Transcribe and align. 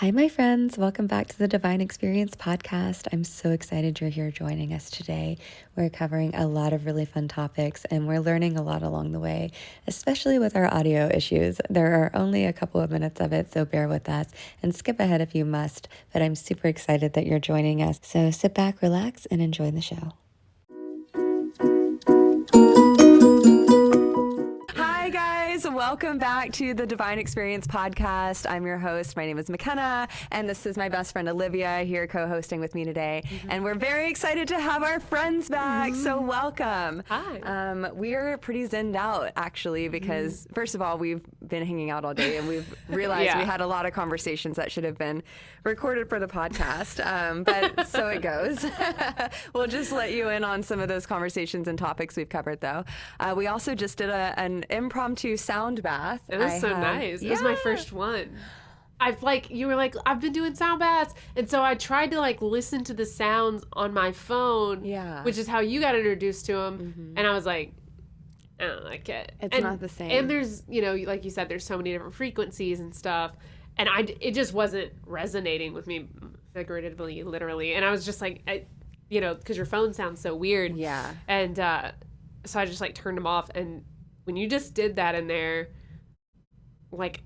Hi, 0.00 0.10
my 0.12 0.28
friends. 0.28 0.78
Welcome 0.78 1.06
back 1.06 1.26
to 1.26 1.38
the 1.38 1.46
Divine 1.46 1.82
Experience 1.82 2.34
podcast. 2.34 3.06
I'm 3.12 3.22
so 3.22 3.50
excited 3.50 4.00
you're 4.00 4.08
here 4.08 4.30
joining 4.30 4.72
us 4.72 4.88
today. 4.88 5.36
We're 5.76 5.90
covering 5.90 6.34
a 6.34 6.46
lot 6.46 6.72
of 6.72 6.86
really 6.86 7.04
fun 7.04 7.28
topics 7.28 7.84
and 7.84 8.08
we're 8.08 8.20
learning 8.20 8.56
a 8.56 8.62
lot 8.62 8.82
along 8.82 9.12
the 9.12 9.20
way, 9.20 9.50
especially 9.86 10.38
with 10.38 10.56
our 10.56 10.72
audio 10.72 11.10
issues. 11.12 11.60
There 11.68 11.92
are 12.02 12.10
only 12.14 12.46
a 12.46 12.52
couple 12.54 12.80
of 12.80 12.90
minutes 12.90 13.20
of 13.20 13.34
it, 13.34 13.52
so 13.52 13.66
bear 13.66 13.88
with 13.88 14.08
us 14.08 14.30
and 14.62 14.74
skip 14.74 15.00
ahead 15.00 15.20
if 15.20 15.34
you 15.34 15.44
must. 15.44 15.86
But 16.14 16.22
I'm 16.22 16.34
super 16.34 16.68
excited 16.68 17.12
that 17.12 17.26
you're 17.26 17.38
joining 17.38 17.82
us. 17.82 18.00
So 18.02 18.30
sit 18.30 18.54
back, 18.54 18.80
relax, 18.80 19.26
and 19.26 19.42
enjoy 19.42 19.70
the 19.70 19.82
show. 19.82 20.14
Welcome 25.80 26.18
back 26.18 26.52
to 26.52 26.74
the 26.74 26.86
Divine 26.86 27.18
Experience 27.18 27.66
podcast. 27.66 28.44
I'm 28.46 28.66
your 28.66 28.76
host. 28.76 29.16
My 29.16 29.24
name 29.24 29.38
is 29.38 29.46
Makenna, 29.46 30.10
and 30.30 30.46
this 30.46 30.66
is 30.66 30.76
my 30.76 30.90
best 30.90 31.10
friend 31.10 31.26
Olivia 31.26 31.78
here 31.84 32.06
co 32.06 32.28
hosting 32.28 32.60
with 32.60 32.74
me 32.74 32.84
today. 32.84 33.22
Mm-hmm. 33.24 33.50
And 33.50 33.64
we're 33.64 33.74
very 33.76 34.10
excited 34.10 34.46
to 34.48 34.60
have 34.60 34.82
our 34.82 35.00
friends 35.00 35.48
back. 35.48 35.92
Mm-hmm. 35.92 36.02
So, 36.02 36.20
welcome. 36.20 37.02
Hi. 37.08 37.38
Um, 37.40 37.88
we're 37.94 38.36
pretty 38.36 38.68
zenned 38.68 38.94
out, 38.94 39.32
actually, 39.36 39.88
because 39.88 40.42
mm-hmm. 40.42 40.52
first 40.52 40.74
of 40.74 40.82
all, 40.82 40.98
we've 40.98 41.22
been 41.48 41.64
hanging 41.64 41.88
out 41.88 42.04
all 42.04 42.12
day 42.12 42.36
and 42.36 42.46
we've 42.46 42.74
realized 42.90 43.24
yeah. 43.24 43.38
we 43.38 43.46
had 43.46 43.62
a 43.62 43.66
lot 43.66 43.86
of 43.86 43.94
conversations 43.94 44.56
that 44.56 44.70
should 44.70 44.84
have 44.84 44.98
been 44.98 45.22
recorded 45.64 46.10
for 46.10 46.20
the 46.20 46.28
podcast. 46.28 47.04
Um, 47.04 47.42
but 47.42 47.86
so 47.88 48.08
it 48.08 48.20
goes. 48.20 48.66
we'll 49.54 49.66
just 49.66 49.92
let 49.92 50.12
you 50.12 50.28
in 50.28 50.44
on 50.44 50.62
some 50.62 50.78
of 50.78 50.88
those 50.88 51.06
conversations 51.06 51.68
and 51.68 51.78
topics 51.78 52.18
we've 52.18 52.28
covered, 52.28 52.60
though. 52.60 52.84
Uh, 53.18 53.32
we 53.34 53.46
also 53.46 53.74
just 53.74 53.96
did 53.96 54.10
a, 54.10 54.34
an 54.38 54.66
impromptu 54.68 55.38
sound 55.38 55.69
bath. 55.76 56.22
It 56.28 56.38
was 56.38 56.52
I 56.52 56.58
so 56.58 56.68
have, 56.68 56.78
nice. 56.78 57.22
Yeah. 57.22 57.28
It 57.28 57.30
was 57.32 57.42
my 57.42 57.54
first 57.56 57.92
one. 57.92 58.36
I've 59.00 59.22
like 59.22 59.50
you 59.50 59.66
were 59.66 59.76
like 59.76 59.94
I've 60.04 60.20
been 60.20 60.32
doing 60.32 60.54
sound 60.54 60.80
baths, 60.80 61.14
and 61.34 61.48
so 61.48 61.62
I 61.62 61.74
tried 61.74 62.10
to 62.10 62.20
like 62.20 62.42
listen 62.42 62.84
to 62.84 62.94
the 62.94 63.06
sounds 63.06 63.64
on 63.72 63.94
my 63.94 64.12
phone. 64.12 64.84
Yeah, 64.84 65.24
which 65.24 65.38
is 65.38 65.48
how 65.48 65.60
you 65.60 65.80
got 65.80 65.94
introduced 65.94 66.46
to 66.46 66.52
them, 66.52 66.78
mm-hmm. 66.78 67.14
and 67.16 67.26
I 67.26 67.32
was 67.32 67.46
like, 67.46 67.72
I 68.60 68.66
don't 68.66 68.84
like 68.84 69.08
it. 69.08 69.32
It's 69.40 69.54
and, 69.54 69.64
not 69.64 69.80
the 69.80 69.88
same. 69.88 70.10
And 70.10 70.28
there's 70.28 70.62
you 70.68 70.82
know 70.82 70.94
like 70.94 71.24
you 71.24 71.30
said, 71.30 71.48
there's 71.48 71.64
so 71.64 71.78
many 71.78 71.92
different 71.92 72.14
frequencies 72.14 72.80
and 72.80 72.94
stuff, 72.94 73.32
and 73.78 73.88
I 73.88 74.06
it 74.20 74.34
just 74.34 74.52
wasn't 74.52 74.92
resonating 75.06 75.72
with 75.72 75.86
me 75.86 76.08
figuratively, 76.52 77.22
literally, 77.22 77.74
and 77.74 77.84
I 77.84 77.90
was 77.90 78.04
just 78.04 78.20
like, 78.20 78.42
I, 78.46 78.66
you 79.08 79.22
know, 79.22 79.34
because 79.34 79.56
your 79.56 79.66
phone 79.66 79.94
sounds 79.94 80.20
so 80.20 80.36
weird. 80.36 80.76
Yeah, 80.76 81.14
and 81.26 81.58
uh, 81.58 81.92
so 82.44 82.60
I 82.60 82.66
just 82.66 82.82
like 82.82 82.94
turned 82.94 83.16
them 83.16 83.26
off, 83.26 83.48
and 83.54 83.82
when 84.30 84.36
you 84.36 84.46
just 84.46 84.74
did 84.74 84.94
that 84.94 85.16
in 85.16 85.26
there 85.26 85.70
like 86.92 87.20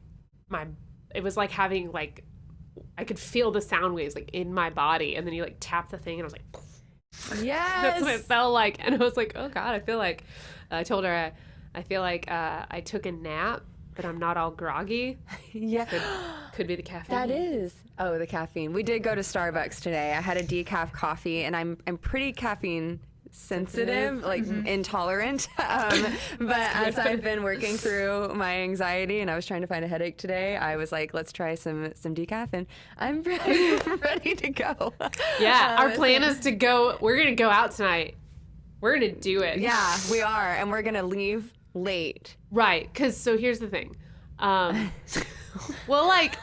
my 0.49 0.67
it 1.15 1.23
was 1.23 1.37
like 1.37 1.51
having 1.51 1.93
like 1.93 2.25
I 2.97 3.05
could 3.05 3.19
feel 3.19 3.51
the 3.51 3.61
sound 3.61 3.95
waves 3.95 4.15
like 4.15 4.31
in 4.33 4.55
my 4.55 4.71
body 4.71 5.15
and 5.15 5.27
then 5.27 5.35
you 5.35 5.43
like 5.43 5.59
tap 5.61 5.91
the 5.91 5.99
thing 5.99 6.15
and 6.15 6.23
I 6.23 6.25
was 6.25 6.33
like 6.33 7.43
Yes. 7.43 7.83
That's 7.83 8.01
what 8.01 8.15
it 8.15 8.21
felt 8.23 8.55
like 8.55 8.83
and 8.83 8.95
I 8.95 8.99
was 8.99 9.19
like, 9.19 9.35
"Oh 9.37 9.49
god, 9.51 9.75
I 9.75 9.81
feel 9.81 9.99
like 9.99 10.25
uh, 10.73 10.77
I 10.77 10.83
told 10.83 11.05
her 11.05 11.15
I, 11.15 11.33
I 11.79 11.83
feel 11.83 12.01
like 12.01 12.31
uh, 12.31 12.65
I 12.71 12.81
took 12.81 13.05
a 13.07 13.13
nap, 13.13 13.63
but 13.95 14.05
I'm 14.05 14.19
not 14.19 14.37
all 14.37 14.51
groggy." 14.51 15.19
yeah. 15.53 15.85
Could, 15.85 16.03
could 16.55 16.67
be 16.67 16.75
the 16.75 16.83
caffeine. 16.83 17.15
That 17.15 17.31
is. 17.31 17.73
Oh, 18.01 18.19
the 18.19 18.27
caffeine. 18.27 18.73
We 18.73 18.83
did 18.83 19.05
go 19.05 19.15
to 19.15 19.21
Starbucks 19.21 19.81
today. 19.81 20.13
I 20.13 20.21
had 20.21 20.39
a 20.39 20.43
decaf 20.43 20.93
coffee 20.93 21.45
and 21.45 21.55
I'm 21.55 21.79
I'm 21.87 21.99
pretty 21.99 22.33
caffeine 22.33 22.99
sensitive, 23.35 24.23
like 24.23 24.45
mm-hmm. 24.45 24.67
intolerant. 24.67 25.49
Um, 25.65 26.07
but 26.39 26.57
as 26.57 26.99
I've 26.99 27.23
been 27.23 27.43
working 27.43 27.77
through 27.79 28.35
my 28.35 28.59
anxiety 28.59 29.21
and 29.21 29.31
I 29.31 29.35
was 29.35 29.47
trying 29.47 29.63
to 29.63 29.67
find 29.67 29.85
a 29.85 29.89
headache 29.89 30.19
today, 30.19 30.57
I 30.57 30.77
was 30.77 30.93
like, 30.93 31.15
let's 31.15 31.33
try 31.33 31.55
some 31.55 31.93
some 31.95 32.15
decaf, 32.15 32.51
and 32.53 32.67
I'm 32.99 33.23
ready, 33.25 33.77
ready 34.03 34.35
to 34.37 34.51
go. 34.51 34.93
Yeah, 35.41 35.77
uh, 35.79 35.83
our 35.83 35.91
plan 35.91 36.23
is 36.23 36.39
to 36.41 36.53
go. 36.53 36.97
We're 37.01 37.17
gonna 37.17 37.35
go 37.35 37.51
out 37.51 37.73
tonight. 37.73 38.17
We're 38.81 38.95
gonna 38.95 39.13
do 39.13 39.43
it. 39.43 39.59
Yeah, 39.59 39.97
we 40.11 40.21
are, 40.21 40.51
and 40.53 40.71
we're 40.71 40.83
gonna 40.83 41.03
leave 41.03 41.53
late. 41.73 42.37
Right, 42.51 42.93
because 42.93 43.17
so 43.17 43.37
here's 43.37 43.59
the 43.59 43.69
thing. 43.69 43.97
Um, 44.39 44.93
well, 45.89 46.07
like, 46.07 46.37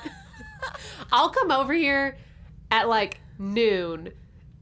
I'll 1.12 1.30
come 1.30 1.52
over 1.52 1.74
here 1.74 2.18
at 2.70 2.90
like 2.90 3.20
noon, 3.38 4.10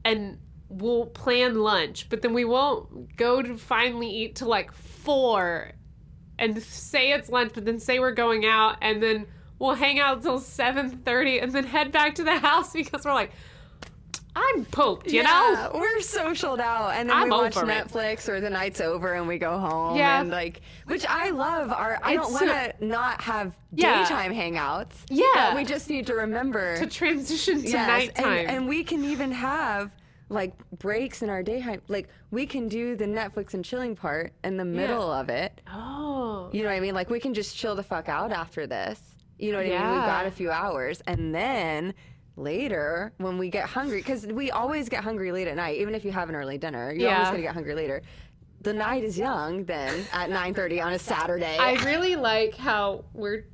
and 0.04 0.38
we'll 0.70 1.06
plan 1.06 1.56
lunch, 1.60 2.08
but 2.08 2.22
then 2.22 2.32
we 2.32 2.44
won't 2.44 3.16
go 3.16 3.42
to 3.42 3.58
finally 3.58 4.08
eat 4.08 4.36
till 4.36 4.48
like 4.48 4.72
four 4.72 5.72
and 6.38 6.62
say 6.62 7.12
it's 7.12 7.28
lunch, 7.28 7.52
but 7.52 7.66
then 7.66 7.78
say 7.78 7.98
we're 7.98 8.12
going 8.12 8.46
out 8.46 8.76
and 8.80 9.02
then 9.02 9.26
we'll 9.58 9.74
hang 9.74 9.98
out 9.98 10.22
till 10.22 10.38
seven 10.38 10.90
thirty 10.90 11.40
and 11.40 11.52
then 11.52 11.64
head 11.64 11.92
back 11.92 12.14
to 12.14 12.24
the 12.24 12.38
house 12.38 12.72
because 12.74 13.04
we're 13.04 13.12
like 13.12 13.32
I'm 14.34 14.64
pooped, 14.64 15.10
you 15.10 15.22
yeah, 15.22 15.68
know? 15.72 15.78
We're 15.80 15.98
socialed 15.98 16.60
out 16.60 16.94
and 16.94 17.10
then 17.10 17.16
I'm 17.16 17.24
we 17.24 17.30
watch 17.30 17.54
Netflix 17.54 18.20
it. 18.20 18.28
or 18.28 18.40
the 18.40 18.48
night's 18.48 18.80
over 18.80 19.14
and 19.14 19.26
we 19.26 19.38
go 19.38 19.58
home 19.58 19.96
yeah. 19.96 20.20
and 20.20 20.30
like 20.30 20.60
which 20.86 21.04
I 21.04 21.30
love 21.30 21.72
our 21.72 21.98
I 22.02 22.14
it's 22.14 22.22
don't 22.22 22.32
want 22.32 22.46
to 22.46 22.86
not 22.86 23.20
have 23.22 23.52
yeah. 23.72 24.02
daytime 24.02 24.32
hangouts. 24.32 24.92
Yeah. 25.08 25.56
we 25.56 25.64
just 25.64 25.90
need 25.90 26.06
to 26.06 26.14
remember 26.14 26.76
to 26.78 26.86
transition 26.86 27.62
to 27.62 27.68
yes, 27.68 27.88
nighttime. 27.88 28.38
And, 28.38 28.50
and 28.50 28.68
we 28.68 28.84
can 28.84 29.04
even 29.04 29.32
have 29.32 29.90
like 30.30 30.54
breaks 30.78 31.22
in 31.22 31.28
our 31.28 31.42
day 31.42 31.78
like 31.88 32.08
we 32.30 32.46
can 32.46 32.68
do 32.68 32.94
the 32.94 33.04
netflix 33.04 33.52
and 33.52 33.64
chilling 33.64 33.96
part 33.96 34.32
in 34.44 34.56
the 34.56 34.64
middle 34.64 35.08
yeah. 35.08 35.20
of 35.20 35.28
it. 35.28 35.60
Oh. 35.68 36.48
You 36.52 36.62
know 36.62 36.68
what 36.68 36.76
i 36.76 36.80
mean? 36.80 36.94
Like 36.94 37.10
we 37.10 37.20
can 37.20 37.34
just 37.34 37.56
chill 37.56 37.74
the 37.74 37.82
fuck 37.82 38.08
out 38.08 38.32
after 38.32 38.66
this. 38.66 39.00
You 39.38 39.52
know 39.52 39.58
what 39.58 39.66
yeah. 39.66 39.82
i 39.82 39.86
mean? 39.86 39.94
We've 39.96 40.06
got 40.06 40.26
a 40.26 40.30
few 40.30 40.50
hours. 40.50 41.02
And 41.06 41.34
then 41.34 41.94
later 42.36 43.12
when 43.18 43.36
we 43.36 43.50
get 43.50 43.68
hungry 43.68 43.98
because 43.98 44.26
we 44.26 44.50
always 44.50 44.88
get 44.88 45.02
hungry 45.02 45.32
late 45.32 45.48
at 45.48 45.56
night. 45.56 45.78
Even 45.78 45.94
if 45.94 46.04
you 46.04 46.12
have 46.12 46.28
an 46.28 46.36
early 46.36 46.58
dinner 46.58 46.92
you're 46.92 47.08
yeah. 47.08 47.16
always 47.16 47.30
going 47.30 47.42
to 47.42 47.46
get 47.46 47.54
hungry 47.54 47.74
later. 47.74 48.00
The 48.62 48.72
night 48.72 49.02
is 49.02 49.18
young 49.18 49.64
then 49.64 50.06
at 50.12 50.30
9.30 50.30 50.84
on 50.84 50.92
a 50.92 50.98
saturday. 50.98 51.58
I 51.58 51.72
really 51.84 52.14
like 52.14 52.54
how 52.54 53.04
we're 53.14 53.46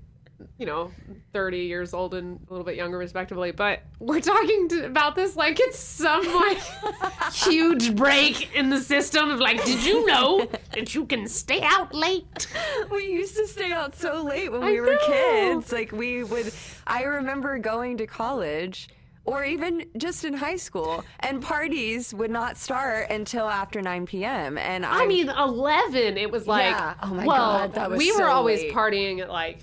you 0.59 0.67
know, 0.67 0.91
30 1.33 1.59
years 1.59 1.95
old 1.95 2.15
and 2.15 2.41
a 2.49 2.53
little 2.53 2.65
bit 2.65 2.77
younger, 2.77 2.99
respectively. 2.99 3.53
But 3.53 3.81
we're 3.99 4.21
talking 4.21 4.69
to, 4.71 4.87
about 4.87 5.15
this 5.15 5.37
like 5.37 5.61
it's 5.61 5.79
some 5.79 6.25
like 6.35 6.61
huge 7.33 7.95
break 7.95 8.55
in 8.55 8.71
the 8.71 8.81
system 8.81 9.31
of 9.31 9.39
like, 9.39 9.65
did 9.65 9.85
you 9.85 10.07
know 10.07 10.49
that 10.75 10.95
you 10.95 11.07
can 11.07 11.29
stay 11.29 11.61
out 11.63 11.95
late? 11.95 12.47
We 12.91 13.07
used 13.07 13.37
to 13.37 13.47
stay 13.47 13.73
out 13.73 13.97
so 13.97 14.23
late 14.23 14.51
when 14.51 14.63
we 14.63 14.79
I 14.79 14.81
were 14.81 14.95
know. 14.95 15.07
kids. 15.07 15.73
Like, 15.73 15.93
we 15.93 16.25
would, 16.25 16.53
I 16.87 17.03
remember 17.03 17.59
going 17.59 17.97
to 17.99 18.07
college 18.07 18.89
or 19.27 19.45
even 19.45 19.85
just 19.97 20.25
in 20.25 20.33
high 20.33 20.57
school, 20.57 21.05
and 21.21 21.43
parties 21.43 22.15
would 22.15 22.31
not 22.31 22.57
start 22.57 23.11
until 23.11 23.49
after 23.49 23.83
9 23.83 24.07
p.m. 24.07 24.57
And 24.57 24.87
I, 24.87 25.03
I 25.03 25.07
mean, 25.07 25.29
11. 25.29 26.17
It 26.17 26.31
was 26.31 26.47
like, 26.47 26.75
yeah. 26.75 26.95
oh 27.03 27.13
my 27.13 27.27
well, 27.27 27.69
god, 27.69 27.97
we 27.97 28.13
were 28.13 28.29
always 28.29 28.61
late. 28.61 28.73
partying 28.73 29.21
at 29.21 29.29
like 29.29 29.59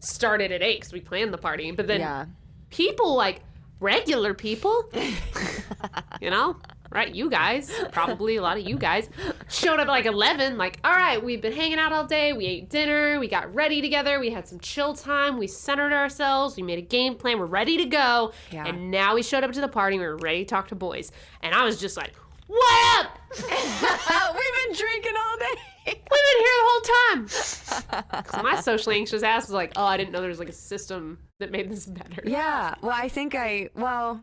started 0.00 0.52
at 0.52 0.62
eight 0.62 0.80
because 0.80 0.92
we 0.92 1.00
planned 1.00 1.32
the 1.32 1.38
party. 1.38 1.70
But 1.70 1.86
then 1.86 2.00
yeah. 2.00 2.26
people 2.70 3.14
like 3.14 3.40
regular 3.80 4.34
people, 4.34 4.90
you 6.20 6.30
know, 6.30 6.56
right? 6.90 7.14
You 7.14 7.28
guys, 7.28 7.70
probably 7.92 8.36
a 8.36 8.42
lot 8.42 8.56
of 8.56 8.66
you 8.66 8.76
guys, 8.76 9.10
showed 9.48 9.74
up 9.74 9.80
at 9.80 9.88
like 9.88 10.06
11. 10.06 10.56
Like, 10.56 10.78
all 10.84 10.92
right, 10.92 11.22
we've 11.22 11.42
been 11.42 11.52
hanging 11.52 11.78
out 11.78 11.92
all 11.92 12.04
day. 12.04 12.32
We 12.32 12.46
ate 12.46 12.70
dinner. 12.70 13.18
We 13.20 13.28
got 13.28 13.54
ready 13.54 13.82
together. 13.82 14.18
We 14.20 14.30
had 14.30 14.48
some 14.48 14.60
chill 14.60 14.94
time. 14.94 15.38
We 15.38 15.46
centered 15.46 15.92
ourselves. 15.92 16.56
We 16.56 16.62
made 16.62 16.78
a 16.78 16.82
game 16.82 17.16
plan. 17.16 17.38
We're 17.38 17.46
ready 17.46 17.76
to 17.78 17.86
go. 17.86 18.32
Yeah. 18.50 18.66
And 18.66 18.90
now 18.90 19.14
we 19.14 19.22
showed 19.22 19.44
up 19.44 19.52
to 19.52 19.60
the 19.60 19.68
party. 19.68 19.98
We 19.98 20.04
were 20.04 20.16
ready 20.16 20.44
to 20.44 20.48
talk 20.48 20.68
to 20.68 20.74
boys. 20.74 21.12
And 21.42 21.54
I 21.54 21.64
was 21.64 21.80
just 21.80 21.96
like, 21.96 22.12
what 22.46 23.00
up? 23.00 23.18
We've 23.36 23.48
been 23.48 24.76
drinking 24.76 25.12
all 25.18 25.38
day. 25.38 25.60
We've 25.86 25.94
been 25.94 26.38
here 26.38 26.56
the 26.58 26.64
whole 26.64 28.34
time. 28.34 28.44
my 28.44 28.60
socially 28.60 28.96
anxious 28.96 29.22
ass 29.22 29.44
was 29.44 29.52
like, 29.52 29.72
oh, 29.76 29.84
I 29.84 29.96
didn't 29.96 30.12
know 30.12 30.20
there 30.20 30.28
was 30.28 30.38
like 30.38 30.48
a 30.48 30.52
system 30.52 31.18
that 31.38 31.50
made 31.50 31.70
this 31.70 31.86
better. 31.86 32.22
Yeah. 32.24 32.74
Well, 32.82 32.94
I 32.94 33.08
think 33.08 33.34
I, 33.34 33.70
well, 33.74 34.22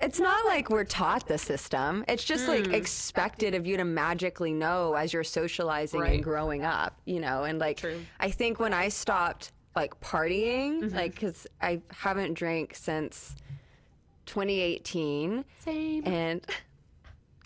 it's 0.00 0.18
not 0.18 0.46
like 0.46 0.70
we're 0.70 0.84
taught 0.84 1.28
the 1.28 1.38
system. 1.38 2.04
It's 2.08 2.24
just 2.24 2.48
like 2.48 2.66
hmm. 2.66 2.74
expected 2.74 3.54
of 3.54 3.66
you 3.66 3.76
to 3.76 3.84
magically 3.84 4.52
know 4.52 4.94
as 4.94 5.12
you're 5.12 5.24
socializing 5.24 6.00
right. 6.00 6.14
and 6.14 6.24
growing 6.24 6.64
up, 6.64 6.98
you 7.04 7.20
know? 7.20 7.44
And 7.44 7.58
like, 7.58 7.78
True. 7.78 8.00
I 8.18 8.30
think 8.30 8.58
when 8.58 8.72
I 8.72 8.88
stopped 8.88 9.52
like 9.76 10.00
partying, 10.00 10.80
mm-hmm. 10.82 10.96
like, 10.96 11.20
cause 11.20 11.46
I 11.60 11.82
haven't 11.90 12.34
drank 12.34 12.74
since 12.74 13.36
2018. 14.26 15.44
Same. 15.64 16.06
And 16.06 16.46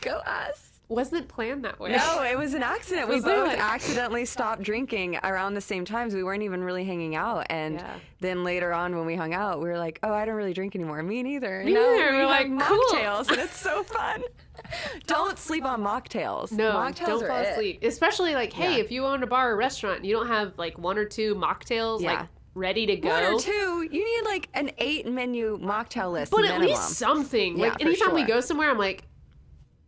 go 0.05 0.19
us 0.19 0.75
wasn't 0.89 1.29
planned 1.29 1.65
that 1.65 1.79
way. 1.81 1.93
No, 1.93 2.23
it 2.23 2.39
was 2.39 2.55
an 2.55 2.63
accident. 2.63 3.09
we 3.09 3.21
both 3.21 3.49
like... 3.49 3.59
accidentally 3.59 4.25
stopped 4.25 4.63
drinking 4.63 5.19
around 5.23 5.55
the 5.55 5.61
same 5.61 5.85
times. 5.85 6.15
We 6.15 6.23
weren't 6.23 6.43
even 6.43 6.63
really 6.63 6.85
hanging 6.85 7.17
out. 7.17 7.47
And 7.51 7.77
yeah. 7.77 7.95
then 8.21 8.45
later 8.45 8.73
on, 8.73 8.97
when 8.97 9.07
we 9.07 9.17
hung 9.17 9.35
out, 9.35 9.61
we 9.61 9.69
were 9.69 9.79
like, 9.79 9.99
"Oh, 10.03 10.13
I 10.13 10.25
don't 10.25 10.35
really 10.35 10.53
drink 10.53 10.75
anymore." 10.75 11.03
Me 11.03 11.23
neither. 11.23 11.65
Me 11.65 11.73
no, 11.73 11.81
neither. 11.81 12.13
We, 12.13 12.19
we 12.19 12.25
like 12.25 12.49
mocktails, 12.49 13.29
cool. 13.29 13.39
and 13.39 13.43
it's 13.43 13.59
so 13.59 13.83
fun. 13.85 14.23
don't 15.07 15.39
sleep 15.39 15.65
on 15.65 15.83
mocktails. 15.83 16.53
No, 16.53 16.73
mocktails 16.73 17.07
don't 17.07 17.27
fall 17.27 17.41
it. 17.41 17.49
asleep. 17.49 17.83
Especially 17.83 18.35
like, 18.35 18.53
hey, 18.53 18.77
yeah. 18.77 18.83
if 18.83 18.91
you 18.91 19.05
own 19.05 19.23
a 19.23 19.27
bar 19.27 19.53
or 19.53 19.57
restaurant, 19.57 19.99
and 19.99 20.07
you 20.07 20.15
don't 20.15 20.29
have 20.29 20.53
like 20.59 20.79
one 20.79 20.99
or 20.99 21.05
two 21.05 21.35
mocktails, 21.35 22.03
yeah. 22.03 22.15
like 22.15 22.29
ready 22.55 22.87
to 22.87 22.97
go. 22.97 23.09
One 23.09 23.35
or 23.35 23.41
two. 23.41 23.89
You 23.91 24.05
need 24.05 24.25
like 24.27 24.49
an 24.55 24.71
eight 24.79 25.07
menu 25.07 25.59
mocktail 25.59 26.13
list. 26.13 26.31
But 26.31 26.43
minimum. 26.43 26.63
at 26.63 26.69
least 26.69 26.91
something. 26.91 27.59
Yeah, 27.59 27.69
like 27.69 27.81
anytime 27.81 28.09
sure. 28.09 28.15
we 28.15 28.25
go 28.25 28.41
somewhere, 28.41 28.71
I'm 28.71 28.79
like, 28.79 29.05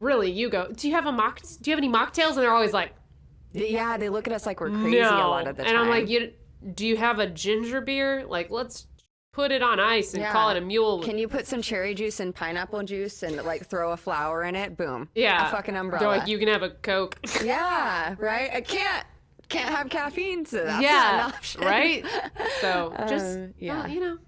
really, 0.01 0.31
you 0.31 0.49
go. 0.49 0.71
Do 0.73 0.89
you 0.89 0.95
have 0.95 1.07
a 1.07 1.13
mock? 1.13 1.41
Do 1.43 1.71
you 1.71 1.77
have 1.77 1.83
any 1.83 1.93
mocktails? 1.93 2.31
And 2.31 2.39
they're 2.39 2.53
always 2.53 2.73
like, 2.73 2.93
yeah, 3.53 3.97
they 3.97 4.09
look 4.09 4.27
at 4.27 4.33
us 4.33 4.47
like 4.47 4.61
we're 4.61 4.71
crazy 4.71 5.01
no. 5.01 5.11
a 5.11 5.29
lot 5.29 5.47
of 5.47 5.57
the 5.57 5.63
time. 5.65 5.75
And 5.75 5.79
I'm 5.79 5.89
like, 5.89 6.09
you 6.09 6.33
do 6.75 6.87
you 6.87 6.97
have 6.97 7.19
a 7.19 7.27
ginger 7.27 7.81
beer? 7.81 8.25
Like, 8.27 8.51
let's 8.51 8.87
put 9.33 9.53
it 9.53 9.63
on 9.63 9.79
ice 9.79 10.15
and 10.15 10.23
yeah. 10.23 10.33
call 10.33 10.49
it 10.49 10.57
a 10.57 10.61
mule. 10.61 11.03
Can 11.03 11.19
you 11.19 11.29
put 11.29 11.47
some 11.47 11.61
cherry 11.61 11.95
juice 11.95 12.21
and 12.21 12.35
pineapple 12.35 12.83
juice 12.85 13.23
and 13.23 13.37
like 13.45 13.67
throw 13.67 13.93
a 13.93 13.97
flower 13.97 14.45
in 14.45 14.57
it? 14.57 14.77
Boom. 14.77 15.09
Yeah. 15.15 15.49
A 15.49 15.51
fucking 15.51 15.77
umbrella. 15.77 16.07
They're 16.07 16.19
like, 16.19 16.29
you 16.29 16.39
can 16.39 16.49
have 16.49 16.63
a 16.63 16.71
Coke. 16.71 17.19
yeah, 17.45 18.15
right? 18.19 18.51
I 18.53 18.63
can't 18.63 19.07
can't 19.49 19.69
have 19.69 19.89
caffeine, 19.91 20.45
so 20.45 20.65
that's 20.65 20.83
yeah, 20.83 20.91
not 20.93 21.15
an 21.15 21.21
option. 21.21 21.61
Right? 21.61 22.05
So 22.61 22.95
just 23.07 23.37
um, 23.37 23.55
yeah. 23.59 23.81
Well, 23.81 23.89
you 23.89 24.01
know, 24.01 24.19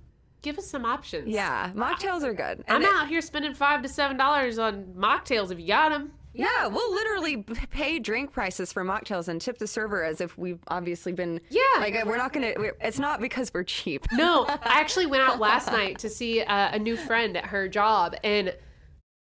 give 0.48 0.58
us 0.58 0.66
some 0.66 0.86
options. 0.86 1.28
Yeah, 1.28 1.70
mocktails 1.74 2.22
are 2.22 2.32
good. 2.32 2.64
And 2.66 2.66
I'm 2.68 2.82
it, 2.82 2.88
out 2.88 3.08
here 3.08 3.20
spending 3.20 3.52
five 3.52 3.82
to 3.82 3.88
seven 3.88 4.16
dollars 4.16 4.58
on 4.58 4.94
mocktails 4.96 5.50
if 5.50 5.60
you 5.60 5.66
got 5.66 5.90
them. 5.90 6.12
Yeah, 6.32 6.68
we'll 6.68 6.94
literally 6.94 7.42
pay 7.70 7.98
drink 7.98 8.32
prices 8.32 8.72
for 8.72 8.84
mocktails 8.84 9.28
and 9.28 9.40
tip 9.40 9.58
the 9.58 9.66
server 9.66 10.04
as 10.04 10.20
if 10.20 10.38
we've 10.38 10.60
obviously 10.68 11.12
been. 11.12 11.40
Yeah. 11.50 11.60
Like, 11.78 12.04
we're 12.04 12.16
not 12.16 12.32
going 12.32 12.54
to, 12.54 12.74
it's 12.80 12.98
not 12.98 13.20
because 13.20 13.52
we're 13.52 13.64
cheap. 13.64 14.06
No, 14.12 14.44
I 14.46 14.58
actually 14.62 15.06
went 15.06 15.24
out 15.24 15.40
last 15.40 15.72
night 15.72 15.98
to 15.98 16.08
see 16.08 16.40
a, 16.40 16.70
a 16.72 16.78
new 16.78 16.96
friend 16.96 17.36
at 17.36 17.46
her 17.46 17.66
job. 17.66 18.14
And 18.22 18.54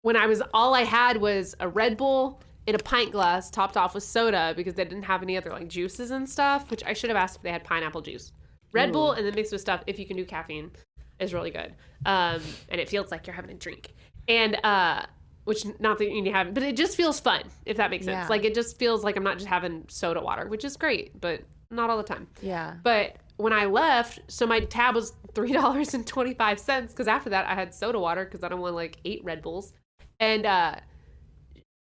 when 0.02 0.18
I 0.18 0.28
was, 0.28 0.42
all 0.54 0.76
I 0.76 0.84
had 0.84 1.18
was 1.18 1.56
a 1.60 1.70
Red 1.70 1.96
Bull 1.96 2.42
in 2.68 2.76
a 2.76 2.80
pint 2.80 3.12
glass 3.12 3.50
topped 3.50 3.78
off 3.78 3.94
with 3.94 4.04
soda 4.04 4.54
because 4.58 4.74
they 4.74 4.84
didn't 4.84 5.04
have 5.04 5.24
any 5.24 5.38
other 5.38 5.52
like 5.52 5.70
juices 5.70 6.12
and 6.12 6.30
stuff, 6.30 6.70
which 6.70 6.84
I 6.84 6.94
should 6.94 7.10
have 7.10 7.18
asked 7.18 7.38
if 7.38 7.44
they 7.44 7.52
had 7.52 7.64
pineapple 7.64 8.02
juice. 8.02 8.34
Red 8.74 8.90
Ooh. 8.90 8.94
Bull 8.94 9.12
and 9.14 9.26
then 9.26 9.34
mixed 9.36 9.54
with 9.54 9.62
stuff, 9.62 9.84
if 9.88 9.98
you 9.98 10.06
can 10.06 10.18
do 10.18 10.26
caffeine, 10.26 10.72
is 11.20 11.34
really 11.34 11.52
good. 11.52 11.74
Um, 12.06 12.42
and 12.70 12.80
it 12.82 12.90
feels 12.90 13.12
like 13.12 13.28
you're 13.28 13.36
having 13.36 13.52
a 13.52 13.56
drink. 13.56 13.94
And, 14.28 14.56
uh, 14.64 15.06
which 15.46 15.64
not 15.80 16.00
that 16.00 16.06
you 16.06 16.14
need 16.14 16.26
to 16.26 16.32
have, 16.32 16.54
but 16.54 16.64
it 16.64 16.76
just 16.76 16.98
feels 16.98 17.20
fun 17.20 17.44
if 17.66 17.78
that 17.78 17.92
makes 17.92 18.06
sense. 18.06 18.24
Yeah. 18.24 18.28
Like 18.28 18.44
it 18.44 18.56
just 18.56 18.78
feels 18.78 19.04
like 19.04 19.16
I'm 19.16 19.24
not 19.24 19.38
just 19.38 19.48
having 19.48 19.86
soda 19.88 20.20
water, 20.20 20.48
which 20.48 20.66
is 20.66 20.76
great, 20.76 21.22
but 21.22 21.42
not 21.72 21.90
all 21.90 21.98
the 21.98 22.04
time. 22.04 22.28
Yeah. 22.42 22.74
But 22.84 23.18
when 23.38 23.54
I 23.54 23.66
left, 23.66 24.20
so 24.28 24.46
my 24.48 24.62
tab 24.62 24.96
was 24.96 25.14
three 25.34 25.54
dollars 25.54 25.94
and 25.94 26.06
twenty 26.06 26.34
five 26.34 26.60
cents 26.60 26.94
because 26.94 27.08
after 27.08 27.30
that 27.30 27.48
I 27.48 27.54
had 27.54 27.74
soda 27.74 28.00
water 28.00 28.26
because 28.26 28.44
I 28.44 28.50
don't 28.50 28.60
want 28.60 28.76
like 28.76 28.98
eight 29.06 29.24
Red 29.24 29.42
Bulls, 29.42 29.74
and 30.20 30.46
uh, 30.46 30.76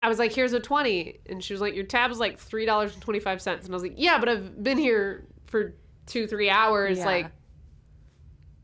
I 0.02 0.08
was 0.08 0.18
like, 0.18 0.32
"Here's 0.32 0.52
a 0.52 0.60
20. 0.60 1.20
and 1.30 1.42
she 1.42 1.54
was 1.54 1.60
like, 1.60 1.74
"Your 1.74 1.84
tab 1.84 2.10
is 2.10 2.18
like 2.18 2.38
three 2.38 2.66
dollars 2.66 2.92
and 2.92 3.02
twenty 3.02 3.20
five 3.20 3.40
cents," 3.40 3.64
and 3.64 3.74
I 3.74 3.76
was 3.76 3.82
like, 3.82 3.94
"Yeah, 3.96 4.18
but 4.18 4.28
I've 4.28 4.62
been 4.62 4.78
here 4.78 5.26
for 5.46 5.74
two 6.06 6.26
three 6.26 6.50
hours, 6.50 6.98
yeah. 6.98 7.06
like." 7.06 7.26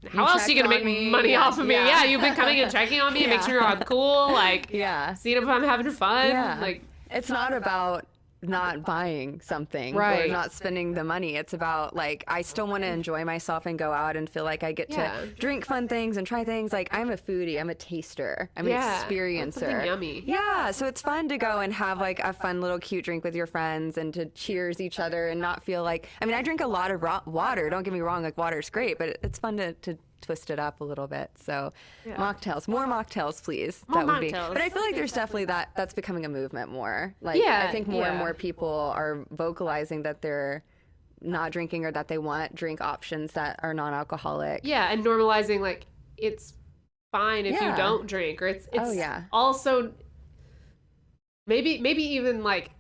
How 0.09 0.27
else 0.27 0.47
are 0.47 0.51
you 0.51 0.57
gonna 0.57 0.75
make 0.75 0.85
me. 0.85 1.11
money 1.11 1.31
yeah. 1.33 1.43
off 1.43 1.59
of 1.59 1.67
me? 1.67 1.75
Yeah. 1.75 1.87
yeah. 1.87 2.05
you've 2.05 2.21
been 2.21 2.35
coming 2.35 2.61
and 2.61 2.73
checking 2.73 3.01
on 3.01 3.13
me 3.13 3.25
and 3.25 3.31
make 3.31 3.43
sure 3.43 3.63
I'm 3.63 3.81
cool, 3.81 4.33
like 4.33 4.71
yeah, 4.73 5.15
seeing 5.15 5.37
if 5.37 5.49
I'm 5.49 5.65
having 5.65 5.91
fun. 5.93 6.29
Yeah. 6.29 6.59
Like 6.61 6.83
it's 7.11 7.29
not 7.29 7.53
about 7.53 8.07
not 8.43 8.85
buying 8.85 9.41
something 9.41 9.95
right. 9.95 10.29
or 10.29 10.33
not 10.33 10.53
spending 10.53 10.93
the 10.95 11.05
money. 11.05 11.37
It's 11.37 11.53
about 11.53 11.95
like 11.95 12.25
I 12.27 12.43
still 12.43 12.67
want 12.67 12.83
to 12.85 12.89
mm. 12.89 12.95
enjoy 12.95 13.25
myself 13.25 13.67
and 13.67 13.79
go 13.79 13.93
out 13.93 14.17
and 14.17 14.29
feel 14.29 14.45
like 14.45 14.63
I 14.63 14.73
get 14.73 14.91
yeah. 14.91 15.21
to 15.21 15.27
drink 15.27 15.67
fun 15.67 15.89
things 15.89 16.17
and 16.17 16.27
try 16.27 16.45
things. 16.45 16.73
Like 16.73 16.89
I'm 16.93 17.11
a 17.11 17.17
foodie, 17.17 17.61
I'm 17.61 17.71
a 17.71 17.75
taster, 17.75 18.51
I'm 18.57 18.67
yeah, 18.67 19.03
an 19.03 19.09
experiencer. 19.09 19.85
yummy. 19.85 20.23
Yeah, 20.27 20.71
so 20.71 20.87
it's 20.87 21.03
fun 21.03 21.29
to 21.29 21.39
go 21.39 21.61
and 21.61 21.73
have 21.73 21.99
like 21.99 22.21
a 22.21 22.33
fun 22.33 22.61
little 22.61 22.79
cute 22.79 23.05
drink 23.05 23.25
with 23.25 23.35
your 23.35 23.47
friends 23.47 23.99
and 23.99 24.13
to 24.15 24.27
cheers 24.27 24.81
each 24.81 24.99
other 24.99 25.29
and 25.29 25.41
not 25.41 25.63
feel 25.65 25.83
like. 25.83 26.09
I 26.21 26.25
mean, 26.25 26.35
I 26.35 26.43
drink 26.43 26.61
a 26.61 26.67
lot 26.67 26.91
of 26.91 27.03
water. 27.27 27.69
Don't 27.71 27.83
get 27.83 27.93
me 27.93 28.01
wrong, 28.01 28.23
like 28.23 28.39
water's 28.39 28.71
great, 28.71 28.99
but 28.99 29.19
it's 29.23 29.39
fun 29.39 29.57
to 29.59 29.73
to 29.75 29.99
twist 30.21 30.51
it 30.51 30.59
up 30.59 30.81
a 30.81 30.85
little 30.85 31.07
bit. 31.07 31.31
So 31.35 31.73
yeah. 32.07 32.17
mocktails, 32.17 32.69
more 32.69 32.87
mocktails, 32.87 33.43
please. 33.43 33.85
More 33.89 34.05
that 34.05 34.07
would 34.07 34.23
mocktails. 34.23 34.49
be. 34.49 34.55
But 34.55 34.63
I 34.63 34.69
feel 34.69 34.83
like 34.83 34.95
there's 34.95 35.13
definitely 35.13 35.47
that. 35.47 35.71
That's 35.77 35.95
becoming 35.95 36.25
a 36.25 36.29
movement 36.29 36.71
more. 36.71 37.15
Like 37.21 37.41
yeah, 37.41 37.67
I 37.69 37.73
think 37.73 37.89
more 37.89 38.03
yeah. 38.03 38.11
and 38.11 38.19
more 38.19 38.35
people 38.35 38.93
are 38.95 39.25
vocalizing 39.31 40.03
that 40.03 40.23
they're 40.23 40.65
not 41.21 41.53
drinking 41.53 41.85
or 41.85 41.93
that 41.93 42.09
they 42.09 42.19
want 42.19 42.55
drink 42.55 42.81
options 42.81 43.33
that 43.33 43.61
are 43.63 43.75
non-alcoholic. 43.75 44.61
Yeah, 44.65 44.91
and 44.91 45.05
normalizing 45.05 45.61
like 45.61 45.87
it's 46.17 46.55
fine 47.13 47.47
if 47.47 47.61
you 47.61 47.75
don't 47.77 48.07
drink 48.07 48.41
or 48.41 48.47
it's 48.47 48.69
oh, 48.73 48.81
it's 48.81 48.91
oh, 48.91 48.93
yeah. 48.93 49.25
also 49.33 49.93
maybe 51.47 51.79
maybe 51.79 52.03
even 52.03 52.45
like 52.45 52.71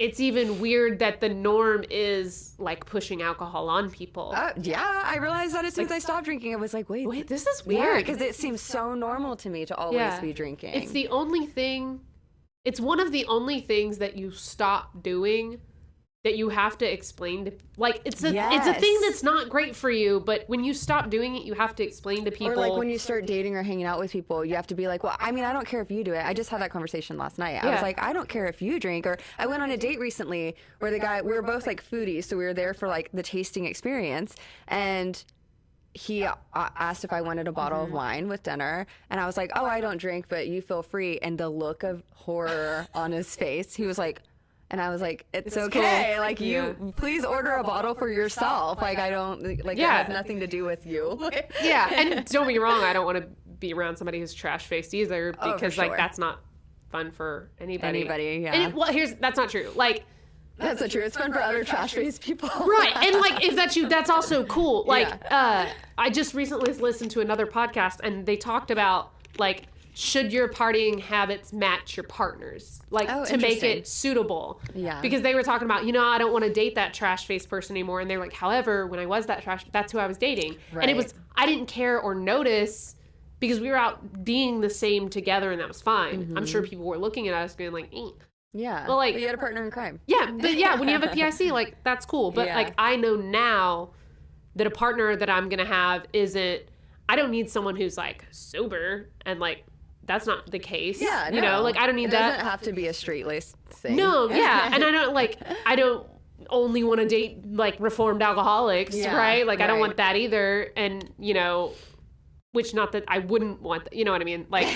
it's 0.00 0.18
even 0.18 0.58
weird 0.60 0.98
that 1.00 1.20
the 1.20 1.28
norm 1.28 1.84
is 1.90 2.54
like 2.58 2.86
pushing 2.86 3.20
alcohol 3.20 3.68
on 3.68 3.90
people. 3.90 4.32
Uh, 4.34 4.52
yeah, 4.56 5.02
I 5.04 5.18
realized 5.18 5.54
that 5.54 5.66
as 5.66 5.74
soon 5.74 5.84
like, 5.84 5.92
as 5.92 5.96
I 5.96 5.98
stopped 5.98 6.24
drinking, 6.24 6.54
I 6.54 6.56
was 6.56 6.72
like, 6.72 6.88
wait, 6.88 7.06
wait, 7.06 7.28
this 7.28 7.46
is 7.46 7.66
weird 7.66 7.98
because 7.98 8.18
yeah, 8.18 8.28
it 8.28 8.34
seems 8.34 8.62
so 8.62 8.94
normal 8.94 9.36
to 9.36 9.50
me 9.50 9.66
to 9.66 9.76
always 9.76 9.98
yeah. 9.98 10.18
be 10.18 10.32
drinking. 10.32 10.72
It's 10.72 10.90
the 10.92 11.08
only 11.08 11.44
thing. 11.44 12.00
It's 12.64 12.80
one 12.80 12.98
of 12.98 13.12
the 13.12 13.26
only 13.26 13.60
things 13.60 13.98
that 13.98 14.16
you 14.16 14.30
stop 14.30 15.02
doing 15.02 15.60
that 16.22 16.36
you 16.36 16.50
have 16.50 16.76
to 16.76 16.90
explain 16.90 17.46
to 17.46 17.52
like 17.78 18.02
it's 18.04 18.22
a 18.22 18.32
yes. 18.32 18.52
it's 18.54 18.76
a 18.76 18.78
thing 18.78 18.98
that's 19.00 19.22
not 19.22 19.48
great 19.48 19.74
for 19.74 19.90
you 19.90 20.20
but 20.20 20.44
when 20.48 20.62
you 20.62 20.74
stop 20.74 21.08
doing 21.08 21.34
it 21.34 21.44
you 21.44 21.54
have 21.54 21.74
to 21.74 21.82
explain 21.82 22.24
to 22.24 22.30
people 22.30 22.52
or 22.52 22.56
like 22.56 22.72
when 22.74 22.90
you 22.90 22.98
start 22.98 23.26
dating 23.26 23.56
or 23.56 23.62
hanging 23.62 23.86
out 23.86 23.98
with 23.98 24.12
people 24.12 24.44
you 24.44 24.54
have 24.54 24.66
to 24.66 24.74
be 24.74 24.86
like 24.86 25.02
well 25.02 25.16
i 25.18 25.32
mean 25.32 25.44
i 25.44 25.52
don't 25.52 25.66
care 25.66 25.80
if 25.80 25.90
you 25.90 26.04
do 26.04 26.12
it 26.12 26.24
i 26.24 26.34
just 26.34 26.50
had 26.50 26.60
that 26.60 26.70
conversation 26.70 27.16
last 27.16 27.38
night 27.38 27.52
yeah. 27.52 27.66
i 27.66 27.70
was 27.70 27.80
like 27.80 28.00
i 28.02 28.12
don't 28.12 28.28
care 28.28 28.46
if 28.46 28.60
you 28.60 28.78
drink 28.78 29.06
or 29.06 29.16
i 29.38 29.46
went 29.46 29.62
on 29.62 29.70
a 29.70 29.76
date 29.76 29.98
recently 29.98 30.54
where 30.80 30.90
the 30.90 30.98
guy 30.98 31.22
we 31.22 31.32
were 31.32 31.42
both 31.42 31.66
like 31.66 31.82
foodies 31.82 32.24
so 32.24 32.36
we 32.36 32.44
were 32.44 32.54
there 32.54 32.74
for 32.74 32.86
like 32.86 33.08
the 33.12 33.22
tasting 33.22 33.64
experience 33.64 34.34
and 34.68 35.24
he 35.92 36.22
uh, 36.22 36.34
asked 36.54 37.02
if 37.02 37.12
I 37.12 37.20
wanted 37.20 37.48
a 37.48 37.52
bottle 37.52 37.78
mm-hmm. 37.78 37.88
of 37.88 37.92
wine 37.92 38.28
with 38.28 38.44
dinner, 38.44 38.86
and 39.10 39.18
I 39.18 39.26
was 39.26 39.36
like, 39.36 39.50
"Oh, 39.56 39.64
I 39.66 39.80
don't 39.80 39.96
drink, 39.96 40.26
but 40.28 40.46
you 40.46 40.62
feel 40.62 40.84
free." 40.84 41.18
And 41.18 41.36
the 41.36 41.48
look 41.48 41.82
of 41.82 42.04
horror 42.14 42.86
on 42.94 43.10
his 43.10 43.34
face, 43.34 43.74
he 43.74 43.86
was 43.86 43.98
like, 43.98 44.22
and 44.70 44.80
I 44.80 44.88
was 44.90 45.00
like, 45.00 45.26
it's, 45.32 45.48
it's 45.48 45.56
okay. 45.56 46.12
Cool. 46.14 46.20
Like 46.20 46.40
you, 46.40 46.94
please 46.96 47.24
order 47.24 47.52
a 47.52 47.64
bottle 47.64 47.94
for 47.94 48.08
yourself. 48.08 48.80
Like 48.80 48.98
I 48.98 49.10
don't, 49.10 49.64
like 49.64 49.78
yeah. 49.78 50.00
it 50.00 50.06
has 50.06 50.14
nothing 50.14 50.40
to 50.40 50.46
do 50.46 50.64
with 50.64 50.86
you. 50.86 51.18
yeah. 51.62 51.90
And 51.92 52.24
don't 52.26 52.46
be 52.46 52.58
wrong. 52.58 52.82
I 52.84 52.92
don't 52.92 53.04
want 53.04 53.18
to 53.18 53.26
be 53.58 53.72
around 53.72 53.96
somebody 53.96 54.20
who's 54.20 54.32
trash 54.32 54.66
faced 54.66 54.94
either 54.94 55.34
oh, 55.40 55.54
because 55.54 55.72
oh, 55.72 55.82
sure. 55.82 55.88
like 55.88 55.96
that's 55.96 56.18
not 56.18 56.40
fun 56.90 57.10
for 57.10 57.50
anybody. 57.60 58.00
Anybody. 58.00 58.40
Yeah. 58.42 58.54
And 58.54 58.74
well, 58.74 58.92
here's, 58.92 59.14
that's 59.14 59.36
not 59.36 59.50
true. 59.50 59.70
Like, 59.74 60.04
that's 60.56 60.80
not 60.80 60.90
true. 60.90 61.02
It's 61.02 61.16
fun 61.16 61.32
for 61.32 61.40
other 61.40 61.64
trash 61.64 61.94
faced 61.94 62.22
people. 62.22 62.48
right. 62.48 62.92
And 62.96 63.20
like 63.20 63.44
if 63.48 63.56
that's 63.56 63.76
you, 63.76 63.88
that's 63.88 64.10
also 64.10 64.44
cool. 64.44 64.84
Like 64.86 65.08
yeah. 65.08 65.66
uh 65.66 65.72
I 65.98 66.10
just 66.10 66.34
recently 66.34 66.72
listened 66.74 67.10
to 67.12 67.20
another 67.20 67.46
podcast 67.46 68.00
and 68.02 68.24
they 68.24 68.36
talked 68.36 68.70
about 68.70 69.12
like 69.38 69.64
should 70.00 70.32
your 70.32 70.48
partying 70.48 70.98
habits 70.98 71.52
match 71.52 71.94
your 71.94 72.04
partner's? 72.04 72.80
Like 72.88 73.08
oh, 73.10 73.26
to 73.26 73.36
make 73.36 73.62
it 73.62 73.86
suitable. 73.86 74.58
Yeah. 74.74 74.98
Because 75.02 75.20
they 75.20 75.34
were 75.34 75.42
talking 75.42 75.66
about 75.66 75.84
you 75.84 75.92
know 75.92 76.02
i 76.02 76.16
don't 76.16 76.32
want 76.32 76.44
to 76.44 76.52
date 76.52 76.74
that 76.76 76.94
trash 76.94 77.26
face 77.26 77.44
person 77.44 77.76
anymore 77.76 78.00
and 78.00 78.10
they're 78.10 78.18
like 78.18 78.32
however 78.32 78.86
when 78.86 78.98
i 78.98 79.04
was 79.04 79.26
that 79.26 79.42
trash 79.42 79.64
that's 79.72 79.92
who 79.92 79.98
i 79.98 80.06
was 80.06 80.16
dating. 80.16 80.56
Right. 80.72 80.82
and 80.82 80.90
it 80.90 80.96
was 80.96 81.12
i 81.36 81.44
didn't 81.44 81.66
care 81.66 82.00
or 82.00 82.14
notice 82.14 82.96
because 83.40 83.60
we 83.60 83.68
were 83.68 83.76
out 83.76 84.24
being 84.24 84.62
the 84.62 84.70
same 84.70 85.10
together 85.10 85.52
and 85.52 85.60
that 85.60 85.68
was 85.68 85.82
fine. 85.82 86.24
Mm-hmm. 86.24 86.38
i'm 86.38 86.46
sure 86.46 86.62
people 86.62 86.86
were 86.86 86.98
looking 86.98 87.28
at 87.28 87.34
us 87.34 87.54
being 87.54 87.72
like 87.72 87.90
eh. 87.94 88.08
yeah. 88.54 88.88
Well 88.88 88.96
like 88.96 89.16
you 89.16 89.26
had 89.26 89.34
a 89.34 89.38
partner 89.38 89.62
in 89.64 89.70
crime. 89.70 90.00
yeah 90.06 90.30
but 90.30 90.54
yeah 90.54 90.76
when 90.76 90.88
you 90.88 90.94
have 90.98 91.04
a 91.04 91.08
pic 91.14 91.52
like 91.52 91.76
that's 91.84 92.06
cool. 92.06 92.30
But 92.30 92.46
yeah. 92.46 92.56
like 92.56 92.74
i 92.78 92.96
know 92.96 93.16
now 93.16 93.90
that 94.56 94.66
a 94.66 94.70
partner 94.70 95.14
that 95.14 95.28
i'm 95.28 95.50
gonna 95.50 95.66
have 95.66 96.06
isn't 96.14 96.62
I 97.10 97.16
don't 97.16 97.32
need 97.32 97.50
someone 97.50 97.74
who's 97.74 97.96
like 97.96 98.24
sober 98.30 99.10
and 99.26 99.40
like 99.40 99.64
that's 100.10 100.26
not 100.26 100.50
the 100.50 100.58
case. 100.58 101.00
Yeah, 101.00 101.30
you 101.30 101.40
know, 101.40 101.62
like 101.62 101.76
I 101.76 101.86
don't 101.86 101.94
need 101.94 102.06
it 102.06 102.10
that. 102.10 102.30
Doesn't 102.30 102.44
have 102.44 102.62
to 102.62 102.72
be 102.72 102.88
a 102.88 102.92
straight 102.92 103.28
laced 103.28 103.56
thing. 103.68 103.94
No, 103.94 104.28
yeah, 104.28 104.68
and 104.74 104.82
I 104.82 104.90
don't 104.90 105.14
like 105.14 105.38
I 105.64 105.76
don't 105.76 106.04
only 106.48 106.82
want 106.82 107.00
to 107.00 107.06
date 107.06 107.46
like 107.46 107.76
reformed 107.78 108.20
alcoholics, 108.20 108.96
yeah, 108.96 109.16
right? 109.16 109.46
Like 109.46 109.60
right. 109.60 109.64
I 109.64 109.68
don't 109.68 109.78
want 109.78 109.98
that 109.98 110.16
either, 110.16 110.72
and 110.76 111.08
you 111.16 111.32
know, 111.32 111.74
which 112.50 112.74
not 112.74 112.90
that 112.92 113.04
I 113.06 113.20
wouldn't 113.20 113.62
want. 113.62 113.86
You 113.92 114.04
know 114.04 114.10
what 114.10 114.20
I 114.20 114.24
mean? 114.24 114.46
Like, 114.50 114.66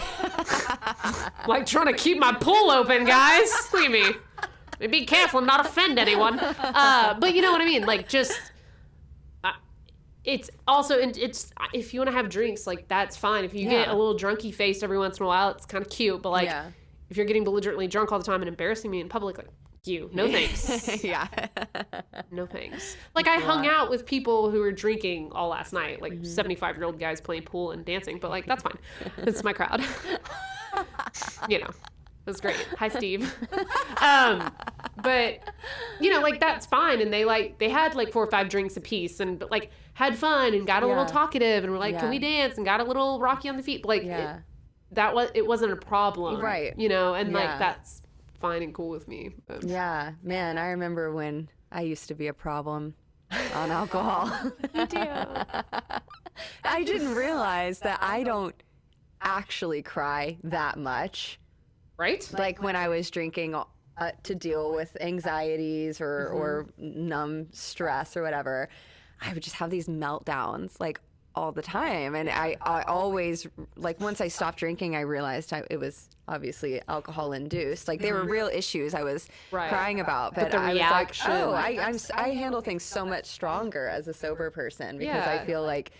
like 1.49 1.67
trying 1.67 1.87
to 1.87 1.95
keep 1.95 2.19
my 2.19 2.33
pool 2.33 2.71
open, 2.71 3.05
guys. 3.05 3.51
Look 3.73 3.87
at 3.87 3.91
me. 3.91 4.89
Be 4.89 5.05
careful, 5.05 5.39
and 5.39 5.49
not 5.49 5.67
offend 5.67 5.99
anyone. 5.99 6.39
Uh, 6.39 7.17
but 7.19 7.35
you 7.35 7.43
know 7.43 7.51
what 7.51 7.61
I 7.61 7.65
mean? 7.65 7.87
Like 7.87 8.09
just 8.09 8.39
it's 10.25 10.51
also 10.67 11.01
and 11.01 11.17
it's 11.17 11.53
if 11.73 11.93
you 11.93 12.01
want 12.01 12.11
to 12.11 12.17
have 12.17 12.29
drinks 12.29 12.67
like 12.67 12.89
that's 12.89 13.17
fine. 13.17 13.45
If 13.45 13.55
you 13.55 13.65
yeah. 13.65 13.71
get 13.71 13.89
a 13.89 13.95
little 13.95 14.17
drunky 14.17 14.53
face 14.55 14.83
every 14.83 14.99
once 14.99 15.19
in 15.19 15.25
a 15.25 15.27
while 15.27 15.51
it's 15.51 15.67
kind 15.67 15.85
of 15.85 15.91
cute 15.91 16.23
but 16.23 16.31
like 16.31 16.47
yeah. 16.47 16.71
if 17.11 17.17
you're 17.17 17.27
getting 17.27 17.45
belligerently 17.45 17.87
drunk 17.87 18.13
all 18.13 18.19
the 18.19 18.25
time 18.25 18.41
and 18.41 18.49
embarrassing 18.49 18.91
me 18.91 19.01
in 19.01 19.09
public 19.09 19.39
like 19.39 19.49
you. 19.85 20.09
No 20.15 20.31
thanks. 20.31 21.05
Yeah. 21.05 21.29
No 22.31 22.47
thanks. 22.47 22.97
Like 23.15 23.29
i 23.29 23.37
hung 23.37 23.67
out 23.67 23.91
with 23.91 24.07
people 24.07 24.51
who 24.51 24.61
were 24.61 24.73
drinking 24.73 25.31
all 25.33 25.49
last 25.49 25.73
night 25.75 26.01
like 26.01 26.15
mm-hmm. 26.15 26.25
75 26.25 26.77
year 26.77 26.85
old 26.87 26.99
guys 26.99 27.21
playing 27.21 27.43
pool 27.43 27.73
and 27.73 27.85
dancing 27.85 28.19
but 28.19 28.31
like 28.31 28.47
that's 28.47 28.63
fine. 28.63 28.79
It's 29.19 29.45
my 29.45 29.53
crowd. 29.53 29.85
You 31.49 31.61
know 31.61 31.71
it 32.27 32.31
was 32.31 32.41
great. 32.41 32.57
Hi, 32.79 32.89
Steve. 32.89 33.35
um, 34.01 34.51
but 35.03 35.41
you 36.01 36.11
know, 36.11 36.21
like 36.21 36.41
that's 36.41 36.65
fine. 36.65 37.01
And 37.03 37.13
they 37.13 37.25
like 37.25 37.59
they 37.59 37.69
had 37.69 37.95
like 37.95 38.13
four 38.13 38.25
or 38.25 38.31
five 38.31 38.49
drinks 38.49 38.77
apiece, 38.77 39.21
and 39.21 39.39
but 39.39 39.51
like 39.51 39.71
had 39.93 40.17
fun 40.17 40.55
and 40.55 40.67
got 40.67 40.83
a 40.83 40.87
yeah. 40.87 40.93
little 40.93 41.07
talkative, 41.07 41.65
and 41.65 41.73
were 41.73 41.79
like, 41.79 41.95
yeah. 41.95 42.01
"Can 42.01 42.11
we 42.11 42.19
dance?" 42.19 42.57
and 42.57 42.65
got 42.65 42.81
a 42.81 42.85
little 42.85 43.21
rocky 43.21 43.49
on 43.49 43.57
the 43.57 43.63
feet. 43.63 43.83
But, 43.83 43.89
like 43.89 44.05
yeah. 44.05 44.37
it, 44.37 44.43
that 44.93 45.15
was 45.15 45.31
it 45.35 45.47
wasn't 45.47 45.73
a 45.73 45.77
problem, 45.77 46.41
right? 46.41 46.73
You 46.79 46.89
know, 46.89 47.15
and 47.15 47.33
like 47.33 47.59
that's 47.59 48.01
fine 48.41 48.63
and 48.63 48.75
cool 48.75 48.89
with 48.89 49.07
me. 49.07 49.31
But. 49.47 49.65
Yeah, 49.65 50.13
man, 50.23 50.57
I 50.57 50.69
remember 50.69 51.13
when 51.13 51.49
I 51.71 51.83
used 51.83 52.09
to 52.09 52.15
be 52.15 52.29
a 52.29 52.35
problem 52.35 52.95
on 53.55 53.71
alcohol. 53.71 54.31
you 54.75 54.87
do. 54.87 54.99
I 56.65 56.85
didn't 56.85 57.15
realize 57.15 57.81
that 57.81 57.99
I 58.03 58.23
don't 58.23 58.55
actually 59.21 59.83
cry 59.83 60.39
that 60.45 60.79
much. 60.79 61.39
Right? 61.97 62.29
Like 62.33 62.63
when 62.63 62.77
I 62.77 62.89
was 62.89 63.11
drinking 63.11 63.55
uh, 63.55 64.11
to 64.25 64.35
deal 64.35 64.75
with 64.75 64.97
anxieties 65.01 66.01
or, 66.01 66.31
mm-hmm. 66.31 66.37
or 66.37 66.67
numb 66.79 67.47
stress 67.53 68.17
or 68.17 68.23
whatever, 68.23 68.69
I 69.21 69.33
would 69.33 69.43
just 69.43 69.57
have 69.57 69.71
these 69.71 69.87
meltdowns 69.87 70.81
like 70.81 71.01
all 71.37 71.53
the 71.53 71.63
time. 71.63 72.15
And 72.15 72.31
I, 72.31 72.57
I 72.63 72.83
always, 72.83 73.47
like, 73.77 74.01
once 74.01 74.21
I 74.21 74.29
stopped 74.29 74.59
drinking, 74.59 74.97
I 74.97 75.01
realized 75.01 75.53
I, 75.53 75.65
it 75.71 75.79
was 75.79 76.09
obviously 76.29 76.81
alcohol 76.89 77.33
induced. 77.33 77.89
Like, 77.89 78.01
there 78.01 78.15
were 78.15 78.21
mm-hmm. 78.21 78.31
real 78.31 78.47
issues 78.47 78.95
I 78.95 79.03
was 79.03 79.29
right. 79.51 79.69
crying 79.69 80.01
about. 80.01 80.35
But, 80.35 80.53
but 80.53 80.61
I 80.61 80.73
reaction, 80.73 81.31
was 81.33 81.53
like, 81.53 81.79
oh, 81.79 81.83
I, 81.83 81.89
I'm, 81.89 81.99
I 82.15 82.31
handle 82.31 82.61
things 82.61 82.83
so 82.83 83.05
much 83.05 83.27
stronger 83.27 83.89
as 83.89 84.07
a 84.09 84.15
sober 84.15 84.51
person 84.51 84.97
because 84.97 85.27
yeah. 85.27 85.39
I 85.41 85.45
feel 85.45 85.63
like 85.63 85.93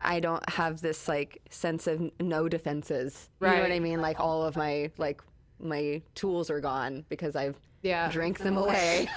I 0.00 0.20
don't 0.20 0.48
have 0.50 0.80
this 0.80 1.08
like 1.08 1.40
sense 1.50 1.86
of 1.86 2.10
no 2.20 2.48
defenses. 2.48 3.28
Right. 3.40 3.50
You 3.50 3.56
know 3.56 3.62
what 3.62 3.72
I 3.72 3.80
mean? 3.80 4.00
Like 4.00 4.20
all 4.20 4.44
of 4.44 4.56
my 4.56 4.90
like 4.98 5.20
my 5.60 6.02
tools 6.14 6.50
are 6.50 6.60
gone 6.60 7.04
because 7.08 7.36
I've 7.36 7.56
yeah. 7.82 8.10
drank 8.10 8.38
them 8.38 8.56
away. 8.56 9.08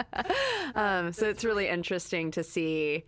um, 0.74 1.12
so 1.12 1.28
it's 1.28 1.44
really 1.44 1.68
interesting 1.68 2.30
to 2.32 2.42
see 2.42 3.04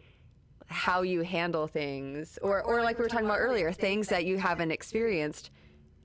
how 0.66 1.02
you 1.02 1.22
handle 1.22 1.66
things 1.66 2.38
or 2.42 2.62
or 2.62 2.82
like 2.82 2.98
we 2.98 3.02
were 3.02 3.08
talking 3.08 3.26
about 3.26 3.38
earlier, 3.38 3.72
things 3.72 4.08
that 4.08 4.24
you 4.24 4.38
haven't 4.38 4.70
experienced 4.70 5.50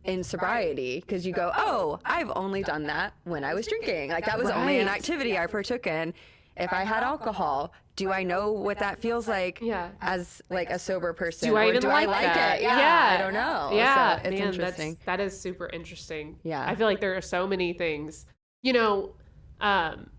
in 0.06 0.24
sobriety 0.24 1.02
because 1.02 1.26
you 1.26 1.34
go, 1.34 1.52
"Oh, 1.56 2.00
I've 2.06 2.32
only 2.36 2.64
done 2.64 2.84
that 2.84 3.14
when 3.26 3.44
I 3.44 3.54
was 3.54 3.68
drinking." 3.68 4.12
Like 4.12 4.26
that 4.26 4.38
was 4.38 4.50
only 4.50 4.80
an 4.80 4.88
activity 4.88 5.38
I 5.38 5.48
partook 5.48 5.88
in 5.88 6.14
if 6.60 6.74
I 6.74 6.84
had 6.84 7.04
alcohol, 7.04 7.74
do 7.96 8.12
I 8.12 8.24
know 8.24 8.52
what 8.52 8.80
that 8.80 9.00
feels 9.00 9.28
like 9.28 9.60
yeah. 9.62 9.90
as 10.02 10.42
like 10.50 10.70
a 10.70 10.80
sober 10.80 11.14
person? 11.14 11.50
Do 11.50 11.56
I 11.56 11.68
even 11.68 11.82
do 11.82 11.88
like, 11.88 12.08
I 12.08 12.12
like 12.12 12.34
that? 12.34 12.60
it? 12.60 12.64
Yeah, 12.64 12.80
yeah, 12.80 13.16
I 13.16 13.22
don't 13.22 13.34
know. 13.34 13.72
Yeah, 13.74 14.16
so 14.16 14.30
it's 14.30 14.40
Man, 14.40 14.48
interesting. 14.48 14.94
That's, 14.94 15.06
that 15.06 15.20
is 15.20 15.40
super 15.40 15.68
interesting. 15.68 16.38
Yeah, 16.44 16.64
I 16.66 16.76
feel 16.76 16.88
like 16.88 17.02
there 17.02 17.16
are 17.16 17.22
so 17.22 17.48
many 17.48 17.74
things. 17.74 18.26
You 18.62 18.74
know, 18.74 19.16
um, 19.62 20.10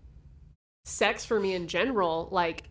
sex 0.85 1.25
for 1.25 1.39
me 1.39 1.53
in 1.55 1.67
general, 1.67 2.29
like 2.31 2.63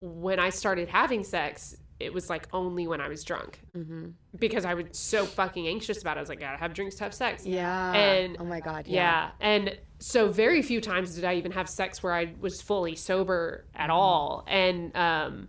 when 0.00 0.38
I 0.38 0.50
started 0.50 0.88
having 0.88 1.24
sex, 1.24 1.76
it 1.98 2.12
was 2.12 2.28
like 2.28 2.48
only 2.52 2.86
when 2.86 3.00
I 3.00 3.08
was 3.08 3.24
drunk 3.24 3.60
mm-hmm. 3.76 4.08
because 4.38 4.64
I 4.64 4.74
was 4.74 4.86
so 4.92 5.24
fucking 5.24 5.66
anxious 5.66 6.00
about 6.02 6.16
it. 6.16 6.18
I 6.18 6.22
was 6.22 6.28
like, 6.28 6.40
gotta 6.40 6.58
have 6.58 6.74
drinks 6.74 6.96
to 6.96 7.04
have 7.04 7.14
sex. 7.14 7.46
Yeah. 7.46 7.92
And 7.92 8.36
oh 8.38 8.44
my 8.44 8.60
god. 8.60 8.86
Yeah. 8.86 9.30
yeah. 9.40 9.46
And 9.46 9.78
so 9.98 10.30
very 10.30 10.62
few 10.62 10.80
times 10.80 11.14
did 11.14 11.24
I 11.24 11.34
even 11.34 11.52
have 11.52 11.68
sex 11.68 12.02
where 12.02 12.12
I 12.12 12.34
was 12.40 12.60
fully 12.60 12.96
sober 12.96 13.64
at 13.74 13.84
mm-hmm. 13.84 13.92
all. 13.92 14.44
And 14.46 14.96
um, 14.96 15.48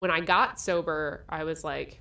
when 0.00 0.10
I 0.10 0.20
got 0.20 0.60
sober, 0.60 1.24
I 1.28 1.44
was 1.44 1.62
like, 1.62 2.00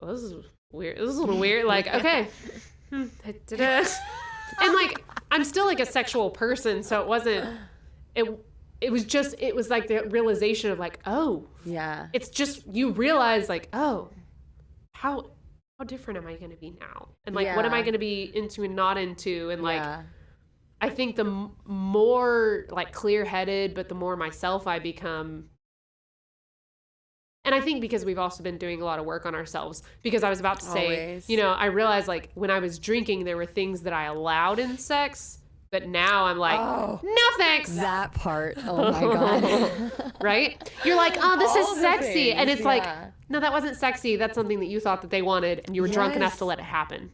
well, 0.00 0.12
this 0.12 0.22
is 0.22 0.34
weird. 0.72 0.98
This 0.98 1.10
is 1.10 1.16
a 1.16 1.20
little 1.20 1.38
weird. 1.38 1.64
Like, 1.64 1.92
okay. 1.92 2.28
And 4.60 4.72
like, 4.72 5.04
I'm 5.30 5.44
still 5.44 5.66
like 5.66 5.78
a 5.78 5.86
sexual 5.86 6.30
person, 6.30 6.82
so 6.82 7.02
it 7.02 7.06
wasn't. 7.06 7.58
It 8.14 8.26
it 8.80 8.92
was 8.92 9.04
just 9.04 9.34
it 9.38 9.54
was 9.54 9.70
like 9.70 9.88
the 9.88 10.04
realization 10.08 10.70
of 10.70 10.78
like 10.78 11.00
oh 11.06 11.44
yeah 11.64 12.06
it's 12.12 12.28
just 12.28 12.66
you 12.68 12.90
realize 12.92 13.48
like 13.48 13.68
oh 13.72 14.08
how 14.94 15.30
how 15.78 15.84
different 15.84 16.18
am 16.18 16.26
i 16.26 16.34
going 16.34 16.50
to 16.50 16.56
be 16.56 16.76
now 16.80 17.08
and 17.24 17.34
like 17.34 17.46
yeah. 17.46 17.56
what 17.56 17.64
am 17.64 17.72
i 17.72 17.80
going 17.80 17.92
to 17.92 17.98
be 17.98 18.30
into 18.34 18.64
and 18.64 18.74
not 18.74 18.98
into 18.98 19.50
and 19.50 19.62
like 19.62 19.80
yeah. 19.80 20.02
i 20.80 20.88
think 20.88 21.14
the 21.14 21.24
m- 21.24 21.52
more 21.64 22.66
like 22.70 22.92
clear-headed 22.92 23.74
but 23.74 23.88
the 23.88 23.94
more 23.94 24.16
myself 24.16 24.66
i 24.66 24.78
become 24.78 25.44
and 27.44 27.54
i 27.54 27.60
think 27.60 27.80
because 27.80 28.04
we've 28.04 28.18
also 28.18 28.42
been 28.42 28.58
doing 28.58 28.82
a 28.82 28.84
lot 28.84 28.98
of 28.98 29.04
work 29.06 29.24
on 29.24 29.36
ourselves 29.36 29.82
because 30.02 30.24
i 30.24 30.28
was 30.28 30.40
about 30.40 30.58
to 30.58 30.66
say 30.66 30.84
Always. 31.10 31.30
you 31.30 31.36
know 31.36 31.52
i 31.52 31.66
realized 31.66 32.08
like 32.08 32.30
when 32.34 32.50
i 32.50 32.58
was 32.58 32.80
drinking 32.80 33.24
there 33.24 33.36
were 33.36 33.46
things 33.46 33.82
that 33.82 33.92
i 33.92 34.06
allowed 34.06 34.58
in 34.58 34.78
sex 34.78 35.37
but 35.70 35.86
now 35.86 36.24
I'm 36.24 36.38
like, 36.38 36.58
oh, 36.58 37.00
no 37.02 37.22
thanks. 37.36 37.70
That 37.70 38.14
part. 38.14 38.58
Oh 38.66 38.92
my 38.92 39.00
god. 39.14 40.12
right? 40.20 40.72
You're 40.84 40.96
like, 40.96 41.16
oh, 41.20 41.38
this 41.38 41.50
All 41.50 41.74
is 41.74 41.80
sexy. 41.80 42.12
Things, 42.12 42.40
and 42.40 42.50
it's 42.50 42.60
yeah. 42.60 42.66
like, 42.66 42.84
no, 43.28 43.40
that 43.40 43.52
wasn't 43.52 43.76
sexy. 43.76 44.16
That's 44.16 44.34
something 44.34 44.60
that 44.60 44.66
you 44.66 44.80
thought 44.80 45.02
that 45.02 45.10
they 45.10 45.22
wanted 45.22 45.62
and 45.66 45.76
you 45.76 45.82
were 45.82 45.88
yes. 45.88 45.94
drunk 45.94 46.16
enough 46.16 46.38
to 46.38 46.44
let 46.44 46.58
it 46.58 46.64
happen. 46.64 47.12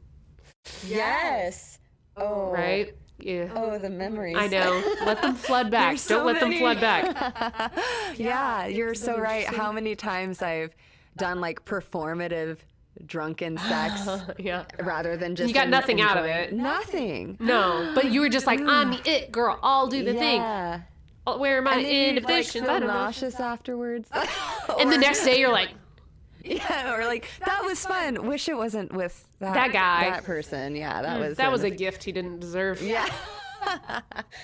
Yes. 0.87 1.79
Oh. 2.17 2.51
Right? 2.53 2.95
Yeah. 3.19 3.49
Oh, 3.55 3.79
the 3.79 3.91
memories. 3.91 4.37
I 4.39 4.49
know. 4.49 4.83
Let 5.05 5.23
them 5.23 5.35
flood 5.35 5.71
back. 5.71 5.99
So 5.99 6.17
Don't 6.17 6.27
let 6.27 6.35
many. 6.35 6.51
them 6.51 6.59
flood 6.61 6.81
back. 6.81 7.73
yeah, 8.17 8.67
you're 8.67 8.95
so 8.95 9.19
right. 9.19 9.47
How 9.47 9.73
many 9.73 9.95
times 9.95 10.43
I've 10.43 10.75
done 11.17 11.41
like 11.41 11.65
performative 11.65 12.59
drunken 13.07 13.59
sex 13.69 14.09
yeah. 14.39 14.65
rather 14.81 15.17
than 15.17 15.35
just 15.35 15.49
you 15.49 15.55
got 15.55 15.69
nothing 15.69 16.01
out 16.01 16.17
of 16.17 16.25
it. 16.25 16.53
Nothing. 16.53 17.39
No 17.45 17.93
but 17.95 18.11
you 18.11 18.21
were 18.21 18.29
just 18.29 18.47
like 18.47 18.61
i'm 18.61 18.93
the 18.93 19.03
it 19.05 19.33
girl. 19.33 19.59
I'll 19.63 19.87
do 19.87 20.03
the 20.03 20.15
yeah. 20.15 20.21
thing 20.79 20.85
I'll 21.27 21.39
wear 21.39 21.63
my 21.63 21.79
inhibitions 21.79 22.67
like, 22.67 22.79
feel 22.79 22.89
nauseous 22.89 23.41
afterwards. 23.41 24.09
And 24.81 24.91
the 24.91 24.99
next 24.99 25.25
day 25.25 25.39
you're 25.41 25.53
like 25.53 25.71
yeah 26.43 26.95
or 26.95 27.05
like 27.07 27.29
that 27.45 27.65
was 27.65 27.85
fun. 27.85 28.27
wish 28.27 28.49
it 28.49 28.57
wasn't 28.57 28.93
with 28.93 29.27
that, 29.41 29.55
that 29.55 29.73
guy. 29.73 30.11
that 30.11 30.25
person. 30.25 30.75
Yeah 30.75 31.03
that 31.03 31.19
mm, 31.19 31.29
was 31.29 31.37
that 31.37 31.53
was 31.53 31.65
a 31.65 31.71
gift 31.71 32.05
he 32.05 32.13
didn't 32.13 32.41
deserve. 32.41 32.83
Yeah. 32.83 33.09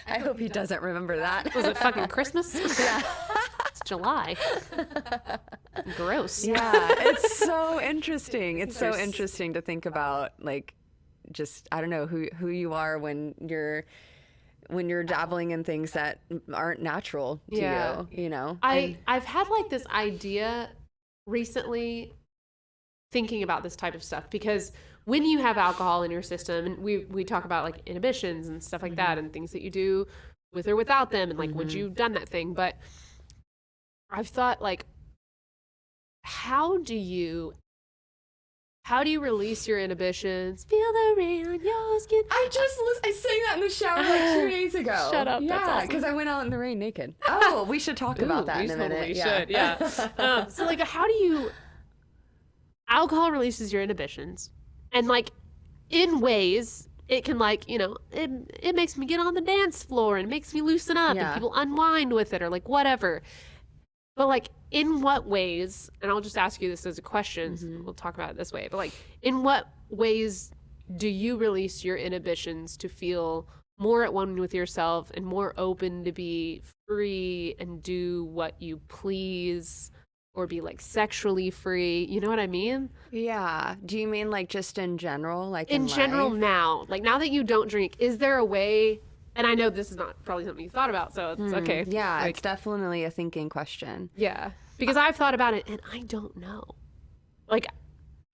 I 0.06 0.18
hope 0.18 0.38
he 0.38 0.48
doesn't 0.48 0.82
remember 0.82 1.18
that. 1.18 1.54
Was 1.54 1.66
it 1.66 1.76
fucking 1.76 2.08
Christmas? 2.08 2.54
Yeah. 2.78 3.02
It's 3.80 3.88
July. 3.88 4.36
Gross. 5.96 6.46
Yeah. 6.46 6.88
It's 6.98 7.36
so 7.44 7.80
interesting. 7.80 8.58
It's 8.58 8.76
so 8.76 8.96
interesting 8.96 9.54
to 9.54 9.60
think 9.60 9.86
about 9.86 10.32
like 10.40 10.74
just 11.32 11.68
I 11.72 11.80
don't 11.80 11.90
know 11.90 12.06
who 12.06 12.28
who 12.38 12.48
you 12.48 12.72
are 12.72 12.98
when 12.98 13.34
you're 13.46 13.84
when 14.68 14.88
you're 14.88 15.02
dabbling 15.02 15.50
in 15.50 15.64
things 15.64 15.92
that 15.92 16.20
aren't 16.52 16.80
natural 16.80 17.40
to 17.50 17.60
yeah. 17.60 18.04
you, 18.10 18.24
you 18.24 18.30
know. 18.30 18.58
I 18.62 18.76
and, 18.78 18.96
I've 19.06 19.24
had 19.24 19.48
like 19.48 19.68
this 19.68 19.86
idea 19.86 20.70
recently 21.26 22.12
thinking 23.12 23.42
about 23.42 23.62
this 23.62 23.74
type 23.74 23.94
of 23.94 24.02
stuff 24.02 24.30
because 24.30 24.72
when 25.04 25.24
you 25.24 25.38
have 25.38 25.58
alcohol 25.58 26.04
in 26.04 26.10
your 26.10 26.22
system 26.22 26.66
and 26.66 26.78
we 26.78 27.06
we 27.06 27.24
talk 27.24 27.44
about 27.44 27.64
like 27.64 27.80
inhibitions 27.86 28.48
and 28.48 28.62
stuff 28.62 28.82
like 28.82 28.92
mm-hmm. 28.92 28.96
that 28.96 29.18
and 29.18 29.32
things 29.32 29.50
that 29.52 29.62
you 29.62 29.70
do 29.70 30.06
with 30.52 30.68
or 30.68 30.76
without 30.76 31.10
them 31.10 31.30
and 31.30 31.38
like 31.38 31.50
mm-hmm. 31.50 31.58
would 31.58 31.72
you 31.72 31.88
done 31.90 32.12
that 32.12 32.28
thing 32.28 32.52
but 32.52 32.76
i've 34.10 34.28
thought 34.28 34.60
like 34.60 34.86
how 36.22 36.78
do 36.78 36.94
you 36.94 37.54
how 38.90 39.04
do 39.04 39.10
you 39.10 39.20
release 39.20 39.68
your 39.68 39.78
inhibitions? 39.78 40.64
Feel 40.64 40.92
the 40.92 41.14
rain 41.16 41.46
on 41.46 41.62
your 41.62 42.00
skin. 42.00 42.22
I 42.28 42.48
just 42.50 42.76
I 43.04 43.12
sang 43.12 43.40
that 43.46 43.54
in 43.54 43.60
the 43.60 43.70
shower 43.70 44.02
like 44.02 44.34
two 44.34 44.50
days 44.50 44.74
ago. 44.74 45.08
Shut 45.12 45.28
up. 45.28 45.42
Yeah, 45.42 45.82
because 45.82 46.02
awesome. 46.02 46.12
I 46.12 46.16
went 46.16 46.28
out 46.28 46.44
in 46.44 46.50
the 46.50 46.58
rain 46.58 46.80
naked. 46.80 47.14
Oh, 47.28 47.64
we 47.64 47.78
should 47.78 47.96
talk 47.96 48.20
Ooh, 48.20 48.24
about 48.24 48.46
that 48.46 48.64
in 48.64 48.70
a 48.70 48.76
totally 48.76 49.00
minute. 49.00 49.16
Should. 49.16 49.50
Yeah. 49.50 49.76
yeah. 49.78 50.08
um, 50.18 50.50
so 50.50 50.64
like, 50.64 50.80
how 50.80 51.06
do 51.06 51.12
you? 51.12 51.50
Alcohol 52.88 53.30
releases 53.30 53.72
your 53.72 53.82
inhibitions 53.82 54.50
and 54.92 55.06
like 55.06 55.30
in 55.90 56.20
ways 56.20 56.88
it 57.08 57.24
can 57.24 57.38
like 57.38 57.68
you 57.68 57.78
know 57.78 57.96
it, 58.10 58.30
it 58.60 58.74
makes 58.74 58.96
me 58.96 59.06
get 59.06 59.20
on 59.20 59.34
the 59.34 59.40
dance 59.40 59.84
floor 59.84 60.16
and 60.16 60.28
makes 60.28 60.52
me 60.52 60.62
loosen 60.62 60.96
up 60.96 61.14
yeah. 61.14 61.26
and 61.26 61.34
people 61.34 61.52
unwind 61.54 62.12
with 62.12 62.32
it 62.32 62.42
or 62.42 62.50
like 62.50 62.68
whatever 62.68 63.22
but 64.20 64.28
like 64.28 64.50
in 64.70 65.00
what 65.00 65.26
ways 65.26 65.88
and 66.02 66.10
i'll 66.10 66.20
just 66.20 66.36
ask 66.36 66.60
you 66.60 66.68
this 66.68 66.84
as 66.84 66.98
a 66.98 67.02
question 67.02 67.54
mm-hmm. 67.54 67.82
we'll 67.84 67.94
talk 67.94 68.12
about 68.12 68.28
it 68.28 68.36
this 68.36 68.52
way 68.52 68.68
but 68.70 68.76
like 68.76 68.92
in 69.22 69.42
what 69.42 69.66
ways 69.88 70.50
do 70.98 71.08
you 71.08 71.38
release 71.38 71.82
your 71.82 71.96
inhibitions 71.96 72.76
to 72.76 72.86
feel 72.86 73.48
more 73.78 74.04
at 74.04 74.12
one 74.12 74.38
with 74.38 74.52
yourself 74.52 75.10
and 75.14 75.24
more 75.24 75.54
open 75.56 76.04
to 76.04 76.12
be 76.12 76.60
free 76.86 77.54
and 77.58 77.82
do 77.82 78.24
what 78.24 78.60
you 78.60 78.78
please 78.88 79.90
or 80.34 80.46
be 80.46 80.60
like 80.60 80.80
sexually 80.80 81.50
free. 81.50 82.04
You 82.04 82.20
know 82.20 82.28
what 82.28 82.38
I 82.38 82.46
mean? 82.46 82.90
Yeah. 83.10 83.74
Do 83.84 83.98
you 83.98 84.06
mean 84.06 84.30
like 84.30 84.48
just 84.48 84.78
in 84.78 84.98
general? 84.98 85.48
Like 85.48 85.70
in, 85.70 85.82
in 85.82 85.88
general 85.88 86.30
life? 86.30 86.38
now. 86.38 86.86
Like 86.88 87.02
now 87.02 87.18
that 87.18 87.30
you 87.30 87.42
don't 87.42 87.68
drink, 87.68 87.96
is 87.98 88.18
there 88.18 88.36
a 88.36 88.44
way 88.44 89.00
and 89.36 89.46
I 89.46 89.54
know 89.54 89.70
this 89.70 89.90
is 89.90 89.96
not 89.96 90.22
probably 90.24 90.44
something 90.44 90.64
you 90.64 90.70
thought 90.70 90.90
about, 90.90 91.14
so 91.14 91.32
it's 91.32 91.40
mm, 91.40 91.62
okay. 91.62 91.84
Yeah, 91.88 92.20
like, 92.20 92.30
it's 92.30 92.40
definitely 92.40 93.04
a 93.04 93.10
thinking 93.10 93.48
question. 93.48 94.10
Yeah. 94.16 94.50
Because 94.78 94.96
I've 94.96 95.16
thought 95.16 95.34
about 95.34 95.54
it 95.54 95.68
and 95.68 95.80
I 95.92 96.00
don't 96.00 96.36
know. 96.36 96.64
Like 97.48 97.66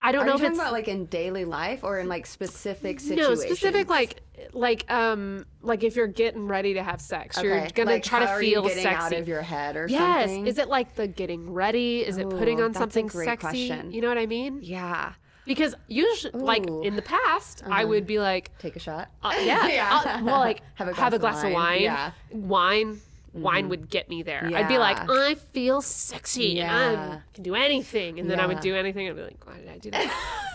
I 0.01 0.11
don't 0.11 0.23
Are 0.23 0.25
know 0.27 0.35
if 0.35 0.43
it's 0.43 0.57
about 0.57 0.71
like 0.71 0.87
in 0.87 1.07
daily 1.07 1.43
life 1.43 1.83
or 1.83 1.99
in 1.99 2.07
like 2.07 2.25
specific 2.25 2.99
situations. 2.99 3.39
no 3.39 3.45
specific 3.45 3.89
like 3.89 4.21
like 4.53 4.89
um 4.91 5.45
like 5.61 5.83
if 5.83 5.95
you're 5.95 6.07
getting 6.07 6.47
ready 6.47 6.75
to 6.75 6.83
have 6.83 7.01
sex, 7.01 7.41
you're 7.41 7.67
gonna 7.69 7.91
like, 7.91 8.03
try 8.03 8.19
to 8.19 8.39
feel 8.39 8.69
sexy. 8.69 8.87
out 8.87 9.13
of 9.13 9.27
your 9.27 9.41
head 9.41 9.75
or 9.75 9.87
yes, 9.89 10.29
something. 10.29 10.47
is 10.47 10.59
it 10.59 10.69
like 10.69 10.95
the 10.95 11.07
getting 11.07 11.51
ready? 11.51 12.05
Is 12.05 12.17
it 12.17 12.29
putting 12.29 12.61
on 12.61 12.73
something 12.73 13.07
great 13.07 13.25
sexy? 13.25 13.67
question. 13.67 13.91
You 13.91 14.01
know 14.01 14.07
what 14.07 14.19
I 14.19 14.27
mean? 14.27 14.59
Yeah. 14.61 15.13
Because 15.47 15.73
usually, 15.87 16.33
like 16.39 16.67
in 16.83 16.95
the 16.95 17.01
past, 17.01 17.63
I 17.65 17.85
would 17.85 18.05
be 18.05 18.19
like, 18.19 18.51
Take 18.59 18.75
a 18.75 18.79
shot. 18.79 19.09
uh, 19.23 19.33
yeah, 19.41 19.67
Yeah. 19.79 20.01
uh, 20.05 20.23
well, 20.23 20.39
like 20.39 20.61
Have 20.75 20.87
have 20.95 21.13
a 21.13 21.15
a, 21.15 21.19
glass 21.19 21.35
glass 21.35 21.43
of 21.45 21.49
of 21.49 21.53
wine. 21.53 21.63
wine. 21.75 21.81
Yeah. 21.81 22.11
Wine, 22.31 23.01
wine 23.33 23.69
would 23.69 23.89
get 23.89 24.09
me 24.09 24.23
there. 24.23 24.43
I'd 24.53 24.67
be 24.67 24.77
like, 24.77 24.97
I 25.09 25.35
feel 25.35 25.81
sexy. 25.81 26.59
and 26.59 26.93
Yeah. 26.97 27.19
I 27.19 27.33
can 27.33 27.43
do 27.43 27.55
anything, 27.55 28.19
and 28.19 28.29
then 28.29 28.39
I 28.39 28.45
would 28.45 28.59
do 28.59 28.75
anything. 28.75 29.07
I'd 29.07 29.15
be 29.15 29.21
like, 29.23 29.47
why 29.47 29.57
did 29.57 29.69
I 29.69 29.77
do 29.77 29.91
that? 29.91 30.11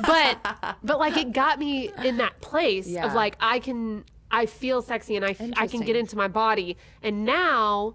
but, 0.06 0.76
but 0.84 0.98
like 0.98 1.16
it 1.16 1.32
got 1.32 1.58
me 1.58 1.90
in 2.04 2.18
that 2.18 2.40
place 2.40 2.86
Yeah. 2.86 3.06
of 3.06 3.14
like 3.14 3.36
I 3.40 3.58
can, 3.60 4.04
I 4.30 4.46
feel 4.46 4.82
sexy, 4.82 5.16
and 5.16 5.24
i 5.24 5.34
i 5.56 5.66
can 5.66 5.80
get 5.80 5.96
into 5.96 6.16
my 6.16 6.28
body, 6.28 6.76
and 7.02 7.24
now. 7.24 7.94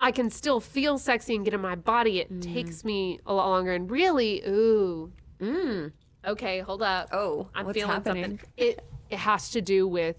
I 0.00 0.12
can 0.12 0.30
still 0.30 0.60
feel 0.60 0.98
sexy 0.98 1.34
and 1.36 1.44
get 1.44 1.52
in 1.54 1.60
my 1.60 1.74
body. 1.74 2.20
It 2.20 2.32
Mm. 2.32 2.42
takes 2.54 2.84
me 2.84 3.20
a 3.26 3.34
lot 3.34 3.48
longer. 3.48 3.72
And 3.72 3.90
really, 3.90 4.42
ooh, 4.48 5.12
Mm. 5.40 5.92
okay, 6.26 6.60
hold 6.60 6.82
up. 6.82 7.08
Oh, 7.12 7.48
I'm 7.54 7.66
what's 7.66 7.78
feeling 7.78 7.92
happening? 7.92 8.24
something. 8.24 8.40
It 8.56 8.84
it 9.10 9.18
has 9.18 9.50
to 9.50 9.60
do 9.60 9.88
with 9.88 10.16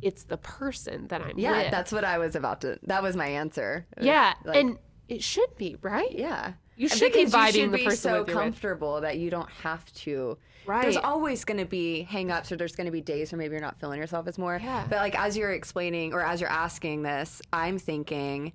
it's 0.00 0.22
the 0.24 0.36
person 0.36 1.08
that 1.08 1.20
I'm 1.20 1.36
Yeah, 1.38 1.62
with. 1.64 1.70
that's 1.72 1.90
what 1.90 2.04
I 2.04 2.18
was 2.18 2.36
about 2.36 2.60
to. 2.60 2.78
That 2.84 3.02
was 3.02 3.16
my 3.16 3.26
answer. 3.26 3.84
Was 3.96 4.06
yeah, 4.06 4.34
like- 4.44 4.56
and 4.56 4.78
it 5.08 5.22
should 5.24 5.56
be 5.56 5.76
right. 5.82 6.12
yeah, 6.12 6.52
You 6.76 6.88
should 6.88 7.12
be 7.12 7.22
inviting 7.22 7.60
you 7.62 7.66
should 7.66 7.72
the 7.72 7.76
be 7.78 7.84
person 7.84 7.96
so 8.10 8.14
you 8.20 8.24
with. 8.24 8.34
comfortable 8.34 9.00
that 9.00 9.18
you 9.18 9.30
don't 9.30 9.50
have 9.50 9.92
to. 10.04 10.38
Right. 10.68 10.82
There's 10.82 10.98
always 10.98 11.46
going 11.46 11.58
to 11.58 11.64
be 11.64 12.02
hang-ups 12.02 12.52
or 12.52 12.56
there's 12.56 12.76
going 12.76 12.84
to 12.84 12.92
be 12.92 13.00
days 13.00 13.32
where 13.32 13.38
maybe 13.38 13.52
you're 13.52 13.62
not 13.62 13.80
feeling 13.80 13.98
yourself 13.98 14.28
as 14.28 14.36
more. 14.36 14.60
Yeah. 14.62 14.86
But 14.88 14.98
like 14.98 15.18
as 15.18 15.34
you're 15.34 15.52
explaining 15.52 16.12
or 16.12 16.20
as 16.20 16.42
you're 16.42 16.50
asking 16.50 17.02
this, 17.02 17.40
I'm 17.54 17.78
thinking, 17.78 18.52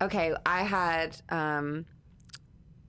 okay, 0.00 0.32
I 0.46 0.62
had 0.62 1.16
um, 1.30 1.84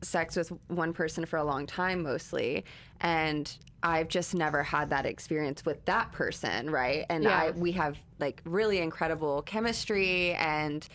sex 0.01 0.35
with 0.35 0.51
one 0.67 0.93
person 0.93 1.25
for 1.25 1.37
a 1.37 1.43
long 1.43 1.65
time 1.65 2.03
mostly, 2.03 2.63
and 3.01 3.51
I've 3.81 4.07
just 4.07 4.35
never 4.35 4.61
had 4.61 4.91
that 4.91 5.07
experience 5.07 5.65
with 5.65 5.83
that 5.85 6.11
person, 6.11 6.69
right? 6.69 7.05
And 7.09 7.23
Yeah. 7.23 7.37
I 7.37 7.51
we 7.51 7.71
have 7.71 7.97
like 8.19 8.43
really 8.45 8.77
incredible 8.77 9.41
chemistry, 9.41 10.33
and 10.35 10.87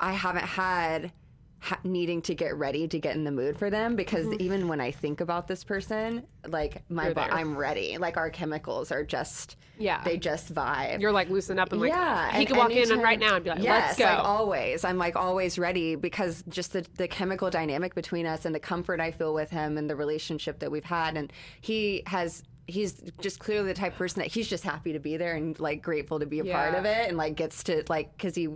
I 0.00 0.12
haven't 0.12 0.46
had 0.46 1.12
ha- 1.60 1.78
needing 1.84 2.22
to 2.22 2.34
get 2.34 2.54
ready 2.56 2.86
to 2.86 2.98
get 2.98 3.16
in 3.16 3.24
the 3.24 3.30
mood 3.30 3.58
for 3.58 3.70
them 3.70 3.96
because 3.96 4.26
even 4.38 4.68
when 4.68 4.80
I 4.80 4.90
think 4.90 5.20
about 5.20 5.48
this 5.48 5.64
person, 5.64 6.24
like 6.46 6.82
my 6.88 7.06
Mm-hmm. 7.06 7.14
Bo- 7.14 7.20
I'm 7.36 7.56
ready. 7.56 7.96
Like 7.98 8.16
our 8.16 8.30
chemicals 8.30 8.92
are 8.92 9.02
just 9.04 9.56
Yeah. 9.78 10.02
they 10.04 10.16
just 10.18 10.52
vibe. 10.54 11.00
You're 11.00 11.12
like 11.12 11.28
loosen 11.30 11.58
up 11.58 11.72
and 11.72 11.80
like 11.80 11.90
yeah, 11.90 12.30
he 12.32 12.38
and 12.38 12.46
could 12.48 12.56
walk 12.56 12.70
in 12.72 12.92
and 12.92 13.02
right 13.02 13.18
now 13.18 13.36
and 13.36 13.44
be 13.44 13.50
like, 13.50 13.62
yes, 13.62 13.86
let's 13.86 13.98
go. 13.98 14.04
like 14.04 14.18
always. 14.24 14.84
I'm 14.84 14.98
like 14.98 15.16
always 15.16 15.58
ready 15.58 15.94
because 15.96 16.44
just 16.48 16.72
the, 16.72 16.84
the 16.96 17.08
chemical 17.08 17.50
dynamic 17.50 17.94
between 17.94 18.26
us 18.26 18.44
and 18.44 18.54
the 18.54 18.60
comfort 18.60 19.00
I 19.00 19.10
feel 19.10 19.34
with 19.34 19.50
him 19.50 19.78
and 19.78 19.88
the 19.90 19.96
relationship 19.96 20.58
that 20.60 20.70
we've 20.70 20.84
had. 20.84 21.16
And 21.16 21.32
he 21.60 22.02
has, 22.06 22.42
he's 22.68 23.00
just 23.20 23.38
clearly 23.38 23.68
the 23.68 23.74
type 23.74 23.92
of 23.92 23.98
person 23.98 24.20
that 24.20 24.28
he's 24.28 24.48
just 24.48 24.62
happy 24.64 24.92
to 24.92 24.98
be 24.98 25.16
there 25.16 25.34
and 25.34 25.58
like 25.58 25.82
grateful 25.82 26.20
to 26.20 26.26
be 26.26 26.40
a 26.40 26.44
part 26.44 26.74
of 26.74 26.84
it 26.84 27.08
and 27.08 27.16
like 27.16 27.34
gets 27.34 27.64
to 27.64 27.82
like, 27.88 28.16
cause 28.18 28.34
he 28.34 28.48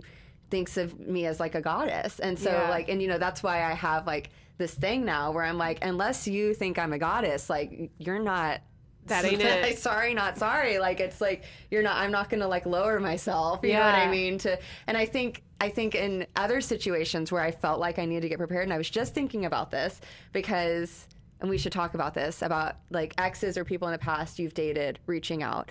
thinks 0.51 0.77
of 0.77 0.99
me 0.99 1.25
as 1.25 1.39
like 1.39 1.55
a 1.55 1.61
goddess. 1.61 2.19
And 2.19 2.37
so 2.37 2.51
Yeah. 2.51 2.69
like, 2.69 2.89
and 2.89 3.01
you 3.01 3.07
know, 3.07 3.17
that's 3.17 3.41
why 3.41 3.63
I 3.63 3.73
have 3.73 4.05
like 4.05 4.29
this 4.57 4.73
thing 4.75 5.05
now 5.05 5.31
where 5.31 5.43
I'm 5.43 5.57
like, 5.57 5.79
unless 5.83 6.27
you 6.27 6.53
think 6.53 6.77
I'm 6.77 6.93
a 6.93 6.99
goddess, 6.99 7.49
like 7.49 7.89
you're 7.97 8.19
not 8.19 8.61
That 9.07 9.25
ain't 9.25 9.41
it. 9.41 9.79
sorry, 9.79 10.13
not 10.13 10.37
sorry. 10.37 10.77
Like 10.77 10.99
it's 10.99 11.19
like 11.19 11.45
you're 11.71 11.81
not. 11.81 11.97
I'm 11.97 12.11
not 12.11 12.29
going 12.29 12.41
to 12.41 12.47
like 12.47 12.67
lower 12.67 12.99
myself. 12.99 13.61
You 13.63 13.73
know 13.73 13.79
what 13.79 13.95
I 13.95 14.11
mean? 14.11 14.37
To 14.39 14.59
and 14.85 14.95
I 14.95 15.05
think 15.07 15.41
I 15.59 15.69
think 15.69 15.95
in 15.95 16.27
other 16.35 16.59
situations 16.61 17.31
where 17.31 17.41
I 17.41 17.51
felt 17.51 17.79
like 17.79 17.97
I 17.97 18.05
needed 18.05 18.21
to 18.21 18.29
get 18.29 18.37
prepared, 18.37 18.63
and 18.63 18.73
I 18.73 18.77
was 18.77 18.89
just 18.89 19.13
thinking 19.15 19.45
about 19.45 19.69
this 19.71 20.01
because, 20.33 21.07
and 21.39 21.49
we 21.49 21.57
should 21.57 21.71
talk 21.71 21.93
about 21.93 22.13
this 22.13 22.41
about 22.41 22.75
like 22.89 23.13
exes 23.17 23.57
or 23.57 23.65
people 23.65 23.87
in 23.87 23.91
the 23.93 23.97
past 23.99 24.37
you've 24.39 24.53
dated 24.53 24.99
reaching 25.07 25.41
out. 25.43 25.69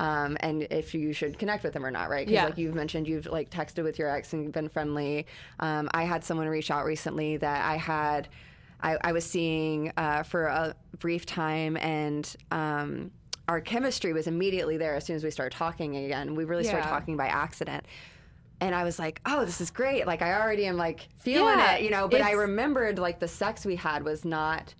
Um, 0.00 0.38
and 0.40 0.62
if 0.70 0.94
you 0.94 1.12
should 1.12 1.38
connect 1.38 1.62
with 1.62 1.74
them 1.74 1.84
or 1.84 1.90
not, 1.90 2.08
right? 2.08 2.26
Because 2.26 2.42
Yeah. 2.42 2.46
like 2.46 2.56
you've 2.56 2.74
mentioned, 2.74 3.06
you've 3.06 3.26
like 3.26 3.50
texted 3.50 3.84
with 3.84 3.98
your 3.98 4.08
ex 4.08 4.32
and 4.32 4.42
you've 4.42 4.52
been 4.52 4.70
friendly. 4.70 5.26
Um, 5.58 5.90
I 5.92 6.04
had 6.04 6.24
someone 6.24 6.48
reach 6.48 6.70
out 6.70 6.86
recently 6.86 7.36
that 7.36 7.64
I 7.64 7.76
had 7.76 8.28
I, 8.82 8.96
I 9.02 9.12
was 9.12 9.26
seeing 9.26 9.92
uh, 9.98 10.22
for 10.22 10.46
a 10.46 10.74
brief 10.98 11.26
time, 11.26 11.76
and 11.76 12.34
um, 12.50 13.10
our 13.46 13.60
chemistry 13.60 14.14
was 14.14 14.26
immediately 14.26 14.78
there 14.78 14.94
as 14.94 15.04
soon 15.04 15.16
as 15.16 15.22
we 15.22 15.30
started 15.30 15.54
talking 15.54 15.94
again. 15.96 16.34
We 16.34 16.44
really 16.44 16.64
started 16.64 16.88
talking 16.88 17.18
by 17.18 17.26
accident. 17.26 17.84
And 18.62 18.74
I 18.74 18.84
was 18.84 18.98
like, 18.98 19.20
oh, 19.26 19.44
this 19.44 19.60
is 19.60 19.70
great. 19.70 20.06
Like, 20.06 20.22
I 20.22 20.32
already 20.40 20.64
am 20.64 20.78
like 20.78 21.08
feeling 21.18 21.58
Yeah, 21.58 21.74
it, 21.74 21.82
you 21.82 21.90
know. 21.90 22.08
But 22.08 22.22
I 22.22 22.32
remembered 22.32 22.98
like 22.98 23.20
the 23.20 23.28
sex 23.28 23.66
we 23.66 23.76
had 23.76 24.02
was 24.02 24.24
not 24.24 24.74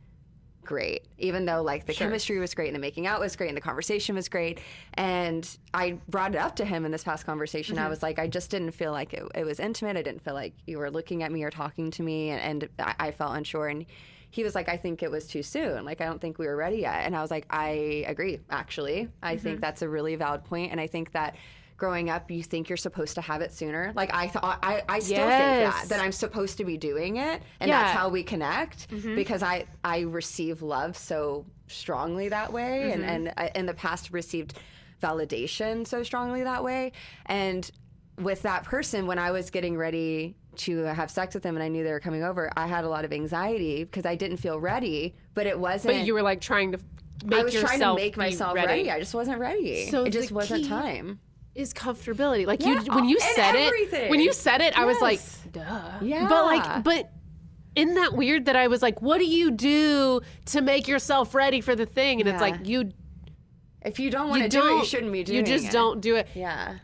great, 0.64 1.06
even 1.18 1.44
though 1.46 1.62
like 1.62 1.86
the 1.86 1.92
Sure. 1.92 2.06
chemistry 2.06 2.38
was 2.38 2.54
great 2.54 2.68
and 2.68 2.76
the 2.76 2.80
making 2.80 3.06
out 3.06 3.18
was 3.20 3.34
great 3.36 3.48
and 3.48 3.56
the 3.56 3.60
conversation 3.62 4.14
was 4.14 4.28
great. 4.28 4.60
And 4.94 5.48
I 5.74 5.98
brought 6.08 6.34
it 6.34 6.38
up 6.38 6.56
to 6.56 6.64
him 6.64 6.84
in 6.84 6.92
this 6.92 7.02
past 7.04 7.26
conversation. 7.26 7.76
Mm-hmm. 7.76 7.86
I 7.86 7.88
was 7.88 8.02
like, 8.02 8.18
I 8.18 8.26
just 8.26 8.50
didn't 8.50 8.72
feel 8.72 8.92
like 8.92 9.12
it, 9.14 9.24
it 9.34 9.44
was 9.44 9.58
intimate. 9.60 9.96
I 9.96 10.02
didn't 10.02 10.22
feel 10.22 10.34
like 10.34 10.52
you 10.66 10.78
were 10.78 10.90
looking 10.90 11.22
at 11.22 11.32
me 11.32 11.42
or 11.42 11.50
talking 11.50 11.90
to 11.92 12.02
me, 12.02 12.30
and, 12.30 12.40
and 12.40 12.68
I, 12.78 12.94
I 13.08 13.10
felt 13.10 13.36
unsure. 13.36 13.68
And 13.68 13.86
he 14.30 14.44
was 14.44 14.54
like, 14.54 14.68
I 14.68 14.76
think 14.76 15.02
it 15.02 15.10
was 15.10 15.26
too 15.26 15.42
soon. 15.42 15.84
Like, 15.84 16.00
I 16.00 16.04
don't 16.04 16.20
think 16.20 16.38
we 16.38 16.46
were 16.46 16.56
ready 16.56 16.76
yet. 16.78 17.04
And 17.04 17.16
I 17.16 17.20
was 17.22 17.30
like, 17.32 17.46
I 17.50 18.04
agree, 18.06 18.38
actually. 18.50 19.08
I 19.22 19.34
Mm-hmm. 19.34 19.42
think 19.42 19.60
that's 19.60 19.82
a 19.82 19.88
really 19.88 20.14
valid 20.14 20.44
point. 20.44 20.70
And 20.70 20.80
I 20.80 20.86
think 20.86 21.10
that 21.12 21.34
growing 21.80 22.10
up, 22.10 22.30
you 22.30 22.42
think 22.44 22.68
you're 22.68 22.76
supposed 22.76 23.14
to 23.16 23.20
have 23.22 23.40
it 23.40 23.52
sooner. 23.52 23.92
Like, 23.96 24.14
I 24.14 24.28
thought, 24.28 24.60
I, 24.62 24.82
I 24.88 25.00
still 25.00 25.16
think 25.16 25.28
that, 25.28 25.86
that 25.88 26.00
I'm 26.00 26.12
supposed 26.12 26.58
to 26.58 26.64
be 26.64 26.76
doing 26.76 27.16
it. 27.16 27.42
And 27.58 27.68
Yeah. 27.68 27.82
that's 27.82 27.96
how 27.98 28.08
we 28.08 28.22
connect 28.22 28.88
mm-hmm. 28.90 29.16
because 29.16 29.42
I, 29.42 29.64
I 29.82 30.00
receive 30.00 30.62
love 30.62 30.96
so 30.96 31.46
strongly 31.66 32.28
that 32.28 32.52
way. 32.52 32.92
And, 32.92 33.00
mm-hmm. 33.02 33.10
and 33.10 33.34
I, 33.36 33.50
in 33.56 33.66
the 33.66 33.74
past, 33.74 34.12
received 34.12 34.54
validation 35.02 35.86
so 35.86 36.02
strongly 36.02 36.44
that 36.44 36.62
way. 36.62 36.92
And 37.26 37.68
with 38.18 38.42
that 38.42 38.64
person, 38.64 39.06
when 39.06 39.18
I 39.18 39.30
was 39.30 39.50
getting 39.50 39.76
ready 39.76 40.36
to 40.56 40.82
have 40.82 41.10
sex 41.10 41.32
with 41.32 41.42
them 41.42 41.56
and 41.56 41.62
I 41.62 41.68
knew 41.68 41.82
they 41.82 41.92
were 41.92 42.00
coming 42.00 42.22
over, 42.22 42.52
I 42.56 42.66
had 42.66 42.84
a 42.84 42.88
lot 42.88 43.04
of 43.06 43.12
anxiety 43.12 43.84
because 43.84 44.04
I 44.04 44.14
didn't 44.14 44.36
feel 44.36 44.60
ready, 44.60 45.14
but 45.34 45.46
it 45.46 45.58
wasn't. 45.58 45.94
but 45.94 46.06
you 46.06 46.12
were 46.12 46.22
like 46.22 46.42
trying 46.42 46.72
to 46.72 46.78
make 47.24 47.40
I 47.40 47.42
was 47.44 47.54
trying 47.54 47.80
to 47.80 47.94
make 47.94 48.16
myself 48.18 48.54
ready. 48.54 48.66
ready. 48.66 48.90
I 48.90 48.98
just 48.98 49.14
wasn't 49.14 49.38
ready. 49.38 49.88
So 49.88 50.04
it 50.04 50.10
just 50.10 50.30
wasn't 50.30 50.64
key- 50.64 50.68
time. 50.68 51.20
Is 51.54 51.74
comfortability 51.74 52.46
like 52.46 52.60
Yeah, 52.62 52.80
you 52.82 52.92
when 52.94 53.08
you 53.08 53.18
said 53.20 53.56
everything. 53.56 54.04
it 54.04 54.10
when 54.10 54.20
you 54.20 54.32
said 54.32 54.60
it 54.60 54.78
I 54.78 54.84
was 54.84 55.00
like 55.00 55.20
duh 55.52 55.98
Yeah. 56.00 56.28
but 56.28 56.44
like 56.46 56.84
but 56.84 57.10
isn't 57.74 57.94
that 57.94 58.12
weird 58.14 58.44
that 58.46 58.56
I 58.56 58.68
was 58.68 58.82
like 58.82 59.02
what 59.02 59.18
do 59.18 59.24
you 59.26 59.50
do 59.50 60.20
to 60.46 60.60
make 60.60 60.86
yourself 60.88 61.34
ready 61.34 61.60
for 61.60 61.74
the 61.74 61.86
thing 61.86 62.20
and 62.20 62.28
it's 62.28 62.40
like 62.40 62.66
you 62.66 62.92
If 63.82 63.98
you 63.98 64.10
don't 64.10 64.28
want 64.30 64.42
to 64.44 64.48
do 64.48 64.64
it, 64.64 64.78
you 64.78 64.84
shouldn't 64.84 65.12
be 65.12 65.24
doing 65.24 65.40
it. 65.40 65.48
you 65.48 65.54
just 65.56 65.66
it. 65.68 65.72
don't 65.72 66.00
do 66.00 66.16
it 66.16 66.28
Yeah. 66.34 66.76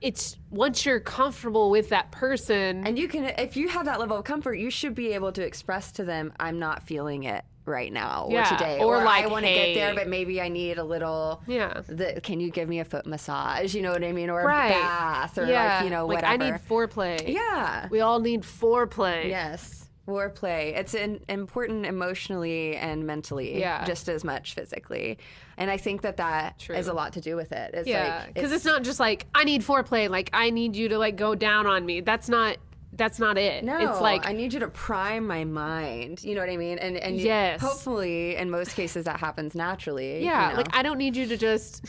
it's 0.00 0.36
once 0.50 0.86
you're 0.86 1.00
comfortable 1.00 1.70
with 1.70 1.88
that 1.88 2.12
person 2.12 2.86
And 2.86 2.96
you 2.98 3.08
can, 3.08 3.24
if 3.38 3.56
you 3.56 3.68
have 3.68 3.86
that 3.86 3.98
level 3.98 4.16
of 4.18 4.24
comfort, 4.24 4.54
you 4.54 4.70
should 4.70 4.94
be 4.94 5.12
able 5.14 5.32
to 5.32 5.42
express 5.44 5.90
to 5.92 6.04
them, 6.04 6.32
"I'm 6.38 6.58
not 6.58 6.82
feeling 6.84 7.24
it 7.24 7.44
right 7.66 7.92
now 7.92 8.28
Yeah, 8.30 8.46
or 8.46 8.56
today," 8.56 8.78
or 8.80 8.96
I 8.98 9.04
like, 9.04 9.30
want 9.30 9.44
to 9.44 9.50
"Hey." 9.50 9.74
get 9.74 9.80
there, 9.80 9.94
but 9.94 10.08
maybe 10.08 10.40
I 10.40 10.48
need 10.48 10.78
a 10.78 10.84
little. 10.84 11.42
Yeah. 11.46 11.82
The, 11.86 12.20
can 12.22 12.40
you 12.40 12.50
give 12.50 12.68
me 12.68 12.80
a 12.80 12.84
foot 12.84 13.06
massage? 13.06 13.74
You 13.74 13.82
know 13.82 13.92
what 13.92 14.04
I 14.04 14.12
mean, 14.12 14.30
or 14.30 14.44
right 14.44 14.68
a 14.68 14.70
bath, 14.74 15.38
or 15.38 15.46
yeah 15.46 15.76
like 15.76 15.84
you 15.84 15.90
know 15.90 16.06
like 16.06 16.22
whatever. 16.22 16.44
I 16.44 16.50
need 16.50 16.60
foreplay 16.68 17.28
yeah. 17.32 17.88
we 17.90 18.00
all 18.00 18.20
need 18.20 18.42
foreplay 18.42 19.28
Yes. 19.28 19.82
Foreplay. 20.06 20.76
It's 20.78 20.94
in, 20.94 21.20
important 21.28 21.84
emotionally 21.84 22.76
and 22.76 23.04
mentally, 23.08 23.58
Yeah. 23.58 23.84
just 23.84 24.08
as 24.08 24.22
much 24.22 24.54
physically. 24.54 25.18
And 25.56 25.68
I 25.68 25.78
think 25.78 26.02
that 26.02 26.18
that 26.18 26.60
True. 26.60 26.76
has 26.76 26.86
a 26.86 26.92
lot 26.92 27.14
to 27.14 27.20
do 27.20 27.34
with 27.34 27.50
it. 27.50 27.72
It's 27.74 27.88
yeah 27.88 28.22
like, 28.26 28.34
because 28.34 28.52
it's, 28.52 28.64
not 28.64 28.84
just 28.84 29.00
like 29.00 29.26
I 29.34 29.42
need 29.42 29.62
foreplay 29.62 30.08
like 30.08 30.30
I 30.32 30.50
need 30.50 30.76
you 30.76 30.88
to 30.90 30.98
like 30.98 31.16
go 31.16 31.34
down 31.34 31.66
on 31.66 31.84
me 31.84 32.02
that's 32.02 32.28
not 32.28 32.56
that's 32.96 33.18
not 33.18 33.36
it 33.38 33.62
No, 33.64 33.76
it's 33.78 34.00
like 34.00 34.26
I 34.26 34.32
need 34.32 34.52
you 34.52 34.60
to 34.60 34.68
prime 34.68 35.26
my 35.26 35.44
mind. 35.44 36.22
You 36.24 36.34
know 36.34 36.40
what 36.40 36.50
I 36.50 36.56
mean? 36.56 36.78
And 36.78 36.96
and 36.96 37.16
you- 37.18 37.26
Yes. 37.26 37.60
hopefully, 37.60 38.36
in 38.36 38.50
most 38.50 38.74
cases, 38.74 39.04
that 39.04 39.20
happens 39.20 39.54
naturally. 39.54 40.24
Yeah, 40.24 40.44
you 40.46 40.50
know? 40.52 40.56
like 40.58 40.76
I 40.76 40.82
don't 40.82 40.98
need 40.98 41.16
you 41.16 41.26
to 41.26 41.36
just 41.36 41.84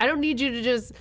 I 0.00 0.06
don't 0.06 0.20
need 0.20 0.40
you 0.40 0.50
to 0.52 0.62
just 0.62 0.92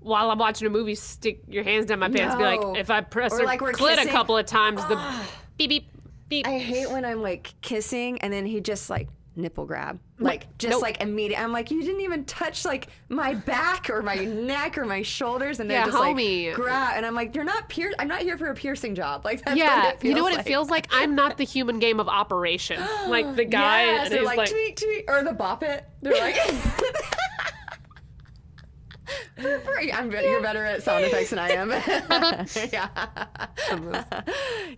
while 0.00 0.30
I'm 0.30 0.38
watching 0.38 0.66
a 0.66 0.70
movie 0.70 0.96
stick 0.96 1.42
your 1.48 1.62
hands 1.62 1.86
down 1.86 2.00
my 2.00 2.08
pants 2.08 2.34
and 2.34 2.38
be 2.38 2.44
like 2.44 2.78
if 2.78 2.90
I 2.90 3.00
press 3.02 3.32
Or 3.32 3.44
like 3.44 3.60
clit 3.60 4.04
a 4.04 4.08
couple 4.08 4.36
of 4.36 4.46
times 4.46 4.84
the 4.86 4.96
beep 5.58 5.68
beep 5.70 5.86
beep 6.28 6.46
I 6.46 6.58
hate 6.58 6.90
when 6.90 7.04
I'm 7.04 7.22
like 7.22 7.54
kissing 7.60 8.18
and 8.20 8.32
then 8.32 8.44
he 8.46 8.60
just 8.60 8.90
like 8.90 9.08
nipple 9.34 9.64
grab 9.64 9.98
like 10.18 10.46
just 10.58 10.72
nope. 10.72 10.82
like 10.82 11.00
immediate 11.00 11.40
i'm 11.40 11.52
like 11.52 11.70
you 11.70 11.82
didn't 11.82 12.02
even 12.02 12.24
touch 12.26 12.64
like 12.64 12.88
my 13.08 13.34
back 13.34 13.88
or 13.88 14.02
my 14.02 14.16
neck 14.16 14.76
or 14.76 14.84
my 14.84 15.00
shoulders 15.00 15.58
and 15.58 15.70
they're 15.70 15.78
yeah, 15.78 15.86
just 15.86 15.96
homie. 15.96 16.48
like 16.48 16.54
grab 16.54 16.92
and 16.96 17.06
i'm 17.06 17.14
like 17.14 17.34
you're 17.34 17.44
not 17.44 17.68
pierce 17.68 17.94
i'm 17.98 18.08
not 18.08 18.20
here 18.20 18.36
for 18.36 18.48
a 18.48 18.54
piercing 18.54 18.94
job 18.94 19.24
like 19.24 19.42
that's 19.44 19.56
yeah 19.56 19.92
you 20.02 20.14
know 20.14 20.22
what 20.22 20.32
like. 20.32 20.46
it 20.46 20.48
feels 20.48 20.68
like 20.68 20.86
i'm 20.90 21.14
not 21.14 21.38
the 21.38 21.44
human 21.44 21.78
game 21.78 21.98
of 21.98 22.08
operation 22.08 22.80
like 23.08 23.36
the 23.36 23.44
guy 23.46 23.84
yes, 23.84 24.10
they're 24.10 24.22
like, 24.22 24.36
like 24.36 24.50
tweet 24.50 24.76
tweet 24.76 25.04
or 25.08 25.22
the 25.22 25.32
bop 25.32 25.62
it 25.62 25.84
they're 26.02 26.12
like 26.12 26.36
I'm 29.38 30.10
you're 30.10 30.42
better 30.42 30.64
at 30.64 30.82
sound 30.82 31.04
effects 31.04 31.30
than 31.30 31.38
I 31.38 31.50
am. 31.50 31.70
yeah. 32.72 32.88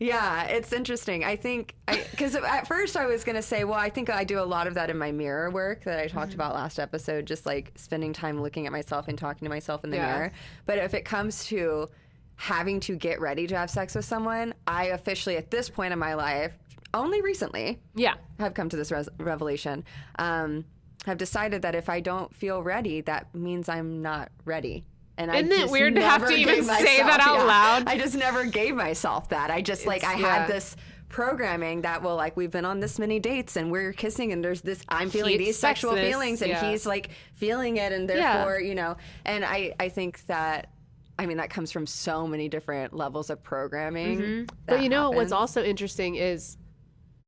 yeah, 0.01 0.45
it's 0.45 0.73
interesting. 0.73 1.25
I 1.25 1.37
think 1.37 1.75
because 2.11 2.35
at 2.35 2.67
first 2.67 2.97
I 2.97 3.07
was 3.07 3.25
going 3.25 3.37
to 3.37 3.43
say, 3.43 3.65
well, 3.65 3.79
I 3.79 3.91
think 3.91 4.11
I 4.11 4.25
do 4.25 4.39
a 4.39 4.45
lot 4.45 4.67
of 4.67 4.75
that 4.75 4.91
in 4.91 4.99
my 4.99 5.13
mirror 5.13 5.51
work 5.51 5.85
that 5.85 5.99
I 5.99 6.07
talked 6.07 6.31
mm-hmm. 6.31 6.41
about 6.41 6.55
last 6.55 6.79
episode, 6.79 7.27
just 7.27 7.47
like 7.47 7.73
spending 7.77 8.13
time 8.13 8.41
looking 8.41 8.67
at 8.67 8.73
myself 8.73 9.09
and 9.09 9.19
talking 9.19 9.47
to 9.47 9.51
myself 9.51 9.85
in 9.85 9.91
the 9.91 9.97
yeah. 9.97 10.13
mirror. 10.13 10.33
But 10.67 10.79
if 10.79 10.95
it 10.95 11.05
comes 11.05 11.47
to 11.47 11.89
having 12.37 12.81
to 12.81 12.97
get 12.97 13.21
ready 13.21 13.47
to 13.47 13.57
have 13.57 13.71
sex 13.71 13.95
with 13.95 14.05
someone, 14.05 14.55
I 14.67 14.87
officially 14.87 15.37
at 15.37 15.51
this 15.51 15.69
point 15.69 15.93
in 15.93 15.99
my 15.99 16.15
life, 16.15 16.53
only 16.93 17.23
recently, 17.23 17.81
yeah, 17.95 18.15
have 18.39 18.55
come 18.55 18.69
to 18.69 18.77
this 18.77 18.93
res- 18.93 19.09
revelation. 19.19 19.85
Um, 20.19 20.65
have 21.05 21.19
decided 21.19 21.63
that 21.63 21.75
if 21.75 21.89
I 21.89 22.01
don't 22.01 22.35
feel 22.35 22.63
ready, 22.63 23.01
that 23.03 23.35
means 23.35 23.69
I'm 23.69 24.03
not 24.03 24.31
ready. 24.45 24.85
And 25.17 25.31
Isn't 25.31 25.53
I 25.53 25.65
it 25.65 25.71
weird 25.71 25.95
to 25.95 26.03
have 26.03 26.27
to 26.27 26.33
even 26.35 26.67
myself, 26.67 26.81
say 26.81 27.03
that 27.03 27.21
out 27.21 27.37
yeah, 27.39 27.45
loud? 27.45 27.85
I 27.87 27.99
just 27.99 28.17
never 28.17 28.45
gave 28.45 28.75
myself 28.75 29.29
that. 29.29 29.51
I 29.51 29.61
just 29.61 29.83
it's, 29.83 29.87
like 29.87 30.03
I 30.03 30.15
yeah. 30.15 30.39
had 30.39 30.49
this 30.49 30.77
programming 31.09 31.83
that 31.83 32.03
well 32.03 32.17
like 32.17 32.37
we've 32.37 32.51
been 32.51 32.65
on 32.65 32.81
this 32.81 32.99
many 32.99 33.21
dates 33.21 33.55
and 33.55 33.71
we're 33.71 33.93
kissing 33.93 34.33
and 34.33 34.43
there's 34.43 34.63
this 34.63 34.83
I'm 34.89 35.11
feeling 35.11 35.33
he 35.33 35.39
these 35.39 35.57
sexual 35.57 35.95
this, 35.95 36.11
feelings 36.11 36.43
and 36.43 36.51
yeah. 36.51 36.69
he's 36.69 36.85
like 36.87 37.11
feeling 37.35 37.77
it 37.77 37.93
and 37.93 38.11
therefore, 38.11 38.59
you 38.59 38.75
know, 38.75 38.97
and 39.25 39.45
I 39.45 39.75
I 39.79 39.91
think 39.91 40.25
that 40.27 40.71
I 41.17 41.27
mean 41.27 41.37
that 41.37 41.51
comes 41.51 41.71
from 41.71 41.87
so 41.87 42.27
many 42.27 42.49
different 42.49 42.93
levels 42.95 43.31
of 43.31 43.43
programming. 43.43 44.19
Mm-hmm. 44.19 44.45
But 44.67 44.83
you 44.83 44.89
know 44.89 45.03
happens. 45.03 45.17
what's 45.17 45.33
also 45.33 45.63
interesting 45.63 46.17
is 46.17 46.57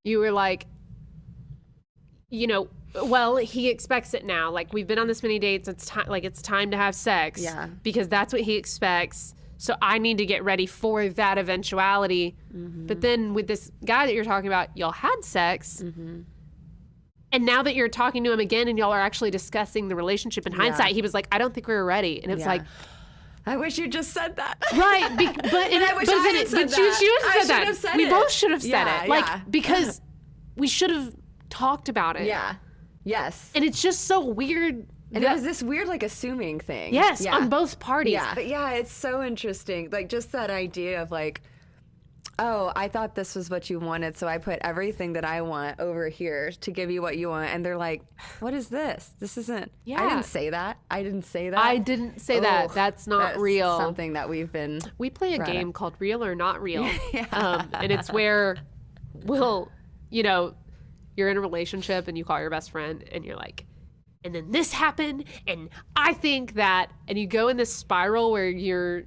you 0.03 0.19
were 0.19 0.33
like 0.33 0.67
you 2.31 2.49
know 2.49 2.69
well, 3.05 3.37
he 3.37 3.69
expects 3.69 4.15
it 4.15 4.25
now. 4.25 4.51
Like 4.51 4.73
we've 4.73 4.87
been 4.87 4.99
on 4.99 5.07
this 5.07 5.23
many 5.23 5.39
dates. 5.39 5.69
It's 5.69 5.87
time. 5.87 6.07
Like 6.09 6.25
it's 6.25 6.43
time 6.43 6.71
to 6.71 6.77
have 6.77 6.95
sex. 6.95 7.43
Yeah. 7.43 7.69
Because 7.83 8.09
that's 8.09 8.33
what 8.33 8.43
he 8.43 8.57
expects. 8.57 9.35
So 9.59 9.75
I 9.81 9.99
need 9.99 10.19
to 10.19 10.27
get 10.27 10.45
ready 10.45 10.67
for 10.67 11.09
that 11.09 11.39
eventuality. 11.39 12.37
Mm-hmm. 12.55 12.87
But 12.87 13.01
then 13.01 13.35
with 13.35 13.47
this 13.47 13.71
guy 13.85 14.07
that 14.07 14.15
you're 14.15 14.25
talking 14.25 14.49
about, 14.49 14.77
y'all 14.77 14.93
had 14.93 15.25
sex. 15.25 15.83
Mm-hmm. 15.83 16.23
And 17.33 17.45
now 17.45 17.63
that 17.63 17.75
you're 17.75 17.89
talking 17.89 18.23
to 18.25 18.33
him 18.33 18.41
again 18.41 18.69
and 18.69 18.79
y'all 18.79 18.93
are 18.93 19.01
actually 19.01 19.31
discussing 19.31 19.89
the 19.89 19.97
relationship 19.97 20.47
in 20.47 20.53
yeah. 20.53 20.59
hindsight, 20.59 20.95
he 20.95 21.03
was 21.03 21.15
like, 21.15 21.27
I 21.33 21.39
don't 21.39 21.53
think 21.55 21.69
we 21.69 21.75
were 21.75 21.85
ready. 21.85 22.23
And 22.23 22.31
it's 22.31 22.41
yeah. 22.41 22.49
like, 22.49 22.63
I 23.47 23.57
wish 23.57 23.79
you 23.79 23.89
just 23.89 24.13
said 24.13 24.37
that. 24.37 24.59
Right. 24.75 25.17
Be- 25.17 25.27
but 25.33 25.45
and 25.45 25.85
I 25.85 25.95
wish 25.95 26.07
but 26.07 26.15
I 26.15 26.29
had 26.29 26.49
said 26.49 26.67
but 26.67 26.71
that. 26.71 26.79
You, 26.79 26.93
should 26.93 27.23
have 27.23 27.47
said 27.47 27.67
that. 27.67 27.77
Said 27.77 27.97
we 27.97 28.07
it. 28.07 28.11
both 28.11 28.31
should 28.31 28.51
have 28.51 28.63
said 28.63 28.71
yeah, 28.71 29.05
it. 29.05 29.09
Like, 29.09 29.51
because 29.51 30.01
we 30.57 30.67
should 30.69 30.91
have 30.91 31.15
talked 31.49 31.89
about 31.89 32.17
it. 32.17 32.27
Yeah. 32.27 32.57
Yes. 33.07 33.53
And 33.55 33.65
it's 33.65 33.81
just 33.81 34.07
so 34.07 34.21
weird. 34.21 34.85
And 35.13 35.25
that, 35.25 35.31
it 35.31 35.35
was 35.35 35.45
this 35.45 35.63
weird, 35.63 35.87
like, 35.87 36.03
assuming 36.03 36.59
thing. 36.59 36.93
Yes, 36.93 37.21
yeah. 37.21 37.37
on 37.37 37.49
both 37.49 37.79
parties. 37.79 38.15
Yeah. 38.15 38.35
But 38.35 38.49
yeah, 38.49 38.73
it's 38.73 38.93
so 38.93 39.23
interesting. 39.23 39.89
Like, 39.91 40.09
just 40.09 40.33
that 40.33 40.51
idea 40.51 41.01
of, 41.01 41.13
like, 41.13 41.41
oh, 42.41 42.73
I 42.75 42.89
thought 42.89 43.15
this 43.15 43.37
was 43.37 43.49
what 43.49 43.71
you 43.71 43.79
wanted, 43.79 44.17
so 44.17 44.27
I 44.27 44.39
put 44.39 44.59
everything 44.61 45.13
that 45.13 45.25
I 45.25 45.43
want 45.43 45.79
over 45.79 46.09
here 46.09 46.51
to 46.51 46.71
give 46.73 46.91
you 46.91 47.01
what 47.01 47.17
you 47.17 47.29
want. 47.29 47.51
And 47.51 47.65
they're 47.65 47.77
like, 47.77 48.03
what 48.41 48.53
is 48.53 48.69
this? 48.69 49.13
This 49.21 49.39
isn't. 49.39 49.71
Yeah. 49.85 50.03
I 50.03 50.09
didn't 50.09 50.25
say 50.25 50.51
that. 50.51 50.79
I 50.91 51.05
didn't 51.05 51.25
say 51.27 51.51
that. 51.51 51.59
I 51.59 51.79
didn't 51.79 52.21
say 52.21 52.39
oh, 52.39 52.43
that. 52.43 52.73
That's 52.73 53.07
not 53.07 53.21
that's 53.21 53.39
real. 53.39 53.79
Something 53.79 54.15
that 54.15 54.29
we've 54.29 54.51
been. 54.51 54.81
We 54.99 55.11
play 55.11 55.35
a 55.35 55.39
game 55.45 55.73
called 55.73 55.95
Real 56.01 56.25
or 56.25 56.35
Not 56.35 56.61
Real. 56.61 56.91
yeah. 57.13 57.27
Um, 57.31 57.69
and 57.73 57.93
it's 57.93 58.11
where 58.11 58.57
we'll, 59.15 59.71
you 60.11 60.25
know, 60.25 60.55
you're 61.17 61.29
in 61.29 61.37
a 61.37 61.41
relationship 61.41 62.09
and 62.09 62.17
you 62.17 62.25
call 62.25 62.41
your 62.41 62.51
best 62.51 62.71
friend 62.71 63.05
and 63.11 63.25
you're 63.25 63.37
like, 63.37 63.65
and 64.25 64.35
then 64.35 64.51
this 64.51 64.73
happened 64.73 65.25
and 65.47 65.69
I 65.95 66.13
think 66.13 66.55
that 66.55 66.91
and 67.09 67.19
you 67.19 67.27
go 67.27 67.49
in 67.49 67.57
this 67.57 67.73
spiral 67.73 68.33
where 68.33 68.49
you're 68.49 69.05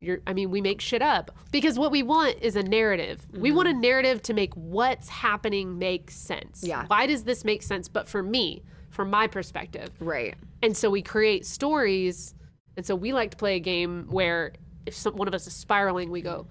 you're 0.00 0.18
I 0.26 0.32
mean, 0.32 0.50
we 0.50 0.60
make 0.60 0.80
shit 0.80 1.02
up 1.02 1.30
because 1.52 1.78
what 1.78 1.90
we 1.90 2.02
want 2.02 2.36
is 2.40 2.56
a 2.56 2.62
narrative. 2.62 3.26
Mm-hmm. 3.32 3.40
We 3.40 3.52
want 3.52 3.68
a 3.68 3.72
narrative 3.72 4.22
to 4.22 4.34
make 4.34 4.52
what's 4.54 5.08
happening 5.08 5.78
make 5.78 6.10
sense. 6.10 6.62
Yeah. 6.64 6.86
Why 6.86 7.06
does 7.06 7.24
this 7.24 7.44
make 7.44 7.62
sense? 7.62 7.88
But 7.88 8.08
for 8.08 8.22
me, 8.22 8.62
from 8.90 9.10
my 9.10 9.26
perspective. 9.26 9.90
Right. 10.00 10.34
And 10.62 10.76
so 10.76 10.90
we 10.90 11.02
create 11.02 11.46
stories. 11.46 12.34
And 12.76 12.86
so 12.86 12.94
we 12.94 13.12
like 13.12 13.30
to 13.32 13.36
play 13.36 13.56
a 13.56 13.60
game 13.60 14.06
where 14.10 14.52
if 14.86 14.94
some, 14.94 15.16
one 15.16 15.28
of 15.28 15.34
us 15.34 15.46
is 15.46 15.52
spiraling, 15.52 16.10
we 16.10 16.20
go, 16.20 16.46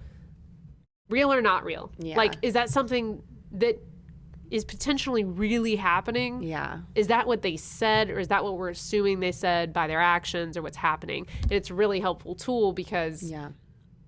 real 1.08 1.32
or 1.32 1.42
not 1.42 1.64
real? 1.64 1.90
Yeah. 1.98 2.16
Like, 2.16 2.34
is 2.42 2.54
that 2.54 2.70
something 2.70 3.22
that 3.52 3.82
is 4.52 4.66
potentially 4.66 5.24
really 5.24 5.76
happening. 5.76 6.42
Yeah. 6.42 6.80
Is 6.94 7.06
that 7.06 7.26
what 7.26 7.40
they 7.40 7.56
said, 7.56 8.10
or 8.10 8.18
is 8.18 8.28
that 8.28 8.44
what 8.44 8.58
we're 8.58 8.68
assuming 8.68 9.20
they 9.20 9.32
said 9.32 9.72
by 9.72 9.86
their 9.86 10.00
actions, 10.00 10.58
or 10.58 10.62
what's 10.62 10.76
happening? 10.76 11.26
And 11.44 11.52
it's 11.52 11.70
a 11.70 11.74
really 11.74 12.00
helpful 12.00 12.34
tool 12.34 12.74
because 12.74 13.22
yeah. 13.22 13.48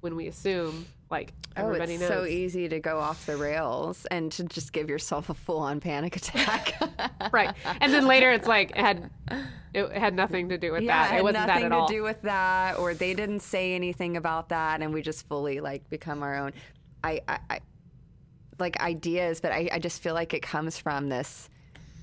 when 0.00 0.16
we 0.16 0.26
assume, 0.26 0.84
like 1.10 1.32
oh, 1.56 1.62
everybody 1.62 1.94
it's 1.94 2.02
knows. 2.02 2.10
so 2.10 2.24
easy 2.26 2.68
to 2.68 2.78
go 2.78 2.98
off 2.98 3.24
the 3.24 3.38
rails 3.38 4.06
and 4.10 4.30
to 4.32 4.44
just 4.44 4.74
give 4.74 4.90
yourself 4.90 5.30
a 5.30 5.34
full-on 5.34 5.80
panic 5.80 6.16
attack. 6.16 6.74
right, 7.32 7.54
and 7.80 7.90
then 7.90 8.06
later 8.06 8.30
it's 8.30 8.46
like 8.46 8.72
it 8.72 8.76
had 8.76 9.10
it 9.72 9.92
had 9.92 10.14
nothing 10.14 10.50
to 10.50 10.58
do 10.58 10.72
with 10.72 10.82
yeah, 10.82 11.08
that. 11.08 11.14
It, 11.14 11.18
it 11.20 11.22
wasn't 11.22 11.46
nothing 11.46 11.62
that 11.62 11.72
at 11.72 11.78
all. 11.78 11.88
to 11.88 11.94
do 11.94 12.02
with 12.02 12.20
that, 12.20 12.78
or 12.78 12.92
they 12.92 13.14
didn't 13.14 13.40
say 13.40 13.74
anything 13.74 14.18
about 14.18 14.50
that, 14.50 14.82
and 14.82 14.92
we 14.92 15.00
just 15.00 15.26
fully 15.26 15.60
like 15.60 15.88
become 15.88 16.22
our 16.22 16.36
own. 16.36 16.52
I, 17.02 17.20
I, 17.28 17.60
like 18.58 18.80
ideas, 18.80 19.40
but 19.40 19.52
I, 19.52 19.68
I 19.72 19.78
just 19.78 20.02
feel 20.02 20.14
like 20.14 20.34
it 20.34 20.42
comes 20.42 20.78
from 20.78 21.08
this 21.08 21.48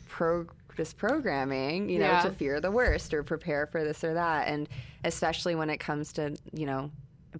pro 0.08 0.46
this 0.78 0.94
programming, 0.94 1.90
you 1.90 2.00
know, 2.00 2.06
yeah. 2.06 2.22
to 2.22 2.32
fear 2.32 2.62
the 2.62 2.72
worst 2.72 3.14
or 3.14 3.24
prepare 3.24 3.68
for 3.68 3.84
this 3.84 4.04
or 4.04 4.14
that. 4.14 4.48
And 4.48 4.70
especially 5.04 5.54
when 5.54 5.70
it 5.70 5.80
comes 5.80 6.14
to, 6.14 6.36
you 6.54 6.66
know, 6.66 6.90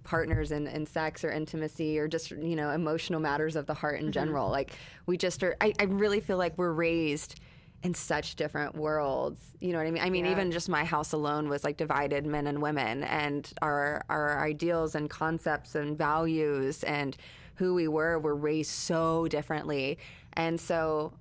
partners 0.04 0.52
and, 0.52 0.68
and 0.68 0.88
sex 0.88 1.24
or 1.24 1.30
intimacy 1.30 1.98
or 1.98 2.08
just, 2.08 2.30
you 2.30 2.56
know, 2.56 2.70
emotional 2.70 3.20
matters 3.20 3.56
of 3.56 3.66
the 3.66 3.74
heart 3.74 3.96
in 3.96 4.06
mm-hmm. 4.06 4.12
general. 4.12 4.50
Like 4.50 4.72
we 5.06 5.16
just 5.16 5.42
are 5.42 5.56
I, 5.60 5.72
I 5.78 5.84
really 5.84 6.20
feel 6.20 6.36
like 6.36 6.56
we're 6.56 6.72
raised 6.72 7.40
in 7.82 7.94
such 7.94 8.36
different 8.36 8.76
worlds. 8.76 9.40
You 9.60 9.72
know 9.72 9.78
what 9.78 9.86
I 9.86 9.90
mean? 9.90 10.02
I 10.02 10.10
mean, 10.10 10.24
yeah. 10.24 10.32
even 10.32 10.52
just 10.52 10.68
my 10.68 10.84
house 10.84 11.12
alone 11.12 11.48
was 11.48 11.64
like 11.64 11.76
divided 11.76 12.26
men 12.26 12.46
and 12.46 12.62
women 12.62 13.02
and 13.04 13.50
our 13.60 14.04
our 14.08 14.44
ideals 14.44 14.94
and 14.94 15.10
concepts 15.10 15.74
and 15.74 15.96
values 15.96 16.84
and 16.84 17.16
who 17.62 17.74
we 17.74 17.86
were 17.86 18.18
were 18.18 18.34
raised 18.34 18.72
so 18.72 19.28
differently. 19.28 19.96
And 20.32 20.60
so 20.60 21.12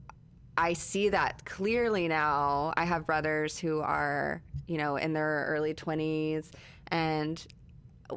I 0.58 0.74
see 0.74 1.10
that 1.10 1.46
clearly 1.46 2.08
now. 2.08 2.74
I 2.76 2.84
have 2.86 3.06
brothers 3.06 3.60
who 3.60 3.80
are, 3.82 4.42
you 4.66 4.80
know, 4.80 4.96
in 4.96 5.14
their 5.14 5.46
early 5.50 5.76
20s 5.76 6.50
and 6.88 7.46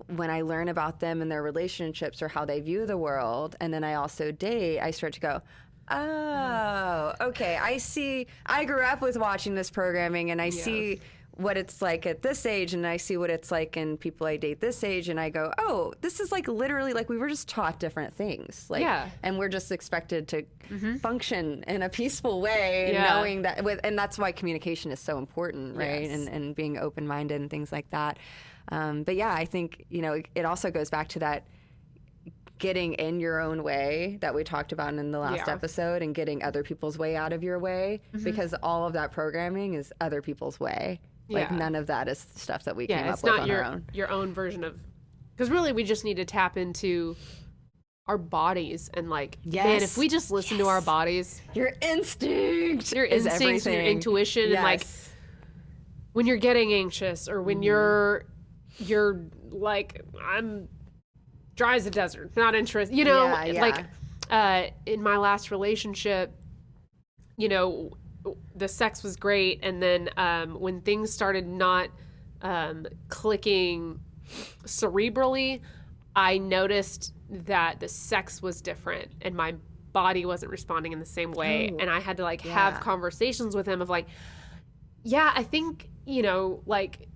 when 0.08 0.30
I 0.30 0.40
learn 0.40 0.68
about 0.70 1.00
them 1.00 1.20
and 1.20 1.30
their 1.30 1.42
relationships 1.42 2.22
or 2.22 2.28
how 2.28 2.46
they 2.46 2.60
view 2.60 2.86
the 2.86 2.96
world, 2.96 3.54
and 3.60 3.72
then 3.72 3.84
I 3.84 3.94
also 3.94 4.32
date, 4.32 4.80
I 4.80 4.90
start 4.90 5.12
to 5.12 5.20
go, 5.20 5.42
oh, 5.88 7.12
okay, 7.20 7.56
I 7.56 7.76
see. 7.76 8.26
I 8.44 8.64
grew 8.64 8.82
up 8.82 9.00
with 9.02 9.16
watching 9.16 9.54
this 9.54 9.70
programming, 9.70 10.32
and 10.32 10.42
I 10.42 10.46
yeah. 10.46 10.62
see 10.62 11.00
what 11.36 11.56
it's 11.56 11.82
like 11.82 12.06
at 12.06 12.22
this 12.22 12.46
age 12.46 12.74
and 12.74 12.86
I 12.86 12.96
see 12.96 13.16
what 13.16 13.30
it's 13.30 13.50
like 13.50 13.76
in 13.76 13.96
people 13.96 14.26
I 14.26 14.36
date 14.36 14.60
this 14.60 14.84
age 14.84 15.08
and 15.08 15.18
I 15.18 15.30
go, 15.30 15.52
"Oh, 15.58 15.92
this 16.00 16.20
is 16.20 16.30
like 16.30 16.48
literally 16.48 16.92
like 16.92 17.08
we 17.08 17.16
were 17.16 17.28
just 17.28 17.48
taught 17.48 17.80
different 17.80 18.14
things." 18.14 18.66
Like 18.68 18.82
yeah. 18.82 19.08
and 19.22 19.38
we're 19.38 19.48
just 19.48 19.72
expected 19.72 20.28
to 20.28 20.42
mm-hmm. 20.70 20.96
function 20.96 21.64
in 21.66 21.82
a 21.82 21.88
peaceful 21.88 22.40
way 22.40 22.92
yeah. 22.92 23.14
knowing 23.14 23.42
that 23.42 23.64
with 23.64 23.80
and 23.84 23.98
that's 23.98 24.18
why 24.18 24.32
communication 24.32 24.92
is 24.92 25.00
so 25.00 25.18
important, 25.18 25.76
right? 25.76 26.02
Yes. 26.02 26.12
And 26.12 26.28
and 26.28 26.54
being 26.54 26.78
open-minded 26.78 27.40
and 27.40 27.50
things 27.50 27.72
like 27.72 27.90
that. 27.90 28.18
Um, 28.68 29.02
but 29.02 29.16
yeah, 29.16 29.32
I 29.32 29.44
think, 29.44 29.84
you 29.90 30.02
know, 30.02 30.22
it 30.34 30.44
also 30.44 30.70
goes 30.70 30.90
back 30.90 31.08
to 31.08 31.18
that 31.20 31.46
getting 32.58 32.94
in 32.94 33.20
your 33.20 33.40
own 33.40 33.62
way 33.62 34.16
that 34.20 34.34
we 34.34 34.44
talked 34.44 34.72
about 34.72 34.94
in 34.94 35.10
the 35.10 35.18
last 35.18 35.46
yeah. 35.46 35.52
episode 35.52 36.02
and 36.02 36.14
getting 36.14 36.42
other 36.42 36.62
people's 36.62 36.96
way 36.96 37.16
out 37.16 37.32
of 37.32 37.42
your 37.42 37.58
way 37.58 38.00
mm-hmm. 38.14 38.24
because 38.24 38.54
all 38.62 38.86
of 38.86 38.92
that 38.92 39.12
programming 39.12 39.74
is 39.74 39.92
other 40.00 40.22
people's 40.22 40.58
way. 40.60 41.00
Like 41.28 41.50
yeah. 41.50 41.56
none 41.56 41.74
of 41.74 41.86
that 41.86 42.08
is 42.08 42.26
stuff 42.34 42.64
that 42.64 42.76
we 42.76 42.86
yeah, 42.86 43.02
came 43.02 43.12
up 43.12 43.22
with 43.22 43.32
on 43.32 43.48
your, 43.48 43.64
our 43.64 43.72
own. 43.72 43.84
Your 43.92 44.10
own 44.10 44.32
version 44.32 44.64
of 44.64 44.78
because 45.34 45.50
really 45.50 45.72
we 45.72 45.84
just 45.84 46.04
need 46.04 46.16
to 46.16 46.24
tap 46.24 46.56
into 46.56 47.16
our 48.06 48.18
bodies 48.18 48.90
and 48.92 49.08
like 49.08 49.38
yes. 49.42 49.64
man, 49.64 49.82
if 49.82 49.96
we 49.96 50.08
just 50.08 50.30
listen 50.30 50.58
yes. 50.58 50.66
to 50.66 50.70
our 50.70 50.80
bodies, 50.82 51.40
your 51.54 51.72
instinct, 51.80 52.92
your 52.92 53.06
instincts, 53.06 53.64
your 53.64 53.80
intuition, 53.80 54.50
yes. 54.50 54.56
and 54.56 54.64
like 54.64 54.86
when 56.12 56.26
you're 56.26 56.36
getting 56.36 56.72
anxious 56.74 57.28
or 57.28 57.42
when 57.42 57.60
mm. 57.60 57.64
you're 57.64 58.24
you're 58.78 59.24
like 59.50 60.02
I'm 60.22 60.68
dry 61.56 61.76
as 61.76 61.86
a 61.86 61.90
desert, 61.90 62.36
not 62.36 62.54
interested. 62.54 62.96
You 62.96 63.04
know, 63.04 63.26
yeah, 63.26 63.44
yeah. 63.44 63.60
like 63.60 63.84
uh, 64.30 64.64
in 64.86 65.02
my 65.02 65.16
last 65.16 65.50
relationship, 65.50 66.32
you 67.36 67.48
know, 67.48 67.92
the 68.54 68.68
sex 68.68 69.02
was 69.02 69.16
great, 69.16 69.60
and 69.62 69.82
then 69.82 70.10
um, 70.16 70.60
when 70.60 70.80
things 70.80 71.12
started 71.12 71.46
not 71.46 71.88
um, 72.42 72.86
clicking 73.08 74.00
cerebrally, 74.64 75.60
I 76.16 76.38
noticed 76.38 77.14
that 77.30 77.80
the 77.80 77.88
sex 77.88 78.42
was 78.42 78.60
different, 78.60 79.12
and 79.22 79.34
my 79.34 79.54
body 79.92 80.26
wasn't 80.26 80.50
responding 80.50 80.92
in 80.92 80.98
the 80.98 81.06
same 81.06 81.32
way, 81.32 81.70
Ooh, 81.70 81.78
and 81.78 81.90
I 81.90 82.00
had 82.00 82.16
to 82.18 82.22
like 82.22 82.44
yeah. 82.44 82.52
have 82.52 82.80
conversations 82.80 83.54
with 83.54 83.66
him 83.66 83.80
of 83.80 83.88
like, 83.88 84.06
yeah, 85.02 85.32
I 85.34 85.42
think 85.42 85.90
you 86.06 86.22
know, 86.22 86.62
like 86.66 87.08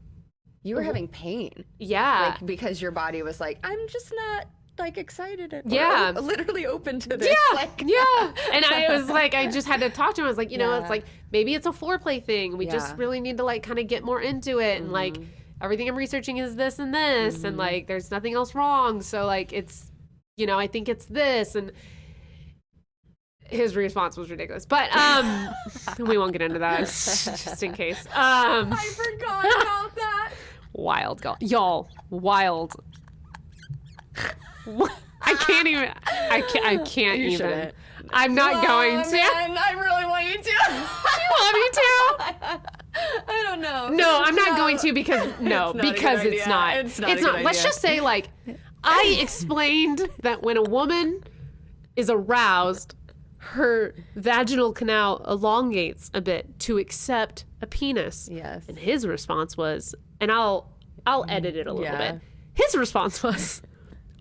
you 0.62 0.74
were 0.74 0.82
having 0.82 1.08
pain. 1.08 1.64
Yeah. 1.78 2.34
Like 2.40 2.46
because 2.46 2.82
your 2.82 2.90
body 2.90 3.22
was 3.22 3.40
like, 3.40 3.58
I'm 3.62 3.88
just 3.88 4.12
not 4.14 4.46
like 4.78 4.98
excited 4.98 5.52
and 5.52 5.70
yeah 5.70 6.12
literally 6.20 6.66
open 6.66 7.00
to 7.00 7.16
this 7.16 7.28
yeah 7.28 7.54
like 7.56 7.82
yeah 7.86 8.32
and 8.52 8.64
i 8.64 8.86
was 8.88 9.08
like 9.08 9.34
i 9.34 9.46
just 9.46 9.66
had 9.66 9.80
to 9.80 9.90
talk 9.90 10.14
to 10.14 10.20
him 10.20 10.26
i 10.26 10.28
was 10.28 10.38
like 10.38 10.50
you 10.50 10.58
know 10.58 10.70
yeah. 10.70 10.80
it's 10.80 10.90
like 10.90 11.04
maybe 11.32 11.54
it's 11.54 11.66
a 11.66 11.70
foreplay 11.70 12.22
thing 12.22 12.56
we 12.56 12.66
yeah. 12.66 12.72
just 12.72 12.96
really 12.96 13.20
need 13.20 13.36
to 13.36 13.44
like 13.44 13.62
kind 13.62 13.78
of 13.78 13.86
get 13.86 14.04
more 14.04 14.20
into 14.20 14.58
it 14.58 14.76
and 14.76 14.86
mm-hmm. 14.86 14.94
like 14.94 15.18
everything 15.60 15.88
i'm 15.88 15.96
researching 15.96 16.38
is 16.38 16.56
this 16.56 16.78
and 16.78 16.94
this 16.94 17.38
mm-hmm. 17.38 17.46
and 17.46 17.56
like 17.56 17.86
there's 17.86 18.10
nothing 18.10 18.34
else 18.34 18.54
wrong 18.54 19.02
so 19.02 19.26
like 19.26 19.52
it's 19.52 19.90
you 20.36 20.46
know 20.46 20.58
i 20.58 20.66
think 20.66 20.88
it's 20.88 21.06
this 21.06 21.54
and 21.54 21.72
his 23.48 23.76
response 23.76 24.16
was 24.16 24.30
ridiculous. 24.30 24.66
But 24.66 24.94
um 24.94 25.48
we 25.98 26.18
won't 26.18 26.32
get 26.32 26.42
into 26.42 26.58
that 26.58 26.80
just 26.80 27.62
in 27.62 27.72
case. 27.72 28.04
Um 28.06 28.72
I 28.72 28.92
forgot 28.94 29.62
about 29.62 29.94
that. 29.96 30.32
Wild 30.72 31.26
y'all, 31.40 31.88
wild. 32.10 32.74
I 35.22 35.34
can't 35.34 35.66
even 35.66 35.90
I 36.30 36.42
can't 36.42 36.64
I 36.64 36.76
can't 36.84 37.18
you 37.18 37.26
even. 37.26 37.38
Shouldn't. 37.38 37.74
I'm 38.10 38.34
not 38.34 38.64
oh, 38.64 38.66
going 38.66 39.02
to. 39.02 39.10
Man, 39.10 39.58
I 39.58 39.72
really 39.72 40.04
want 40.06 40.24
you 40.26 40.34
to. 40.34 40.50
you 40.50 41.28
want 41.30 41.56
me 41.56 41.70
to? 41.72 42.60
I 43.28 43.42
don't 43.44 43.60
know. 43.60 43.88
No, 43.88 44.22
I'm 44.24 44.34
not 44.34 44.52
no. 44.52 44.56
going 44.56 44.78
to 44.78 44.92
because 44.92 45.32
no, 45.40 45.70
it's 45.70 45.90
because 45.90 46.24
it's 46.24 46.46
not. 46.46 46.76
It's 46.76 46.98
not. 46.98 47.10
It's 47.10 47.22
not. 47.22 47.42
Let's 47.42 47.62
just 47.62 47.80
say 47.80 48.00
like 48.00 48.28
I 48.84 49.16
explained 49.20 50.08
that 50.22 50.42
when 50.42 50.56
a 50.56 50.62
woman 50.62 51.22
is 51.96 52.10
aroused 52.10 52.94
her 53.38 53.94
vaginal 54.14 54.72
canal 54.72 55.24
elongates 55.26 56.10
a 56.12 56.20
bit 56.20 56.58
to 56.60 56.78
accept 56.78 57.44
a 57.60 57.66
penis. 57.66 58.28
Yes. 58.30 58.64
And 58.68 58.78
his 58.78 59.06
response 59.06 59.56
was, 59.56 59.94
and 60.20 60.30
I'll 60.30 60.70
I'll 61.06 61.24
edit 61.28 61.56
it 61.56 61.66
a 61.66 61.72
little 61.72 61.90
yeah. 61.92 62.12
bit. 62.12 62.20
His 62.54 62.76
response 62.76 63.22
was, 63.22 63.62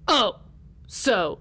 "Oh, 0.08 0.39
so 0.88 1.39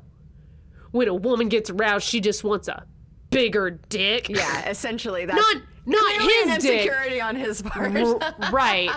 when 0.90 1.09
a 1.09 1.14
woman 1.14 1.48
gets 1.48 1.70
aroused, 1.70 2.07
she 2.07 2.20
just 2.20 2.44
wants 2.44 2.68
a 2.68 2.85
bigger 3.31 3.70
dick." 3.88 4.29
Yeah, 4.29 4.68
essentially 4.68 5.26
that's 5.26 5.37
not 5.37 5.62
not 5.87 6.22
his 6.22 6.55
insecurity 6.57 7.11
dick. 7.14 7.24
on 7.24 7.37
his 7.37 7.62
part. 7.62 7.92
right. 8.52 8.90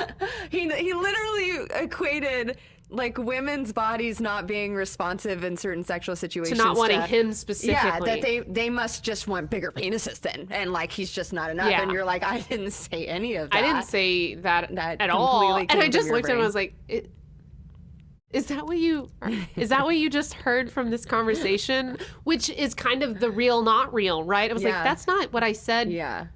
he 0.50 0.68
he 0.70 0.94
literally 0.94 1.66
equated 1.74 2.56
like 2.90 3.16
women's 3.18 3.72
bodies 3.72 4.20
not 4.20 4.46
being 4.46 4.74
responsive 4.74 5.44
in 5.44 5.56
certain 5.56 5.84
sexual 5.84 6.16
situations 6.16 6.58
to 6.58 6.64
not 6.64 6.76
wanting 6.76 7.00
to, 7.00 7.06
him 7.06 7.32
specifically. 7.32 7.72
Yeah, 7.72 8.00
that 8.00 8.22
they 8.22 8.40
they 8.40 8.68
must 8.68 9.04
just 9.04 9.28
want 9.28 9.48
bigger 9.50 9.70
penises 9.70 10.20
then, 10.20 10.48
and 10.50 10.72
like 10.72 10.90
he's 10.90 11.12
just 11.12 11.32
not 11.32 11.50
enough. 11.50 11.70
Yeah. 11.70 11.82
And 11.82 11.92
you're 11.92 12.04
like, 12.04 12.24
I 12.24 12.40
didn't 12.40 12.72
say 12.72 13.06
any 13.06 13.36
of 13.36 13.50
that. 13.50 13.56
I 13.56 13.62
didn't 13.62 13.84
say 13.84 14.34
that, 14.36 14.74
that 14.74 15.00
at 15.00 15.10
all. 15.10 15.56
And 15.56 15.72
I 15.72 15.88
just 15.88 16.08
looked 16.08 16.24
brain. 16.24 16.32
at 16.32 16.38
him. 16.38 16.38
and 16.38 16.46
was 16.46 16.54
like. 16.54 16.74
It, 16.88 17.10
is 18.32 18.46
that 18.46 18.66
what 18.66 18.78
you 18.78 19.08
is 19.56 19.70
that 19.70 19.84
what 19.84 19.96
you 19.96 20.08
just 20.08 20.34
heard 20.34 20.70
from 20.70 20.90
this 20.90 21.04
conversation 21.04 21.96
which 22.24 22.48
is 22.50 22.74
kind 22.74 23.02
of 23.02 23.20
the 23.20 23.30
real 23.30 23.62
not 23.62 23.92
real 23.92 24.22
right 24.22 24.50
i 24.50 24.54
was 24.54 24.62
yeah. 24.62 24.76
like 24.76 24.84
that's 24.84 25.06
not 25.06 25.32
what 25.32 25.42
i 25.42 25.52
said 25.52 25.90
yeah 25.90 26.26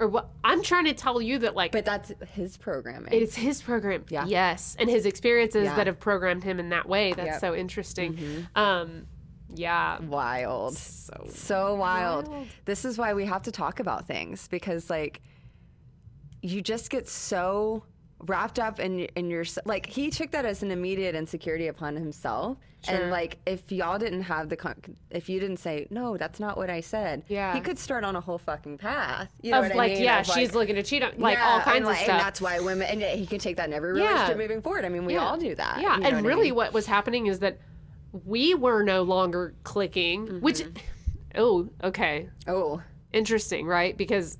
or 0.00 0.06
what 0.06 0.28
I'm 0.44 0.62
trying 0.62 0.84
to 0.84 0.94
tell 0.94 1.20
you 1.20 1.38
that 1.40 1.54
like 1.56 1.72
But 1.72 1.84
that's 1.84 2.12
his 2.30 2.56
programming. 2.56 3.12
It's 3.12 3.34
his 3.34 3.60
program. 3.60 4.04
Yeah. 4.08 4.26
Yes. 4.26 4.76
And 4.78 4.88
his 4.88 5.06
experiences 5.06 5.64
yeah. 5.64 5.74
that 5.74 5.86
have 5.86 5.98
programmed 5.98 6.44
him 6.44 6.60
in 6.60 6.68
that 6.68 6.88
way. 6.88 7.12
That's 7.12 7.26
yep. 7.26 7.40
so 7.40 7.54
interesting. 7.54 8.14
Mm-hmm. 8.14 8.58
Um 8.58 9.06
yeah. 9.54 9.98
Wild. 10.00 10.76
So, 10.76 11.26
so 11.28 11.74
wild. 11.74 12.28
wild. 12.28 12.46
This 12.64 12.84
is 12.84 12.98
why 12.98 13.14
we 13.14 13.24
have 13.24 13.42
to 13.42 13.52
talk 13.52 13.80
about 13.80 14.06
things 14.06 14.46
because 14.48 14.90
like 14.90 15.20
you 16.42 16.62
just 16.62 16.90
get 16.90 17.08
so 17.08 17.82
wrapped 18.26 18.58
up 18.58 18.80
in 18.80 19.00
in 19.14 19.30
your 19.30 19.44
like 19.64 19.86
he 19.86 20.10
took 20.10 20.32
that 20.32 20.44
as 20.44 20.62
an 20.64 20.72
immediate 20.72 21.14
insecurity 21.14 21.68
upon 21.68 21.94
himself 21.94 22.58
sure. 22.84 22.96
and 22.96 23.10
like 23.12 23.38
if 23.46 23.70
y'all 23.70 23.96
didn't 23.96 24.22
have 24.22 24.48
the 24.48 24.56
con- 24.56 24.74
if 25.10 25.28
you 25.28 25.38
didn't 25.38 25.58
say 25.58 25.86
no 25.90 26.16
that's 26.16 26.40
not 26.40 26.56
what 26.56 26.68
i 26.68 26.80
said 26.80 27.22
yeah 27.28 27.54
he 27.54 27.60
could 27.60 27.78
start 27.78 28.02
on 28.02 28.16
a 28.16 28.20
whole 28.20 28.38
fucking 28.38 28.76
path 28.76 29.30
you 29.40 29.52
know 29.52 29.62
of 29.62 29.72
like 29.74 29.92
I 29.92 29.94
mean? 29.94 30.02
yeah 30.02 30.20
of 30.20 30.26
she's 30.26 30.48
like, 30.48 30.54
looking 30.54 30.74
to 30.74 30.82
cheat 30.82 31.04
on 31.04 31.12
like 31.16 31.38
yeah, 31.38 31.48
all 31.48 31.60
kinds 31.60 31.84
like, 31.84 31.98
of 31.98 32.02
stuff 32.02 32.08
and 32.10 32.20
that's 32.20 32.40
why 32.40 32.58
women 32.58 32.88
and 32.88 33.02
he 33.18 33.24
can 33.24 33.38
take 33.38 33.56
that 33.56 33.68
in 33.68 33.72
every 33.72 33.92
relationship 33.92 34.30
yeah. 34.30 34.34
moving 34.34 34.62
forward 34.62 34.84
i 34.84 34.88
mean 34.88 35.04
we 35.04 35.14
yeah. 35.14 35.24
all 35.24 35.36
do 35.36 35.54
that 35.54 35.80
yeah 35.80 35.94
you 35.94 36.00
know 36.00 36.06
and 36.08 36.16
what 36.16 36.24
really 36.24 36.40
I 36.40 36.44
mean? 36.44 36.54
what 36.56 36.72
was 36.72 36.86
happening 36.86 37.26
is 37.26 37.38
that 37.38 37.58
we 38.24 38.54
were 38.54 38.82
no 38.82 39.02
longer 39.02 39.54
clicking 39.62 40.26
mm-hmm. 40.26 40.40
which 40.40 40.64
oh 41.36 41.68
okay 41.84 42.28
oh 42.48 42.82
interesting 43.12 43.64
right 43.64 43.96
because 43.96 44.38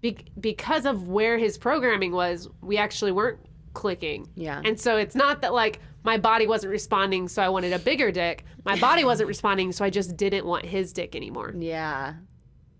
be- 0.00 0.26
because 0.40 0.86
of 0.86 1.08
where 1.08 1.38
his 1.38 1.58
programming 1.58 2.12
was, 2.12 2.48
we 2.60 2.76
actually 2.76 3.12
weren't 3.12 3.40
clicking. 3.74 4.28
Yeah. 4.34 4.60
And 4.64 4.78
so 4.78 4.96
it's 4.96 5.14
not 5.14 5.42
that 5.42 5.52
like 5.52 5.80
my 6.04 6.16
body 6.16 6.46
wasn't 6.46 6.70
responding, 6.70 7.28
so 7.28 7.42
I 7.42 7.48
wanted 7.48 7.72
a 7.72 7.78
bigger 7.78 8.10
dick. 8.10 8.44
My 8.64 8.78
body 8.78 9.04
wasn't 9.04 9.28
responding, 9.34 9.72
so 9.72 9.84
I 9.84 9.90
just 9.90 10.16
didn't 10.16 10.46
want 10.46 10.64
his 10.64 10.92
dick 10.92 11.14
anymore. 11.14 11.54
Yeah. 11.56 12.14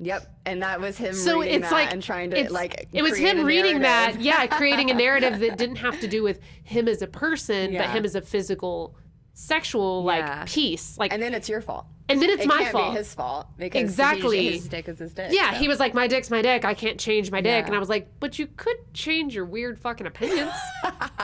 Yep, 0.01 0.41
and 0.47 0.63
that 0.63 0.81
was 0.81 0.97
him. 0.97 1.13
So 1.13 1.41
it's 1.41 1.73
like 1.73 1.93
and 1.93 2.01
trying 2.01 2.31
to 2.31 2.53
like. 2.53 2.89
It 2.93 3.03
was 3.03 3.17
him 3.17 3.45
reading 3.45 3.81
that, 3.81 4.21
yeah, 4.21 4.47
creating 4.47 4.91
a 4.91 4.95
narrative 4.95 5.41
that 5.41 5.59
didn't 5.59 5.77
have 5.77 6.01
to 6.01 6.07
do 6.07 6.23
with 6.23 6.39
him 6.63 6.87
as 6.87 7.03
a 7.03 7.09
person, 7.09 7.73
yeah. 7.73 7.85
but 7.85 7.91
him 7.97 8.05
as 8.05 8.15
a 8.15 8.21
physical, 8.21 8.95
sexual 9.39 10.03
like 10.03 10.25
yeah. 10.25 10.45
piece. 10.47 10.99
Like, 10.99 11.13
and 11.13 11.23
then 11.23 11.35
it's 11.35 11.49
your 11.49 11.61
fault 11.61 11.87
and 12.09 12.23
then 12.23 12.31
it's 12.31 12.43
it 12.43 12.49
my 12.49 12.59
can't 12.59 12.73
fault. 12.73 12.93
Be 12.93 12.99
his 12.99 13.15
fault 13.15 13.47
because 13.59 13.81
exactly 13.81 14.53
his 14.53 14.69
dick 14.69 14.89
is 14.89 14.99
his 14.99 15.13
dick. 15.13 15.31
Yeah, 15.33 15.53
so. 15.53 15.59
he 15.59 15.69
was 15.69 15.79
like, 15.79 15.95
"My 15.95 16.07
dick's 16.07 16.31
my 16.31 16.41
dick. 16.41 16.65
I 16.65 16.75
can't 16.75 16.99
change 16.99 17.31
my 17.31 17.41
dick," 17.41 17.63
yeah. 17.63 17.67
and 17.67 17.75
I 17.75 17.79
was 17.79 17.89
like, 17.89 18.09
"But 18.19 18.39
you 18.39 18.47
could 18.47 18.77
change 18.95 19.35
your 19.35 19.45
weird 19.45 19.79
fucking 19.79 20.07
opinions. 20.07 20.53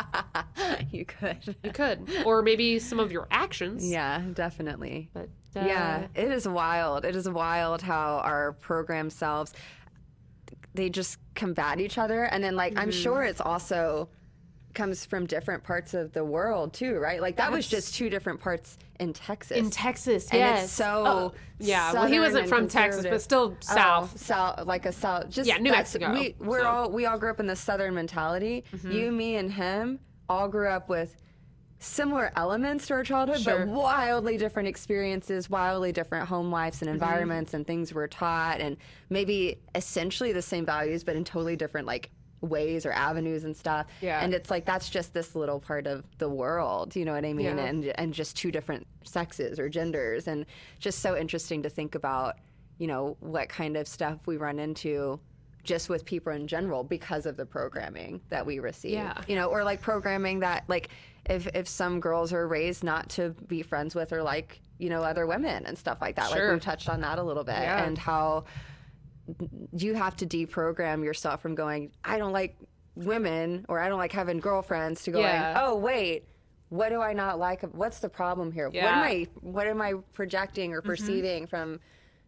you 0.90 1.07
could. 1.07 1.57
You 1.62 1.72
could, 1.72 2.09
or 2.27 2.42
maybe 2.42 2.79
some 2.79 3.00
of 3.00 3.11
your 3.11 3.27
actions. 3.31 3.88
Yeah, 3.88 4.22
definitely. 4.35 5.09
But 5.14 5.31
uh, 5.57 5.64
yeah, 5.66 6.07
it 6.14 6.31
is 6.31 6.46
wild. 6.46 7.05
It 7.05 7.16
is 7.16 7.29
wild 7.29 7.81
how 7.81 8.18
our 8.18 8.53
program 8.53 9.11
selves 9.11 9.53
they 10.74 10.90
just 10.90 11.18
combat 11.35 11.81
each 11.81 11.98
other, 11.98 12.24
and 12.24 12.44
then 12.44 12.57
like 12.57 12.74
mm-hmm. 12.74 12.83
I'm 12.83 12.90
sure 12.90 13.22
it's 13.22 13.40
also 13.40 14.11
comes 14.75 15.05
from 15.07 15.27
different 15.27 15.63
parts 15.63 15.95
of 15.95 16.13
the 16.13 16.25
world 16.25 16.73
too, 16.73 16.99
right? 16.99 17.21
Like 17.21 17.37
that 17.37 17.51
That's, 17.51 17.57
was 17.57 17.69
just 17.69 17.95
two 17.95 18.11
different 18.11 18.41
parts 18.41 18.79
in 19.01 19.13
Texas. 19.13 19.57
In 19.57 19.71
Texas, 19.71 20.29
and 20.31 20.39
yes. 20.39 20.65
It's 20.65 20.73
so 20.73 21.05
oh, 21.07 21.35
yeah. 21.59 21.93
Well, 21.93 22.07
he 22.07 22.21
wasn't 22.21 22.49
from 22.49 22.69
Texas, 22.69 23.07
but 23.09 23.23
still 23.23 23.57
south, 23.61 24.13
oh, 24.15 24.19
south, 24.19 24.67
like 24.67 24.87
a 24.87 24.93
south. 24.93 25.31
Just 25.31 25.49
yeah, 25.49 25.59
New 25.59 25.71
Mexico. 25.71 26.13
We 26.13 26.37
we're 26.39 26.61
so. 26.61 26.69
all 26.69 26.91
we 26.91 27.07
all 27.07 27.19
grew 27.19 27.31
up 27.31 27.41
in 27.41 27.47
the 27.47 27.57
southern 27.57 27.95
mentality. 27.95 28.65
Mm-hmm. 28.75 28.91
You, 28.93 29.13
me, 29.13 29.37
and 29.37 29.53
him 29.53 30.01
all 30.29 30.49
grew 30.49 30.69
up 30.69 30.89
with 30.89 31.17
similar 31.79 32.33
elements 32.37 32.87
to 32.87 32.95
our 32.95 33.05
childhood, 33.05 33.41
sure. 33.41 33.67
but 33.67 33.69
wildly 33.69 34.37
different 34.39 34.69
experiences, 34.69 35.51
wildly 35.51 35.93
different 35.93 36.29
home 36.29 36.51
lives 36.51 36.81
and 36.81 36.89
mm-hmm. 36.89 36.95
environments, 36.95 37.51
mm-hmm. 37.51 37.57
and 37.57 37.67
things 37.67 37.93
we're 37.93 38.07
taught, 38.07 38.61
and 38.61 38.77
maybe 39.11 39.59
essentially 39.75 40.33
the 40.33 40.43
same 40.43 40.65
values, 40.65 41.05
but 41.05 41.17
in 41.17 41.25
totally 41.25 41.57
different 41.57 41.87
like 41.87 42.11
ways 42.44 42.87
or 42.87 42.92
avenues 42.92 43.44
and 43.44 43.57
stuff. 43.57 43.87
Yeah. 44.00 44.20
And 44.22 44.35
it's 44.35 44.50
like 44.50 44.64
that's 44.64 44.88
just 44.88 45.12
this 45.12 45.35
little 45.35 45.61
part 45.61 45.87
of 45.87 46.04
the 46.18 46.28
world, 46.28 46.94
you 46.96 47.04
know 47.04 47.12
what 47.12 47.24
I 47.24 47.33
mean? 47.33 47.59
Yeah. 47.59 47.64
And 47.64 47.85
and 47.85 48.14
just 48.14 48.37
two 48.37 48.50
different 48.50 48.87
sexes 49.04 49.59
or 49.59 49.68
genders 49.68 50.28
and 50.28 50.46
just 50.78 51.00
so 51.00 51.16
interesting 51.16 51.62
to 51.62 51.68
think 51.68 51.94
about, 51.94 52.37
you 52.78 52.87
know, 52.87 53.16
what 53.20 53.48
kind 53.48 53.76
of 53.76 53.88
stuff 53.88 54.18
we 54.26 54.37
run 54.37 54.59
into 54.59 55.20
just 55.64 55.88
with 55.88 56.04
people 56.04 56.33
in 56.33 56.46
general 56.46 56.85
because 56.85 57.26
of 57.26 57.37
the 57.37 57.46
programming 57.46 58.20
that 58.28 58.44
we 58.44 58.59
receive. 58.59 58.92
Yeah. 58.92 59.20
You 59.26 59.35
know, 59.35 59.46
or 59.46 59.64
like 59.64 59.80
programming 59.80 60.40
that 60.40 60.64
like 60.68 60.90
if 61.26 61.46
if 61.48 61.66
some 61.66 62.00
girls 62.00 62.33
are 62.33 62.46
raised 62.46 62.85
not 62.85 63.09
to 63.11 63.30
be 63.48 63.62
friends 63.62 63.94
with 63.94 64.12
or 64.12 64.22
like, 64.22 64.61
you 64.78 64.90
know, 64.90 65.02
other 65.02 65.26
women 65.26 65.64
and 65.66 65.76
stuff 65.76 65.98
like 66.00 66.16
that. 66.16 66.30
Sure. 66.30 66.44
Like 66.44 66.52
we've 66.52 66.62
touched 66.62 66.88
on 66.88 67.00
that 67.00 67.18
a 67.18 67.22
little 67.22 67.44
bit 67.44 67.54
yeah. 67.54 67.85
and 67.85 67.96
how 67.96 68.44
you 69.73 69.95
have 69.95 70.17
to 70.17 70.27
deprogram 70.27 71.05
yourself 71.05 71.43
from 71.43 71.55
going, 71.55 71.91
I 72.05 72.19
don't 72.19 72.33
like 72.33 72.57
women 72.95 73.67
or 73.69 73.81
I 73.81 73.89
don't 73.89 73.99
like 73.99 74.13
having 74.13 74.39
girlfriends 74.39 75.03
to 75.05 75.11
going, 75.11 75.25
yeah. 75.25 75.63
oh, 75.65 75.77
wait, 75.77 76.25
what 76.69 76.89
do 76.89 77.01
I 77.01 77.13
not 77.13 77.39
like? 77.39 77.63
What's 77.63 78.01
the 78.01 78.09
problem 78.09 78.53
here? 78.53 78.71
Yeah. 78.73 78.85
What 78.85 78.95
am 78.95 79.03
I 79.03 79.27
what 79.41 79.67
am 79.67 79.81
I 79.81 79.95
projecting 80.13 80.73
or 80.73 80.81
mm-hmm. 80.81 80.89
perceiving 80.89 81.43
mm-hmm. 81.45 81.51
from 81.51 81.81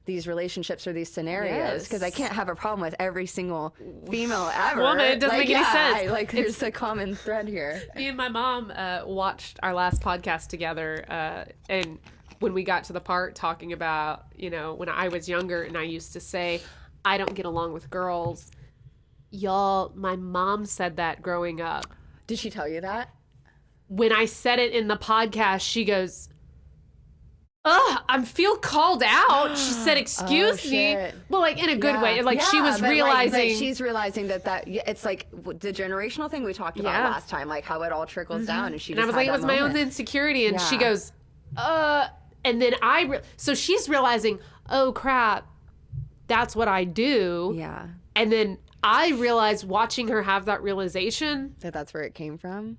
these 0.04 0.28
relationships 0.28 0.86
or 0.86 0.92
these 0.92 1.12
scenarios 1.12 1.82
because 1.82 2.00
yes. 2.00 2.12
I 2.12 2.16
can't 2.16 2.32
have 2.32 2.48
a 2.48 2.54
problem 2.54 2.80
with 2.80 2.94
every 3.00 3.26
single 3.26 3.74
female 4.08 4.50
ever. 4.54 4.80
Woman, 4.80 5.04
it 5.04 5.18
doesn't 5.18 5.36
like, 5.36 5.48
make 5.48 5.48
yeah, 5.48 5.58
any 5.58 5.66
sense. 5.66 6.10
I, 6.10 6.12
like 6.12 6.30
there's 6.30 6.62
a 6.62 6.70
common 6.70 7.16
thread 7.16 7.48
here. 7.48 7.82
Me 7.96 8.06
and 8.06 8.16
my 8.16 8.28
mom 8.28 8.72
uh, 8.74 9.00
watched 9.04 9.58
our 9.64 9.74
last 9.74 10.00
podcast 10.00 10.46
together, 10.46 11.04
uh, 11.08 11.44
and 11.68 11.98
when 12.38 12.54
we 12.54 12.62
got 12.62 12.84
to 12.84 12.92
the 12.92 13.00
part 13.00 13.34
talking 13.34 13.72
about 13.72 14.26
you 14.36 14.50
know 14.50 14.74
when 14.74 14.88
I 14.88 15.08
was 15.08 15.28
younger 15.28 15.64
and 15.64 15.76
I 15.76 15.82
used 15.82 16.12
to 16.12 16.20
say 16.20 16.60
I 17.06 17.18
don't 17.18 17.34
get 17.34 17.46
along 17.46 17.72
with 17.72 17.88
girls. 17.88 18.50
Y'all, 19.30 19.92
my 19.94 20.16
mom 20.16 20.66
said 20.66 20.96
that 20.96 21.22
growing 21.22 21.60
up. 21.60 21.86
Did 22.26 22.40
she 22.40 22.50
tell 22.50 22.66
you 22.66 22.80
that? 22.80 23.10
When 23.86 24.10
I 24.10 24.24
said 24.24 24.58
it 24.58 24.72
in 24.72 24.88
the 24.88 24.96
podcast, 24.96 25.60
she 25.60 25.84
goes, 25.84 26.28
Ugh, 27.64 28.02
I 28.08 28.24
feel 28.24 28.56
called 28.56 29.04
out. 29.04 29.56
She 29.56 29.72
said, 29.72 29.96
"Excuse 29.98 30.66
oh, 30.66 30.70
me." 30.70 31.10
Well, 31.28 31.40
like 31.40 31.62
in 31.62 31.68
a 31.68 31.76
good 31.76 31.94
yeah. 31.94 32.02
way. 32.02 32.22
Like 32.22 32.38
yeah, 32.38 32.48
she 32.50 32.60
was 32.60 32.80
realizing. 32.82 33.50
Like, 33.50 33.56
she's 33.56 33.80
realizing 33.80 34.28
that 34.28 34.44
that 34.44 34.68
it's 34.68 35.04
like 35.04 35.28
the 35.32 35.72
generational 35.72 36.30
thing 36.30 36.44
we 36.44 36.54
talked 36.54 36.78
about 36.78 36.92
yeah. 36.92 37.08
last 37.08 37.28
time, 37.28 37.48
like 37.48 37.64
how 37.64 37.82
it 37.82 37.90
all 37.90 38.06
trickles 38.06 38.42
mm-hmm. 38.42 38.46
down. 38.46 38.72
And 38.72 38.80
she. 38.80 38.92
And 38.92 39.02
I 39.02 39.06
was 39.06 39.16
like, 39.16 39.26
it 39.26 39.32
was 39.32 39.40
moment. 39.42 39.60
my 39.60 39.68
own 39.68 39.76
insecurity, 39.76 40.46
and 40.46 40.60
she 40.60 40.76
goes, 40.76 41.12
"Uh," 41.56 42.06
and 42.44 42.62
then 42.62 42.74
I. 42.82 43.02
Re- 43.02 43.20
so 43.36 43.54
she's 43.54 43.88
realizing, 43.88 44.38
oh 44.70 44.92
crap, 44.92 45.48
that's 46.26 46.56
what 46.56 46.68
I 46.68 46.84
do. 46.84 47.54
Yeah. 47.56 47.88
And 48.14 48.32
then 48.32 48.58
I 48.82 49.10
realized 49.10 49.66
watching 49.66 50.08
her 50.08 50.22
have 50.22 50.46
that 50.46 50.62
realization 50.62 51.54
that 51.60 51.72
that's 51.72 51.92
where 51.92 52.02
it 52.02 52.14
came 52.14 52.38
from 52.38 52.78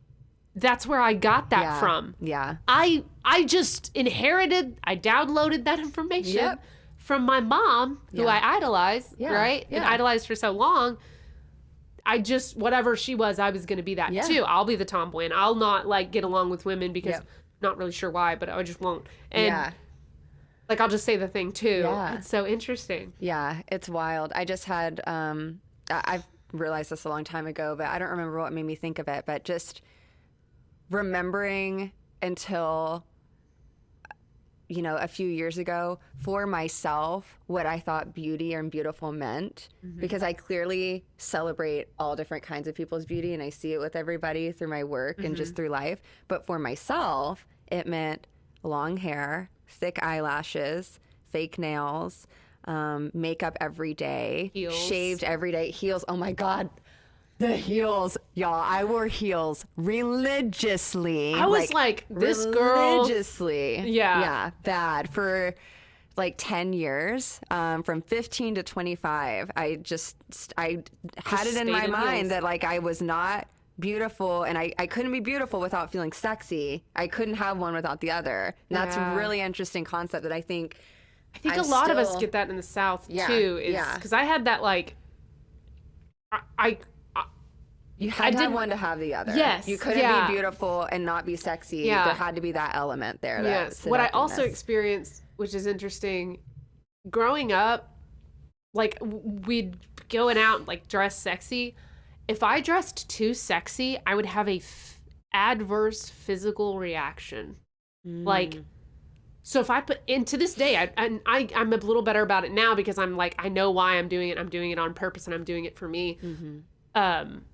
that's 0.58 0.88
where 0.88 1.00
I 1.00 1.14
got 1.14 1.52
that 1.52 1.62
yeah. 1.62 1.80
from. 1.80 2.16
Yeah. 2.20 2.58
I 2.68 3.04
I 3.24 3.46
just 3.46 3.92
inherited, 3.96 4.80
I 4.84 4.96
downloaded 4.96 5.66
that 5.66 5.80
information 5.80 6.36
yep. 6.36 6.64
from 6.98 7.24
my 7.24 7.40
mom, 7.40 8.02
who 8.12 8.24
yeah. 8.24 8.30
I 8.30 8.56
idolized, 8.56 9.14
yeah. 9.18 9.34
right? 9.34 9.68
And 9.70 9.84
idolized 9.84 10.26
for 10.28 10.36
so 10.36 10.52
long. 10.52 10.98
I 12.06 12.20
just 12.20 12.58
whatever 12.58 12.96
she 12.96 13.16
was, 13.16 13.38
I 13.38 13.52
was 13.52 13.66
going 13.66 13.78
to 13.78 13.84
be 13.84 13.96
that 13.96 14.12
too. 14.26 14.44
I'll 14.46 14.66
be 14.66 14.76
the 14.76 14.86
tomboy 14.86 15.26
and 15.26 15.34
I'll 15.34 15.56
not 15.56 15.88
like 15.88 16.12
get 16.12 16.24
along 16.24 16.50
with 16.50 16.66
women 16.66 16.92
because 16.92 17.12
yep. 17.12 17.26
not 17.62 17.78
really 17.78 17.92
sure 17.92 18.10
why, 18.10 18.36
but 18.36 18.50
I 18.50 18.64
just 18.64 18.82
won't. 18.82 19.06
And 19.32 19.48
yeah. 19.48 19.72
Like 20.70 20.82
I'll 20.82 20.90
just 20.90 21.06
say 21.06 21.16
the 21.16 21.28
thing 21.28 21.52
too. 21.52 21.82
Yeah. 21.84 22.16
It's 22.16 22.28
so 22.30 22.46
interesting. 22.46 23.14
Yeah, 23.20 23.62
it's 23.68 23.90
wild. 23.90 24.32
I 24.36 24.46
just 24.46 24.66
had 24.66 25.02
um 25.08 25.62
I've 25.90 26.26
realized 26.52 26.92
this 26.92 27.06
a 27.06 27.10
long 27.10 27.24
time 27.24 27.48
ago, 27.48 27.76
but 27.78 27.88
I 27.88 28.00
don't 28.00 28.10
remember 28.10 28.38
what 28.40 28.54
made 28.54 28.66
me 28.66 28.76
think 28.76 29.00
of 29.00 29.08
it, 29.08 29.26
but 29.26 29.44
just 29.44 29.82
remembering 30.90 31.92
until 32.22 33.06
you 34.70 34.82
know 34.82 34.98
a 34.98 35.08
few 35.08 35.28
years 35.28 35.58
ago 35.58 35.98
for 36.20 36.46
myself 36.46 37.40
what 37.48 37.66
i 37.66 37.80
thought 37.80 38.14
beauty 38.14 38.54
and 38.54 38.70
beautiful 38.70 39.14
meant 39.14 39.70
mm-hmm. 39.86 40.00
because 40.00 40.22
i 40.22 40.34
clearly 40.34 41.06
celebrate 41.18 41.88
all 41.98 42.16
different 42.16 42.44
kinds 42.44 42.68
of 42.68 42.76
people's 42.76 43.06
beauty 43.06 43.34
and 43.34 43.42
i 43.42 43.50
see 43.50 43.74
it 43.74 43.80
with 43.80 43.96
everybody 43.96 44.52
through 44.52 44.68
my 44.68 44.84
work 44.84 45.18
mm-hmm. 45.18 45.28
and 45.28 45.36
just 45.38 45.52
mm-hmm. 45.52 45.56
through 45.58 45.70
life 45.70 46.02
but 46.28 46.46
for 46.46 46.60
myself 46.60 47.48
it 47.68 47.88
meant 47.88 48.28
long 48.64 48.98
hair 48.98 49.50
thick 49.68 50.02
eyelashes 50.04 51.00
fake 51.32 51.58
nails 51.58 52.28
um, 52.66 53.12
makeup 53.14 53.58
every 53.62 53.94
day 53.94 54.52
heels. 54.54 54.76
shaved 54.76 55.24
every 55.24 55.52
day 55.52 55.72
heels 55.72 56.04
oh 56.08 56.18
my 56.18 56.32
god 56.32 56.70
the 57.40 57.56
heels, 57.56 58.18
y'all. 58.34 58.54
I 58.56 58.84
wore 58.84 59.06
heels 59.06 59.64
religiously. 59.76 61.36
I 61.36 61.46
was 61.46 61.72
like, 61.72 62.06
like 62.10 62.20
this 62.20 62.44
girl 62.48 62.98
religiously. 62.98 63.76
Yeah, 63.82 64.20
yeah, 64.22 64.50
bad 64.64 65.10
for 65.12 65.54
like 66.18 66.36
10 66.38 66.74
years 66.74 67.40
um, 67.52 67.84
from 67.84 68.02
15 68.02 68.56
to 68.56 68.64
25 68.64 69.52
i 69.56 69.76
just 69.76 70.16
i 70.58 70.84
had 71.24 71.44
just 71.44 71.56
it 71.56 71.62
in 71.62 71.72
my 71.72 71.86
in 71.86 71.92
mind 71.92 72.18
heels. 72.18 72.30
that 72.30 72.44
like 72.44 72.64
i 72.64 72.80
was 72.80 73.02
not 73.02 73.48
beautiful 73.80 74.44
and 74.44 74.58
I, 74.58 74.74
I 74.80 74.88
couldn't 74.88 75.12
be 75.12 75.20
beautiful 75.20 75.60
without 75.60 75.92
feeling 75.92 76.12
sexy 76.12 76.84
i 76.96 77.08
couldn't 77.08 77.36
have 77.36 77.58
one 77.60 77.74
without 77.74 78.02
the 78.02 78.12
other 78.12 78.56
and 78.70 78.76
that's 78.76 78.96
yeah. 78.96 79.14
a 79.14 79.16
really 79.16 79.40
interesting 79.40 79.84
concept 79.84 80.24
that 80.24 80.32
i 80.32 80.42
think 80.42 80.78
i 81.36 81.38
think 81.38 81.54
I'm 81.54 81.60
a 81.60 81.68
lot 81.68 81.86
still, 81.86 82.00
of 82.00 82.08
us 82.08 82.16
get 82.18 82.32
that 82.32 82.50
in 82.50 82.56
the 82.58 82.64
south 82.64 83.06
yeah, 83.08 83.28
too 83.28 83.60
is 83.62 83.78
because 83.94 84.12
yeah. 84.12 84.20
i 84.20 84.24
had 84.24 84.46
that 84.46 84.64
like 84.64 84.96
I, 86.32 86.40
I 86.58 86.78
you 87.98 88.12
had 88.12 88.28
I 88.28 88.32
to 88.32 88.38
have 88.44 88.54
one 88.54 88.70
to 88.70 88.76
have 88.76 89.00
the 89.00 89.16
other. 89.16 89.36
Yes. 89.36 89.68
You 89.68 89.78
couldn't 89.78 90.00
yeah. 90.00 90.28
be 90.28 90.34
beautiful 90.34 90.84
and 90.84 91.04
not 91.04 91.26
be 91.26 91.36
sexy. 91.36 91.78
Yeah. 91.78 92.06
There 92.06 92.14
had 92.14 92.36
to 92.36 92.42
be 92.42 92.52
that 92.52 92.76
element 92.76 93.22
there. 93.22 93.42
Yes. 93.44 93.86
What 93.86 94.00
I 94.00 94.08
also 94.10 94.44
experienced, 94.44 95.24
which 95.38 95.56
is 95.56 95.66
interesting, 95.66 96.40
growing 97.10 97.52
up, 97.52 97.92
like 98.74 99.00
we'd 99.02 99.78
going 100.10 100.38
out 100.38 100.68
like 100.68 100.88
dress 100.88 101.18
sexy. 101.18 101.76
If 102.28 102.44
I 102.44 102.62
dressed 102.62 103.10
too 103.10 103.34
sexy, 103.34 103.98
I 104.06 104.16
would 104.16 104.26
have 104.26 104.48
a 104.48 104.58
f- 104.58 105.00
adverse 105.34 106.10
physical 106.10 106.78
reaction. 106.78 107.58
Mm. 108.06 108.26
Like, 108.26 108.62
so 109.44 109.62
if 109.62 109.70
I 109.70 109.82
put, 109.82 110.02
and 110.10 110.28
to 110.28 110.38
this 110.38 110.54
day, 110.54 110.78
I, 110.78 110.92
I, 110.98 111.20
I, 111.26 111.48
am 111.54 111.72
a 111.72 111.78
little 111.78 112.02
better 112.02 112.22
about 112.22 112.44
it 112.44 112.52
now 112.52 112.76
because 112.76 112.98
I'm 112.98 113.16
like, 113.16 113.36
I 113.40 113.48
know 113.48 113.72
why 113.72 113.98
I'm 113.98 114.10
doing 114.10 114.30
it. 114.30 114.38
I'm 114.38 114.50
doing 114.50 114.72
it 114.72 114.80
on 114.80 114.94
purpose 114.94 115.26
and 115.26 115.34
I'm 115.34 115.46
doing 115.46 115.66
it 115.66 115.78
for 115.78 115.88
me. 115.88 116.20
Mm-hmm. 116.22 116.58
Um, 116.96 117.46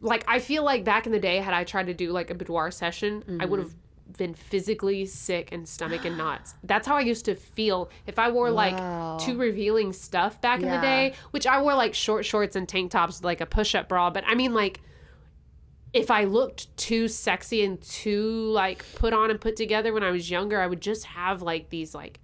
like 0.00 0.24
I 0.26 0.38
feel 0.38 0.64
like 0.64 0.84
back 0.84 1.06
in 1.06 1.12
the 1.12 1.20
day, 1.20 1.36
had 1.36 1.54
I 1.54 1.64
tried 1.64 1.86
to 1.86 1.94
do 1.94 2.10
like 2.10 2.30
a 2.30 2.34
boudoir 2.34 2.70
session, 2.70 3.20
mm-hmm. 3.20 3.40
I 3.40 3.44
would 3.44 3.60
have 3.60 3.74
been 4.16 4.34
physically 4.34 5.06
sick 5.06 5.52
and 5.52 5.68
stomach 5.68 6.04
and 6.04 6.16
knots. 6.16 6.54
That's 6.64 6.86
how 6.86 6.96
I 6.96 7.00
used 7.00 7.24
to 7.26 7.34
feel 7.34 7.90
if 8.06 8.18
I 8.18 8.30
wore 8.30 8.52
wow. 8.52 9.16
like 9.16 9.26
too 9.26 9.36
revealing 9.36 9.92
stuff 9.92 10.40
back 10.40 10.60
yeah. 10.60 10.66
in 10.66 10.72
the 10.72 10.80
day, 10.80 11.14
which 11.30 11.46
I 11.46 11.60
wore 11.62 11.74
like 11.74 11.94
short 11.94 12.24
shorts 12.24 12.56
and 12.56 12.68
tank 12.68 12.90
tops 12.90 13.18
with 13.18 13.24
like 13.24 13.40
a 13.40 13.46
push-up 13.46 13.88
bra, 13.88 14.10
but 14.10 14.24
I 14.26 14.34
mean 14.34 14.54
like 14.54 14.80
if 15.92 16.10
I 16.10 16.24
looked 16.24 16.74
too 16.76 17.08
sexy 17.08 17.64
and 17.64 17.80
too 17.80 18.50
like 18.52 18.84
put 18.94 19.12
on 19.12 19.30
and 19.30 19.40
put 19.40 19.56
together 19.56 19.92
when 19.92 20.02
I 20.02 20.10
was 20.10 20.30
younger, 20.30 20.60
I 20.60 20.66
would 20.66 20.80
just 20.80 21.04
have 21.04 21.42
like 21.42 21.70
these 21.70 21.94
like 21.94 22.20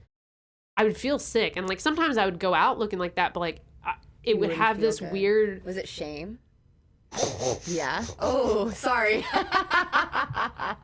I 0.77 0.85
would 0.85 0.97
feel 0.97 1.19
sick 1.19 1.57
and 1.57 1.69
like 1.69 1.81
sometimes 1.81 2.19
I 2.19 2.25
would 2.25 2.39
go 2.39 2.55
out 2.55 2.79
looking 2.79 2.99
like 2.99 3.17
that, 3.17 3.35
but 3.35 3.41
like 3.41 3.61
I, 3.85 3.95
it 4.23 4.35
you 4.35 4.41
would 4.41 4.53
have 4.53 4.81
this 4.81 5.01
good. 5.01 5.13
weird 5.13 5.65
Was 5.65 5.77
it 5.77 5.89
shame? 5.89 6.39
Yeah. 7.67 8.05
Oh, 8.19 8.71
sorry. 8.71 9.25
I 9.33 10.77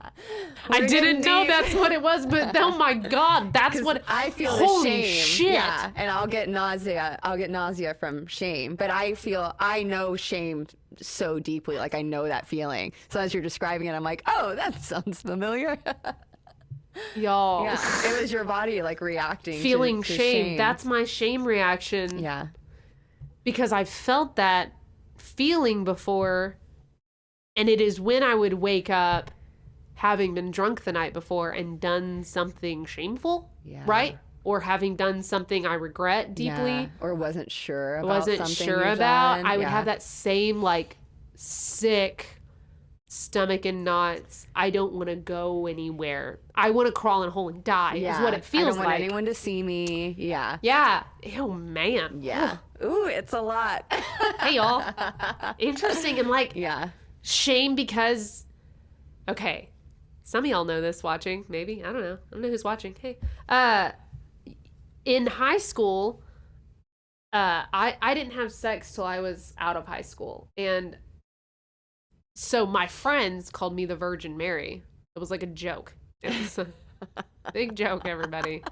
didn't 0.86 1.24
know 1.24 1.46
that's 1.46 1.74
what 1.74 1.92
it 1.92 2.02
was, 2.02 2.26
but 2.26 2.56
oh 2.56 2.76
my 2.76 2.94
god, 2.94 3.52
that's 3.52 3.82
what 3.84 4.02
I 4.08 4.30
feel. 4.30 4.50
Holy 4.50 5.02
shame. 5.02 5.24
shit! 5.24 5.52
Yeah, 5.54 5.90
and 5.96 6.10
I'll 6.10 6.26
get 6.26 6.48
nausea. 6.48 7.18
I'll 7.22 7.36
get 7.36 7.50
nausea 7.50 7.94
from 7.94 8.26
shame, 8.26 8.76
but 8.76 8.90
I 8.90 9.14
feel 9.14 9.54
I 9.58 9.82
know 9.82 10.16
shame 10.16 10.66
so 11.00 11.38
deeply. 11.38 11.76
Like 11.76 11.94
I 11.94 12.02
know 12.02 12.24
that 12.24 12.46
feeling. 12.46 12.92
So 13.08 13.20
as 13.20 13.34
you're 13.34 13.42
describing 13.42 13.86
it, 13.86 13.92
I'm 13.92 14.04
like, 14.04 14.22
oh, 14.26 14.54
that 14.54 14.82
sounds 14.82 15.22
familiar. 15.22 15.78
Y'all, 17.16 17.64
yeah, 17.64 17.78
it 18.04 18.20
was 18.20 18.30
your 18.30 18.44
body 18.44 18.82
like 18.82 19.00
reacting, 19.00 19.60
feeling 19.62 20.02
to, 20.02 20.08
to 20.08 20.14
shame. 20.14 20.44
shame. 20.44 20.56
That's 20.58 20.84
my 20.84 21.04
shame 21.04 21.44
reaction. 21.44 22.18
Yeah, 22.18 22.48
because 23.44 23.72
I 23.72 23.84
felt 23.84 24.36
that 24.36 24.72
feeling 25.22 25.84
before. 25.84 26.58
And 27.56 27.68
it 27.68 27.80
is 27.80 28.00
when 28.00 28.22
I 28.22 28.34
would 28.34 28.54
wake 28.54 28.90
up 28.90 29.30
having 29.94 30.34
been 30.34 30.50
drunk 30.50 30.84
the 30.84 30.92
night 30.92 31.12
before 31.12 31.50
and 31.50 31.78
done 31.78 32.24
something 32.24 32.84
shameful, 32.84 33.50
yeah. 33.64 33.82
right? 33.86 34.18
Or 34.44 34.60
having 34.60 34.96
done 34.96 35.22
something 35.22 35.66
I 35.66 35.74
regret 35.74 36.34
deeply, 36.34 36.72
yeah. 36.72 36.88
or 37.00 37.14
wasn't 37.14 37.52
sure 37.52 37.96
about 37.98 38.08
wasn't 38.08 38.48
sure 38.48 38.82
about. 38.82 39.36
Done. 39.36 39.46
I 39.46 39.56
would 39.56 39.62
yeah. 39.62 39.68
have 39.68 39.84
that 39.84 40.02
same 40.02 40.60
like 40.60 40.96
sick 41.36 42.42
stomach 43.06 43.66
and 43.66 43.84
knots. 43.84 44.48
I 44.56 44.70
don't 44.70 44.94
want 44.94 45.10
to 45.10 45.16
go 45.16 45.66
anywhere. 45.66 46.40
I 46.54 46.70
want 46.70 46.86
to 46.86 46.92
crawl 46.92 47.22
in 47.22 47.28
a 47.28 47.30
hole 47.30 47.50
and 47.50 47.62
die. 47.62 47.96
Is 47.96 48.18
what 48.20 48.34
it 48.34 48.44
feels 48.44 48.62
I 48.62 48.66
don't 48.68 48.76
want 48.78 48.88
like. 48.88 49.00
anyone 49.00 49.26
to 49.26 49.34
see 49.34 49.62
me. 49.62 50.16
Yeah. 50.18 50.58
Yeah. 50.62 51.04
Oh 51.36 51.52
man. 51.52 52.22
Yeah. 52.22 52.56
Ooh, 52.84 53.06
it's 53.06 53.32
a 53.32 53.40
lot. 53.40 53.84
hey 54.40 54.56
y'all. 54.56 54.84
Interesting 55.58 56.18
and 56.18 56.28
like 56.28 56.54
yeah. 56.54 56.90
Shame 57.22 57.74
because 57.74 58.44
okay. 59.28 59.68
Some 60.24 60.44
of 60.44 60.50
y'all 60.50 60.64
know 60.64 60.80
this 60.80 61.02
watching, 61.02 61.44
maybe. 61.48 61.82
I 61.84 61.92
don't 61.92 62.02
know. 62.02 62.14
I 62.14 62.32
don't 62.32 62.42
know 62.42 62.48
who's 62.48 62.64
watching. 62.64 62.94
Hey. 63.00 63.18
Uh 63.48 63.92
in 65.04 65.26
high 65.26 65.58
school, 65.58 66.22
uh 67.32 67.64
I 67.72 67.96
I 68.00 68.14
didn't 68.14 68.32
have 68.34 68.52
sex 68.52 68.94
till 68.94 69.04
I 69.04 69.20
was 69.20 69.54
out 69.58 69.76
of 69.76 69.86
high 69.86 70.02
school. 70.02 70.48
And 70.56 70.96
so 72.34 72.66
my 72.66 72.86
friends 72.86 73.50
called 73.50 73.74
me 73.74 73.84
the 73.84 73.96
Virgin 73.96 74.36
Mary. 74.36 74.82
It 75.14 75.18
was 75.18 75.30
like 75.30 75.42
a 75.42 75.46
joke. 75.46 75.94
It 76.22 76.30
was 76.38 76.58
a 76.58 76.66
big 77.52 77.76
joke, 77.76 78.06
everybody. 78.06 78.62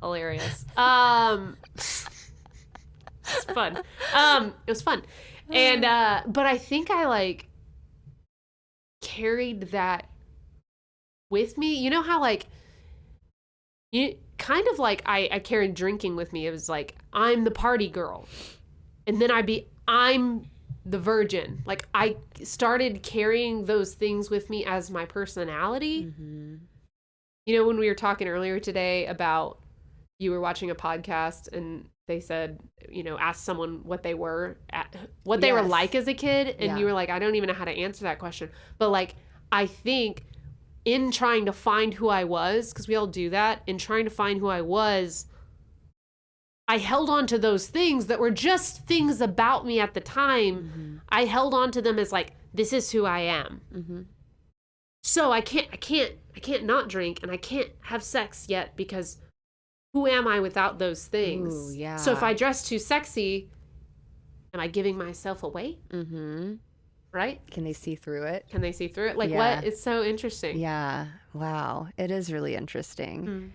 Hilarious. 0.00 0.64
Um, 0.76 1.56
it's 3.36 3.44
fun. 3.44 3.82
Um, 4.14 4.54
it 4.66 4.70
was 4.70 4.82
fun, 4.82 5.02
and 5.50 5.84
uh, 5.84 6.22
but 6.26 6.46
I 6.46 6.58
think 6.58 6.90
I 6.90 7.06
like 7.06 7.48
carried 9.00 9.70
that 9.70 10.08
with 11.30 11.58
me. 11.58 11.74
You 11.74 11.90
know 11.90 12.02
how 12.02 12.20
like 12.20 12.46
you 13.92 14.16
kind 14.38 14.66
of 14.68 14.78
like 14.78 15.02
I 15.06 15.28
I 15.32 15.38
carried 15.38 15.74
drinking 15.74 16.16
with 16.16 16.32
me. 16.32 16.46
It 16.46 16.50
was 16.50 16.68
like 16.68 16.96
I'm 17.12 17.44
the 17.44 17.50
party 17.50 17.88
girl, 17.88 18.26
and 19.06 19.20
then 19.20 19.30
I'd 19.30 19.46
be 19.46 19.66
I'm 19.86 20.48
the 20.84 20.98
virgin. 20.98 21.62
Like 21.66 21.86
I 21.94 22.16
started 22.42 23.02
carrying 23.02 23.66
those 23.66 23.94
things 23.94 24.30
with 24.30 24.48
me 24.50 24.64
as 24.64 24.90
my 24.90 25.04
personality. 25.04 26.04
Mm-hmm. 26.06 26.54
You 27.46 27.56
know, 27.56 27.66
when 27.66 27.78
we 27.78 27.88
were 27.88 27.94
talking 27.94 28.28
earlier 28.28 28.60
today 28.60 29.06
about 29.06 29.58
you 30.18 30.30
were 30.30 30.40
watching 30.40 30.70
a 30.70 30.74
podcast 30.74 31.52
and 31.52 31.88
they 32.06 32.20
said, 32.20 32.58
you 32.88 33.04
know, 33.04 33.18
ask 33.18 33.44
someone 33.44 33.80
what 33.84 34.02
they 34.02 34.14
were, 34.14 34.58
at, 34.70 34.94
what 35.24 35.40
they 35.40 35.48
yes. 35.48 35.62
were 35.62 35.68
like 35.68 35.94
as 35.94 36.08
a 36.08 36.14
kid, 36.14 36.56
and 36.58 36.66
yeah. 36.72 36.76
you 36.78 36.86
were 36.86 36.92
like, 36.92 37.10
I 37.10 37.18
don't 37.18 37.34
even 37.34 37.48
know 37.48 37.54
how 37.54 37.66
to 37.66 37.70
answer 37.70 38.04
that 38.04 38.18
question. 38.18 38.50
But 38.78 38.88
like, 38.88 39.14
I 39.52 39.66
think 39.66 40.24
in 40.84 41.10
trying 41.10 41.44
to 41.46 41.52
find 41.52 41.92
who 41.92 42.08
I 42.08 42.24
was, 42.24 42.72
because 42.72 42.88
we 42.88 42.96
all 42.96 43.06
do 43.06 43.30
that, 43.30 43.62
in 43.66 43.76
trying 43.76 44.04
to 44.04 44.10
find 44.10 44.40
who 44.40 44.48
I 44.48 44.62
was, 44.62 45.26
I 46.66 46.78
held 46.78 47.10
on 47.10 47.26
to 47.28 47.38
those 47.38 47.68
things 47.68 48.06
that 48.06 48.18
were 48.18 48.30
just 48.30 48.86
things 48.86 49.20
about 49.20 49.66
me 49.66 49.78
at 49.78 49.94
the 49.94 50.00
time. 50.00 50.56
Mm-hmm. 50.56 50.96
I 51.10 51.26
held 51.26 51.54
on 51.54 51.70
to 51.72 51.82
them 51.82 51.98
as 51.98 52.10
like, 52.10 52.32
this 52.54 52.72
is 52.72 52.90
who 52.90 53.04
I 53.04 53.20
am. 53.20 53.60
Mm-hmm. 53.74 54.02
So 55.02 55.30
I 55.30 55.42
can't, 55.42 55.68
I 55.72 55.76
can't, 55.76 56.12
I 56.34 56.40
can't 56.40 56.64
not 56.64 56.88
drink, 56.88 57.20
and 57.22 57.30
I 57.30 57.36
can't 57.36 57.70
have 57.82 58.02
sex 58.02 58.46
yet 58.48 58.76
because 58.76 59.18
who 59.92 60.06
am 60.06 60.28
I 60.28 60.40
without 60.40 60.78
those 60.78 61.06
things? 61.06 61.54
Ooh, 61.54 61.74
yeah. 61.74 61.96
So 61.96 62.12
if 62.12 62.22
I 62.22 62.34
dress 62.34 62.62
too 62.68 62.78
sexy, 62.78 63.50
am 64.52 64.60
I 64.60 64.68
giving 64.68 64.96
myself 64.96 65.42
away? 65.42 65.78
Mm-hmm. 65.90 66.54
Right? 67.10 67.40
Can 67.50 67.64
they 67.64 67.72
see 67.72 67.94
through 67.94 68.24
it? 68.24 68.46
Can 68.50 68.60
they 68.60 68.72
see 68.72 68.88
through 68.88 69.08
it? 69.08 69.16
Like 69.16 69.30
yeah. 69.30 69.56
what? 69.56 69.64
It's 69.64 69.82
so 69.82 70.02
interesting. 70.02 70.58
Yeah. 70.58 71.06
Wow. 71.32 71.88
It 71.96 72.10
is 72.10 72.32
really 72.32 72.54
interesting. 72.54 73.26
Mm. 73.26 73.50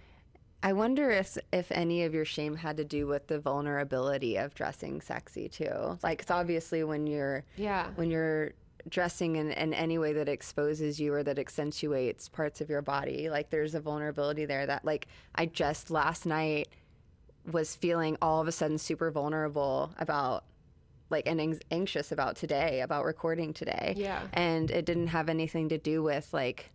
I 0.64 0.72
wonder 0.72 1.12
if 1.12 1.38
if 1.52 1.72
any 1.72 2.04
of 2.04 2.14
your 2.14 2.24
shame 2.24 2.56
had 2.56 2.78
to 2.78 2.86
do 2.86 3.06
with 3.06 3.28
the 3.28 3.38
vulnerability 3.38 4.38
of 4.38 4.56
dressing 4.56 5.02
sexy 5.02 5.50
too. 5.50 6.00
Like 6.02 6.22
it's 6.22 6.32
obviously 6.32 6.86
when 6.86 7.06
you're 7.06 7.44
yeah 7.58 7.90
when 7.96 8.10
you're 8.10 8.54
dressing 8.90 9.36
in, 9.38 9.52
in 9.52 9.74
any 9.74 9.98
way 9.98 10.14
that 10.14 10.28
exposes 10.28 11.00
you 11.00 11.14
or 11.14 11.24
that 11.24 11.40
accentuates 11.40 12.30
parts 12.30 12.62
of 12.62 12.70
your 12.70 12.82
body. 12.82 13.30
Like 13.30 13.50
there's 13.50 13.76
a 13.76 13.80
vulnerability 13.80 14.46
there 14.46 14.66
that 14.66 14.84
like 14.86 15.08
I 15.36 15.46
just 15.46 15.90
last 15.90 16.26
night 16.26 16.68
was 17.52 17.76
feeling 17.76 18.18
all 18.22 18.42
of 18.42 18.48
a 18.48 18.52
sudden 18.52 18.78
super 18.78 19.12
vulnerable 19.12 19.92
about 19.98 20.46
like 21.10 21.28
and 21.28 21.62
anxious 21.72 22.12
about 22.12 22.36
today, 22.36 22.82
about 22.82 23.06
recording 23.06 23.54
today. 23.54 23.94
Yeah. 23.96 24.22
And 24.34 24.72
it 24.72 24.86
didn't 24.86 25.08
have 25.08 25.30
anything 25.30 25.70
to 25.70 25.78
do 25.78 26.02
with 26.04 26.34
like 26.34 26.72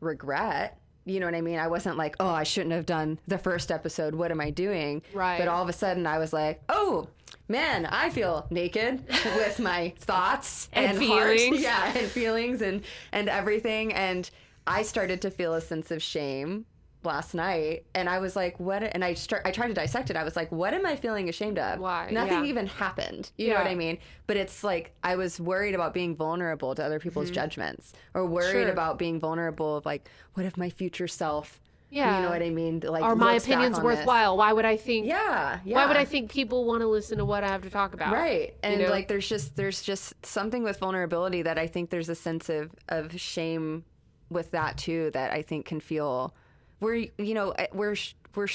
regret. 0.00 0.78
You 1.04 1.20
know 1.20 1.26
what 1.26 1.36
I 1.36 1.40
mean? 1.40 1.58
I 1.58 1.68
wasn't 1.68 1.96
like, 1.96 2.16
oh, 2.18 2.28
I 2.28 2.42
shouldn't 2.42 2.72
have 2.72 2.86
done 2.86 3.18
the 3.28 3.38
first 3.38 3.70
episode. 3.70 4.14
What 4.14 4.30
am 4.30 4.40
I 4.40 4.50
doing? 4.50 5.02
Right. 5.14 5.38
But 5.38 5.48
all 5.48 5.62
of 5.62 5.68
a 5.68 5.72
sudden 5.72 6.06
I 6.06 6.18
was 6.18 6.32
like, 6.32 6.60
oh, 6.68 7.08
man, 7.48 7.86
I 7.86 8.10
feel 8.10 8.46
naked 8.50 9.04
with 9.08 9.58
my 9.58 9.92
thoughts 9.98 10.68
and, 10.72 10.90
and 10.90 10.98
feelings. 10.98 11.64
Heart. 11.64 11.92
Yeah, 11.94 11.98
and 11.98 12.08
feelings 12.08 12.62
and 12.62 12.82
and 13.12 13.28
everything. 13.28 13.92
And 13.92 14.28
I 14.66 14.82
started 14.82 15.22
to 15.22 15.30
feel 15.30 15.54
a 15.54 15.60
sense 15.60 15.90
of 15.90 16.02
shame 16.02 16.66
last 17.06 17.34
night 17.34 17.86
and 17.94 18.08
I 18.08 18.18
was 18.18 18.36
like 18.36 18.58
what 18.60 18.82
and 18.82 19.04
I 19.04 19.14
start 19.14 19.42
I 19.46 19.52
tried 19.52 19.68
to 19.68 19.74
dissect 19.74 20.10
it 20.10 20.16
I 20.16 20.24
was 20.24 20.36
like 20.36 20.50
what 20.52 20.74
am 20.74 20.84
I 20.84 20.96
feeling 20.96 21.28
ashamed 21.28 21.58
of 21.58 21.78
why 21.78 22.08
nothing 22.10 22.44
yeah. 22.44 22.50
even 22.50 22.66
happened 22.66 23.30
you 23.38 23.46
yeah. 23.46 23.54
know 23.54 23.60
what 23.60 23.70
I 23.70 23.76
mean 23.76 23.98
but 24.26 24.36
it's 24.36 24.64
like 24.64 24.92
I 25.02 25.16
was 25.16 25.40
worried 25.40 25.74
about 25.74 25.94
being 25.94 26.16
vulnerable 26.16 26.74
to 26.74 26.84
other 26.84 26.98
people's 26.98 27.26
mm-hmm. 27.26 27.34
judgments 27.34 27.92
or 28.12 28.26
worried 28.26 28.64
sure. 28.64 28.68
about 28.68 28.98
being 28.98 29.20
vulnerable 29.20 29.76
of 29.76 29.86
like 29.86 30.10
what 30.34 30.44
if 30.44 30.56
my 30.56 30.68
future 30.68 31.08
self 31.08 31.60
yeah. 31.90 32.16
You 32.16 32.22
know 32.24 32.30
what 32.30 32.42
I 32.42 32.50
mean? 32.50 32.80
Like, 32.80 33.02
are 33.02 33.14
my 33.14 33.34
opinions 33.34 33.80
worthwhile? 33.80 34.34
This. 34.34 34.38
Why 34.38 34.52
would 34.52 34.64
I 34.64 34.76
think? 34.76 35.06
Yeah, 35.06 35.60
yeah. 35.64 35.76
Why 35.76 35.86
would 35.86 35.96
I 35.96 36.04
think 36.04 36.30
people 36.30 36.64
want 36.64 36.80
to 36.80 36.88
listen 36.88 37.18
to 37.18 37.24
what 37.24 37.44
I 37.44 37.48
have 37.48 37.62
to 37.62 37.70
talk 37.70 37.94
about? 37.94 38.12
Right. 38.12 38.54
And 38.62 38.80
you 38.80 38.86
know? 38.86 38.92
like, 38.92 39.08
there's 39.08 39.28
just 39.28 39.56
there's 39.56 39.82
just 39.82 40.14
something 40.24 40.62
with 40.62 40.78
vulnerability 40.78 41.42
that 41.42 41.58
I 41.58 41.66
think 41.66 41.90
there's 41.90 42.08
a 42.08 42.14
sense 42.14 42.48
of 42.48 42.70
of 42.88 43.18
shame 43.20 43.84
with 44.30 44.50
that 44.50 44.78
too. 44.78 45.10
That 45.12 45.32
I 45.32 45.42
think 45.42 45.66
can 45.66 45.80
feel 45.80 46.34
we're 46.80 47.06
you 47.18 47.34
know 47.34 47.50
eh, 47.52 47.68
we're 47.72 47.96
we're 48.34 48.48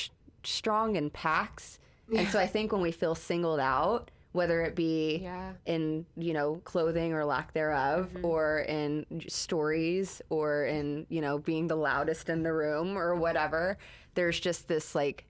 strong 0.44 0.96
in 0.98 1.10
packs, 1.10 1.80
yeah. 2.10 2.22
and 2.22 2.30
so 2.30 2.40
I 2.40 2.48
think 2.48 2.72
when 2.72 2.82
we 2.82 2.92
feel 2.92 3.16
singled 3.16 3.60
out 3.60 4.12
whether 4.34 4.62
it 4.62 4.76
be 4.76 5.20
yeah. 5.24 5.52
in 5.66 6.06
you 6.16 6.34
know 6.34 6.62
clothing 6.64 7.14
or 7.14 7.26
lack 7.26 7.54
thereof 7.54 8.10
mm-hmm. 8.14 8.26
or 8.26 8.60
in 8.62 9.06
stories 9.28 10.22
or 10.30 10.66
in 10.66 11.06
you 11.10 11.22
know 11.22 11.38
being 11.38 11.68
the 11.68 11.76
loudest 11.76 12.30
in 12.30 12.44
the 12.44 12.54
room 12.54 12.98
or 12.98 13.16
whatever 13.16 13.78
there's 14.14 14.40
just 14.40 14.68
this 14.68 14.96
like 14.96 15.26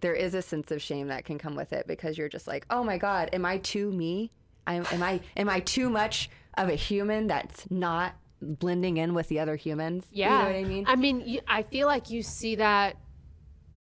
there 0.00 0.14
is 0.14 0.34
a 0.34 0.42
sense 0.42 0.70
of 0.70 0.80
shame 0.80 1.08
that 1.08 1.24
can 1.24 1.38
come 1.38 1.54
with 1.54 1.72
it 1.72 1.86
because 1.86 2.16
you're 2.16 2.28
just 2.28 2.46
like 2.46 2.66
oh 2.70 2.82
my 2.82 2.98
god 2.98 3.28
am 3.32 3.44
i 3.44 3.58
too 3.58 3.90
me? 3.92 4.30
I'm, 4.66 4.86
am 4.90 5.02
i 5.02 5.20
am 5.36 5.48
i 5.48 5.60
too 5.60 5.90
much 5.90 6.30
of 6.54 6.68
a 6.68 6.74
human 6.74 7.26
that's 7.26 7.70
not 7.70 8.14
blending 8.40 8.98
in 8.98 9.14
with 9.14 9.28
the 9.28 9.40
other 9.40 9.56
humans? 9.56 10.04
Yeah 10.10 10.26
you 10.26 10.30
know 10.30 10.44
what 10.44 10.66
i 10.66 10.68
mean? 10.68 10.84
I 10.88 10.96
mean 10.96 11.40
i 11.46 11.62
feel 11.62 11.86
like 11.86 12.10
you 12.10 12.22
see 12.22 12.56
that 12.56 12.96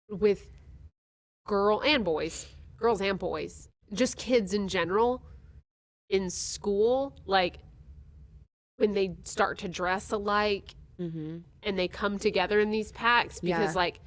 with 0.09 0.47
girl 1.45 1.81
and 1.81 2.05
boys 2.05 2.47
girls 2.77 3.01
and 3.01 3.19
boys 3.19 3.69
just 3.93 4.17
kids 4.17 4.53
in 4.53 4.67
general 4.67 5.23
in 6.09 6.29
school, 6.29 7.15
like 7.25 7.59
when 8.77 8.93
they 8.93 9.15
start 9.23 9.59
to 9.59 9.67
dress 9.67 10.11
alike 10.11 10.75
mm-hmm. 10.99 11.37
and 11.63 11.79
they 11.79 11.87
come 11.87 12.17
together 12.17 12.59
in 12.59 12.71
these 12.71 12.91
packs 12.91 13.39
because 13.39 13.75
yeah. 13.75 13.81
like 13.81 13.99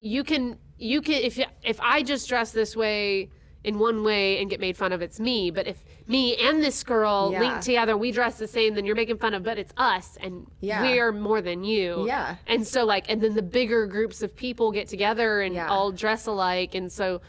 you 0.00 0.24
can 0.24 0.58
you 0.78 1.00
can 1.00 1.14
if 1.14 1.38
if 1.62 1.80
I 1.80 2.02
just 2.02 2.28
dress 2.28 2.52
this 2.52 2.76
way 2.76 3.30
in 3.64 3.78
one 3.78 4.02
way 4.02 4.40
and 4.40 4.50
get 4.50 4.60
made 4.60 4.76
fun 4.76 4.92
of, 4.92 5.02
it's 5.02 5.20
me. 5.20 5.50
But 5.50 5.66
if 5.66 5.84
me 6.06 6.36
and 6.36 6.62
this 6.62 6.82
girl 6.82 7.30
yeah. 7.32 7.40
link 7.40 7.60
together, 7.60 7.96
we 7.96 8.10
dress 8.10 8.38
the 8.38 8.48
same, 8.48 8.74
then 8.74 8.84
you're 8.84 8.96
making 8.96 9.18
fun 9.18 9.34
of, 9.34 9.44
but 9.44 9.58
it's 9.58 9.72
us 9.76 10.18
and 10.20 10.46
yeah. 10.60 10.82
we're 10.82 11.12
more 11.12 11.40
than 11.40 11.62
you. 11.62 12.06
Yeah. 12.06 12.36
And 12.46 12.66
so 12.66 12.84
like, 12.84 13.08
and 13.08 13.20
then 13.20 13.34
the 13.34 13.42
bigger 13.42 13.86
groups 13.86 14.22
of 14.22 14.34
people 14.34 14.72
get 14.72 14.88
together 14.88 15.42
and 15.42 15.54
yeah. 15.54 15.68
all 15.68 15.92
dress 15.92 16.26
alike. 16.26 16.74
And 16.74 16.90
so 16.90 17.20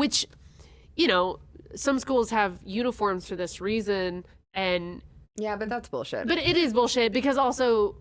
which 0.00 0.26
you 0.96 1.06
know 1.06 1.38
some 1.74 1.98
schools 1.98 2.30
have 2.30 2.58
uniforms 2.64 3.28
for 3.28 3.36
this 3.36 3.60
reason 3.60 4.24
and 4.54 5.02
yeah 5.36 5.54
but 5.56 5.68
that's 5.68 5.88
bullshit 5.88 6.26
but 6.26 6.38
it 6.38 6.56
is 6.56 6.72
bullshit 6.72 7.12
because 7.12 7.36
also 7.36 7.94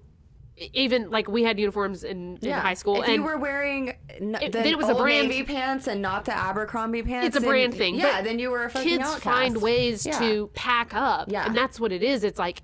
even 0.74 1.10
like 1.10 1.28
we 1.30 1.44
had 1.44 1.60
uniforms 1.60 2.04
in, 2.04 2.38
in 2.42 2.50
yeah. 2.50 2.62
high 2.62 2.74
school 2.74 3.02
if 3.02 3.08
and 3.08 3.16
you 3.16 3.24
were 3.24 3.38
wearing 3.38 3.90
n- 4.10 4.38
it, 4.42 4.54
the 4.54 4.66
it 4.66 4.78
was 4.78 4.88
a 4.88 4.96
brand 4.96 5.28
Navy 5.28 5.44
pants 5.44 5.88
and 5.88 6.02
not 6.02 6.24
the 6.24 6.36
Abercrombie 6.36 7.04
pants 7.04 7.28
it's 7.28 7.38
a 7.38 7.46
brand 7.46 7.74
thing 7.74 7.96
yeah 7.96 8.22
then 8.22 8.40
you 8.40 8.50
were 8.50 8.64
a 8.64 8.70
kids 8.70 9.04
outcast. 9.04 9.24
find 9.24 9.62
ways 9.62 10.06
yeah. 10.06 10.18
to 10.20 10.48
pack 10.54 10.94
up 10.96 11.30
yeah 11.30 11.46
and 11.46 11.56
that's 11.56 11.80
what 11.80 11.92
it 11.92 12.02
is 12.02 12.24
it's 12.24 12.40
like 12.40 12.62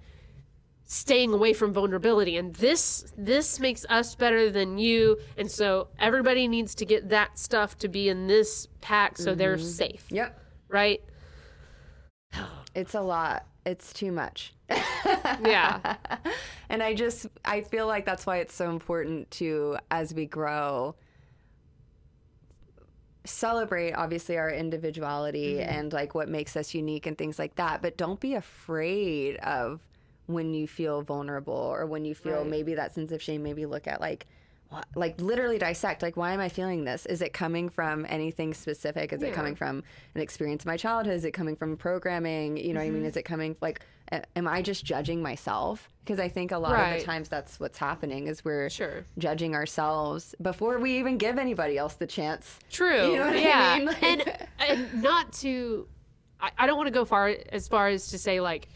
staying 0.86 1.34
away 1.34 1.52
from 1.52 1.74
vulnerability 1.74 2.38
and 2.38 2.54
this 2.56 3.12
this 3.18 3.60
makes 3.60 3.86
us 3.90 4.14
better 4.14 4.52
than 4.52 4.78
you 4.78 5.18
and 5.36 5.50
so 5.50 5.88
everybody 5.98 6.48
needs 6.48 6.76
to 6.76 6.86
get 6.86 7.10
that 7.10 7.40
stuff 7.40 7.76
to 7.76 7.88
be 7.88 8.08
in 8.08 8.28
this 8.28 8.68
pack 8.82 9.18
so 9.18 9.32
mm-hmm. 9.32 9.40
they're 9.40 9.58
safe. 9.58 10.06
Yep. 10.10 10.40
Right? 10.70 11.02
It's 12.76 12.94
a 12.94 13.00
lot. 13.00 13.48
It's 13.66 13.94
too 13.94 14.12
much. 14.12 14.54
Yeah. 15.46 15.96
And 16.68 16.82
i 16.82 16.94
just 16.94 17.28
i 17.46 17.62
feel 17.62 17.88
like 17.88 18.06
that's 18.06 18.26
why 18.26 18.38
it's 18.38 18.56
so 18.56 18.70
important 18.70 19.30
to 19.32 19.78
as 19.92 20.14
we 20.14 20.26
grow 20.26 20.96
celebrate 23.24 23.94
obviously 23.94 24.38
our 24.38 24.50
individuality 24.50 25.56
mm-hmm. 25.56 25.70
and 25.70 25.94
like 25.94 26.16
what 26.16 26.28
makes 26.28 26.56
us 26.56 26.74
unique 26.74 27.06
and 27.06 27.18
things 27.18 27.38
like 27.40 27.56
that 27.56 27.82
but 27.82 27.98
don't 27.98 28.20
be 28.20 28.34
afraid 28.34 29.38
of 29.38 29.80
when 30.28 30.54
you 30.54 30.68
feel 30.68 31.02
vulnerable 31.02 31.54
or 31.54 31.86
when 31.86 32.06
you 32.06 32.16
feel 32.16 32.40
right. 32.40 32.48
maybe 32.48 32.76
that 32.76 32.94
sense 32.94 33.12
of 33.12 33.22
shame 33.22 33.44
maybe 33.44 33.66
look 33.66 33.88
at 33.88 34.02
like 34.02 34.26
like 34.96 35.20
literally 35.22 35.58
dissect 35.58 36.02
like 36.02 36.18
why 36.18 36.32
am 36.32 36.40
i 36.40 36.50
feeling 36.50 36.84
this 36.84 37.06
is 37.06 37.22
it 37.22 37.34
coming 37.34 37.70
from 37.70 38.06
anything 38.10 38.54
specific 38.54 39.14
is 39.14 39.22
yeah. 39.22 39.28
it 39.28 39.34
coming 39.34 39.56
from 39.56 39.84
an 40.16 40.22
experience 40.22 40.66
in 40.66 40.70
my 40.70 40.78
childhood 40.78 41.14
is 41.14 41.26
it 41.26 41.32
coming 41.32 41.56
from 41.56 41.78
programming 41.78 42.58
you 42.58 42.74
know 42.74 42.80
mm-hmm. 42.80 42.80
what 42.80 42.82
i 42.82 42.90
mean 42.90 43.00
mm-hmm. 43.00 43.10
is 43.10 43.18
it 43.18 43.24
coming 43.24 43.56
like 43.62 43.82
am 44.36 44.48
i 44.48 44.62
just 44.62 44.84
judging 44.84 45.22
myself 45.22 45.90
because 46.04 46.20
i 46.20 46.28
think 46.28 46.52
a 46.52 46.58
lot 46.58 46.74
right. 46.74 46.94
of 46.94 47.00
the 47.00 47.06
times 47.06 47.30
that's 47.30 47.60
what's 47.60 47.78
happening 47.78 48.28
is 48.28 48.44
we're 48.44 48.70
sure. 48.70 49.06
judging 49.18 49.56
ourselves 49.56 50.36
before 50.42 50.80
we 50.80 50.98
even 50.98 51.18
give 51.18 51.38
anybody 51.38 51.78
else 51.78 51.96
the 51.96 52.08
chance 52.08 52.60
true 52.72 53.12
you 53.12 53.20
know 53.20 53.32
yeah 53.32 53.76
I 53.76 53.78
mean? 53.78 53.88
like, 53.88 54.04
and, 54.04 54.48
and 54.60 55.04
not 55.04 55.32
to 55.34 55.88
I, 56.40 56.52
I 56.58 56.68
don't 56.68 56.78
want 56.78 56.88
to 56.88 56.94
go 56.94 57.06
far 57.06 57.34
as 57.52 57.68
far 57.68 57.88
as 57.88 58.08
to 58.08 58.18
say 58.18 58.40
like 58.40 58.68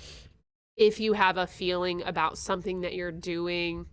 if 0.80 1.00
you 1.00 1.14
have 1.14 1.38
a 1.38 1.46
feeling 1.46 2.02
about 2.04 2.38
something 2.38 2.82
that 2.82 2.96
you're 2.96 3.12
doing 3.12 3.86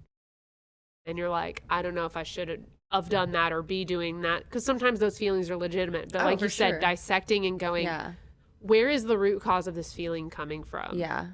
and 1.04 1.18
you're 1.18 1.28
like, 1.28 1.62
I 1.68 1.82
don't 1.82 1.96
know 1.96 2.06
if 2.06 2.16
I 2.16 2.22
should 2.22 2.64
have 2.92 3.08
done 3.08 3.32
that 3.32 3.52
or 3.52 3.62
be 3.62 3.84
doing 3.84 4.22
that. 4.22 4.44
Because 4.44 4.64
sometimes 4.64 5.00
those 5.00 5.18
feelings 5.18 5.50
are 5.50 5.56
legitimate. 5.56 6.12
But 6.12 6.22
oh, 6.22 6.24
like 6.24 6.40
you 6.40 6.48
said, 6.48 6.70
sure. 6.70 6.80
dissecting 6.80 7.44
and 7.44 7.58
going, 7.58 7.84
yeah. 7.84 8.12
where 8.60 8.88
is 8.88 9.02
the 9.02 9.18
root 9.18 9.42
cause 9.42 9.66
of 9.66 9.74
this 9.74 9.92
feeling 9.92 10.30
coming 10.30 10.62
from? 10.62 10.96
Yeah. 10.96 11.26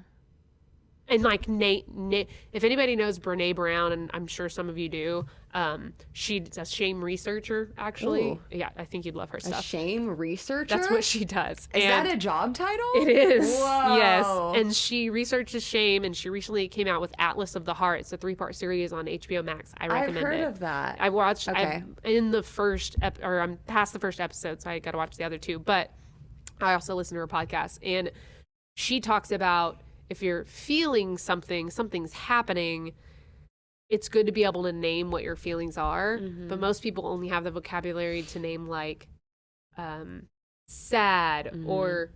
And 1.07 1.21
like 1.21 1.47
Nate, 1.47 1.93
Nate, 1.93 2.29
if 2.53 2.63
anybody 2.63 2.95
knows 2.95 3.19
Brene 3.19 3.55
Brown, 3.55 3.91
and 3.91 4.09
I'm 4.13 4.25
sure 4.25 4.47
some 4.47 4.69
of 4.69 4.77
you 4.77 4.87
do, 4.87 5.25
um, 5.53 5.93
she's 6.13 6.57
a 6.57 6.65
shame 6.65 7.03
researcher. 7.03 7.71
Actually, 7.77 8.31
Ooh. 8.31 8.39
yeah, 8.49 8.69
I 8.77 8.85
think 8.85 9.05
you'd 9.05 9.15
love 9.15 9.29
her 9.31 9.39
stuff. 9.39 9.59
A 9.59 9.63
shame 9.63 10.07
researcher. 10.07 10.75
That's 10.75 10.89
what 10.89 11.03
she 11.03 11.25
does. 11.25 11.67
Is 11.73 11.83
and 11.83 12.07
that 12.07 12.13
a 12.13 12.17
job 12.17 12.55
title? 12.55 12.91
It 12.95 13.09
is. 13.09 13.57
Whoa. 13.57 13.97
Yes, 13.97 14.25
and 14.55 14.73
she 14.73 15.09
researches 15.09 15.63
shame, 15.63 16.03
and 16.05 16.15
she 16.15 16.29
recently 16.29 16.67
came 16.67 16.87
out 16.87 17.01
with 17.01 17.13
Atlas 17.19 17.55
of 17.55 17.65
the 17.65 17.73
Heart. 17.73 18.01
It's 18.01 18.13
a 18.13 18.17
three 18.17 18.35
part 18.35 18.55
series 18.55 18.93
on 18.93 19.05
HBO 19.05 19.43
Max. 19.43 19.73
I 19.77 19.87
recommend 19.87 20.17
it. 20.17 20.19
I've 20.19 20.23
heard 20.23 20.39
it. 20.39 20.47
of 20.47 20.59
that. 20.59 20.97
I 20.99 21.09
watched. 21.09 21.49
Okay. 21.49 21.83
I'm 21.83 21.97
in 22.03 22.31
the 22.31 22.43
first 22.43 22.95
ep- 23.01 23.19
or 23.21 23.39
I'm 23.41 23.57
past 23.67 23.93
the 23.93 23.99
first 23.99 24.21
episode, 24.21 24.61
so 24.61 24.69
I 24.69 24.79
got 24.79 24.91
to 24.91 24.97
watch 24.97 25.17
the 25.17 25.25
other 25.25 25.37
two. 25.37 25.59
But 25.59 25.91
I 26.61 26.73
also 26.73 26.95
listen 26.95 27.15
to 27.15 27.19
her 27.19 27.27
podcast, 27.27 27.79
and 27.83 28.09
she 28.75 28.99
talks 28.99 29.31
about 29.31 29.81
if 30.13 30.21
you're 30.21 30.45
feeling 30.45 31.17
something, 31.17 31.71
something's 31.71 32.13
happening, 32.13 32.93
it's 33.89 34.07
good 34.09 34.27
to 34.27 34.31
be 34.31 34.43
able 34.43 34.61
to 34.61 34.71
name 34.71 35.09
what 35.09 35.23
your 35.23 35.35
feelings 35.35 35.75
are. 35.75 36.19
Mm-hmm. 36.19 36.49
But 36.49 36.59
most 36.59 36.83
people 36.83 37.07
only 37.07 37.29
have 37.29 37.43
the 37.43 37.49
vocabulary 37.49 38.21
to 38.21 38.37
name 38.37 38.67
like 38.67 39.07
um, 39.75 40.27
sad 40.67 41.47
mm-hmm. 41.47 41.67
or 41.67 42.11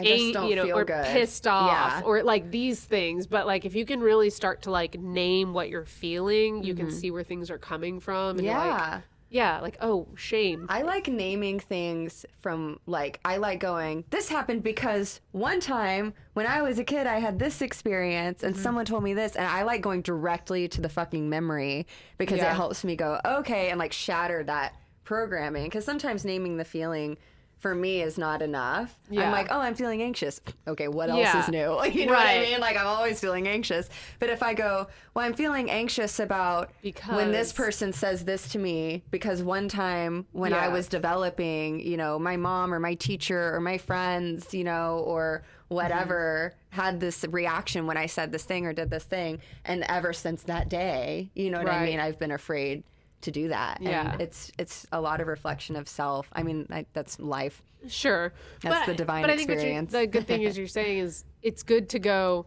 you 0.00 0.54
know, 0.54 0.70
or 0.70 0.84
good. 0.84 1.04
pissed 1.06 1.48
off 1.48 1.72
yeah. 1.72 2.02
or 2.04 2.22
like 2.22 2.52
these 2.52 2.78
things. 2.78 3.26
But 3.26 3.48
like 3.48 3.64
if 3.64 3.74
you 3.74 3.84
can 3.84 3.98
really 3.98 4.30
start 4.30 4.62
to 4.62 4.70
like 4.70 4.94
name 5.00 5.52
what 5.52 5.68
you're 5.70 5.84
feeling, 5.84 6.62
you 6.62 6.74
mm-hmm. 6.74 6.86
can 6.86 6.94
see 6.94 7.10
where 7.10 7.24
things 7.24 7.50
are 7.50 7.58
coming 7.58 7.98
from. 7.98 8.38
yeah. 8.38 8.92
Like, 8.92 9.02
yeah, 9.30 9.60
like 9.60 9.78
oh, 9.80 10.08
shame. 10.16 10.66
I 10.68 10.82
like 10.82 11.06
naming 11.06 11.60
things 11.60 12.26
from 12.40 12.80
like 12.86 13.20
I 13.24 13.36
like 13.36 13.60
going, 13.60 14.04
this 14.10 14.28
happened 14.28 14.64
because 14.64 15.20
one 15.30 15.60
time 15.60 16.14
when 16.34 16.46
I 16.46 16.62
was 16.62 16.80
a 16.80 16.84
kid 16.84 17.06
I 17.06 17.20
had 17.20 17.38
this 17.38 17.62
experience 17.62 18.42
and 18.42 18.54
mm-hmm. 18.54 18.62
someone 18.62 18.84
told 18.84 19.04
me 19.04 19.14
this 19.14 19.36
and 19.36 19.46
I 19.46 19.62
like 19.62 19.82
going 19.82 20.02
directly 20.02 20.66
to 20.68 20.80
the 20.80 20.88
fucking 20.88 21.28
memory 21.28 21.86
because 22.18 22.38
yeah. 22.38 22.50
it 22.50 22.56
helps 22.56 22.82
me 22.82 22.96
go, 22.96 23.20
okay, 23.24 23.70
and 23.70 23.78
like 23.78 23.92
shatter 23.92 24.42
that 24.44 24.74
programming 25.04 25.64
because 25.64 25.84
sometimes 25.84 26.24
naming 26.24 26.56
the 26.56 26.64
feeling 26.64 27.16
for 27.60 27.74
me 27.74 28.00
is 28.00 28.16
not 28.16 28.40
enough. 28.40 28.98
Yeah. 29.10 29.26
I'm 29.26 29.32
like, 29.32 29.48
oh, 29.50 29.60
I'm 29.60 29.74
feeling 29.74 30.02
anxious. 30.02 30.40
Okay, 30.66 30.88
what 30.88 31.10
else 31.10 31.20
yeah. 31.20 31.42
is 31.42 31.48
new? 31.48 31.78
You 32.00 32.06
know 32.06 32.12
right. 32.12 32.38
what 32.38 32.46
I 32.48 32.50
mean? 32.50 32.60
Like 32.60 32.78
I'm 32.78 32.86
always 32.86 33.20
feeling 33.20 33.46
anxious. 33.46 33.90
But 34.18 34.30
if 34.30 34.42
I 34.42 34.54
go, 34.54 34.88
well, 35.12 35.26
I'm 35.26 35.34
feeling 35.34 35.70
anxious 35.70 36.18
about 36.18 36.70
because... 36.82 37.14
when 37.14 37.30
this 37.30 37.52
person 37.52 37.92
says 37.92 38.24
this 38.24 38.48
to 38.52 38.58
me 38.58 39.02
because 39.10 39.42
one 39.42 39.68
time 39.68 40.26
when 40.32 40.52
yeah. 40.52 40.64
I 40.64 40.68
was 40.68 40.88
developing, 40.88 41.80
you 41.80 41.98
know, 41.98 42.18
my 42.18 42.36
mom 42.36 42.72
or 42.72 42.80
my 42.80 42.94
teacher 42.94 43.54
or 43.54 43.60
my 43.60 43.76
friends, 43.76 44.54
you 44.54 44.64
know, 44.64 45.02
or 45.06 45.42
whatever 45.68 46.54
mm-hmm. 46.54 46.80
had 46.80 47.00
this 47.00 47.24
reaction 47.28 47.86
when 47.86 47.98
I 47.98 48.06
said 48.06 48.32
this 48.32 48.44
thing 48.44 48.66
or 48.66 48.72
did 48.72 48.88
this 48.88 49.04
thing, 49.04 49.40
and 49.64 49.84
ever 49.88 50.12
since 50.12 50.44
that 50.44 50.70
day, 50.70 51.30
you 51.34 51.50
know 51.50 51.58
what 51.58 51.66
right. 51.66 51.82
I 51.82 51.86
mean? 51.86 52.00
I've 52.00 52.18
been 52.18 52.32
afraid 52.32 52.84
to 53.22 53.30
do 53.30 53.48
that. 53.48 53.78
Yeah. 53.80 54.12
And 54.12 54.20
it's 54.20 54.50
it's 54.58 54.86
a 54.92 55.00
lot 55.00 55.20
of 55.20 55.26
reflection 55.26 55.76
of 55.76 55.88
self. 55.88 56.28
I 56.32 56.42
mean, 56.42 56.66
I, 56.70 56.86
that's 56.92 57.18
life. 57.18 57.62
Sure. 57.88 58.32
That's 58.62 58.80
but, 58.80 58.86
the 58.86 58.94
divine 58.94 59.22
but 59.22 59.30
experience. 59.30 59.94
I 59.94 60.00
think 60.00 60.12
the 60.12 60.18
good 60.18 60.26
thing 60.26 60.42
is 60.42 60.58
you're 60.58 60.66
saying 60.66 60.98
is 60.98 61.24
it's 61.42 61.62
good 61.62 61.88
to 61.90 61.98
go. 61.98 62.46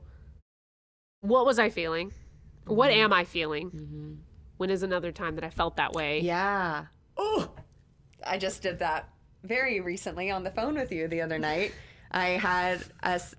What 1.22 1.46
was 1.46 1.60
I 1.60 1.70
feeling? 1.70 2.10
Mm-hmm. 2.10 2.76
What 2.76 2.92
am 2.92 3.14
I 3.14 3.24
feeling? 3.24 3.72
Mm-hmm. 3.72 4.14
When 4.58 4.70
is 4.70 4.84
another 4.84 5.12
time 5.12 5.36
that 5.36 5.44
I 5.44 5.50
felt 5.50 5.78
that 5.78 5.94
way? 5.94 6.20
Yeah. 6.20 6.86
Oh, 7.18 7.52
I 8.26 8.38
just 8.38 8.62
did 8.62 8.80
that 8.80 9.10
very 9.44 9.80
recently 9.82 10.32
on 10.32 10.44
the 10.44 10.52
phone 10.52 10.76
with 10.76 10.92
you 10.92 11.08
the 11.08 11.22
other 11.22 11.40
night. 11.40 11.74
I 12.12 12.30
had 12.30 12.84
us 13.02 13.34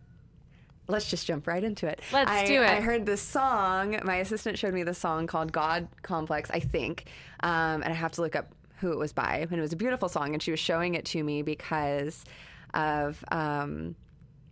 let's 0.89 1.09
just 1.09 1.27
jump 1.27 1.47
right 1.47 1.65
into 1.65 1.87
it. 1.87 2.01
Let's 2.13 2.31
I, 2.31 2.47
do 2.47 2.63
it. 2.63 2.69
I 2.69 2.81
heard 2.81 3.07
this 3.07 3.23
song. 3.23 3.99
My 4.05 4.17
assistant 4.17 4.59
showed 4.59 4.75
me 4.75 4.83
the 4.83 4.95
song 4.95 5.27
called 5.27 5.53
God 5.53 5.89
Complex, 6.03 6.51
I 6.51 6.61
think. 6.61 7.07
Um, 7.41 7.83
and 7.83 7.87
I 7.87 7.93
have 7.93 8.13
to 8.13 8.21
look 8.21 8.37
up 8.37 8.53
who 8.81 8.93
it 8.93 8.99
was 8.99 9.13
by. 9.13 9.47
And 9.51 9.53
it 9.53 9.61
was 9.61 9.73
a 9.73 9.77
beautiful 9.77 10.09
song. 10.09 10.35
And 10.35 10.43
she 10.43 10.51
was 10.51 10.61
showing 10.61 10.95
it 10.95 11.05
to 11.07 11.23
me 11.23 11.43
because 11.43 12.25
of 12.75 13.25
um, 13.31 13.95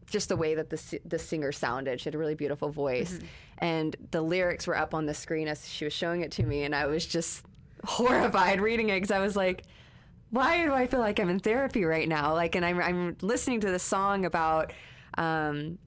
just 0.07 0.28
the 0.28 0.37
way 0.37 0.55
that 0.55 0.70
the, 0.70 1.01
the 1.05 1.18
singer 1.18 1.53
sounded. 1.53 2.01
She 2.01 2.05
had 2.05 2.14
a 2.14 2.18
really 2.18 2.35
beautiful 2.35 2.70
voice. 2.70 3.14
Mm-hmm. 3.14 3.26
And 3.59 3.97
the 4.11 4.22
lyrics 4.22 4.66
were 4.66 4.76
up 4.76 4.95
on 4.95 5.07
the 5.07 5.14
screen 5.14 5.49
as 5.49 5.68
she 5.68 5.85
was 5.85 5.93
showing 5.93 6.22
it 6.22 6.33
to 6.33 6.45
me. 6.45 6.64
And 6.64 6.74
I 6.74 6.87
was 6.87 7.05
just 7.05 7.45
horrified 7.85 8.61
reading 8.61 8.89
it 8.89 8.95
because 8.97 9.11
I 9.11 9.18
was 9.18 9.37
like, 9.37 9.64
why 10.30 10.64
do 10.64 10.72
I 10.72 10.87
feel 10.87 11.01
like 11.01 11.20
I'm 11.20 11.28
in 11.28 11.41
therapy 11.41 11.85
right 11.85 12.09
now? 12.09 12.33
Like, 12.33 12.55
and 12.55 12.64
I'm, 12.64 12.80
I'm 12.80 13.16
listening 13.20 13.61
to 13.61 13.70
this 13.70 13.83
song 13.83 14.24
about 14.24 14.72
um, 15.18 15.78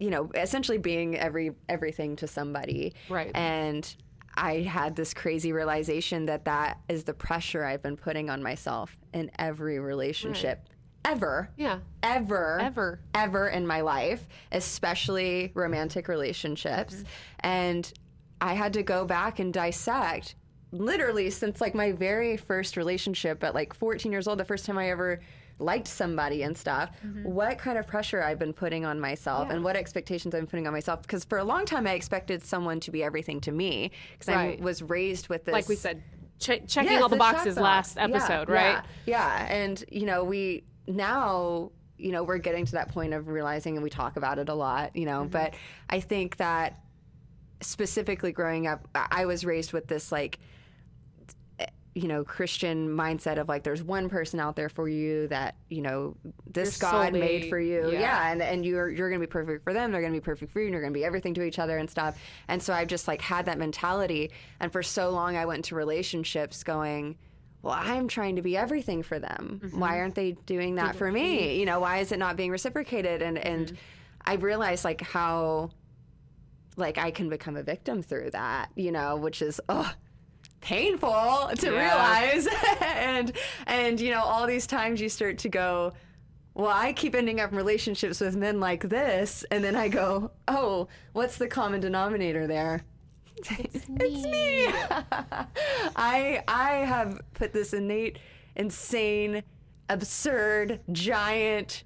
you 0.00 0.10
know, 0.10 0.30
essentially 0.34 0.78
being 0.78 1.16
every 1.16 1.52
everything 1.68 2.16
to 2.16 2.26
somebody. 2.26 2.94
Right. 3.08 3.30
And 3.34 3.94
I 4.34 4.60
had 4.60 4.96
this 4.96 5.12
crazy 5.14 5.52
realization 5.52 6.26
that 6.26 6.46
that 6.46 6.80
is 6.88 7.04
the 7.04 7.14
pressure 7.14 7.64
I've 7.64 7.82
been 7.82 7.96
putting 7.96 8.30
on 8.30 8.42
myself 8.42 8.96
in 9.12 9.30
every 9.38 9.78
relationship. 9.78 10.66
Right. 10.66 11.12
Ever. 11.12 11.50
Yeah. 11.56 11.78
Ever. 12.02 12.58
Ever. 12.60 13.00
Ever 13.14 13.48
in 13.48 13.66
my 13.66 13.80
life, 13.80 14.26
especially 14.52 15.50
romantic 15.54 16.08
relationships. 16.08 16.94
Mm-hmm. 16.94 17.04
And 17.40 17.92
I 18.40 18.54
had 18.54 18.72
to 18.74 18.82
go 18.82 19.04
back 19.04 19.38
and 19.38 19.52
dissect 19.52 20.34
literally 20.72 21.30
since 21.30 21.60
like 21.60 21.74
my 21.74 21.92
very 21.92 22.36
first 22.36 22.76
relationship 22.76 23.42
at 23.42 23.54
like 23.54 23.74
14 23.74 24.12
years 24.12 24.28
old, 24.28 24.38
the 24.38 24.44
first 24.44 24.66
time 24.66 24.78
I 24.78 24.90
ever 24.90 25.20
liked 25.60 25.86
somebody 25.86 26.42
and 26.42 26.56
stuff, 26.56 26.90
mm-hmm. 27.04 27.22
what 27.24 27.58
kind 27.58 27.78
of 27.78 27.86
pressure 27.86 28.22
I've 28.22 28.38
been 28.38 28.52
putting 28.52 28.84
on 28.84 28.98
myself 28.98 29.48
yeah. 29.48 29.54
and 29.54 29.64
what 29.64 29.76
expectations 29.76 30.34
I've 30.34 30.40
been 30.40 30.48
putting 30.48 30.66
on 30.66 30.72
myself. 30.72 31.02
Because 31.02 31.24
for 31.24 31.38
a 31.38 31.44
long 31.44 31.66
time, 31.66 31.86
I 31.86 31.92
expected 31.92 32.42
someone 32.42 32.80
to 32.80 32.90
be 32.90 33.02
everything 33.02 33.40
to 33.42 33.52
me 33.52 33.90
because 34.12 34.34
right. 34.34 34.58
I 34.60 34.62
was 34.62 34.82
raised 34.82 35.28
with 35.28 35.44
this. 35.44 35.52
Like 35.52 35.68
we 35.68 35.76
said, 35.76 36.02
ch- 36.38 36.66
checking 36.66 36.92
yes, 36.92 37.02
all 37.02 37.08
the, 37.08 37.16
the 37.16 37.20
boxes 37.20 37.56
last 37.56 37.98
episode, 37.98 38.48
yeah, 38.48 38.54
right? 38.54 38.84
Yeah. 39.06 39.46
yeah. 39.46 39.52
And, 39.54 39.84
you 39.90 40.06
know, 40.06 40.24
we 40.24 40.64
now 40.86 41.70
you 41.96 42.12
know 42.12 42.22
we're 42.22 42.38
getting 42.38 42.64
to 42.64 42.72
that 42.72 42.88
point 42.88 43.12
of 43.12 43.28
realizing 43.28 43.76
and 43.76 43.82
we 43.82 43.90
talk 43.90 44.16
about 44.16 44.38
it 44.38 44.48
a 44.48 44.54
lot 44.54 44.96
you 44.96 45.04
know 45.04 45.20
mm-hmm. 45.20 45.28
but 45.28 45.54
i 45.90 46.00
think 46.00 46.38
that 46.38 46.80
specifically 47.60 48.32
growing 48.32 48.66
up 48.66 48.88
i 48.94 49.26
was 49.26 49.44
raised 49.44 49.74
with 49.74 49.86
this 49.86 50.10
like 50.10 50.38
you 51.94 52.06
know 52.06 52.22
Christian 52.22 52.88
mindset 52.88 53.38
of 53.38 53.48
like 53.48 53.64
there's 53.64 53.82
one 53.82 54.08
person 54.08 54.38
out 54.38 54.54
there 54.54 54.68
for 54.68 54.88
you 54.88 55.26
that 55.28 55.56
you 55.68 55.82
know 55.82 56.16
this 56.46 56.78
God 56.78 57.12
made 57.12 57.48
for 57.48 57.58
you. 57.58 57.90
Yeah. 57.90 58.00
yeah, 58.00 58.32
and 58.32 58.40
and 58.40 58.64
you're 58.64 58.88
you're 58.88 59.10
gonna 59.10 59.20
be 59.20 59.26
perfect 59.26 59.64
for 59.64 59.72
them 59.72 59.90
they're 59.90 60.00
gonna 60.00 60.12
be 60.12 60.20
perfect 60.20 60.52
for 60.52 60.60
you 60.60 60.66
and 60.66 60.72
you're 60.72 60.82
gonna 60.82 60.92
be 60.92 61.04
everything 61.04 61.34
to 61.34 61.42
each 61.42 61.58
other 61.58 61.78
and 61.78 61.90
stuff. 61.90 62.16
And 62.48 62.62
so 62.62 62.72
I've 62.72 62.88
just 62.88 63.08
like 63.08 63.20
had 63.20 63.46
that 63.46 63.58
mentality 63.58 64.30
and 64.60 64.72
for 64.72 64.82
so 64.82 65.10
long 65.10 65.36
I 65.36 65.46
went 65.46 65.58
into 65.58 65.74
relationships 65.74 66.62
going 66.62 67.16
well 67.62 67.76
I'm 67.76 68.06
trying 68.06 68.36
to 68.36 68.42
be 68.42 68.56
everything 68.56 69.02
for 69.02 69.18
them. 69.18 69.60
Mm-hmm. 69.64 69.80
why 69.80 69.98
aren't 69.98 70.14
they 70.14 70.32
doing 70.46 70.76
that 70.76 70.94
for 70.94 71.10
me? 71.10 71.58
You 71.58 71.66
know 71.66 71.80
why 71.80 71.98
is 71.98 72.12
it 72.12 72.18
not 72.18 72.36
being 72.36 72.52
reciprocated? 72.52 73.20
And 73.20 73.36
and 73.36 73.66
mm-hmm. 73.66 73.76
I 74.26 74.34
realized 74.34 74.84
like 74.84 75.00
how 75.00 75.70
like 76.76 76.98
I 76.98 77.10
can 77.10 77.28
become 77.28 77.56
a 77.56 77.64
victim 77.64 78.00
through 78.00 78.30
that 78.30 78.70
you 78.76 78.92
know 78.92 79.16
which 79.16 79.42
is 79.42 79.60
oh 79.68 79.92
painful 80.60 81.50
to 81.56 81.72
yeah. 81.72 81.88
realize 81.88 82.48
and 82.80 83.32
and 83.66 84.00
you 84.00 84.10
know 84.10 84.22
all 84.22 84.46
these 84.46 84.66
times 84.66 85.00
you 85.00 85.08
start 85.08 85.38
to 85.38 85.48
go 85.48 85.92
well 86.54 86.70
i 86.72 86.92
keep 86.92 87.14
ending 87.14 87.40
up 87.40 87.50
in 87.50 87.56
relationships 87.56 88.20
with 88.20 88.36
men 88.36 88.60
like 88.60 88.88
this 88.88 89.44
and 89.50 89.64
then 89.64 89.74
i 89.74 89.88
go 89.88 90.30
oh 90.48 90.86
what's 91.12 91.38
the 91.38 91.48
common 91.48 91.80
denominator 91.80 92.46
there 92.46 92.84
it's 93.36 93.50
me, 93.50 93.68
it's 93.70 93.88
me. 93.88 94.66
i 95.96 96.42
i 96.46 96.72
have 96.84 97.20
put 97.34 97.52
this 97.52 97.72
innate 97.72 98.18
insane 98.56 99.42
absurd 99.88 100.80
giant 100.92 101.84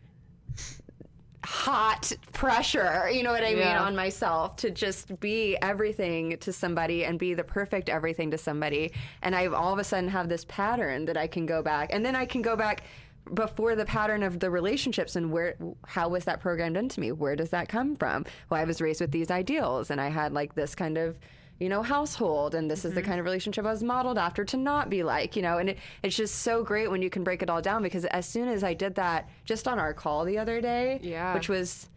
hot 1.44 2.10
pressure, 2.32 3.08
you 3.10 3.22
know 3.22 3.30
what 3.30 3.44
I 3.44 3.54
mean, 3.54 3.66
on 3.66 3.94
myself 3.94 4.56
to 4.56 4.70
just 4.70 5.20
be 5.20 5.56
everything 5.60 6.38
to 6.38 6.52
somebody 6.52 7.04
and 7.04 7.18
be 7.18 7.34
the 7.34 7.44
perfect 7.44 7.88
everything 7.88 8.30
to 8.30 8.38
somebody. 8.38 8.92
And 9.22 9.34
I 9.36 9.46
all 9.46 9.72
of 9.72 9.78
a 9.78 9.84
sudden 9.84 10.08
have 10.08 10.28
this 10.28 10.44
pattern 10.46 11.04
that 11.04 11.16
I 11.16 11.26
can 11.26 11.46
go 11.46 11.62
back. 11.62 11.92
And 11.92 12.04
then 12.04 12.16
I 12.16 12.24
can 12.24 12.42
go 12.42 12.56
back 12.56 12.84
before 13.32 13.74
the 13.74 13.84
pattern 13.84 14.22
of 14.22 14.40
the 14.40 14.50
relationships 14.50 15.16
and 15.16 15.32
where 15.32 15.56
how 15.86 16.08
was 16.08 16.24
that 16.24 16.40
programmed 16.40 16.76
into 16.76 17.00
me? 17.00 17.12
Where 17.12 17.36
does 17.36 17.50
that 17.50 17.68
come 17.68 17.96
from? 17.96 18.24
Well, 18.50 18.60
I 18.60 18.64
was 18.64 18.80
raised 18.80 19.00
with 19.00 19.12
these 19.12 19.30
ideals 19.30 19.90
and 19.90 20.00
I 20.00 20.08
had 20.08 20.32
like 20.32 20.54
this 20.54 20.74
kind 20.74 20.98
of 20.98 21.18
you 21.58 21.68
know, 21.68 21.82
household. 21.82 22.54
And 22.54 22.70
this 22.70 22.80
mm-hmm. 22.80 22.88
is 22.88 22.94
the 22.94 23.00
mm-hmm. 23.00 23.08
kind 23.08 23.20
of 23.20 23.26
relationship 23.26 23.64
I 23.64 23.70
was 23.70 23.82
modeled 23.82 24.18
after 24.18 24.44
to 24.44 24.56
not 24.56 24.90
be 24.90 25.02
like, 25.02 25.36
you 25.36 25.42
know, 25.42 25.58
and 25.58 25.70
it, 25.70 25.78
it's 26.02 26.16
just 26.16 26.36
so 26.36 26.62
great 26.62 26.90
when 26.90 27.02
you 27.02 27.10
can 27.10 27.24
break 27.24 27.42
it 27.42 27.50
all 27.50 27.62
down 27.62 27.82
because 27.82 28.04
as 28.06 28.26
soon 28.26 28.48
as 28.48 28.64
I 28.64 28.74
did 28.74 28.94
that 28.96 29.28
just 29.44 29.68
on 29.68 29.78
our 29.78 29.94
call 29.94 30.24
the 30.24 30.38
other 30.38 30.60
day, 30.60 31.00
yeah. 31.02 31.34
which 31.34 31.48
was 31.48 31.88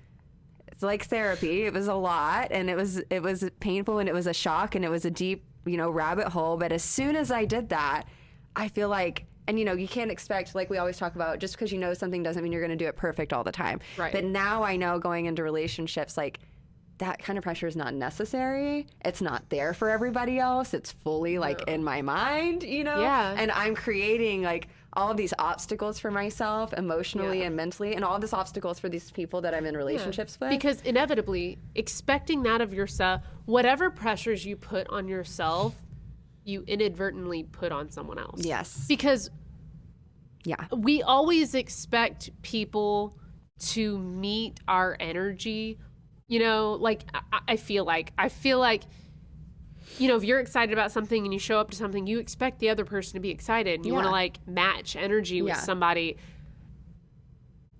it's 0.68 0.84
like 0.84 1.06
therapy. 1.06 1.64
It 1.64 1.74
was 1.74 1.88
a 1.88 1.96
lot 1.96 2.50
and 2.52 2.70
it 2.70 2.76
was 2.76 2.98
it 3.10 3.24
was 3.24 3.50
painful 3.60 4.00
and 4.00 4.08
it 4.08 4.14
was 4.14 4.28
a 4.28 4.34
shock 4.34 4.76
and 4.76 4.86
it 4.86 4.90
was 4.90 5.06
a 5.06 5.12
deep, 5.12 5.44
you 5.66 5.78
know, 5.78 5.90
rabbit 5.90 6.28
hole. 6.28 6.58
But 6.58 6.72
as 6.72 6.84
soon 6.84 7.16
as 7.16 7.32
I 7.32 7.46
did 7.46 7.70
that, 7.70 8.04
I 8.56 8.68
feel 8.68 8.90
like 8.90 9.26
and 9.48 9.58
you 9.58 9.66
know 9.66 9.74
you 9.74 9.88
can't 9.88 10.12
expect 10.12 10.54
like 10.56 10.70
we 10.70 10.78
always 10.78 10.98
talk 10.98 11.16
about 11.16 11.40
just 11.40 11.56
because 11.56 11.72
you 11.72 11.80
know 11.80 11.94
something 11.94 12.22
doesn't 12.22 12.44
mean 12.44 12.52
you're 12.52 12.62
going 12.62 12.78
to 12.78 12.84
do 12.84 12.88
it 12.88 12.96
perfect 12.96 13.34
all 13.34 13.44
the 13.44 13.52
time 13.52 13.80
right 13.96 14.12
but 14.12 14.24
now 14.24 14.62
i 14.62 14.76
know 14.76 15.00
going 15.00 15.26
into 15.26 15.42
relationships 15.42 16.18
like 16.18 16.40
that 17.00 17.20
kind 17.20 17.38
of 17.38 17.44
pressure 17.44 17.68
is 17.68 17.76
not 17.76 17.94
necessary. 17.94 18.88
It's 19.06 19.22
not 19.22 19.50
there 19.50 19.74
for 19.74 19.90
everybody 19.90 20.40
else. 20.40 20.74
It's 20.74 20.92
fully 20.92 21.38
like 21.38 21.68
in 21.68 21.84
my 21.84 22.02
mind, 22.02 22.64
you 22.64 22.84
know? 22.84 23.00
Yeah. 23.00 23.36
And 23.38 23.52
I'm 23.52 23.76
creating 23.76 24.42
like 24.42 24.68
all 24.94 25.12
of 25.12 25.18
these 25.18 25.34
obstacles 25.38 26.00
for 26.00 26.10
myself 26.10 26.74
emotionally 26.74 27.42
yeah. 27.42 27.48
and 27.48 27.56
mentally, 27.56 27.94
and 27.94 28.04
all 28.04 28.16
of 28.16 28.22
these 28.22 28.34
obstacles 28.34 28.80
for 28.80 28.90
these 28.90 29.12
people 29.12 29.42
that 29.42 29.54
I'm 29.54 29.66
in 29.68 29.78
relationships 29.78 30.38
yeah. 30.42 30.48
with. 30.48 30.58
Because 30.58 30.82
inevitably, 30.82 31.60
expecting 31.76 32.42
that 32.44 32.62
of 32.62 32.74
yourself, 32.74 33.22
whatever 33.46 33.92
pressures 33.92 34.44
you 34.44 34.56
put 34.56 34.88
on 34.90 35.08
yourself, 35.08 35.76
you 36.46 36.64
inadvertently 36.66 37.44
put 37.44 37.72
on 37.72 37.92
someone 37.92 38.18
else. 38.18 38.44
Yes. 38.44 38.86
Because 38.88 39.30
yeah. 40.46 40.66
We 40.72 41.04
always 41.04 41.54
expect 41.56 42.30
people 42.42 43.18
to 43.60 43.98
meet 43.98 44.60
our 44.68 44.96
energy. 45.00 45.78
You 46.28 46.40
know, 46.40 46.74
like 46.74 47.04
I, 47.14 47.40
I 47.50 47.56
feel 47.56 47.86
like 47.86 48.12
I 48.18 48.30
feel 48.30 48.60
like 48.60 48.84
you 49.98 50.08
know, 50.08 50.16
if 50.16 50.24
you're 50.24 50.40
excited 50.40 50.74
about 50.74 50.92
something 50.92 51.24
and 51.24 51.34
you 51.34 51.40
show 51.40 51.60
up 51.60 51.72
to 51.72 51.78
something, 51.78 52.08
you 52.08 52.20
expect 52.20 52.60
the 52.60 52.70
other 52.70 52.86
person 52.86 53.14
to 53.14 53.20
be 53.20 53.30
excited 53.30 53.76
and 53.76 53.86
you 53.86 53.94
yeah. 53.94 53.96
want 53.96 54.08
to 54.08 54.12
like 54.12 54.40
match 54.48 54.96
energy 54.96 55.42
with 55.42 55.54
yeah. 55.54 55.60
somebody. 55.60 56.18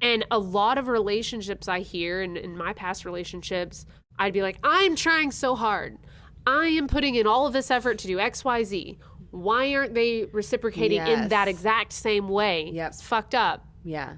And 0.02 0.26
a 0.32 0.40
lot 0.40 0.78
of 0.78 0.88
relationships 0.88 1.68
I 1.68 1.80
hear 1.80 2.22
in, 2.22 2.38
in 2.38 2.58
my 2.58 2.74
past 2.74 3.04
relationships, 3.06 3.86
I'd 4.18 4.34
be 4.34 4.42
like, 4.42 4.58
I'm 4.64 4.96
trying 4.96 5.32
so 5.32 5.56
hard. 5.56 5.98
I 6.46 6.68
am 6.68 6.88
putting 6.88 7.16
in 7.16 7.28
all 7.28 7.46
of 7.46 7.54
this 7.54 7.70
effort 7.70 7.98
to 8.00 8.08
do 8.08 8.18
XYZ. 8.18 8.98
Why 9.32 9.74
aren't 9.76 9.94
they 9.94 10.26
reciprocating 10.32 11.06
yes. 11.06 11.24
in 11.24 11.30
that 11.30 11.48
exact 11.48 11.92
same 11.94 12.30
way? 12.30 12.72
Yep. 12.74 12.88
It's 12.90 13.02
fucked 13.02 13.36
up. 13.36 13.66
Yeah. 13.84 14.14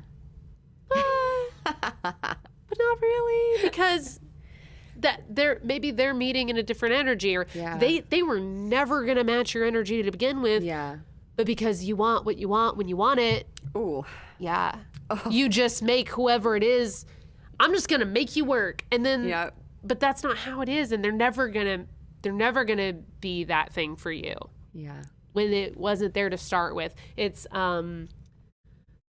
but 2.70 2.78
not 2.78 3.02
really 3.02 3.64
because 3.64 4.20
that 5.00 5.24
they're 5.30 5.60
maybe 5.64 5.92
they're 5.92 6.14
meeting 6.14 6.50
in 6.50 6.58
a 6.58 6.64
different 6.64 6.96
energy 6.96 7.36
or 7.36 7.48
yeah. 7.54 7.78
they 7.78 8.02
they 8.02 8.22
were 8.22 8.40
never 8.40 9.06
going 9.06 9.18
to 9.18 9.24
match 9.24 9.54
your 9.54 9.66
energy 9.66 10.04
to 10.04 10.12
begin 10.12 10.42
with. 10.42 10.64
Yeah. 10.64 10.98
But 11.36 11.46
because 11.46 11.84
you 11.84 11.96
want 11.96 12.26
what 12.26 12.38
you 12.38 12.50
want 12.50 12.78
when 12.78 12.88
you 12.88 12.98
want 12.98 13.20
it. 13.20 13.48
Ooh. 13.76 14.06
Yeah. 14.40 14.76
Oh. 15.10 15.22
You 15.30 15.50
just 15.50 15.82
make 15.82 16.10
whoever 16.10 16.56
it 16.56 16.64
is 16.64 17.06
I'm 17.60 17.74
just 17.74 17.90
going 17.90 18.00
to 18.02 18.06
make 18.06 18.36
you 18.36 18.46
work 18.46 18.86
and 18.92 19.06
then 19.06 19.28
Yeah. 19.28 19.52
But 19.82 20.02
that's 20.02 20.24
not 20.24 20.38
how 20.38 20.62
it 20.62 20.70
is 20.70 20.92
and 20.92 21.04
they're 21.04 21.12
never 21.12 21.48
going 21.48 21.66
to 21.66 21.86
they're 22.22 22.34
never 22.34 22.66
going 22.66 22.80
to 22.80 22.94
be 23.22 23.46
that 23.46 23.72
thing 23.74 23.96
for 23.96 24.12
you. 24.12 24.36
Yeah. 24.74 25.04
When 25.32 25.54
it 25.54 25.78
wasn't 25.78 26.14
there 26.14 26.30
to 26.30 26.38
start 26.38 26.76
with. 26.76 26.94
It's 27.16 27.48
um 27.52 28.10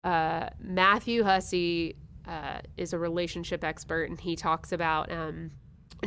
uh 0.05 0.51
Matthew 0.61 1.25
Hussey 1.25 1.97
uh, 2.27 2.61
is 2.77 2.93
a 2.93 2.99
relationship 2.99 3.65
expert 3.65 4.09
and 4.09 4.21
he 4.21 4.37
talks 4.37 4.73
about 4.73 5.11
um 5.11 5.51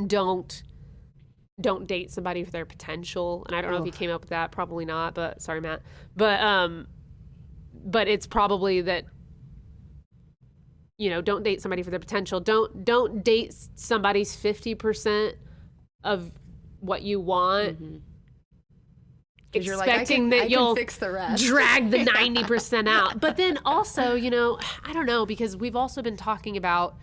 don't 0.07 0.63
don't 1.61 1.85
date 1.85 2.09
somebody 2.11 2.43
for 2.43 2.49
their 2.49 2.65
potential. 2.65 3.43
And 3.47 3.55
I 3.55 3.61
don't 3.61 3.71
know 3.71 3.77
if 3.77 3.85
he 3.85 3.91
came 3.91 4.09
up 4.09 4.21
with 4.21 4.31
that, 4.31 4.51
probably 4.51 4.85
not, 4.85 5.13
but 5.13 5.41
sorry, 5.41 5.61
Matt. 5.61 5.81
But 6.15 6.39
um 6.39 6.87
but 7.85 8.07
it's 8.07 8.25
probably 8.25 8.81
that 8.81 9.05
you 10.97 11.09
know, 11.09 11.21
don't 11.21 11.43
date 11.43 11.61
somebody 11.61 11.83
for 11.83 11.89
their 11.89 11.99
potential. 11.99 12.39
Don't 12.39 12.85
don't 12.85 13.23
date 13.23 13.53
somebody's 13.75 14.35
50% 14.35 15.33
of 16.03 16.31
what 16.79 17.01
you 17.01 17.19
want. 17.19 17.81
Mm-hmm. 17.81 17.97
Expecting 19.55 20.29
like, 20.29 20.41
that 20.41 20.49
you'll 20.49 20.75
fix 20.75 20.97
the 20.97 21.11
rest. 21.11 21.43
drag 21.45 21.91
the 21.91 21.97
90% 22.05 22.87
out. 22.87 23.19
But 23.19 23.37
then 23.37 23.59
also, 23.65 24.15
you 24.15 24.29
know, 24.29 24.59
I 24.83 24.93
don't 24.93 25.05
know, 25.05 25.25
because 25.25 25.55
we've 25.55 25.75
also 25.75 26.01
been 26.01 26.17
talking 26.17 26.57
about 26.57 26.95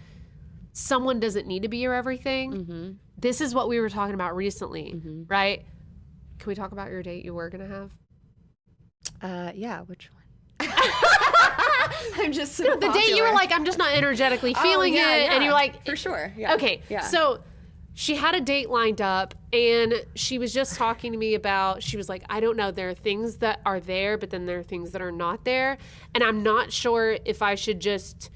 someone 0.73 1.21
doesn't 1.21 1.47
need 1.47 1.63
to 1.63 1.69
be 1.69 1.79
your 1.79 1.95
everything. 1.95 2.53
Mm-hmm. 2.53 2.91
This 3.19 3.41
is 3.41 3.55
what 3.55 3.69
we 3.69 3.81
were 3.81 3.91
talking 3.91 4.15
about 4.15 4.35
recently, 4.35 4.95
mm-hmm. 4.95 5.25
right? 5.29 5.65
Can 6.39 6.49
we 6.49 6.55
talk 6.55 6.73
about 6.73 6.91
your 6.91 7.03
date 7.03 7.25
you 7.25 7.35
were 7.35 7.51
going 7.51 7.69
to 7.69 7.75
have? 7.75 7.91
Uh, 9.23 9.53
yeah, 9.55 9.81
which 9.83 10.11
one? 10.13 10.21
I'm 12.17 12.33
just 12.33 12.55
so 12.55 12.65
no, 12.65 12.77
the 12.77 12.93
date 12.93 13.15
you 13.15 13.23
were 13.23 13.33
like, 13.33 13.53
I'm 13.53 13.65
just 13.65 13.79
not 13.79 13.95
energetically 13.95 14.55
oh, 14.57 14.63
feeling 14.63 14.95
oh, 14.95 14.97
yeah, 14.97 15.17
it, 15.17 15.23
yeah. 15.25 15.35
and 15.35 15.45
you're 15.45 15.53
like, 15.53 15.85
for 15.85 15.97
sure, 15.97 16.33
yeah. 16.37 16.55
Okay, 16.55 16.83
yeah. 16.89 17.01
So 17.01 17.41
she 17.95 18.17
had 18.17 18.35
a 18.35 18.41
date 18.41 18.71
lined 18.71 19.01
up, 19.01 19.35
and 19.53 20.07
she 20.15 20.39
was 20.39 20.55
just 20.55 20.77
talking 20.77 21.13
to 21.13 21.19
me 21.19 21.35
about. 21.35 21.83
She 21.83 21.97
was 21.97 22.09
like, 22.09 22.23
I 22.31 22.41
don't 22.41 22.57
know. 22.57 22.71
There 22.71 22.89
are 22.89 22.95
things 22.95 23.37
that 23.39 23.61
are 23.67 23.81
there, 23.81 24.17
but 24.17 24.31
then 24.31 24.47
there 24.47 24.59
are 24.61 24.65
things 24.65 24.93
that 24.93 25.03
are 25.03 25.13
not 25.13 25.45
there, 25.45 25.77
and 26.15 26.25
I'm 26.25 26.43
not 26.43 26.73
sure 26.73 27.19
if 27.25 27.43
I 27.43 27.55
should 27.55 27.81
just 27.81 28.31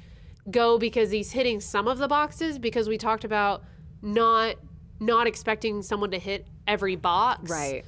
go 0.51 0.79
because 0.79 1.11
he's 1.11 1.33
hitting 1.33 1.61
some 1.61 1.89
of 1.89 1.99
the 1.99 2.09
boxes 2.09 2.59
because 2.59 2.89
we 2.89 2.99
talked 2.99 3.25
about 3.25 3.63
not 4.03 4.57
not 5.01 5.27
expecting 5.27 5.83
someone 5.83 6.11
to 6.11 6.19
hit 6.19 6.47
every 6.67 6.97
box. 6.97 7.51
Right. 7.51 7.85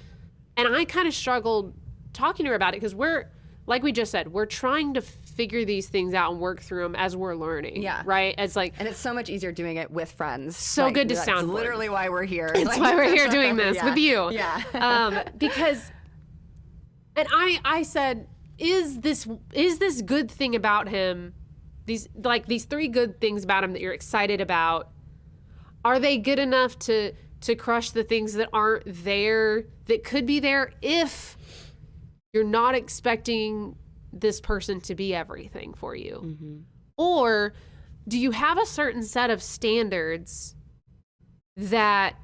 And 0.57 0.75
I 0.75 0.85
kind 0.85 1.07
of 1.07 1.15
struggled 1.15 1.75
talking 2.13 2.45
to 2.45 2.51
her 2.51 2.57
about 2.57 2.75
it 2.75 2.81
because 2.81 2.95
we're 2.95 3.31
like 3.67 3.83
we 3.83 3.93
just 3.93 4.11
said, 4.11 4.33
we're 4.33 4.47
trying 4.47 4.95
to 4.95 5.03
figure 5.37 5.65
these 5.65 5.89
things 5.89 6.15
out 6.15 6.33
and 6.33 6.41
work 6.41 6.61
through 6.61 6.83
them 6.83 6.97
as 6.97 7.15
we're 7.15 7.35
learning. 7.35 7.83
Yeah. 7.83 8.03
Right. 8.05 8.35
It's 8.39 8.57
like, 8.57 8.75
and 8.79 8.89
it's 8.89 8.99
so 8.99 9.13
much 9.13 9.29
easier 9.29 9.53
doing 9.53 9.77
it 9.77 9.91
with 9.91 10.11
friends. 10.13 10.57
So 10.57 10.85
like, 10.85 10.95
good 10.95 11.09
to 11.11 11.17
sound. 11.17 11.49
That's 11.49 11.55
literally, 11.55 11.89
why 11.89 12.09
we're 12.09 12.25
here. 12.25 12.51
It's 12.55 12.65
like, 12.65 12.81
why 12.81 12.95
we're 12.95 13.15
here 13.15 13.29
doing 13.29 13.57
this 13.57 13.77
yeah. 13.77 13.85
with 13.85 13.99
you. 13.99 14.31
Yeah. 14.31 14.63
um, 14.75 15.19
because, 15.37 15.93
and 17.15 17.29
I, 17.31 17.61
I 17.65 17.83
said, 17.83 18.29
is 18.59 19.01
this 19.01 19.29
is 19.53 19.79
this 19.79 20.01
good 20.01 20.31
thing 20.31 20.55
about 20.55 20.89
him 20.89 21.35
these 21.85 22.09
like 22.17 22.47
these 22.47 22.65
three 22.65 22.89
good 22.89 23.21
things 23.21 23.45
about 23.45 23.63
him 23.63 23.73
that 23.73 23.83
you're 23.83 23.93
excited 23.93 24.41
about 24.41 24.91
are 25.85 25.99
they 25.99 26.17
good 26.17 26.39
enough 26.39 26.79
to 26.79 27.13
to 27.43 27.55
crush 27.55 27.91
the 27.91 28.03
things 28.03 28.33
that 28.33 28.49
aren't 28.55 28.83
there 29.05 29.65
that 29.85 30.05
could 30.05 30.25
be 30.25 30.41
there 30.41 30.73
if 30.81 31.37
you're 32.33 32.45
not 32.45 32.75
expecting 32.75 33.77
this 34.21 34.41
person 34.41 34.81
to 34.81 34.95
be 34.95 35.15
everything 35.15 35.75
for 35.75 35.95
you 35.95 36.23
mm-hmm. 36.25 36.57
or 36.97 37.55
do 38.09 38.19
you 38.19 38.31
have 38.31 38.59
a 38.59 38.67
certain 38.67 39.03
set 39.03 39.31
of 39.31 39.43
standards 39.43 40.55
that 41.57 42.17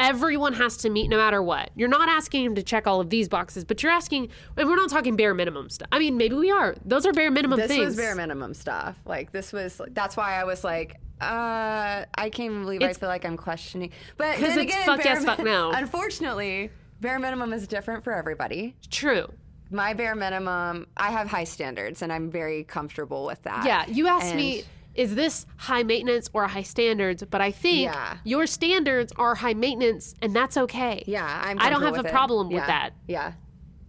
everyone 0.00 0.54
has 0.54 0.78
to 0.78 0.90
meet 0.90 1.08
no 1.08 1.18
matter 1.18 1.42
what. 1.42 1.70
You're 1.76 1.88
not 1.88 2.08
asking 2.08 2.44
him 2.44 2.54
to 2.56 2.62
check 2.62 2.86
all 2.86 3.00
of 3.00 3.10
these 3.10 3.28
boxes, 3.28 3.64
but 3.64 3.82
you're 3.82 3.92
asking, 3.92 4.30
and 4.56 4.68
we're 4.68 4.76
not 4.76 4.90
talking 4.90 5.14
bare 5.14 5.34
minimum 5.34 5.68
stuff. 5.68 5.88
I 5.92 5.98
mean, 5.98 6.16
maybe 6.16 6.34
we 6.34 6.50
are. 6.50 6.74
Those 6.84 7.06
are 7.06 7.12
bare 7.12 7.30
minimum 7.30 7.58
this 7.58 7.68
things. 7.68 7.80
This 7.80 7.86
was 7.88 7.96
bare 7.96 8.14
minimum 8.14 8.54
stuff. 8.54 8.98
Like, 9.04 9.30
this 9.30 9.52
was, 9.52 9.80
that's 9.90 10.16
why 10.16 10.40
I 10.40 10.44
was 10.44 10.64
like, 10.64 10.96
uh, 11.20 12.06
I 12.14 12.30
can't 12.32 12.62
believe 12.62 12.80
it's, 12.80 12.96
I 12.96 13.00
feel 13.00 13.08
like 13.10 13.26
I'm 13.26 13.36
questioning. 13.36 13.90
But 14.16 14.36
because 14.36 14.56
it's 14.56 14.72
again, 14.72 14.86
fuck 14.86 15.04
yes, 15.04 15.22
fuck 15.24 15.40
no. 15.40 15.70
Unfortunately, 15.74 16.70
bare 17.00 17.18
minimum 17.18 17.52
is 17.52 17.68
different 17.68 18.02
for 18.02 18.14
everybody. 18.14 18.74
True. 18.90 19.30
My 19.70 19.94
bare 19.94 20.14
minimum, 20.14 20.86
I 20.96 21.10
have 21.10 21.28
high 21.28 21.44
standards 21.44 22.02
and 22.02 22.12
I'm 22.12 22.30
very 22.30 22.64
comfortable 22.64 23.24
with 23.24 23.42
that. 23.42 23.64
Yeah. 23.64 23.86
You 23.86 24.08
asked 24.08 24.26
and 24.26 24.36
me 24.36 24.64
is 24.94 25.14
this 25.14 25.46
high 25.56 25.82
maintenance 25.82 26.28
or 26.32 26.46
high 26.46 26.62
standards? 26.62 27.22
But 27.28 27.40
I 27.40 27.50
think 27.50 27.84
yeah. 27.84 28.18
your 28.24 28.46
standards 28.46 29.12
are 29.16 29.34
high 29.34 29.54
maintenance, 29.54 30.14
and 30.20 30.34
that's 30.34 30.56
okay. 30.56 31.02
Yeah, 31.06 31.24
I'm. 31.24 31.60
I 31.60 31.70
don't 31.70 31.82
have 31.82 31.96
a 32.04 32.08
it. 32.08 32.12
problem 32.12 32.50
yeah. 32.50 32.56
with 32.56 32.66
that. 32.66 32.90
Yeah, 33.06 33.32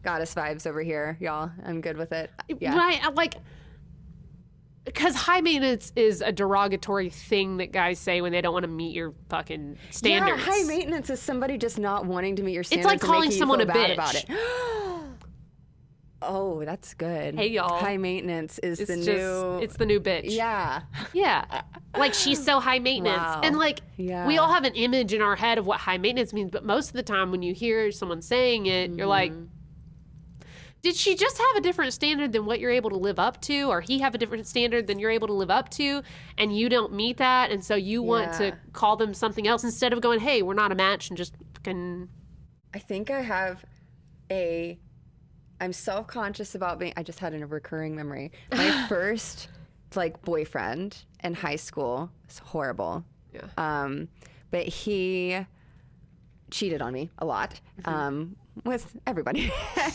goddess 0.03 0.33
vibes 0.33 0.67
over 0.67 0.81
here, 0.81 1.17
y'all. 1.19 1.51
I'm 1.65 1.81
good 1.81 1.97
with 1.97 2.11
it. 2.11 2.31
Yeah. 2.47 2.77
Right, 2.77 3.15
like. 3.15 3.35
Because 4.83 5.13
high 5.13 5.41
maintenance 5.41 5.93
is 5.95 6.21
a 6.21 6.31
derogatory 6.31 7.11
thing 7.11 7.57
that 7.57 7.71
guys 7.71 7.99
say 7.99 8.19
when 8.19 8.31
they 8.31 8.41
don't 8.41 8.51
want 8.51 8.63
to 8.63 8.67
meet 8.67 8.95
your 8.95 9.13
fucking 9.29 9.77
standards. 9.91 10.43
Yeah, 10.43 10.51
high 10.51 10.63
maintenance 10.63 11.11
is 11.11 11.21
somebody 11.21 11.59
just 11.59 11.77
not 11.77 12.07
wanting 12.07 12.35
to 12.37 12.43
meet 12.43 12.53
your 12.53 12.63
standards. 12.63 12.91
It's 12.91 13.03
like 13.03 13.07
calling 13.07 13.29
someone 13.29 13.61
a 13.61 13.67
bitch 13.67 13.93
about 13.93 14.15
it. 14.15 14.25
Oh, 16.21 16.63
that's 16.63 16.93
good. 16.93 17.35
Hey 17.35 17.47
y'all. 17.47 17.79
High 17.79 17.97
maintenance 17.97 18.59
is 18.59 18.79
it's 18.79 18.89
the 18.89 18.97
just, 18.97 19.07
new 19.07 19.59
It's 19.59 19.77
the 19.77 19.85
new 19.85 19.99
bitch. 19.99 20.25
Yeah. 20.25 20.81
Yeah. 21.13 21.63
like 21.97 22.13
she's 22.13 22.43
so 22.43 22.59
high 22.59 22.79
maintenance. 22.79 23.17
Wow. 23.17 23.41
And 23.43 23.57
like 23.57 23.81
yeah. 23.97 24.27
we 24.27 24.37
all 24.37 24.51
have 24.51 24.63
an 24.63 24.75
image 24.75 25.13
in 25.13 25.21
our 25.21 25.35
head 25.35 25.57
of 25.57 25.65
what 25.65 25.79
high 25.79 25.97
maintenance 25.97 26.31
means, 26.31 26.51
but 26.51 26.63
most 26.63 26.89
of 26.89 26.93
the 26.93 27.03
time 27.03 27.31
when 27.31 27.41
you 27.41 27.53
hear 27.53 27.91
someone 27.91 28.21
saying 28.21 28.67
it, 28.67 28.89
mm-hmm. 28.89 28.99
you're 28.99 29.07
like 29.07 29.33
did 30.81 30.95
she 30.95 31.15
just 31.15 31.37
have 31.37 31.55
a 31.57 31.61
different 31.61 31.93
standard 31.93 32.31
than 32.31 32.45
what 32.45 32.59
you're 32.59 32.71
able 32.71 32.89
to 32.89 32.97
live 32.97 33.19
up 33.19 33.39
to 33.41 33.69
or 33.69 33.81
he 33.81 33.99
have 33.99 34.15
a 34.15 34.17
different 34.17 34.47
standard 34.47 34.87
than 34.87 34.99
you're 34.99 35.11
able 35.11 35.27
to 35.27 35.33
live 35.33 35.51
up 35.51 35.69
to 35.69 36.01
and 36.37 36.57
you 36.57 36.69
don't 36.69 36.93
meet 36.93 37.17
that 37.17 37.51
and 37.51 37.63
so 37.63 37.75
you 37.75 38.01
want 38.01 38.33
to 38.33 38.55
call 38.73 38.95
them 38.95 39.13
something 39.13 39.47
else 39.47 39.63
instead 39.63 39.93
of 39.93 40.01
going 40.01 40.19
hey 40.19 40.41
we're 40.41 40.53
not 40.53 40.71
a 40.71 40.75
match 40.75 41.09
and 41.09 41.17
just 41.17 41.35
fucking 41.53 42.09
i 42.73 42.79
think 42.79 43.09
i 43.11 43.21
have 43.21 43.63
a 44.31 44.79
I'm 45.61 45.71
self 45.71 46.07
conscious 46.07 46.55
about 46.55 46.79
being. 46.79 46.91
I 46.97 47.03
just 47.03 47.19
had 47.19 47.33
a 47.33 47.45
recurring 47.45 47.95
memory. 47.95 48.31
My 48.51 48.85
first 48.89 49.47
like 49.95 50.21
boyfriend 50.23 50.97
in 51.23 51.35
high 51.35 51.55
school 51.55 52.09
was 52.27 52.39
horrible. 52.39 53.05
Yeah. 53.33 53.41
Um, 53.57 54.09
but 54.49 54.67
he 54.67 55.45
cheated 56.49 56.81
on 56.81 56.93
me 56.93 57.09
a 57.19 57.25
lot 57.25 57.61
mm-hmm. 57.79 57.89
um, 57.89 58.35
with 58.65 58.97
everybody, 59.05 59.53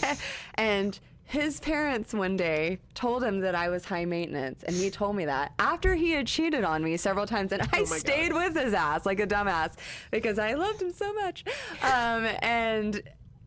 and 0.54 0.98
his 1.24 1.58
parents 1.58 2.14
one 2.14 2.36
day 2.36 2.78
told 2.94 3.24
him 3.24 3.40
that 3.40 3.56
I 3.56 3.68
was 3.68 3.84
high 3.84 4.04
maintenance, 4.04 4.62
and 4.62 4.74
he 4.76 4.90
told 4.90 5.16
me 5.16 5.24
that 5.24 5.52
after 5.58 5.96
he 5.96 6.12
had 6.12 6.28
cheated 6.28 6.62
on 6.62 6.84
me 6.84 6.96
several 6.96 7.26
times, 7.26 7.50
and 7.50 7.62
I 7.72 7.80
oh 7.80 7.84
stayed 7.84 8.30
God. 8.30 8.54
with 8.54 8.64
his 8.64 8.72
ass 8.72 9.04
like 9.04 9.18
a 9.18 9.26
dumbass 9.26 9.74
because 10.12 10.38
I 10.38 10.54
loved 10.54 10.80
him 10.80 10.92
so 10.92 11.12
much. 11.14 11.44
Um, 11.82 12.28
and 12.40 13.02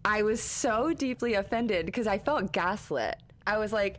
I 0.10 0.24
was 0.24 0.42
so 0.42 0.92
deeply 0.92 1.36
offended 1.36 1.86
because 1.86 2.08
I 2.08 2.18
felt 2.18 2.52
gaslit. 2.52 3.18
I 3.46 3.60
was 3.60 3.72
like, 3.72 3.98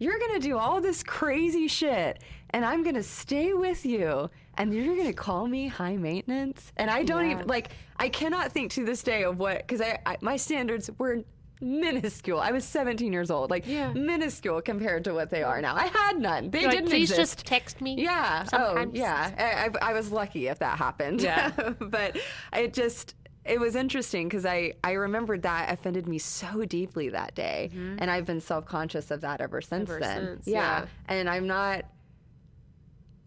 "You're 0.00 0.18
gonna 0.18 0.40
do 0.40 0.58
all 0.58 0.80
this 0.80 1.04
crazy 1.04 1.68
shit, 1.68 2.20
and 2.50 2.64
I'm 2.64 2.82
gonna 2.82 3.02
stay 3.02 3.54
with 3.54 3.86
you." 3.86 4.28
and 4.58 4.74
you're 4.74 4.94
gonna 4.94 5.14
call 5.14 5.46
me 5.48 5.66
high 5.66 5.96
maintenance 5.96 6.72
and 6.76 6.90
i 6.90 7.02
don't 7.02 7.24
yeah. 7.24 7.32
even 7.32 7.46
like 7.46 7.70
i 7.96 8.06
cannot 8.06 8.52
think 8.52 8.70
to 8.70 8.84
this 8.84 9.02
day 9.02 9.24
of 9.24 9.38
what 9.38 9.56
because 9.56 9.80
I, 9.80 9.98
I, 10.04 10.18
my 10.20 10.36
standards 10.36 10.90
were 10.98 11.24
minuscule. 11.62 12.40
I 12.40 12.50
was 12.50 12.64
17 12.64 13.12
years 13.12 13.30
old, 13.30 13.50
like 13.50 13.66
yeah. 13.66 13.92
minuscule 13.92 14.60
compared 14.60 15.04
to 15.04 15.14
what 15.14 15.30
they 15.30 15.42
are 15.42 15.62
now. 15.62 15.74
I 15.76 15.86
had 15.86 16.18
none. 16.18 16.50
They 16.50 16.62
You're 16.62 16.70
didn't 16.70 16.86
like, 16.86 16.92
Please 16.92 17.10
exist. 17.10 17.38
just 17.38 17.46
text 17.46 17.80
me. 17.80 17.94
Yeah. 17.98 18.42
Oh, 18.46 18.48
sometimes. 18.48 18.92
Oh, 18.94 18.98
yeah. 18.98 19.30
I, 19.38 19.86
I, 19.86 19.90
I, 19.90 19.92
was 19.94 20.10
lucky 20.10 20.48
if 20.48 20.58
that 20.58 20.76
happened. 20.76 21.20
Yeah. 21.22 21.50
but 21.78 22.18
it 22.52 22.74
just 22.74 23.14
it 23.44 23.58
was 23.58 23.74
interesting 23.74 24.28
because 24.28 24.46
I 24.46 24.74
I 24.84 24.92
remembered 24.92 25.42
that 25.42 25.72
offended 25.72 26.06
me 26.06 26.18
so 26.18 26.64
deeply 26.64 27.08
that 27.10 27.34
day, 27.34 27.70
mm-hmm. 27.72 27.96
and 27.98 28.10
I've 28.10 28.24
been 28.24 28.40
self 28.40 28.66
conscious 28.66 29.10
of 29.10 29.22
that 29.22 29.40
ever 29.40 29.60
since 29.60 29.90
ever 29.90 30.00
then. 30.00 30.26
Since, 30.26 30.46
yeah. 30.46 30.80
yeah. 30.80 30.86
And 31.08 31.28
I'm 31.28 31.46
not. 31.46 31.84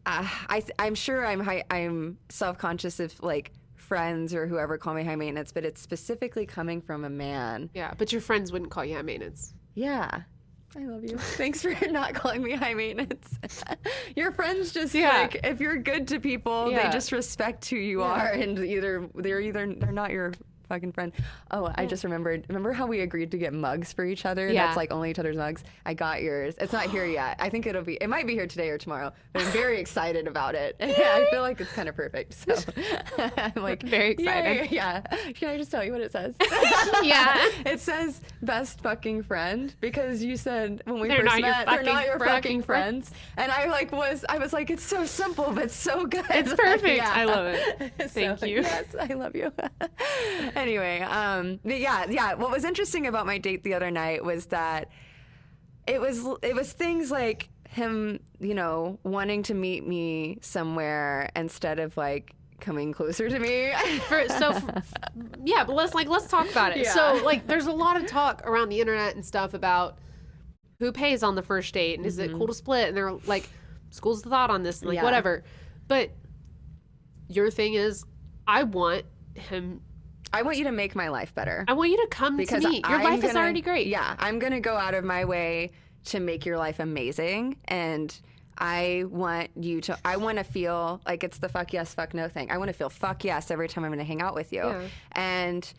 Uh, 0.06 0.28
I 0.50 0.64
I'm 0.80 0.96
sure 0.96 1.26
I'm 1.26 1.40
high, 1.40 1.64
I'm 1.70 2.18
self 2.30 2.58
conscious 2.58 3.00
of 3.00 3.22
like 3.22 3.52
friends 3.76 4.34
or 4.34 4.48
whoever 4.48 4.78
call 4.78 4.94
me 4.94 5.04
high 5.04 5.16
maintenance, 5.16 5.52
but 5.52 5.66
it's 5.66 5.82
specifically 5.82 6.46
coming 6.46 6.82
from 6.82 7.04
a 7.04 7.10
man. 7.10 7.70
Yeah, 7.74 7.94
but 7.98 8.12
your 8.12 8.22
friends 8.22 8.52
wouldn't 8.52 8.72
call 8.72 8.86
you 8.86 8.96
high 8.96 9.02
maintenance. 9.02 9.54
Yeah. 9.74 10.22
I 10.78 10.84
love 10.86 11.04
you. 11.04 11.18
Thanks 11.18 11.62
for 11.62 11.74
not 11.90 12.14
calling 12.14 12.44
me 12.44 12.52
high 12.52 12.74
maintenance. 12.74 13.40
your 14.16 14.32
friends 14.32 14.74
just 14.74 14.94
yeah. 14.94 15.22
like 15.22 15.40
if 15.44 15.60
you're 15.60 15.78
good 15.78 16.08
to 16.10 16.20
people, 16.20 16.70
yeah. 16.70 16.88
they 16.88 16.94
just 16.94 17.12
respect 17.12 17.70
who 17.70 17.78
you 17.78 18.02
yeah. 18.02 18.06
are 18.06 18.28
and 18.28 18.60
either 18.60 19.10
they're 19.16 19.40
either 19.40 19.74
they're 19.74 19.92
not 19.92 20.12
your 20.12 20.34
fucking 20.66 20.92
friend. 20.92 21.12
Oh, 21.52 21.72
I 21.76 21.86
just 21.86 22.04
remembered. 22.04 22.46
Remember 22.50 22.74
how 22.74 22.88
we 22.88 23.02
agreed 23.02 23.32
to 23.32 23.38
get 23.38 23.54
mugs 23.54 23.94
for 23.94 24.06
each 24.06 24.26
other? 24.26 24.52
Yeah. 24.52 24.66
That's 24.66 24.78
like 24.78 24.92
only 24.92 25.12
each 25.12 25.20
other's 25.20 25.38
mugs. 25.38 25.64
I 25.86 25.94
got 25.94 26.22
yours. 26.22 26.56
It's 26.60 26.74
not 26.74 26.90
here 26.90 27.06
yet. 27.06 27.38
I 27.40 27.50
think 27.50 27.66
it'll 27.66 27.84
be. 27.84 27.96
It 27.96 28.08
might 28.08 28.28
be 28.28 28.34
here 28.34 28.48
today 28.48 28.70
or 28.70 28.78
tomorrow. 28.78 29.12
But 29.34 29.44
I'm 29.44 29.52
very 29.52 29.80
excited 29.80 30.28
about 30.28 30.56
it. 30.56 30.76
I 30.82 31.28
feel 31.32 31.42
like 31.42 31.60
it's 31.62 31.72
kind 31.72 31.90
of 31.90 31.96
perfect. 31.96 32.34
So 32.34 32.56
I'm 33.18 33.52
like 33.64 33.84
very 33.84 34.12
excited. 34.12 34.72
Yeah, 34.72 35.02
yeah. 35.16 35.32
Can 35.34 35.50
I 35.50 35.58
just 35.58 35.72
tell 35.72 35.84
you 35.84 35.92
what 35.92 36.02
it 36.02 36.12
says? 36.12 36.36
yeah. 37.04 37.50
It 37.66 37.80
says 37.80 38.22
best 38.42 38.82
fucking 38.82 39.24
friend 39.24 39.74
because 39.80 40.24
you 40.24 40.38
said 40.38 40.82
when 40.86 41.00
we 41.00 41.08
they're 41.08 41.24
first 41.24 41.42
met 41.42 41.68
they're 41.68 41.84
not 41.84 42.06
your 42.06 42.20
fucking 42.20 42.64
friends. 42.64 43.10
friends. 43.10 43.12
And 43.38 43.52
I 43.52 43.68
like 43.68 43.92
was 43.92 44.26
I 44.28 44.38
was 44.38 44.54
like 44.54 44.70
it's 44.70 44.84
so 44.84 45.06
simple 45.06 45.52
but 45.52 45.72
so 45.72 46.06
good. 46.06 46.26
It's 46.30 46.54
perfect. 46.54 46.98
yeah. 46.98 47.12
I 47.14 47.26
love 47.26 47.48
it. 47.48 47.94
Thank 48.10 48.40
so, 48.40 48.46
you. 48.46 48.62
Yes, 48.62 48.96
I 49.00 49.14
love 49.14 49.36
you. 49.36 49.52
anyway, 50.62 51.02
um, 51.02 51.60
yeah, 51.64 52.06
yeah. 52.10 52.34
What 52.36 52.52
was 52.52 52.64
interesting 52.64 53.08
about 53.08 53.26
my 53.26 53.38
date 53.38 53.64
the 53.64 53.74
other 53.74 53.92
night 53.92 54.24
was 54.24 54.48
that 54.48 54.90
it 55.88 56.02
was 56.02 56.26
it 56.42 56.56
was 56.56 56.72
things 56.72 57.12
like 57.12 57.50
him, 57.70 58.20
you 58.40 58.54
know, 58.54 59.00
wanting 59.04 59.44
to 59.44 59.54
meet 59.54 59.86
me 59.86 60.38
somewhere 60.42 61.30
instead 61.36 61.80
of 61.80 61.96
like 61.98 62.34
coming 62.60 62.94
closer 62.94 63.30
to 63.30 63.40
me. 63.40 63.74
For, 64.08 64.28
so, 64.30 64.58
yeah, 65.44 65.64
but 65.66 65.76
let's 65.76 65.94
like 65.94 66.08
let's 66.08 66.28
talk 66.28 66.50
about 66.50 66.72
it. 66.72 66.84
Yeah. 66.84 66.94
So, 66.94 67.22
like, 67.24 67.48
there's 67.48 67.68
a 67.68 67.72
lot 67.72 67.98
of 67.98 68.08
talk 68.08 68.42
around 68.46 68.70
the 68.70 68.80
internet 68.80 69.16
and 69.16 69.26
stuff 69.26 69.54
about 69.54 69.98
who 70.80 70.92
pays 70.92 71.24
on 71.24 71.36
the 71.36 71.42
first 71.42 71.74
date 71.74 71.96
and 71.96 72.02
mm-hmm. 72.02 72.08
is 72.08 72.20
it 72.20 72.30
mm-hmm. 72.30 72.38
cool 72.38 72.48
to 72.48 72.54
split? 72.54 72.90
And 72.90 72.98
they're 72.98 73.12
like, 73.12 73.48
school's 73.92 74.22
the 74.22 74.30
thought 74.30 74.50
on 74.50 74.64
this, 74.64 74.82
and 74.82 74.90
like 74.90 74.96
yeah. 74.96 75.04
whatever. 75.04 75.44
But 75.88 76.12
your 77.28 77.50
thing 77.52 77.74
is, 77.74 78.06
I 78.48 78.64
want 78.64 79.06
him 79.36 79.82
I 80.34 80.42
want 80.42 80.58
you 80.58 80.66
to 80.66 80.72
make 80.72 80.96
my 80.96 81.10
life 81.10 81.34
better. 81.34 81.66
I 81.68 81.74
want 81.74 81.92
you 81.92 81.98
to 81.98 82.08
come 82.08 82.38
because 82.38 82.64
to 82.64 82.70
me. 82.70 82.82
Your 82.88 82.98
I'm 82.98 83.04
life 83.04 83.22
gonna, 83.22 83.32
is 83.32 83.36
already 83.36 83.62
great. 83.62 83.88
Yeah, 83.88 84.16
I'm 84.20 84.40
going 84.40 84.54
to 84.54 84.60
go 84.60 84.76
out 84.76 84.94
of 84.94 85.04
my 85.04 85.26
way 85.26 85.72
to 86.06 86.20
make 86.20 86.46
your 86.46 86.58
life 86.58 86.80
amazing 86.80 87.58
and 87.66 88.16
I 88.58 89.04
want 89.10 89.50
you 89.56 89.82
to 89.82 89.98
I 90.06 90.18
want 90.18 90.38
to 90.38 90.44
feel 90.44 91.02
like 91.06 91.24
it's 91.24 91.40
the 91.40 91.50
fuck 91.50 91.74
yes 91.74 91.94
fuck 91.94 92.14
no 92.14 92.30
thing. 92.30 92.52
I 92.52 92.58
want 92.58 92.70
to 92.70 92.74
feel 92.74 92.90
fuck 92.90 93.24
yes 93.24 93.52
every 93.52 93.68
time 93.68 93.84
I'm 93.84 93.90
going 93.90 94.00
to 94.00 94.06
hang 94.06 94.22
out 94.22 94.36
with 94.36 94.54
you. 94.54 94.62
Yeah. 94.62 94.88
And 95.12 95.74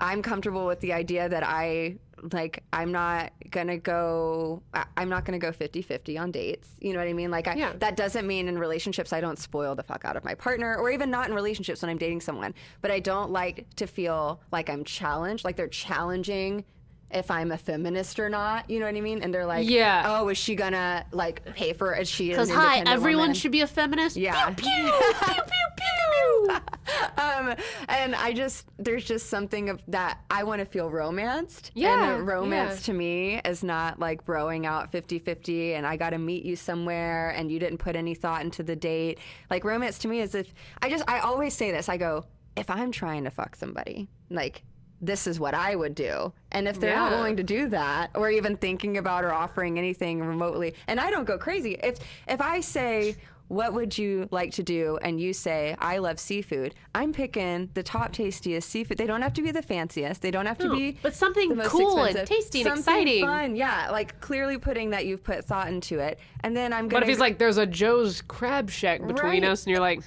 I'm 0.00 0.22
comfortable 0.22 0.66
with 0.66 0.80
the 0.80 0.92
idea 0.92 1.28
that 1.28 1.42
I 1.42 1.96
like 2.32 2.62
I'm 2.72 2.92
not 2.92 3.32
gonna 3.50 3.76
go 3.76 4.62
I'm 4.96 5.08
not 5.08 5.24
gonna 5.24 5.38
go 5.38 5.52
50-50 5.52 6.20
on 6.20 6.30
dates. 6.30 6.68
You 6.80 6.92
know 6.92 6.98
what 6.98 7.08
I 7.08 7.12
mean? 7.12 7.30
Like 7.30 7.46
I, 7.48 7.54
yeah. 7.54 7.72
that 7.78 7.96
doesn't 7.96 8.26
mean 8.26 8.48
in 8.48 8.58
relationships 8.58 9.12
I 9.12 9.20
don't 9.20 9.38
spoil 9.38 9.74
the 9.74 9.82
fuck 9.82 10.04
out 10.04 10.16
of 10.16 10.24
my 10.24 10.34
partner 10.34 10.76
or 10.76 10.90
even 10.90 11.10
not 11.10 11.28
in 11.28 11.34
relationships 11.34 11.82
when 11.82 11.90
I'm 11.90 11.98
dating 11.98 12.20
someone. 12.20 12.54
But 12.80 12.90
I 12.90 13.00
don't 13.00 13.30
like 13.30 13.66
to 13.76 13.86
feel 13.86 14.40
like 14.50 14.70
I'm 14.70 14.84
challenged, 14.84 15.44
like 15.44 15.56
they're 15.56 15.68
challenging 15.68 16.64
if 17.10 17.30
I'm 17.30 17.52
a 17.52 17.58
feminist 17.58 18.18
or 18.18 18.28
not. 18.28 18.68
You 18.68 18.80
know 18.80 18.86
what 18.86 18.96
I 18.96 19.00
mean? 19.00 19.22
And 19.22 19.32
they're 19.32 19.46
like, 19.46 19.68
yeah. 19.68 20.04
Oh, 20.06 20.28
is 20.28 20.38
she 20.38 20.54
gonna 20.54 21.06
like 21.12 21.44
pay 21.54 21.72
for? 21.72 21.94
Is 21.94 22.08
she? 22.08 22.30
Because 22.30 22.50
hi, 22.50 22.80
everyone 22.86 23.20
woman? 23.20 23.34
should 23.34 23.52
be 23.52 23.60
a 23.60 23.66
feminist. 23.66 24.16
Yeah. 24.16 24.50
Pew 24.50 24.64
pew 24.64 24.72
pew 24.72 25.34
pew 25.34 25.42
pew. 25.44 25.75
um, 27.18 27.54
and 27.88 28.14
I 28.14 28.32
just 28.34 28.66
there's 28.78 29.04
just 29.04 29.28
something 29.28 29.68
of 29.68 29.80
that 29.88 30.20
I 30.30 30.44
want 30.44 30.60
to 30.60 30.66
feel 30.66 30.90
romanced. 30.90 31.72
Yeah. 31.74 32.16
And 32.16 32.26
romance 32.26 32.80
yeah. 32.80 32.86
to 32.86 32.92
me 32.92 33.40
is 33.44 33.62
not 33.62 33.98
like 33.98 34.24
broing 34.24 34.66
out 34.66 34.92
50-50 34.92 35.74
and 35.74 35.86
I 35.86 35.96
got 35.96 36.10
to 36.10 36.18
meet 36.18 36.44
you 36.44 36.56
somewhere 36.56 37.30
and 37.30 37.50
you 37.50 37.58
didn't 37.58 37.78
put 37.78 37.96
any 37.96 38.14
thought 38.14 38.42
into 38.42 38.62
the 38.62 38.76
date. 38.76 39.18
Like 39.50 39.64
romance 39.64 39.98
to 40.00 40.08
me 40.08 40.20
is 40.20 40.34
if 40.34 40.52
I 40.82 40.90
just 40.90 41.04
I 41.08 41.20
always 41.20 41.54
say 41.54 41.70
this. 41.70 41.88
I 41.88 41.96
go 41.96 42.24
if 42.56 42.70
I'm 42.70 42.90
trying 42.90 43.24
to 43.24 43.30
fuck 43.30 43.54
somebody 43.56 44.08
like 44.30 44.62
this 45.00 45.26
is 45.26 45.38
what 45.38 45.54
I 45.54 45.74
would 45.74 45.94
do. 45.94 46.32
And 46.52 46.66
if 46.66 46.80
they're 46.80 46.90
yeah. 46.90 47.08
not 47.08 47.12
willing 47.12 47.36
to 47.36 47.42
do 47.42 47.68
that 47.68 48.10
or 48.14 48.30
even 48.30 48.56
thinking 48.56 48.96
about 48.96 49.24
or 49.24 49.32
offering 49.32 49.78
anything 49.78 50.20
remotely, 50.20 50.74
and 50.86 50.98
I 50.98 51.10
don't 51.10 51.24
go 51.24 51.38
crazy. 51.38 51.76
If 51.82 51.98
if 52.26 52.40
I 52.40 52.60
say 52.60 53.16
what 53.48 53.72
would 53.74 53.96
you 53.96 54.28
like 54.30 54.52
to 54.52 54.62
do? 54.62 54.98
And 55.02 55.20
you 55.20 55.32
say, 55.32 55.76
I 55.78 55.98
love 55.98 56.18
seafood. 56.18 56.74
I'm 56.94 57.12
picking 57.12 57.70
the 57.74 57.82
top 57.82 58.12
tastiest 58.12 58.68
seafood. 58.68 58.98
They 58.98 59.06
don't 59.06 59.22
have 59.22 59.34
to 59.34 59.42
be 59.42 59.50
the 59.50 59.62
fanciest. 59.62 60.22
They 60.22 60.30
don't 60.30 60.46
have 60.46 60.58
to 60.58 60.68
no, 60.68 60.74
be, 60.74 60.98
but 61.02 61.14
something 61.14 61.56
cool 61.64 62.04
expensive. 62.04 62.20
and 62.20 62.28
tasty 62.28 62.60
and 62.62 62.66
something 62.84 63.02
exciting. 63.02 63.24
Fun, 63.24 63.56
yeah. 63.56 63.90
Like 63.90 64.20
clearly 64.20 64.58
putting 64.58 64.90
that 64.90 65.06
you've 65.06 65.22
put 65.22 65.44
thought 65.44 65.68
into 65.68 65.98
it. 65.98 66.18
And 66.40 66.56
then 66.56 66.72
I'm 66.72 66.88
gonna. 66.88 66.96
What 66.96 67.02
if 67.04 67.08
he's 67.08 67.20
like, 67.20 67.38
there's 67.38 67.58
a 67.58 67.66
Joe's 67.66 68.22
Crab 68.22 68.70
Shack 68.70 69.06
between 69.06 69.42
right. 69.42 69.44
us, 69.44 69.64
and 69.64 69.70
you're 69.70 69.80
like, 69.80 70.00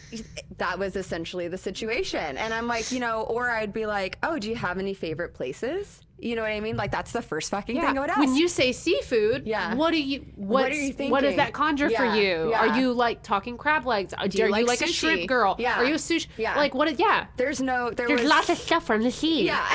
that 0.57 0.77
was 0.77 0.95
essentially 0.95 1.47
the 1.47 1.57
situation. 1.57 2.37
And 2.37 2.53
I'm 2.53 2.67
like, 2.67 2.91
you 2.91 2.99
know, 2.99 3.21
or 3.23 3.49
I'd 3.49 3.73
be 3.73 3.85
like, 3.85 4.17
oh, 4.23 4.39
do 4.39 4.49
you 4.49 4.55
have 4.55 4.77
any 4.77 4.93
favorite 4.93 5.33
places? 5.33 6.01
You 6.21 6.35
know 6.35 6.41
what 6.41 6.51
I 6.51 6.59
mean? 6.59 6.77
Like 6.77 6.91
that's 6.91 7.11
the 7.11 7.21
first 7.21 7.49
fucking 7.51 7.75
yeah. 7.75 7.87
thing 7.87 7.97
I 7.97 8.01
would 8.01 8.09
ask. 8.09 8.19
When 8.19 8.35
you 8.35 8.47
say 8.47 8.71
seafood, 8.71 9.47
yeah. 9.47 9.75
what 9.75 9.91
do 9.91 10.01
you 10.01 10.25
what 10.35 10.71
are 10.71 10.75
you 10.75 10.93
thinking? 10.93 11.11
What 11.11 11.21
does 11.21 11.35
that 11.37 11.53
conjure 11.53 11.89
yeah. 11.89 11.97
for 11.97 12.17
you? 12.17 12.49
Yeah. 12.49 12.59
Are 12.59 12.79
you 12.79 12.93
like 12.93 13.23
talking 13.23 13.57
crab 13.57 13.85
legs? 13.85 14.13
Do 14.27 14.37
you 14.37 14.45
are 14.45 14.49
like 14.49 14.61
you 14.61 14.67
like 14.67 14.81
a 14.81 14.87
shrimp 14.87 15.27
girl? 15.27 15.55
Yeah. 15.57 15.77
Are 15.77 15.85
you 15.85 15.95
a 15.95 15.97
sushi? 15.97 16.27
Yeah. 16.37 16.55
Like 16.55 16.73
what? 16.73 16.87
Is, 16.87 16.99
yeah. 16.99 17.27
There's 17.37 17.61
no. 17.61 17.91
There 17.91 18.07
There's 18.07 18.21
was... 18.21 18.29
lots 18.29 18.49
of 18.49 18.57
stuff 18.57 18.85
from 18.85 19.03
the 19.03 19.11
sea. 19.11 19.45
Yeah. 19.45 19.65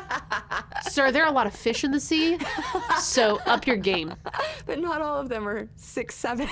Sir, 0.90 1.12
there 1.12 1.24
are 1.24 1.28
a 1.28 1.32
lot 1.32 1.46
of 1.46 1.54
fish 1.54 1.84
in 1.84 1.90
the 1.90 2.00
sea, 2.00 2.38
so 2.98 3.38
up 3.46 3.66
your 3.66 3.76
game. 3.76 4.14
But 4.64 4.78
not 4.78 5.02
all 5.02 5.20
of 5.20 5.28
them 5.28 5.46
are 5.48 5.68
six 5.74 6.14
seven. 6.14 6.48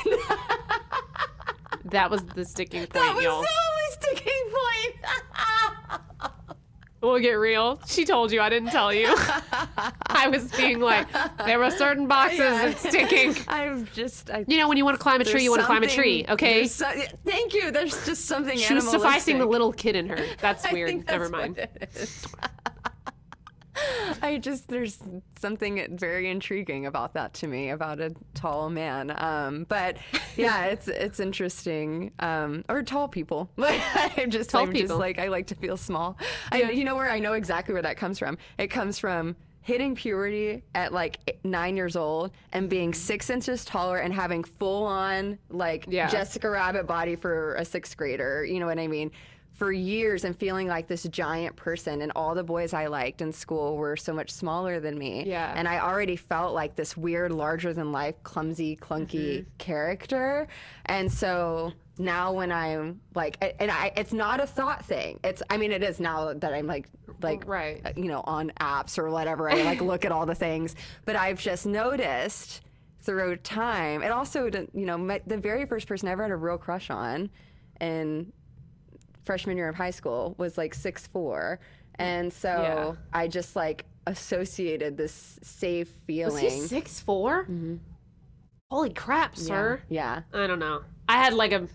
that 1.84 2.10
was 2.10 2.24
the 2.24 2.44
sticking 2.44 2.80
point, 2.80 2.92
that 2.94 3.14
was 3.14 3.24
y'all. 3.24 3.40
the 3.40 3.48
only 3.70 4.16
sticking 4.16 4.50
point. 4.50 6.32
We'll 7.00 7.18
get 7.18 7.32
real. 7.32 7.80
She 7.86 8.04
told 8.04 8.30
you 8.30 8.42
I 8.42 8.50
didn't 8.50 8.70
tell 8.70 8.92
you. 8.92 9.06
I 10.06 10.28
was 10.28 10.50
being 10.52 10.80
like, 10.80 11.08
there 11.46 11.58
were 11.58 11.70
certain 11.70 12.06
boxes 12.06 12.38
yeah. 12.38 12.66
and 12.66 12.76
sticking. 12.76 13.36
I'm 13.48 13.88
just, 13.94 14.30
I, 14.30 14.44
you 14.46 14.58
know, 14.58 14.68
when 14.68 14.76
you 14.76 14.84
want 14.84 14.98
to 14.98 15.02
climb 15.02 15.20
a 15.20 15.24
tree, 15.24 15.42
you 15.42 15.50
want 15.50 15.62
to 15.62 15.66
climb 15.66 15.82
a 15.82 15.88
tree. 15.88 16.26
Okay. 16.28 16.66
So, 16.66 16.86
thank 17.24 17.54
you. 17.54 17.70
There's 17.70 18.04
just 18.04 18.26
something. 18.26 18.58
She 18.58 18.74
was 18.74 18.88
sufficing 18.88 19.38
the 19.38 19.46
little 19.46 19.72
kid 19.72 19.96
in 19.96 20.08
her. 20.08 20.22
That's 20.40 20.70
weird. 20.72 21.06
That's 21.06 21.10
Never 21.10 21.28
mind. 21.30 21.68
I 24.22 24.38
just 24.38 24.68
there's 24.68 24.98
something 25.38 25.96
very 25.98 26.28
intriguing 26.28 26.86
about 26.86 27.14
that 27.14 27.34
to 27.34 27.46
me 27.46 27.70
about 27.70 28.00
a 28.00 28.14
tall 28.34 28.70
man. 28.70 29.12
Um, 29.16 29.64
but 29.68 29.96
yeah, 30.36 30.64
it's 30.66 30.88
it's 30.88 31.20
interesting. 31.20 32.12
Um, 32.18 32.64
or 32.68 32.82
tall 32.82 33.08
people. 33.08 33.50
I'm 33.58 34.30
just 34.30 34.50
tall 34.50 34.62
I'm 34.62 34.72
people. 34.72 34.88
just 34.88 35.00
like 35.00 35.18
I 35.18 35.28
like 35.28 35.46
to 35.48 35.54
feel 35.54 35.76
small. 35.76 36.16
Yeah. 36.52 36.68
I, 36.68 36.70
you 36.70 36.84
know 36.84 36.96
where 36.96 37.10
I 37.10 37.18
know 37.18 37.34
exactly 37.34 37.72
where 37.72 37.82
that 37.82 37.96
comes 37.96 38.18
from. 38.18 38.38
It 38.58 38.68
comes 38.68 38.98
from 38.98 39.36
hitting 39.62 39.94
puberty 39.94 40.62
at 40.74 40.92
like 40.92 41.38
nine 41.44 41.76
years 41.76 41.94
old 41.94 42.30
and 42.52 42.68
being 42.68 42.94
six 42.94 43.28
inches 43.30 43.64
taller 43.64 43.98
and 43.98 44.12
having 44.12 44.42
full 44.42 44.84
on 44.84 45.38
like 45.50 45.84
yeah. 45.88 46.08
Jessica 46.08 46.48
Rabbit 46.48 46.86
body 46.86 47.14
for 47.14 47.54
a 47.56 47.64
sixth 47.64 47.96
grader. 47.96 48.44
You 48.44 48.58
know 48.58 48.66
what 48.66 48.78
I 48.78 48.86
mean? 48.88 49.10
For 49.60 49.70
years 49.70 50.24
and 50.24 50.34
feeling 50.34 50.68
like 50.68 50.88
this 50.88 51.02
giant 51.02 51.54
person 51.54 52.00
and 52.00 52.10
all 52.16 52.34
the 52.34 52.42
boys 52.42 52.72
I 52.72 52.86
liked 52.86 53.20
in 53.20 53.30
school 53.30 53.76
were 53.76 53.94
so 53.94 54.14
much 54.14 54.30
smaller 54.30 54.80
than 54.80 54.98
me. 54.98 55.24
Yeah. 55.26 55.52
And 55.54 55.68
I 55.68 55.80
already 55.80 56.16
felt 56.16 56.54
like 56.54 56.76
this 56.76 56.96
weird 56.96 57.30
larger 57.30 57.74
than 57.74 57.92
life 57.92 58.14
clumsy 58.22 58.74
clunky 58.74 59.40
mm-hmm. 59.40 59.50
character. 59.58 60.48
And 60.86 61.12
so 61.12 61.74
now 61.98 62.32
when 62.32 62.50
I'm 62.50 63.02
like 63.14 63.36
and 63.60 63.70
I 63.70 63.92
it's 63.96 64.14
not 64.14 64.40
a 64.40 64.46
thought 64.46 64.82
thing. 64.82 65.20
It's 65.22 65.42
I 65.50 65.58
mean 65.58 65.72
it 65.72 65.82
is 65.82 66.00
now 66.00 66.32
that 66.32 66.54
I'm 66.54 66.66
like 66.66 66.88
like 67.20 67.46
right. 67.46 67.82
you 67.98 68.06
know 68.06 68.22
on 68.24 68.52
apps 68.60 68.96
or 68.96 69.10
whatever 69.10 69.50
I 69.50 69.60
like 69.62 69.82
look 69.82 70.06
at 70.06 70.10
all 70.10 70.24
the 70.24 70.34
things, 70.34 70.74
but 71.04 71.16
I've 71.16 71.38
just 71.38 71.66
noticed 71.66 72.62
through 73.02 73.36
time. 73.36 74.02
It 74.02 74.10
also 74.10 74.46
you 74.72 74.86
know 74.86 74.96
my, 74.96 75.20
the 75.26 75.36
very 75.36 75.66
first 75.66 75.86
person 75.86 76.08
I 76.08 76.12
ever 76.12 76.22
had 76.22 76.32
a 76.32 76.36
real 76.36 76.56
crush 76.56 76.88
on 76.88 77.28
and 77.76 78.32
freshman 79.24 79.56
year 79.56 79.68
of 79.68 79.74
high 79.74 79.90
school 79.90 80.34
was 80.38 80.58
like 80.58 80.74
six 80.74 81.06
four, 81.06 81.60
and 81.96 82.32
so 82.32 82.48
yeah. 82.48 82.92
I 83.12 83.28
just 83.28 83.56
like 83.56 83.84
associated 84.06 84.96
this 84.96 85.38
safe 85.42 85.88
feeling. 86.06 86.44
Was 86.44 86.54
he 86.54 86.60
six 86.60 87.00
four? 87.00 87.44
Mm-hmm. 87.44 87.76
Holy 88.70 88.90
crap, 88.90 89.36
sir! 89.36 89.82
Yeah. 89.88 90.22
yeah. 90.32 90.42
I 90.42 90.46
don't 90.46 90.58
know. 90.58 90.82
I 91.08 91.16
had 91.16 91.34
like 91.34 91.52
a. 91.52 91.68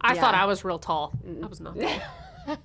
I 0.00 0.14
yeah. 0.14 0.20
thought 0.20 0.34
I 0.34 0.44
was 0.44 0.64
real 0.64 0.78
tall. 0.78 1.12
I 1.42 1.46
was 1.46 1.60
not. 1.60 1.76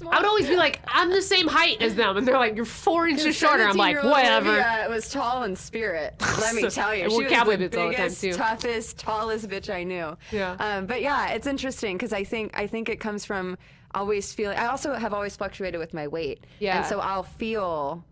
Tall. 0.00 0.12
I 0.12 0.18
would 0.18 0.26
always 0.26 0.48
be 0.48 0.56
like, 0.56 0.80
I'm 0.86 1.10
the 1.10 1.22
same 1.22 1.48
height 1.48 1.80
as 1.82 1.94
them, 1.94 2.16
and 2.16 2.26
they're 2.26 2.38
like, 2.38 2.56
you're 2.56 2.64
four 2.64 3.06
inches 3.08 3.36
shorter. 3.36 3.64
I'm 3.64 3.76
like, 3.76 4.02
whatever. 4.02 4.56
It 4.84 4.90
was 4.90 5.08
tall 5.08 5.42
in 5.42 5.56
spirit. 5.56 6.14
Let 6.40 6.54
me 6.54 6.68
tell 6.70 6.94
you, 6.94 7.10
she 7.10 7.24
was 7.24 7.58
the 7.58 7.68
biggest, 7.68 8.20
the 8.20 8.32
toughest, 8.32 8.98
tallest 8.98 9.48
bitch 9.48 9.72
I 9.72 9.82
knew. 9.84 10.16
Yeah. 10.30 10.56
Um, 10.58 10.86
but 10.86 11.02
yeah, 11.02 11.32
it's 11.32 11.46
interesting 11.46 11.96
because 11.96 12.12
I 12.12 12.24
think 12.24 12.52
I 12.58 12.66
think 12.66 12.88
it 12.88 13.00
comes 13.00 13.24
from 13.24 13.56
always 13.94 14.32
feeling. 14.32 14.58
I 14.58 14.66
also 14.66 14.94
have 14.94 15.12
always 15.14 15.36
fluctuated 15.36 15.80
with 15.80 15.94
my 15.94 16.06
weight. 16.06 16.44
Yeah. 16.58 16.78
And 16.78 16.86
so 16.86 17.00
I'll 17.00 17.22
feel 17.22 18.04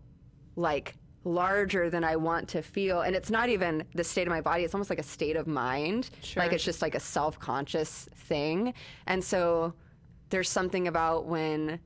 like 0.55 0.95
larger 1.23 1.89
than 1.89 2.03
I 2.03 2.15
want 2.15 2.47
to 2.49 2.61
feel. 2.61 3.01
And 3.01 3.15
it's 3.15 3.29
not 3.29 3.49
even 3.49 3.83
the 3.93 4.03
state 4.03 4.27
of 4.27 4.31
my 4.31 4.41
body, 4.41 4.63
it's 4.63 4.73
almost 4.73 4.89
like 4.89 4.99
a 4.99 5.03
state 5.03 5.35
of 5.35 5.47
mind. 5.47 6.09
Sure. 6.21 6.43
Like 6.43 6.53
it's 6.53 6.63
just 6.63 6.81
like 6.81 6.95
a 6.95 6.99
self 6.99 7.39
conscious 7.39 8.07
thing. 8.15 8.73
And 9.07 9.23
so 9.23 9.73
there's 10.29 10.49
something 10.49 10.87
about 10.87 11.25
when 11.25 11.79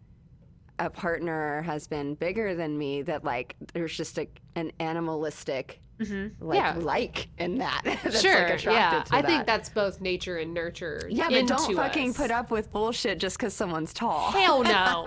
a 0.79 0.89
partner 0.89 1.61
has 1.63 1.87
been 1.87 2.15
bigger 2.15 2.55
than 2.55 2.77
me 2.77 3.01
that 3.01 3.23
like 3.23 3.55
there's 3.73 3.95
just 3.95 4.17
a, 4.17 4.27
an 4.55 4.71
animalistic 4.79 5.81
mm-hmm. 5.99 6.45
like 6.45 6.57
yeah. 6.57 6.75
like 6.77 7.27
in 7.37 7.57
that. 7.59 7.81
sure, 8.21 8.49
like 8.49 8.63
yeah. 8.63 9.03
I 9.11 9.21
that. 9.21 9.27
think 9.27 9.45
that's 9.45 9.69
both 9.69 10.01
nature 10.01 10.37
and 10.37 10.53
nurture. 10.53 11.07
Yeah, 11.09 11.29
but 11.29 11.47
don't 11.47 11.75
fucking 11.75 12.11
us. 12.11 12.17
put 12.17 12.31
up 12.31 12.51
with 12.51 12.71
bullshit 12.71 13.19
just 13.19 13.37
because 13.37 13.53
someone's 13.53 13.93
tall. 13.93 14.31
Hell 14.31 14.63
no. 14.63 15.05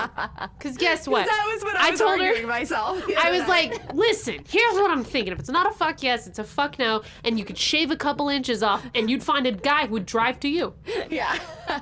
Because 0.58 0.76
guess 0.76 1.08
what? 1.08 1.26
that 1.26 1.50
was 1.52 1.62
what 1.64 1.76
I, 1.76 1.88
I 1.88 1.90
was 1.90 2.00
told 2.00 2.20
her 2.20 2.46
myself. 2.46 3.02
I 3.18 3.30
was 3.30 3.46
like, 3.48 3.92
listen, 3.94 4.44
here's 4.48 4.74
what 4.74 4.90
I'm 4.90 5.04
thinking. 5.04 5.32
If 5.32 5.40
it's 5.40 5.50
not 5.50 5.70
a 5.70 5.74
fuck 5.74 6.02
yes, 6.02 6.26
it's 6.26 6.38
a 6.38 6.44
fuck 6.44 6.78
no, 6.78 7.02
and 7.24 7.38
you 7.38 7.44
could 7.44 7.58
shave 7.58 7.90
a 7.90 7.96
couple 7.96 8.28
inches 8.28 8.62
off, 8.62 8.84
and 8.94 9.10
you'd 9.10 9.22
find 9.22 9.46
a 9.46 9.52
guy 9.52 9.86
who 9.86 9.92
would 9.92 10.06
drive 10.06 10.40
to 10.40 10.48
you. 10.48 10.74
Yeah. 11.10 11.38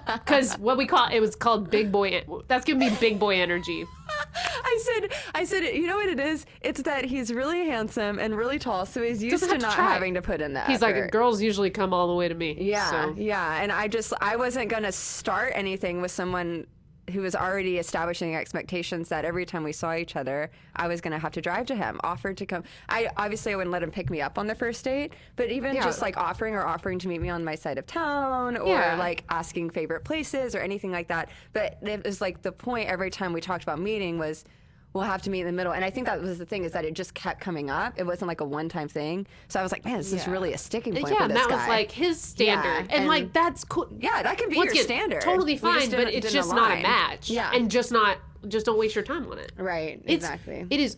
Because 0.07 0.59
what 0.59 0.77
we 0.77 0.87
call 0.87 1.09
it 1.11 1.21
was 1.21 1.37
called 1.37 1.71
big 1.71 1.91
boy. 1.93 2.25
That's 2.49 2.65
gonna 2.65 2.79
be 2.79 2.95
big 2.97 3.19
boy 3.19 3.41
energy. 3.41 3.87
I 4.35 4.78
said, 4.83 5.12
I 5.35 5.45
said, 5.45 5.62
you 5.74 5.87
know 5.87 5.97
what 5.97 6.09
it 6.09 6.20
is? 6.20 6.47
It's 6.61 6.83
that 6.83 7.05
he's 7.05 7.33
really 7.33 7.66
handsome 7.66 8.18
and 8.18 8.37
really 8.37 8.59
tall, 8.59 8.87
so 8.87 9.03
he's 9.03 9.22
used 9.22 9.43
to 9.45 9.59
not 9.59 9.74
try. 9.74 9.93
having 9.93 10.14
to 10.14 10.22
put 10.22 10.41
in 10.41 10.55
that. 10.55 10.68
He's 10.68 10.83
effort. 10.83 11.03
like, 11.03 11.11
girls 11.11 11.43
usually 11.43 11.70
come 11.70 11.93
all 11.93 12.09
the 12.09 12.14
way 12.14 12.28
to 12.28 12.35
me. 12.35 12.57
Yeah, 12.59 12.91
so. 12.91 13.14
yeah. 13.16 13.62
And 13.62 13.72
I 13.72 13.89
just, 13.89 14.12
I 14.20 14.37
wasn't 14.37 14.68
gonna 14.68 14.93
start 14.93 15.53
anything 15.55 16.01
with 16.01 16.11
someone 16.11 16.66
who 17.11 17.21
was 17.21 17.35
already 17.35 17.79
establishing 17.79 18.35
expectations 18.35 19.09
that 19.09 19.25
every 19.25 19.45
time 19.45 19.63
we 19.63 19.73
saw 19.73 19.95
each 19.95 20.17
other, 20.17 20.51
I 20.77 20.89
was 20.89 21.01
going 21.01 21.13
to 21.13 21.19
have 21.19 21.33
to 21.33 21.41
drive 21.41 21.67
to 21.67 21.75
him, 21.75 22.01
offered 22.03 22.37
to 22.39 22.47
come. 22.47 22.65
I 22.89 23.09
obviously 23.17 23.53
I 23.53 23.57
wouldn't 23.57 23.73
let 23.73 23.83
him 23.83 23.91
pick 23.91 24.11
me 24.11 24.21
up 24.21 24.39
on 24.39 24.47
the 24.47 24.55
first 24.55 24.85
date, 24.85 25.13
but 25.37 25.51
even 25.51 25.75
yeah. 25.75 25.85
just 25.85 26.03
like 26.03 26.17
offering 26.17 26.55
or 26.55 26.65
offering 26.67 26.99
to 27.01 27.09
meet 27.09 27.21
me 27.21 27.29
on 27.29 27.45
my 27.45 27.55
side 27.55 27.79
of 27.79 27.87
town 27.87 28.57
or 28.57 28.69
yeah. 28.69 28.97
like 28.97 29.25
asking 29.29 29.71
favorite 29.71 30.05
places 30.05 30.55
or 30.55 30.59
anything 30.59 30.93
like 30.93 31.09
that. 31.09 31.29
But 31.53 31.79
it 31.83 32.05
was 32.05 32.21
like 32.21 32.43
the 32.43 32.53
point 32.53 32.89
every 32.89 33.11
time 33.11 33.33
we 33.33 33.41
talked 33.41 33.63
about 33.63 33.79
meeting 33.79 34.19
was 34.19 34.45
we'll 34.93 35.05
have 35.05 35.22
to 35.22 35.30
meet 35.30 35.41
in 35.41 35.47
the 35.47 35.53
middle. 35.53 35.72
And 35.72 35.84
I 35.84 35.91
think 35.91 36.07
that 36.07 36.20
was 36.20 36.38
the 36.38 36.47
thing 36.47 36.64
is 36.64 36.72
that 36.72 36.84
it 36.84 36.95
just 36.95 37.14
kept 37.14 37.41
coming 37.41 37.70
up. 37.70 37.95
It 37.97 38.05
wasn't 38.05 38.28
like 38.28 38.41
a 38.41 38.45
one 38.45 38.68
time 38.68 38.88
thing. 38.88 39.26
So 39.49 39.61
I 39.61 39.62
was 39.62 39.72
like, 39.72 39.84
man, 39.84 39.99
this 39.99 40.12
yeah. 40.12 40.20
is 40.20 40.28
really 40.28 40.53
a 40.53 40.59
sticking 40.59 40.95
point. 40.95 41.09
Yeah, 41.09 41.24
and 41.24 41.36
that 41.36 41.49
guy. 41.49 41.57
was 41.57 41.68
like 41.68 41.93
his 41.93 42.20
standard. 42.20 42.68
Yeah, 42.68 42.78
and, 42.80 42.93
and, 42.93 43.09
like 43.09 43.32
that's 43.32 43.64
cool. 43.64 43.88
Yeah, 43.99 44.22
that 44.22 44.38
can 44.38 44.51
be 44.51 44.57
your 44.57 44.74
standard. 44.76 45.22
Totally 45.22 45.57
fine, 45.57 45.91
but 45.91 46.12
it's 46.12 46.32
just 46.32 46.51
align. 46.51 46.68
not 46.68 46.78
a 46.78 46.82
match. 46.82 47.30
Yeah. 47.30 47.51
And 47.53 47.70
just 47.70 47.93
not 47.93 48.18
just 48.49 48.66
don't 48.66 48.78
waste 48.78 48.95
your 48.95 49.05
time 49.05 49.30
on 49.30 49.38
it. 49.38 49.53
Right. 49.57 50.01
It's, 50.05 50.24
exactly. 50.24 50.66
It 50.70 50.80
is 50.80 50.97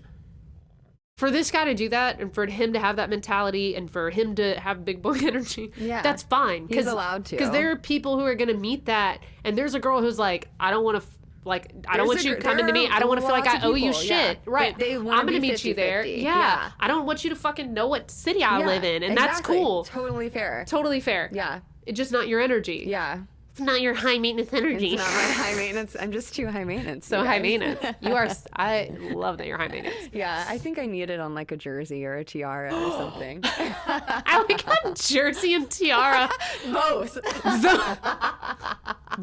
for 1.16 1.30
this 1.30 1.51
guy 1.51 1.64
to 1.64 1.74
do 1.74 1.88
that 1.88 2.20
and 2.20 2.34
for 2.34 2.47
him 2.47 2.72
to 2.72 2.78
have 2.78 2.97
that 2.97 3.11
mentality 3.11 3.76
and 3.76 3.90
for 3.90 4.11
him 4.11 4.34
to 4.36 4.59
have 4.59 4.84
big 4.84 5.03
boy 5.03 5.18
energy, 5.22 5.72
yeah. 5.76 6.03
that's 6.03 6.22
fine. 6.22 6.66
He's 6.68 6.86
allowed 6.86 7.26
to. 7.26 7.36
Because 7.36 7.53
there 7.53 7.70
are 7.70 7.76
people 7.76 8.18
who 8.18 8.24
are 8.24 8.34
going 8.34 8.49
to 8.49 8.57
meet 8.57 8.86
that, 8.86 9.22
and 9.45 9.57
there's 9.57 9.74
a 9.74 9.80
girl 9.80 10.01
who's 10.01 10.18
like, 10.18 10.49
I 10.59 10.70
don't 10.70 10.84
want 10.84 11.01
to. 11.01 11.07
F- 11.07 11.18
like 11.45 11.72
I 11.88 11.97
don't 11.97 12.07
want 12.07 12.24
you 12.24 12.36
coming 12.36 12.66
to 12.66 12.72
me. 12.72 12.88
I 12.88 12.99
don't 12.99 13.09
want 13.09 13.20
to 13.20 13.26
feel 13.26 13.34
like 13.34 13.47
I 13.47 13.64
owe 13.66 13.74
you 13.74 13.93
shit. 13.93 14.09
Yeah. 14.09 14.34
Right. 14.47 14.78
They, 14.78 14.90
they 14.90 14.97
I'm 14.97 15.26
gonna 15.26 15.40
meet 15.40 15.64
you 15.64 15.74
there. 15.74 16.05
Yeah. 16.05 16.22
yeah. 16.22 16.72
I 16.78 16.88
don't 16.88 17.07
want 17.07 17.24
you 17.24 17.30
to 17.30 17.36
fucking 17.36 17.72
know 17.72 17.88
what 17.88 18.11
city 18.11 18.45
I 18.45 18.61
yeah, 18.61 18.66
live 18.66 18.84
in, 18.84 19.03
and 19.03 19.12
exactly. 19.12 19.26
that's 19.26 19.40
cool. 19.40 19.84
Totally 19.84 20.28
fair. 20.28 20.64
Totally 20.66 21.01
fair. 21.01 21.30
Yeah. 21.32 21.61
It's 21.84 21.97
just 21.97 22.12
not 22.12 22.28
your 22.28 22.40
energy. 22.40 22.84
Yeah. 22.86 23.22
It's 23.53 23.61
not 23.61 23.83
your 23.83 23.93
high 23.93 24.17
maintenance 24.17 24.51
energy. 24.55 24.95
It's 24.95 25.03
not 25.03 25.13
my 25.13 25.33
high 25.45 25.55
maintenance. 25.55 25.95
I'm 26.01 26.11
just 26.11 26.35
too 26.35 26.47
high 26.47 26.65
maintenance. 26.65 27.07
So 27.07 27.23
high 27.23 27.39
maintenance. 27.39 27.81
You 28.01 28.15
are. 28.15 28.29
I 28.57 28.91
love 29.13 29.39
that 29.39 29.47
you're 29.47 29.59
high 29.59 29.69
maintenance. 29.69 30.09
Yeah, 30.13 30.45
I 30.49 30.57
think 30.57 30.79
I 30.79 30.87
need 30.87 31.11
it 31.11 31.21
on 31.21 31.35
like 31.35 31.53
a 31.53 31.57
jersey 31.57 32.05
or 32.07 32.17
a 32.17 32.25
tiara 32.25 32.75
or 32.75 32.91
something. 32.99 33.41
I 33.45 34.45
like 34.49 34.67
a 34.67 34.95
jersey 34.95 35.53
and 35.55 35.71
tiara. 35.71 36.31
Both. 36.65 37.19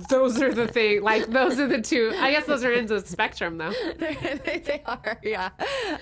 those 0.10 0.42
are 0.42 0.54
the 0.54 0.68
thing. 0.68 1.02
Like 1.02 1.28
those 1.28 1.60
are 1.60 1.68
the 1.68 1.82
two. 1.82 2.14
I 2.20 2.32
guess 2.32 2.46
those 2.46 2.64
are 2.64 2.72
ends 2.72 2.92
of 2.92 3.04
the 3.04 3.10
spectrum, 3.10 3.58
though. 3.58 3.74
they, 3.98 4.62
they 4.64 4.84
are. 4.86 5.20
Yeah. 5.24 5.50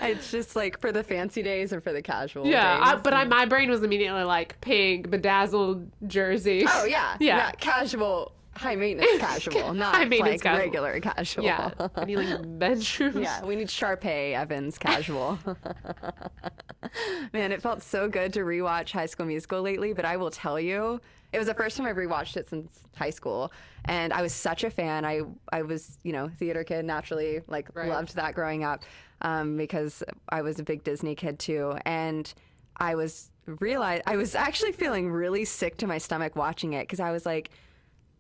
It's 0.02 0.30
just 0.30 0.56
like 0.56 0.80
for 0.82 0.92
the 0.92 1.04
fancy 1.04 1.42
days 1.42 1.72
or 1.72 1.80
for 1.80 1.94
the 1.94 2.02
casual. 2.02 2.46
Yeah, 2.46 2.80
I, 2.82 2.96
but 2.98 3.14
I, 3.14 3.24
my 3.24 3.46
brain 3.46 3.70
was 3.70 3.82
immediately 3.84 4.24
like 4.24 4.60
pink, 4.62 5.10
bedazzled 5.10 5.90
jersey. 6.06 6.66
Oh 6.68 6.86
yeah. 6.86 7.16
Yeah. 7.20 7.38
yeah 7.38 7.52
casual 7.52 8.18
high 8.60 8.76
maintenance 8.76 9.18
casual, 9.20 9.74
not 9.74 9.96
high 9.96 10.06
maintenance 10.06 10.44
like 10.44 10.54
casual. 10.54 10.66
regular 10.66 11.00
casual. 11.00 11.44
Yeah, 11.44 11.72
I 11.96 12.06
need 12.06 12.18
like 12.18 12.40
bedroom. 12.60 13.22
Yeah, 13.22 13.44
we 13.44 13.56
need 13.56 13.68
Sharpay 13.68 14.34
Evans 14.34 14.78
casual. 14.78 15.40
Man, 17.34 17.52
it 17.52 17.62
felt 17.62 17.82
so 17.82 18.08
good 18.08 18.34
to 18.34 18.42
rewatch 18.42 18.92
High 18.92 19.06
School 19.06 19.26
Musical 19.26 19.62
lately, 19.62 19.94
but 19.94 20.06
I 20.06 20.18
will 20.18 20.32
tell 20.32 20.60
you, 20.60 21.02
it 21.34 21.38
was 21.38 21.48
the 21.48 21.54
first 21.54 21.78
time 21.78 21.86
I've 21.86 21.96
rewatched 21.96 22.38
it 22.38 22.50
since 22.50 22.80
high 22.96 23.10
school, 23.10 23.52
and 23.86 24.14
I 24.14 24.22
was 24.22 24.34
such 24.34 24.64
a 24.64 24.70
fan. 24.70 25.06
I 25.06 25.22
I 25.52 25.62
was 25.62 25.98
you 26.04 26.14
know 26.14 26.30
theater 26.30 26.64
kid 26.64 26.86
naturally, 26.86 27.42
like 27.48 27.70
right. 27.74 27.90
loved 27.90 28.16
that 28.16 28.36
growing 28.36 28.64
up 28.64 28.84
um, 29.22 29.58
because 29.58 30.04
I 30.30 30.42
was 30.42 30.60
a 30.60 30.64
big 30.64 30.84
Disney 30.84 31.16
kid 31.16 31.40
too, 31.40 31.78
and 31.86 32.34
I 32.78 32.96
was 32.96 33.32
realized 33.46 34.04
I 34.06 34.18
was 34.18 34.36
actually 34.36 34.74
feeling 34.74 35.10
really 35.10 35.46
sick 35.46 35.78
to 35.78 35.88
my 35.88 35.98
stomach 35.98 36.36
watching 36.36 36.74
it 36.74 36.84
because 36.84 37.00
I 37.00 37.12
was 37.12 37.26
like 37.26 37.50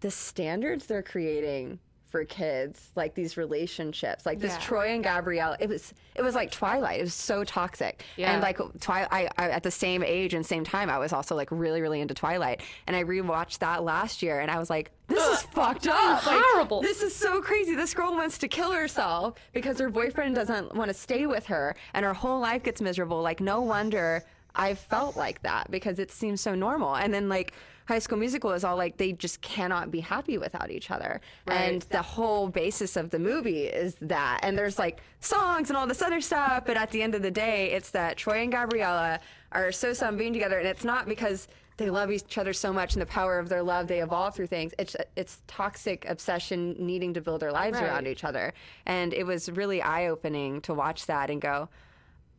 the 0.01 0.11
standards 0.11 0.85
they're 0.85 1.03
creating 1.03 1.79
for 2.09 2.23
kids 2.23 2.89
like 2.95 3.13
these 3.15 3.35
relationships 3.35 4.25
like 4.25 4.39
this 4.39 4.53
yeah. 4.53 4.59
troy 4.59 4.87
and 4.87 5.03
gabriella 5.03 5.57
it 5.59 5.67
was 5.67 5.93
it 6.15 6.21
was 6.21 6.35
like 6.35 6.49
twilight 6.49 6.99
it 6.99 7.03
was 7.03 7.13
so 7.13 7.43
toxic. 7.43 8.03
Yeah. 8.15 8.31
and 8.31 8.41
like 8.41 8.59
twilight 8.79 9.09
I, 9.11 9.29
I, 9.37 9.49
at 9.49 9.63
the 9.63 9.71
same 9.71 10.03
age 10.03 10.33
and 10.33 10.45
same 10.45 10.63
time 10.63 10.89
i 10.89 10.97
was 10.97 11.11
also 11.11 11.35
like 11.35 11.49
really 11.51 11.81
really 11.81 11.99
into 11.99 12.13
twilight. 12.13 12.61
And 12.87 12.95
i 12.95 13.03
rewatched 13.03 13.59
that 13.59 13.83
last 13.83 14.23
year 14.23 14.39
and 14.39 14.49
i 14.49 14.57
was 14.57 14.69
like 14.69 14.91
this 15.09 15.25
is 15.25 15.41
fucked 15.53 15.87
up. 15.87 16.25
Like, 16.25 16.41
horrible. 16.43 16.81
this 16.81 17.01
is 17.01 17.15
so 17.15 17.41
crazy. 17.41 17.75
This 17.75 17.93
girl 17.93 18.11
wants 18.11 18.37
to 18.39 18.49
kill 18.49 18.73
herself 18.73 19.35
because 19.53 19.79
her 19.79 19.89
boyfriend 19.89 20.35
doesn't 20.35 20.75
want 20.75 20.89
to 20.89 20.93
stay 20.93 21.25
with 21.25 21.45
her 21.45 21.77
and 21.93 22.03
her 22.03 22.13
whole 22.13 22.41
life 22.41 22.63
gets 22.63 22.81
miserable. 22.81 23.21
Like 23.21 23.39
no 23.39 23.61
wonder 23.61 24.25
i 24.55 24.73
felt 24.73 25.15
like 25.15 25.41
that 25.43 25.69
because 25.69 25.99
it 25.99 26.11
seems 26.11 26.41
so 26.41 26.55
normal. 26.55 26.95
And 26.95 27.13
then 27.13 27.29
like 27.29 27.53
High 27.87 27.99
School 27.99 28.17
Musical 28.17 28.51
is 28.51 28.63
all 28.63 28.75
like 28.75 28.97
they 28.97 29.13
just 29.13 29.41
cannot 29.41 29.91
be 29.91 30.01
happy 30.01 30.37
without 30.37 30.69
each 30.71 30.91
other. 30.91 31.21
Right. 31.45 31.55
And 31.55 31.81
the 31.83 32.01
whole 32.01 32.49
basis 32.49 32.97
of 32.97 33.09
the 33.09 33.19
movie 33.19 33.63
is 33.63 33.95
that. 34.01 34.41
And 34.43 34.57
there's 34.57 34.77
like 34.77 35.01
songs 35.21 35.69
and 35.69 35.77
all 35.77 35.87
this 35.87 36.01
other 36.01 36.19
stuff, 36.19 36.63
but 36.65 36.75
at 36.75 36.91
the 36.91 37.01
end 37.01 37.15
of 37.15 37.21
the 37.21 37.31
day, 37.31 37.71
it's 37.71 37.91
that 37.91 38.17
Troy 38.17 38.41
and 38.43 38.51
Gabriella 38.51 39.19
are 39.53 39.71
so 39.71 39.93
some 39.93 40.17
being 40.17 40.33
together, 40.33 40.59
and 40.59 40.67
it's 40.67 40.83
not 40.83 41.07
because 41.07 41.47
they 41.77 41.89
love 41.89 42.11
each 42.11 42.37
other 42.37 42.53
so 42.53 42.73
much 42.73 42.93
and 42.93 43.01
the 43.01 43.05
power 43.05 43.39
of 43.39 43.49
their 43.49 43.61
love 43.61 43.87
they 43.87 44.01
evolve 44.01 44.33
through 44.35 44.47
things 44.47 44.73
it's 44.79 44.95
it's 45.15 45.43
toxic 45.45 46.05
obsession 46.09 46.75
needing 46.79 47.13
to 47.13 47.21
build 47.21 47.39
their 47.39 47.51
lives 47.51 47.77
right. 47.77 47.85
around 47.85 48.07
each 48.07 48.23
other 48.23 48.51
and 48.87 49.13
it 49.13 49.23
was 49.23 49.47
really 49.51 49.79
eye-opening 49.79 50.59
to 50.59 50.73
watch 50.73 51.05
that 51.05 51.29
and 51.29 51.39
go 51.39 51.69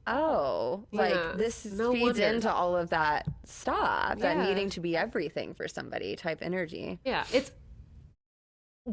oh, 0.08 0.84
like 0.92 1.14
yeah, 1.14 1.32
this 1.36 1.64
no 1.64 1.92
feeds 1.92 2.02
wonder. 2.02 2.22
into 2.24 2.52
all 2.52 2.76
of 2.76 2.90
that 2.90 3.26
stuff, 3.44 4.14
yeah. 4.18 4.34
that 4.34 4.48
needing 4.48 4.70
to 4.70 4.80
be 4.80 4.96
everything 4.96 5.54
for 5.54 5.68
somebody 5.68 6.16
type 6.16 6.38
energy. 6.42 6.98
Yeah, 7.04 7.24
it's 7.32 7.50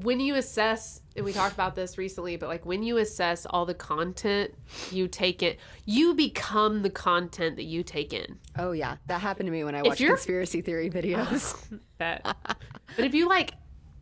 when 0.03 0.19
you 0.19 0.35
assess 0.35 1.01
and 1.15 1.23
we 1.23 1.31
talked 1.31 1.53
about 1.53 1.73
this 1.73 1.97
recently 1.97 2.35
but 2.35 2.49
like 2.49 2.65
when 2.65 2.83
you 2.83 2.97
assess 2.97 3.45
all 3.45 3.65
the 3.65 3.73
content 3.73 4.53
you 4.91 5.07
take 5.07 5.41
in 5.41 5.55
you 5.85 6.13
become 6.13 6.81
the 6.81 6.89
content 6.89 7.55
that 7.55 7.63
you 7.63 7.81
take 7.81 8.11
in 8.11 8.37
oh 8.57 8.73
yeah 8.73 8.97
that 9.07 9.21
happened 9.21 9.47
to 9.47 9.51
me 9.53 9.63
when 9.63 9.73
i 9.73 9.81
watched 9.81 10.03
conspiracy 10.03 10.61
theory 10.61 10.89
videos 10.89 11.65
oh, 11.73 11.79
that 11.97 12.23
but 12.97 13.05
if 13.05 13.13
you 13.13 13.29
like 13.29 13.53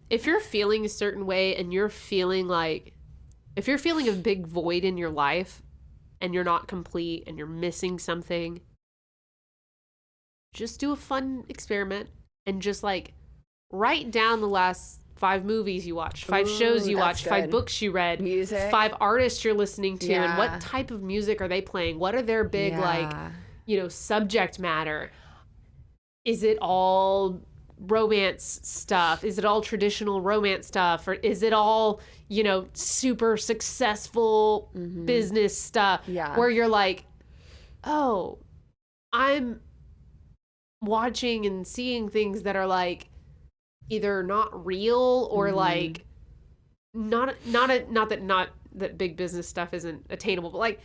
if 0.10 0.26
you're 0.26 0.40
feeling 0.40 0.84
a 0.84 0.90
certain 0.90 1.28
way 1.28 1.56
and 1.58 1.72
you're 1.72 1.90
feeling 1.90 2.48
like 2.48 2.94
if 3.56 3.68
you're 3.68 3.78
feeling 3.78 4.10
a 4.10 4.14
big 4.14 4.48
void 4.48 4.84
in 4.84 4.98
your 4.98 5.12
life 5.12 5.62
and 6.24 6.34
you're 6.34 6.44
not 6.44 6.68
complete 6.68 7.24
and 7.28 7.38
you're 7.38 7.46
missing 7.46 8.00
something 8.00 8.60
just 10.54 10.80
do 10.80 10.92
a 10.92 10.96
fun 10.96 11.44
experiment 11.50 12.10
and 12.46 12.62
just 12.62 12.84
like 12.84 13.14
write 13.72 14.12
down 14.12 14.40
the 14.40 14.48
last 14.48 15.02
five 15.16 15.46
movies 15.46 15.86
you 15.86 15.96
watched, 15.96 16.26
five 16.26 16.48
Ooh, 16.48 16.58
shows 16.58 16.88
you 16.88 16.98
watched, 16.98 17.24
good. 17.24 17.30
five 17.30 17.50
books 17.50 17.82
you 17.82 17.92
read, 17.92 18.22
music, 18.22 18.70
five 18.72 18.94
artists 19.00 19.44
you're 19.44 19.54
listening 19.54 19.98
to, 19.98 20.08
yeah. 20.08 20.30
and 20.30 20.38
what 20.38 20.62
type 20.62 20.92
of 20.92 21.02
music 21.02 21.42
are 21.42 21.48
they 21.48 21.62
playing? 21.62 21.98
What 22.00 22.14
are 22.16 22.22
their 22.22 22.44
big 22.44 22.74
yeah. 22.74 22.82
like, 22.82 23.32
you 23.66 23.80
know, 23.80 23.88
subject 23.88 24.60
matter? 24.60 25.12
Is 26.26 26.44
it 26.44 26.58
all 26.62 27.42
romance 27.80 28.60
stuff? 28.64 29.24
Is 29.24 29.38
it 29.38 29.46
all 29.46 29.62
traditional 29.62 30.22
romance 30.22 30.68
stuff, 30.68 31.08
or 31.08 31.14
is 31.14 31.44
it 31.44 31.54
all 31.54 32.02
you 32.30 32.44
know 32.44 32.66
super 32.74 33.38
successful 33.38 34.70
mm-hmm. 34.76 35.06
business 35.06 35.60
stuff? 35.60 36.02
Yeah, 36.08 36.38
where 36.38 36.50
you're 36.50 36.68
like, 36.68 37.06
oh, 37.84 38.40
I'm 39.12 39.62
watching 40.82 41.46
and 41.46 41.66
seeing 41.66 42.10
things 42.10 42.44
that 42.44 42.56
are 42.56 42.68
like 42.68 43.08
either 43.90 44.24
not 44.24 44.66
real 44.66 45.28
or 45.32 45.48
mm-hmm. 45.48 45.58
like 45.58 46.06
not 46.94 47.36
not 47.46 47.70
a 47.70 47.92
not 47.92 48.10
that 48.10 48.22
not 48.22 48.50
that 48.76 48.98
big 48.98 49.16
business 49.16 49.48
stuff 49.48 49.74
isn't 49.74 50.06
attainable, 50.10 50.50
but 50.50 50.58
like 50.58 50.80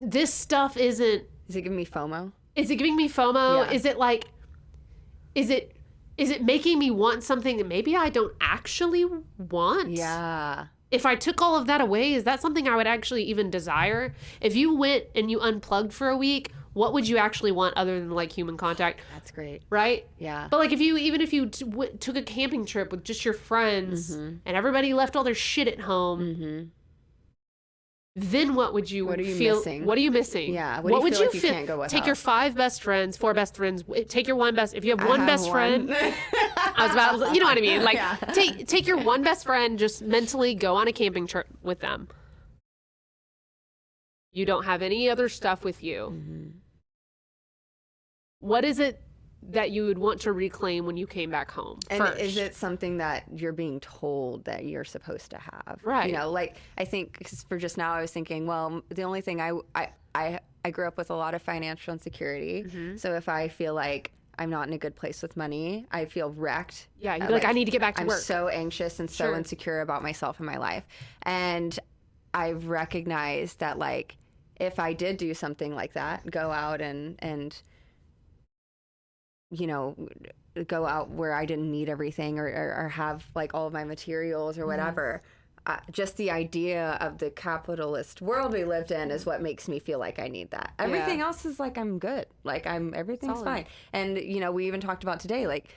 this 0.00 0.32
stuff 0.32 0.76
isn't. 0.76 1.24
Is 1.48 1.56
it 1.56 1.62
giving 1.62 1.76
me 1.76 1.86
FOMO? 1.86 2.32
Is 2.56 2.70
it 2.70 2.76
giving 2.76 2.96
me 2.96 3.08
FOMO? 3.08 3.66
Yeah. 3.66 3.72
Is 3.72 3.84
it 3.84 3.98
like? 3.98 4.26
Is 5.34 5.50
it? 5.50 5.76
Is 6.20 6.28
it 6.28 6.44
making 6.44 6.78
me 6.78 6.90
want 6.90 7.24
something 7.24 7.56
that 7.56 7.66
maybe 7.66 7.96
I 7.96 8.10
don't 8.10 8.34
actually 8.42 9.06
want? 9.38 9.88
Yeah. 9.88 10.66
If 10.90 11.06
I 11.06 11.14
took 11.14 11.40
all 11.40 11.56
of 11.56 11.66
that 11.66 11.80
away, 11.80 12.12
is 12.12 12.24
that 12.24 12.42
something 12.42 12.68
I 12.68 12.76
would 12.76 12.86
actually 12.86 13.22
even 13.24 13.48
desire? 13.50 14.12
If 14.40 14.54
you 14.54 14.76
went 14.76 15.04
and 15.14 15.30
you 15.30 15.40
unplugged 15.40 15.94
for 15.94 16.10
a 16.10 16.16
week, 16.18 16.52
what 16.74 16.92
would 16.92 17.08
you 17.08 17.16
actually 17.16 17.52
want 17.52 17.74
other 17.76 17.98
than 17.98 18.10
like 18.10 18.32
human 18.32 18.58
contact? 18.58 19.00
That's 19.14 19.30
great. 19.30 19.62
Right? 19.70 20.06
Yeah. 20.18 20.48
But 20.50 20.58
like 20.60 20.72
if 20.72 20.80
you 20.80 20.98
even 20.98 21.22
if 21.22 21.32
you 21.32 21.46
t- 21.46 21.64
w- 21.64 21.96
took 21.98 22.16
a 22.16 22.22
camping 22.22 22.66
trip 22.66 22.90
with 22.90 23.02
just 23.02 23.24
your 23.24 23.34
friends 23.34 24.14
mm-hmm. 24.14 24.36
and 24.44 24.56
everybody 24.56 24.92
left 24.92 25.16
all 25.16 25.24
their 25.24 25.34
shit 25.34 25.68
at 25.68 25.80
home. 25.80 26.20
Mm-hmm. 26.20 26.68
Then 28.16 28.54
what 28.54 28.74
would 28.74 28.90
you, 28.90 29.06
what 29.06 29.18
are 29.20 29.22
you 29.22 29.36
feel? 29.36 29.56
Missing? 29.56 29.84
What 29.84 29.96
are 29.96 30.00
you 30.00 30.10
missing? 30.10 30.52
Yeah. 30.52 30.80
What, 30.80 30.92
what 30.92 31.02
would 31.02 31.18
you, 31.18 31.30
feel? 31.30 31.76
Like 31.76 31.92
you 31.92 31.98
take 31.98 32.06
your 32.06 32.16
five 32.16 32.56
best 32.56 32.82
friends, 32.82 33.16
four 33.16 33.34
best 33.34 33.56
friends. 33.56 33.84
Take 34.08 34.26
your 34.26 34.36
one 34.36 34.54
best. 34.54 34.74
If 34.74 34.84
you 34.84 34.96
have 34.96 35.06
one 35.06 35.26
best 35.26 35.44
one. 35.44 35.52
friend, 35.52 35.90
I 35.94 36.74
was 36.80 36.92
about. 36.92 37.34
You 37.34 37.40
know 37.40 37.46
what 37.46 37.56
I 37.56 37.60
mean? 37.60 37.84
Like 37.84 37.94
yeah. 37.94 38.16
take 38.34 38.66
take 38.66 38.86
your 38.86 38.98
one 38.98 39.22
best 39.22 39.46
friend. 39.46 39.78
Just 39.78 40.02
mentally 40.02 40.54
go 40.56 40.74
on 40.74 40.88
a 40.88 40.92
camping 40.92 41.28
trip 41.28 41.46
with 41.62 41.78
them. 41.78 42.08
You 44.32 44.44
don't 44.44 44.64
have 44.64 44.82
any 44.82 45.08
other 45.08 45.28
stuff 45.28 45.64
with 45.64 45.82
you. 45.82 46.12
Mm-hmm 46.12 46.48
what 48.40 48.64
is 48.64 48.78
it 48.78 49.00
that 49.42 49.70
you 49.70 49.86
would 49.86 49.98
want 49.98 50.20
to 50.22 50.32
reclaim 50.32 50.86
when 50.86 50.96
you 50.96 51.06
came 51.06 51.30
back 51.30 51.50
home? 51.50 51.80
And 51.90 52.04
first? 52.04 52.20
is 52.20 52.36
it 52.36 52.54
something 52.54 52.98
that 52.98 53.24
you're 53.34 53.52
being 53.52 53.80
told 53.80 54.44
that 54.44 54.64
you're 54.64 54.84
supposed 54.84 55.30
to 55.30 55.38
have? 55.38 55.80
Right. 55.82 56.08
You 56.08 56.16
know, 56.16 56.30
like 56.30 56.56
I 56.78 56.84
think 56.84 57.26
for 57.48 57.58
just 57.58 57.76
now, 57.76 57.94
I 57.94 58.00
was 58.00 58.12
thinking, 58.12 58.46
well, 58.46 58.82
the 58.88 59.02
only 59.02 59.20
thing 59.20 59.40
I 59.40 59.52
I 59.74 59.88
I, 60.14 60.40
I 60.64 60.70
grew 60.70 60.86
up 60.86 60.96
with 60.96 61.10
a 61.10 61.14
lot 61.14 61.34
of 61.34 61.42
financial 61.42 61.92
insecurity. 61.92 62.64
Mm-hmm. 62.64 62.96
So 62.96 63.14
if 63.14 63.28
I 63.28 63.48
feel 63.48 63.74
like 63.74 64.12
I'm 64.38 64.48
not 64.48 64.66
in 64.66 64.72
a 64.72 64.78
good 64.78 64.96
place 64.96 65.20
with 65.20 65.36
money. 65.36 65.86
I 65.90 66.06
feel 66.06 66.30
wrecked. 66.30 66.88
Yeah, 66.98 67.14
you're 67.14 67.28
like, 67.28 67.42
like, 67.42 67.44
I 67.44 67.52
need 67.52 67.66
to 67.66 67.70
get 67.70 67.82
back 67.82 67.96
to 67.96 68.00
I'm 68.00 68.06
work. 68.06 68.16
I'm 68.16 68.22
so 68.22 68.48
anxious 68.48 68.98
and 68.98 69.10
so 69.10 69.26
sure. 69.26 69.36
insecure 69.36 69.82
about 69.82 70.02
myself 70.02 70.38
and 70.38 70.46
my 70.46 70.56
life. 70.56 70.84
And 71.22 71.78
I've 72.32 72.68
recognized 72.68 73.58
that 73.58 73.78
like 73.78 74.16
if 74.58 74.78
I 74.78 74.94
did 74.94 75.18
do 75.18 75.34
something 75.34 75.74
like 75.74 75.92
that, 75.92 76.30
go 76.30 76.50
out 76.50 76.80
and 76.80 77.16
and 77.18 77.60
you 79.50 79.66
know, 79.66 79.96
go 80.66 80.86
out 80.86 81.10
where 81.10 81.32
I 81.32 81.44
didn't 81.44 81.70
need 81.70 81.88
everything 81.88 82.38
or, 82.38 82.46
or, 82.46 82.84
or 82.84 82.88
have 82.88 83.24
like 83.34 83.54
all 83.54 83.66
of 83.66 83.72
my 83.72 83.84
materials 83.84 84.56
or 84.56 84.62
mm-hmm. 84.62 84.70
whatever. 84.70 85.22
Uh, 85.66 85.76
just 85.90 86.16
the 86.16 86.30
idea 86.30 86.96
of 87.00 87.18
the 87.18 87.30
capitalist 87.30 88.22
world 88.22 88.52
we 88.52 88.64
lived 88.64 88.90
in 88.90 89.10
is 89.10 89.26
what 89.26 89.42
makes 89.42 89.68
me 89.68 89.78
feel 89.78 89.98
like 89.98 90.18
I 90.18 90.28
need 90.28 90.50
that. 90.52 90.72
Everything 90.78 91.18
yeah. 91.18 91.26
else 91.26 91.44
is 91.44 91.60
like 91.60 91.76
I'm 91.76 91.98
good. 91.98 92.26
Like 92.44 92.66
I'm 92.66 92.94
everything's 92.94 93.34
Solid. 93.34 93.44
fine. 93.44 93.66
And 93.92 94.18
you 94.18 94.40
know, 94.40 94.52
we 94.52 94.66
even 94.66 94.80
talked 94.80 95.02
about 95.02 95.20
today 95.20 95.46
like 95.46 95.68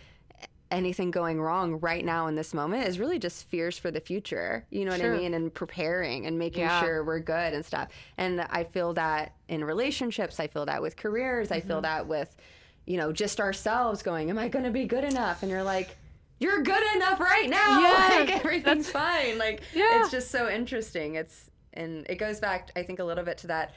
anything 0.72 1.12
going 1.12 1.40
wrong 1.40 1.80
right 1.82 2.04
now 2.04 2.28
in 2.28 2.36
this 2.36 2.54
moment 2.54 2.88
is 2.88 2.98
really 2.98 3.20
just 3.20 3.48
fears 3.50 3.78
for 3.78 3.92
the 3.92 4.00
future. 4.00 4.66
You 4.72 4.86
know 4.86 4.92
what 4.92 5.02
sure. 5.02 5.16
I 5.16 5.20
mean? 5.20 5.34
And 5.34 5.54
preparing 5.54 6.26
and 6.26 6.40
making 6.40 6.64
yeah. 6.64 6.82
sure 6.82 7.04
we're 7.04 7.20
good 7.20 7.54
and 7.54 7.64
stuff. 7.64 7.90
And 8.18 8.42
I 8.42 8.64
feel 8.64 8.94
that 8.94 9.34
in 9.50 9.64
relationships, 9.64 10.40
I 10.40 10.48
feel 10.48 10.66
that 10.66 10.82
with 10.82 10.96
careers, 10.96 11.50
mm-hmm. 11.50 11.56
I 11.56 11.60
feel 11.60 11.76
mm-hmm. 11.78 11.84
that 11.84 12.08
with 12.08 12.36
you 12.86 12.98
know, 12.98 13.12
just 13.12 13.40
ourselves 13.40 14.02
going, 14.04 14.30
Am 14.30 14.38
I 14.38 14.48
going 14.48 14.66
to 14.66 14.72
be 14.72 14.86
good 14.86 15.04
enough? 15.04 15.44
And 15.44 15.52
you're 15.52 15.64
like, 15.64 15.96
You're 16.40 16.62
good 16.62 16.96
enough 16.96 17.20
right 17.20 17.50
now. 17.50 17.80
Yeah, 17.82 18.20
like, 18.20 18.38
everything's 18.38 18.90
fine. 18.90 19.38
Like, 19.38 19.62
yeah. 19.74 20.02
it's 20.02 20.12
just 20.12 20.32
so 20.32 20.50
interesting. 20.50 21.16
It's, 21.16 21.50
and 21.74 22.06
it 22.10 22.16
goes 22.16 22.40
back, 22.40 22.72
I 22.76 22.84
think, 22.84 23.00
a 23.00 23.04
little 23.04 23.24
bit 23.24 23.38
to 23.40 23.48
that, 23.48 23.74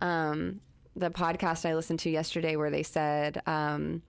um, 0.00 0.60
the 0.96 1.10
podcast 1.10 1.68
I 1.68 1.74
listened 1.74 2.00
to 2.00 2.10
yesterday 2.10 2.56
where 2.56 2.70
they 2.70 2.82
said, 2.82 3.42
um, 3.46 4.02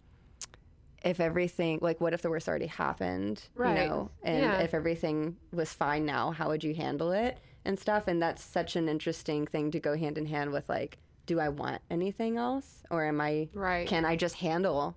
if 1.03 1.19
everything 1.19 1.79
like 1.81 1.99
what 1.99 2.13
if 2.13 2.21
the 2.21 2.29
worst 2.29 2.47
already 2.47 2.67
happened 2.67 3.41
right. 3.55 3.81
you 3.81 3.87
know 3.87 4.09
and 4.23 4.43
yeah. 4.43 4.59
if 4.59 4.73
everything 4.73 5.35
was 5.51 5.73
fine 5.73 6.05
now 6.05 6.31
how 6.31 6.47
would 6.47 6.63
you 6.63 6.75
handle 6.75 7.11
it 7.11 7.39
and 7.65 7.79
stuff 7.79 8.07
and 8.07 8.21
that's 8.21 8.43
such 8.43 8.75
an 8.75 8.87
interesting 8.87 9.47
thing 9.47 9.71
to 9.71 9.79
go 9.79 9.97
hand 9.97 10.17
in 10.17 10.25
hand 10.25 10.51
with 10.51 10.67
like 10.69 10.97
do 11.25 11.39
I 11.39 11.49
want 11.49 11.81
anything 11.89 12.37
else 12.37 12.83
or 12.89 13.05
am 13.05 13.21
I 13.21 13.49
right? 13.53 13.87
Can 13.87 14.05
I 14.05 14.15
just 14.15 14.35
handle 14.35 14.95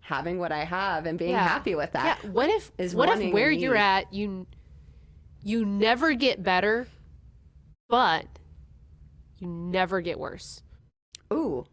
having 0.00 0.38
what 0.38 0.52
I 0.52 0.64
have 0.64 1.06
and 1.06 1.18
being 1.18 1.32
yeah. 1.32 1.46
happy 1.46 1.74
with 1.74 1.92
that? 1.92 2.18
Yeah. 2.22 2.30
What 2.30 2.48
if 2.50 2.70
is 2.78 2.94
what 2.94 3.08
if 3.08 3.32
where 3.32 3.50
you're 3.50 3.76
at 3.76 4.12
you 4.12 4.46
you 5.42 5.64
never 5.64 6.14
get 6.14 6.42
better, 6.42 6.88
but 7.88 8.26
you 9.38 9.48
never 9.48 10.00
get 10.00 10.18
worse? 10.18 10.62
Ooh. 11.32 11.66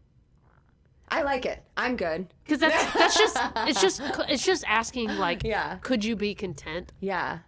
I 1.08 1.22
like 1.22 1.44
it. 1.44 1.62
I'm 1.76 1.96
good. 1.96 2.32
Because 2.44 2.60
that's 2.60 2.92
that's 2.94 3.18
just 3.18 3.38
it's 3.56 3.80
just 3.80 4.00
it's 4.28 4.44
just 4.44 4.64
asking 4.66 5.08
like 5.18 5.44
yeah. 5.44 5.76
could 5.82 6.04
you 6.04 6.16
be 6.16 6.34
content? 6.34 6.92
Yeah. 7.00 7.40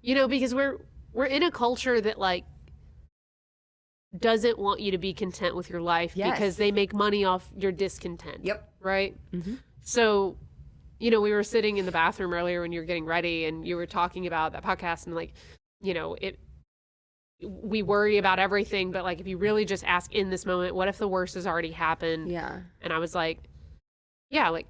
You 0.00 0.14
know, 0.14 0.28
because 0.28 0.54
we're 0.54 0.78
we're 1.12 1.26
in 1.26 1.42
a 1.42 1.50
culture 1.50 2.00
that 2.00 2.18
like 2.18 2.44
doesn't 4.18 4.58
want 4.58 4.80
you 4.80 4.92
to 4.92 4.98
be 4.98 5.12
content 5.12 5.56
with 5.56 5.68
your 5.68 5.80
life 5.80 6.12
yes. 6.14 6.32
because 6.32 6.56
they 6.56 6.70
make 6.70 6.94
money 6.94 7.24
off 7.24 7.48
your 7.56 7.72
discontent. 7.72 8.44
Yep. 8.44 8.68
Right? 8.80 9.16
Mm-hmm. 9.32 9.54
So, 9.82 10.36
you 10.98 11.10
know, 11.10 11.20
we 11.20 11.32
were 11.32 11.42
sitting 11.42 11.78
in 11.78 11.86
the 11.86 11.92
bathroom 11.92 12.32
earlier 12.32 12.60
when 12.60 12.72
you 12.72 12.80
were 12.80 12.86
getting 12.86 13.04
ready 13.04 13.44
and 13.46 13.66
you 13.66 13.76
were 13.76 13.86
talking 13.86 14.26
about 14.26 14.52
that 14.52 14.62
podcast 14.62 15.06
and 15.06 15.14
like, 15.14 15.32
you 15.80 15.94
know, 15.94 16.14
it 16.20 16.38
we 17.42 17.82
worry 17.82 18.16
about 18.16 18.38
everything, 18.38 18.90
but 18.90 19.02
like 19.04 19.20
if 19.20 19.26
you 19.26 19.36
really 19.36 19.64
just 19.64 19.84
ask 19.84 20.12
in 20.14 20.30
this 20.30 20.46
moment, 20.46 20.74
what 20.74 20.88
if 20.88 20.98
the 20.98 21.08
worst 21.08 21.34
has 21.34 21.46
already 21.46 21.72
happened? 21.72 22.30
Yeah. 22.30 22.60
And 22.80 22.92
I 22.92 22.98
was 22.98 23.14
like, 23.14 23.38
yeah, 24.30 24.48
like 24.48 24.66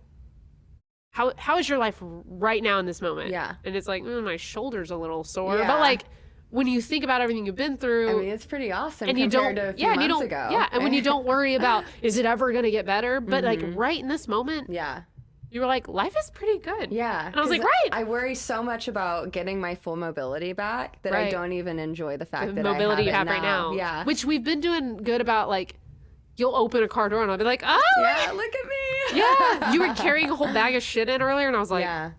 how 1.12 1.32
how 1.36 1.58
is 1.58 1.68
your 1.68 1.78
life 1.78 1.98
right 2.00 2.62
now 2.62 2.78
in 2.78 2.86
this 2.86 3.00
moment? 3.00 3.30
Yeah. 3.30 3.54
And 3.64 3.76
it's 3.76 3.86
like, 3.86 4.02
mm, 4.02 4.24
my 4.24 4.36
shoulder's 4.36 4.90
a 4.90 4.96
little 4.96 5.22
sore, 5.22 5.58
yeah. 5.58 5.68
but 5.68 5.78
like 5.78 6.04
when 6.54 6.68
you 6.68 6.80
think 6.80 7.02
about 7.02 7.20
everything 7.20 7.44
you've 7.46 7.56
been 7.56 7.76
through, 7.76 8.10
I 8.10 8.14
mean, 8.14 8.28
it's 8.28 8.46
pretty 8.46 8.70
awesome. 8.70 9.08
And 9.08 9.18
you 9.18 9.28
don't, 9.28 9.56
yeah, 9.76 9.92
and 9.92 10.00
you 10.00 10.06
don't, 10.06 10.22
ago. 10.22 10.50
yeah, 10.52 10.68
and 10.70 10.84
when 10.84 10.92
you 10.92 11.02
don't 11.02 11.26
worry 11.26 11.54
about 11.60 11.82
is 12.00 12.16
it 12.16 12.26
ever 12.26 12.52
going 12.52 12.62
to 12.62 12.70
get 12.70 12.86
better, 12.86 13.20
but 13.20 13.42
mm-hmm. 13.42 13.66
like 13.66 13.76
right 13.76 13.98
in 13.98 14.06
this 14.06 14.28
moment, 14.28 14.70
yeah, 14.70 15.02
you 15.50 15.60
were 15.60 15.66
like, 15.66 15.88
life 15.88 16.14
is 16.16 16.30
pretty 16.30 16.60
good. 16.60 16.92
Yeah, 16.92 17.26
and 17.26 17.34
I 17.34 17.40
was 17.40 17.50
like, 17.50 17.64
right. 17.64 17.88
I 17.90 18.04
worry 18.04 18.36
so 18.36 18.62
much 18.62 18.86
about 18.86 19.32
getting 19.32 19.60
my 19.60 19.74
full 19.74 19.96
mobility 19.96 20.52
back 20.52 21.02
that 21.02 21.12
right. 21.12 21.26
I 21.26 21.30
don't 21.30 21.50
even 21.50 21.80
enjoy 21.80 22.18
the 22.18 22.24
fact 22.24 22.46
the 22.46 22.52
that 22.52 22.62
mobility 22.62 23.02
have 23.02 23.06
you 23.06 23.12
have 23.12 23.26
now. 23.26 23.32
right 23.32 23.42
now. 23.42 23.72
Yeah, 23.72 24.04
which 24.04 24.24
we've 24.24 24.44
been 24.44 24.60
doing 24.60 24.98
good 24.98 25.20
about, 25.20 25.48
like. 25.48 25.74
You'll 26.36 26.56
open 26.56 26.82
a 26.82 26.88
car 26.88 27.08
door 27.08 27.22
and 27.22 27.30
I'll 27.30 27.38
be 27.38 27.44
like, 27.44 27.62
oh, 27.64 27.80
yeah, 27.98 28.32
look 28.32 28.52
at 28.52 28.66
me. 28.66 29.20
yeah, 29.20 29.72
you 29.72 29.86
were 29.86 29.94
carrying 30.02 30.30
a 30.30 30.34
whole 30.34 30.52
bag 30.52 30.74
of 30.74 30.82
shit 30.82 31.08
in 31.08 31.22
earlier, 31.22 31.46
and 31.46 31.54
I 31.54 31.60
was 31.60 31.70
like, 31.70 31.84
yeah, 31.84 32.10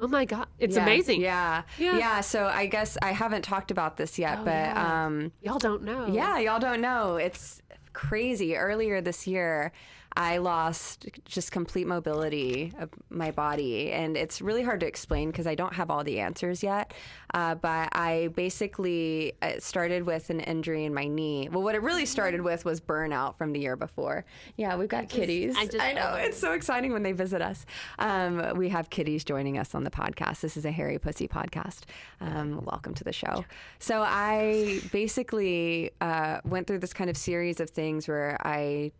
Oh 0.00 0.08
my 0.08 0.24
god, 0.24 0.46
it's 0.58 0.76
yeah, 0.76 0.82
amazing. 0.82 1.20
Yeah. 1.20 1.62
yeah. 1.78 1.98
Yeah, 1.98 2.20
so 2.22 2.46
I 2.46 2.66
guess 2.66 2.96
I 3.02 3.12
haven't 3.12 3.42
talked 3.42 3.70
about 3.70 3.96
this 3.98 4.18
yet, 4.18 4.38
oh, 4.40 4.44
but 4.44 4.52
yeah. 4.52 5.04
um 5.06 5.32
y'all 5.42 5.58
don't 5.58 5.82
know. 5.82 6.06
Yeah, 6.06 6.38
y'all 6.38 6.58
don't 6.60 6.80
know. 6.80 7.16
It's 7.16 7.60
crazy. 7.92 8.56
Earlier 8.56 9.00
this 9.02 9.26
year, 9.26 9.72
I 10.16 10.38
lost 10.38 11.08
just 11.24 11.52
complete 11.52 11.86
mobility 11.86 12.72
of 12.78 12.90
my 13.10 13.30
body. 13.30 13.92
And 13.92 14.16
it's 14.16 14.42
really 14.42 14.62
hard 14.62 14.80
to 14.80 14.86
explain 14.86 15.30
because 15.30 15.46
I 15.46 15.54
don't 15.54 15.74
have 15.74 15.90
all 15.90 16.02
the 16.02 16.20
answers 16.20 16.62
yet. 16.62 16.92
Uh, 17.32 17.54
but 17.54 17.88
I 17.92 18.30
basically 18.34 19.34
started 19.58 20.04
with 20.04 20.30
an 20.30 20.40
injury 20.40 20.84
in 20.84 20.92
my 20.92 21.06
knee. 21.06 21.48
Well, 21.50 21.62
what 21.62 21.74
it 21.74 21.82
really 21.82 22.06
started 22.06 22.40
with 22.40 22.64
was 22.64 22.80
burnout 22.80 23.36
from 23.38 23.52
the 23.52 23.60
year 23.60 23.76
before. 23.76 24.24
Yeah, 24.56 24.76
we've 24.76 24.88
got 24.88 25.08
kitties. 25.08 25.54
I, 25.56 25.66
just, 25.66 25.80
I 25.80 25.92
know. 25.92 26.14
It's 26.14 26.38
so 26.38 26.52
exciting 26.52 26.92
when 26.92 27.02
they 27.02 27.12
visit 27.12 27.40
us. 27.40 27.64
Um, 27.98 28.56
we 28.56 28.68
have 28.70 28.90
kitties 28.90 29.24
joining 29.24 29.58
us 29.58 29.74
on 29.74 29.84
the 29.84 29.90
podcast. 29.90 30.40
This 30.40 30.56
is 30.56 30.64
a 30.64 30.72
Hairy 30.72 30.98
Pussy 30.98 31.28
podcast. 31.28 31.82
Um, 32.20 32.64
welcome 32.64 32.94
to 32.94 33.04
the 33.04 33.12
show. 33.12 33.44
So 33.78 34.02
I 34.02 34.80
basically 34.90 35.92
uh, 36.00 36.40
went 36.44 36.66
through 36.66 36.80
this 36.80 36.92
kind 36.92 37.08
of 37.08 37.16
series 37.16 37.60
of 37.60 37.70
things 37.70 38.08
where 38.08 38.36
I 38.44 38.92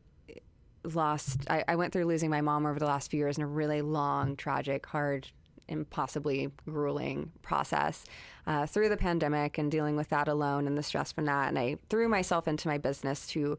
lost 0.85 1.47
I, 1.51 1.65
I, 1.69 1.77
went 1.77 1.93
through 1.93 2.07
losing 2.07 2.31
my 2.31 2.41
mom 2.41 2.67
over 2.67 2.79
the 2.79 2.87
last 2.87 3.11
few 3.11 3.19
years 3.19 3.37
in 3.37 3.45
a 3.45 3.47
really 3.47 3.83
long 3.83 4.37
tragic 4.37 4.87
hard 4.87 5.29
impossibly 5.69 6.51
grueling 6.67 7.31
process 7.43 8.05
uh, 8.47 8.67
through 8.67 8.89
the 8.89 8.97
pandemic 8.97 9.59
and 9.59 9.71
dealing 9.71 9.97
with 9.97 10.09
that 10.09 10.27
alone 10.27 10.67
and 10.67 10.77
the 10.77 10.83
stress 10.83 11.13
from 11.13 11.27
that 11.27 11.49
and 11.49 11.59
i 11.59 11.77
threw 11.89 12.09
myself 12.09 12.49
into 12.49 12.67
my 12.67 12.79
business 12.79 13.27
to 13.27 13.59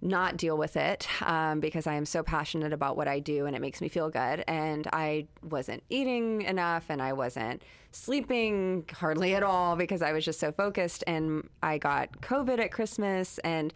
not 0.00 0.36
deal 0.36 0.56
with 0.56 0.76
it 0.76 1.08
um, 1.22 1.60
because 1.60 1.86
I 1.86 1.94
am 1.94 2.04
so 2.04 2.22
passionate 2.22 2.72
about 2.72 2.96
what 2.96 3.08
I 3.08 3.18
do 3.18 3.46
and 3.46 3.56
it 3.56 3.60
makes 3.60 3.80
me 3.80 3.88
feel 3.88 4.10
good. 4.10 4.44
And 4.46 4.86
I 4.92 5.26
wasn't 5.42 5.82
eating 5.88 6.42
enough 6.42 6.84
and 6.88 7.02
I 7.02 7.12
wasn't 7.12 7.62
sleeping 7.90 8.84
hardly 8.92 9.34
at 9.34 9.42
all 9.42 9.76
because 9.76 10.02
I 10.02 10.12
was 10.12 10.24
just 10.24 10.38
so 10.38 10.52
focused. 10.52 11.02
And 11.06 11.48
I 11.62 11.78
got 11.78 12.20
COVID 12.20 12.60
at 12.60 12.70
Christmas 12.70 13.38
and 13.38 13.72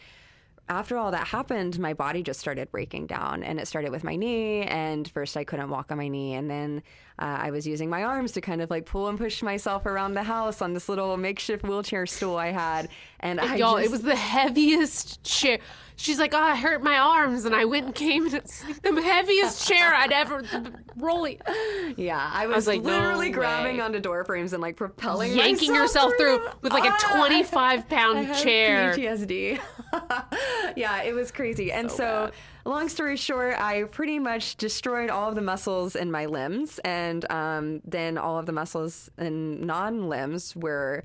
after 0.68 0.96
all 0.96 1.10
that 1.10 1.26
happened, 1.28 1.78
my 1.78 1.94
body 1.94 2.22
just 2.22 2.40
started 2.40 2.70
breaking 2.70 3.06
down. 3.06 3.42
And 3.42 3.60
it 3.60 3.66
started 3.66 3.90
with 3.90 4.04
my 4.04 4.16
knee. 4.16 4.62
And 4.62 5.08
first, 5.08 5.36
I 5.36 5.44
couldn't 5.44 5.70
walk 5.70 5.90
on 5.90 5.98
my 5.98 6.08
knee. 6.08 6.34
And 6.34 6.50
then 6.50 6.82
uh, 7.18 7.38
I 7.40 7.50
was 7.50 7.66
using 7.66 7.90
my 7.90 8.02
arms 8.04 8.32
to 8.32 8.40
kind 8.40 8.62
of 8.62 8.70
like 8.70 8.86
pull 8.86 9.08
and 9.08 9.18
push 9.18 9.42
myself 9.42 9.86
around 9.86 10.14
the 10.14 10.22
house 10.22 10.62
on 10.62 10.72
this 10.72 10.88
little 10.88 11.16
makeshift 11.16 11.62
wheelchair 11.62 12.06
stool 12.06 12.36
I 12.36 12.50
had. 12.50 12.88
And 13.20 13.40
I 13.40 13.56
y'all, 13.56 13.76
just... 13.76 13.86
it 13.86 13.90
was 13.92 14.02
the 14.02 14.16
heaviest 14.16 15.22
chair. 15.22 15.58
She's 15.96 16.18
like, 16.18 16.34
"Oh, 16.34 16.42
I 16.42 16.56
hurt 16.56 16.82
my 16.82 16.96
arms," 16.96 17.44
and 17.44 17.54
I 17.54 17.64
went 17.64 17.86
and 17.86 17.94
came, 17.94 18.24
and 18.24 18.34
it's 18.34 18.64
like 18.66 18.82
the 18.82 19.02
heaviest 19.02 19.68
chair 19.68 19.94
I'd 19.94 20.10
ever 20.10 20.42
rolling. 20.96 21.38
Yeah, 21.96 22.30
I 22.32 22.46
was, 22.46 22.54
I 22.54 22.56
was 22.56 22.66
like 22.66 22.82
literally 22.82 23.28
no 23.28 23.34
grabbing 23.34 23.80
onto 23.80 24.00
door 24.00 24.24
frames 24.24 24.52
and 24.52 24.62
like 24.62 24.76
propelling, 24.76 25.32
yanking 25.32 25.74
yourself 25.74 26.12
through, 26.18 26.38
through 26.38 26.48
with 26.62 26.72
like 26.72 26.84
a 26.84 26.88
ah, 26.92 27.16
twenty-five 27.16 27.88
pound 27.88 28.34
chair. 28.36 28.94
PTSD. 28.94 29.60
yeah, 30.76 31.02
it 31.02 31.14
was 31.14 31.30
crazy, 31.30 31.70
and 31.70 31.90
so. 31.90 31.96
so 31.96 32.32
long 32.70 32.88
story 32.88 33.16
short, 33.16 33.58
I 33.58 33.84
pretty 33.84 34.18
much 34.18 34.56
destroyed 34.56 35.10
all 35.10 35.28
of 35.28 35.34
the 35.34 35.42
muscles 35.42 35.96
in 35.96 36.10
my 36.10 36.26
limbs, 36.26 36.78
and 36.80 37.30
um, 37.30 37.80
then 37.84 38.18
all 38.18 38.38
of 38.38 38.46
the 38.46 38.52
muscles 38.52 39.10
in 39.18 39.66
non 39.66 40.08
limbs 40.08 40.54
were 40.56 41.04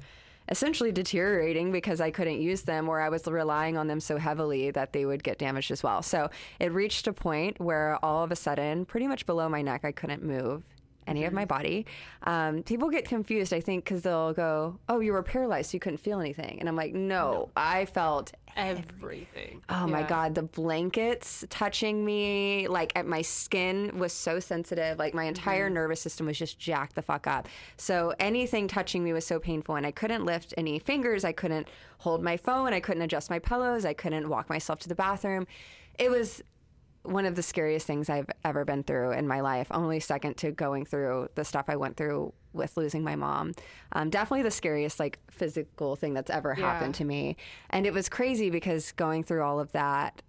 essentially 0.50 0.92
deteriorating 0.92 1.72
because 1.72 2.00
I 2.00 2.12
couldn't 2.12 2.42
use 2.42 2.62
them 2.62 2.88
or 2.88 3.02
I 3.02 3.10
was 3.10 3.28
relying 3.28 3.78
on 3.78 3.88
them 3.88 4.00
so 4.00 4.18
heavily 4.18 4.72
that 4.72 4.94
they 4.94 5.06
would 5.06 5.24
get 5.24 5.38
damaged 5.38 5.72
as 5.72 5.84
well. 5.84 6.02
So 6.02 6.30
it 6.60 6.72
reached 6.72 7.06
a 7.08 7.14
point 7.14 7.60
where 7.60 8.04
all 8.04 8.24
of 8.24 8.32
a 8.32 8.36
sudden, 8.36 8.86
pretty 8.86 9.08
much 9.08 9.26
below 9.26 9.50
my 9.50 9.62
neck, 9.62 9.82
I 9.84 9.92
couldn't 9.92 10.24
move 10.24 10.64
any 11.08 11.26
of 11.26 11.34
my 11.34 11.44
mm-hmm. 11.44 11.48
body. 11.48 11.86
Um, 12.24 12.64
people 12.64 12.90
get 12.90 13.06
confused, 13.06 13.54
I 13.54 13.60
think, 13.60 13.84
because 13.84 14.02
they'll 14.02 14.34
go, 14.34 14.80
"Oh, 14.90 15.00
you 15.00 15.14
were 15.14 15.24
paralyzed, 15.24 15.72
so 15.72 15.76
you 15.76 15.80
couldn't 15.80 16.00
feel 16.00 16.20
anything," 16.20 16.60
and 16.60 16.68
I'm 16.70 16.76
like, 16.76 16.94
"No, 16.94 17.32
no. 17.32 17.50
I 17.56 17.86
felt 17.86 18.34
everything. 18.58 19.62
Oh 19.70 19.86
yeah. 19.86 19.94
my 19.94 20.04
god, 20.04 20.36
the 20.36 20.44
blankets 20.44 21.46
touching 21.50 22.04
me, 22.04 22.68
like 22.68 22.92
at 22.96 23.06
my 23.06 23.22
skin 23.22 23.98
was 23.98 24.12
so 24.12 24.40
sensitive. 24.40 24.98
Like 24.98 25.14
my 25.14 25.26
entire 25.26 25.66
mm-hmm. 25.66 25.76
nervous 25.76 26.02
system 26.02 26.26
was 26.26 26.38
just 26.38 26.60
jacked 26.60 26.96
the 26.96 27.02
fuck 27.02 27.28
up. 27.28 27.48
So 27.78 28.14
anything 28.20 28.68
touching 28.68 29.04
me 29.04 29.14
was 29.14 29.26
so 29.26 29.40
painful, 29.40 29.76
and 29.76 29.86
I 29.86 29.92
couldn't 29.92 30.26
lift 30.26 30.54
any 30.58 30.80
fingers. 30.80 31.24
I 31.24 31.32
couldn't 31.32 31.68
hold 32.00 32.24
my 32.24 32.36
phone. 32.36 32.74
I 32.74 32.80
couldn't 32.80 33.04
adjust 33.04 33.30
my 33.30 33.40
pillows. 33.40 33.86
I 33.86 33.94
couldn't 33.94 34.28
walk 34.28 34.50
myself 34.50 34.80
to 34.80 34.90
the 34.90 34.96
bathroom. 34.96 35.48
It 35.98 36.12
was 36.12 36.44
one 37.08 37.26
of 37.26 37.36
the 37.36 37.42
scariest 37.44 37.88
things 37.88 38.10
I've 38.10 38.30
ever 38.44 38.66
been 38.66 38.84
through 38.84 39.12
in 39.12 39.28
my 39.28 39.40
life, 39.40 39.68
only 39.72 40.00
second 40.00 40.36
to 40.38 40.52
going 40.52 40.86
through 40.86 41.30
the 41.36 41.46
stuff 41.46 41.66
I 41.68 41.78
went 41.78 41.96
through 41.96 42.34
with 42.54 42.76
losing 42.76 43.04
my 43.04 43.16
mom. 43.16 43.54
Um, 43.94 44.10
definitely 44.10 44.44
the 44.44 44.52
scariest, 44.52 45.00
like, 45.00 45.20
physical 45.32 45.96
thing 45.96 46.14
that's 46.14 46.30
ever 46.30 46.56
yeah. 46.58 46.66
happened 46.66 46.96
to 46.96 47.06
me. 47.06 47.38
And 47.70 47.86
it 47.86 47.94
was 47.94 48.10
crazy 48.10 48.50
because 48.50 48.92
going 48.92 49.24
through 49.24 49.44
all 49.44 49.60
of 49.60 49.72
that, 49.72 50.22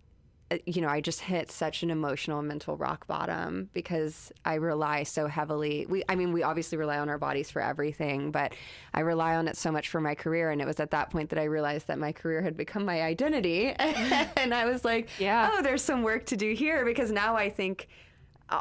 Uh, 0.51 0.59
you 0.67 0.81
know, 0.81 0.89
I 0.89 1.01
just 1.01 1.21
hit 1.21 1.51
such 1.51 1.83
an 1.83 1.91
emotional 1.91 2.43
mental 2.43 2.77
rock 2.77 3.07
bottom 3.07 3.69
because 3.73 4.33
I 4.45 4.55
rely 4.55 5.03
so 5.03 5.27
heavily. 5.27 5.87
We, 5.89 6.05
I 6.09 6.15
mean, 6.15 6.33
we 6.33 6.43
obviously 6.43 6.79
rely 6.79 6.99
on 6.99 7.09
our 7.09 7.19
bodies 7.19 7.51
for 7.51 7.61
everything, 7.61 8.31
but 8.31 8.55
I 8.95 9.01
rely 9.01 9.37
on 9.37 9.49
it 9.49 9.57
so 9.57 9.71
much 9.71 9.89
for 9.89 10.01
my 10.01 10.15
career. 10.15 10.51
And 10.51 10.61
it 10.61 10.67
was 10.67 10.81
at 10.81 10.91
that 10.93 11.11
point 11.11 11.31
that 11.31 11.39
I 11.39 11.45
realized 11.45 11.89
that 11.89 11.99
my 11.99 12.13
career 12.13 12.43
had 12.43 12.57
become 12.57 12.85
my 12.85 13.03
identity. 13.03 13.69
and 13.79 14.55
I 14.55 14.67
was 14.67 14.85
like, 14.85 15.09
yeah. 15.19 15.51
oh, 15.53 15.63
there's 15.63 15.83
some 15.83 16.03
work 16.03 16.27
to 16.27 16.37
do 16.37 16.53
here 16.53 16.85
because 16.85 17.11
now 17.11 17.37
I 17.37 17.51
think 17.51 17.89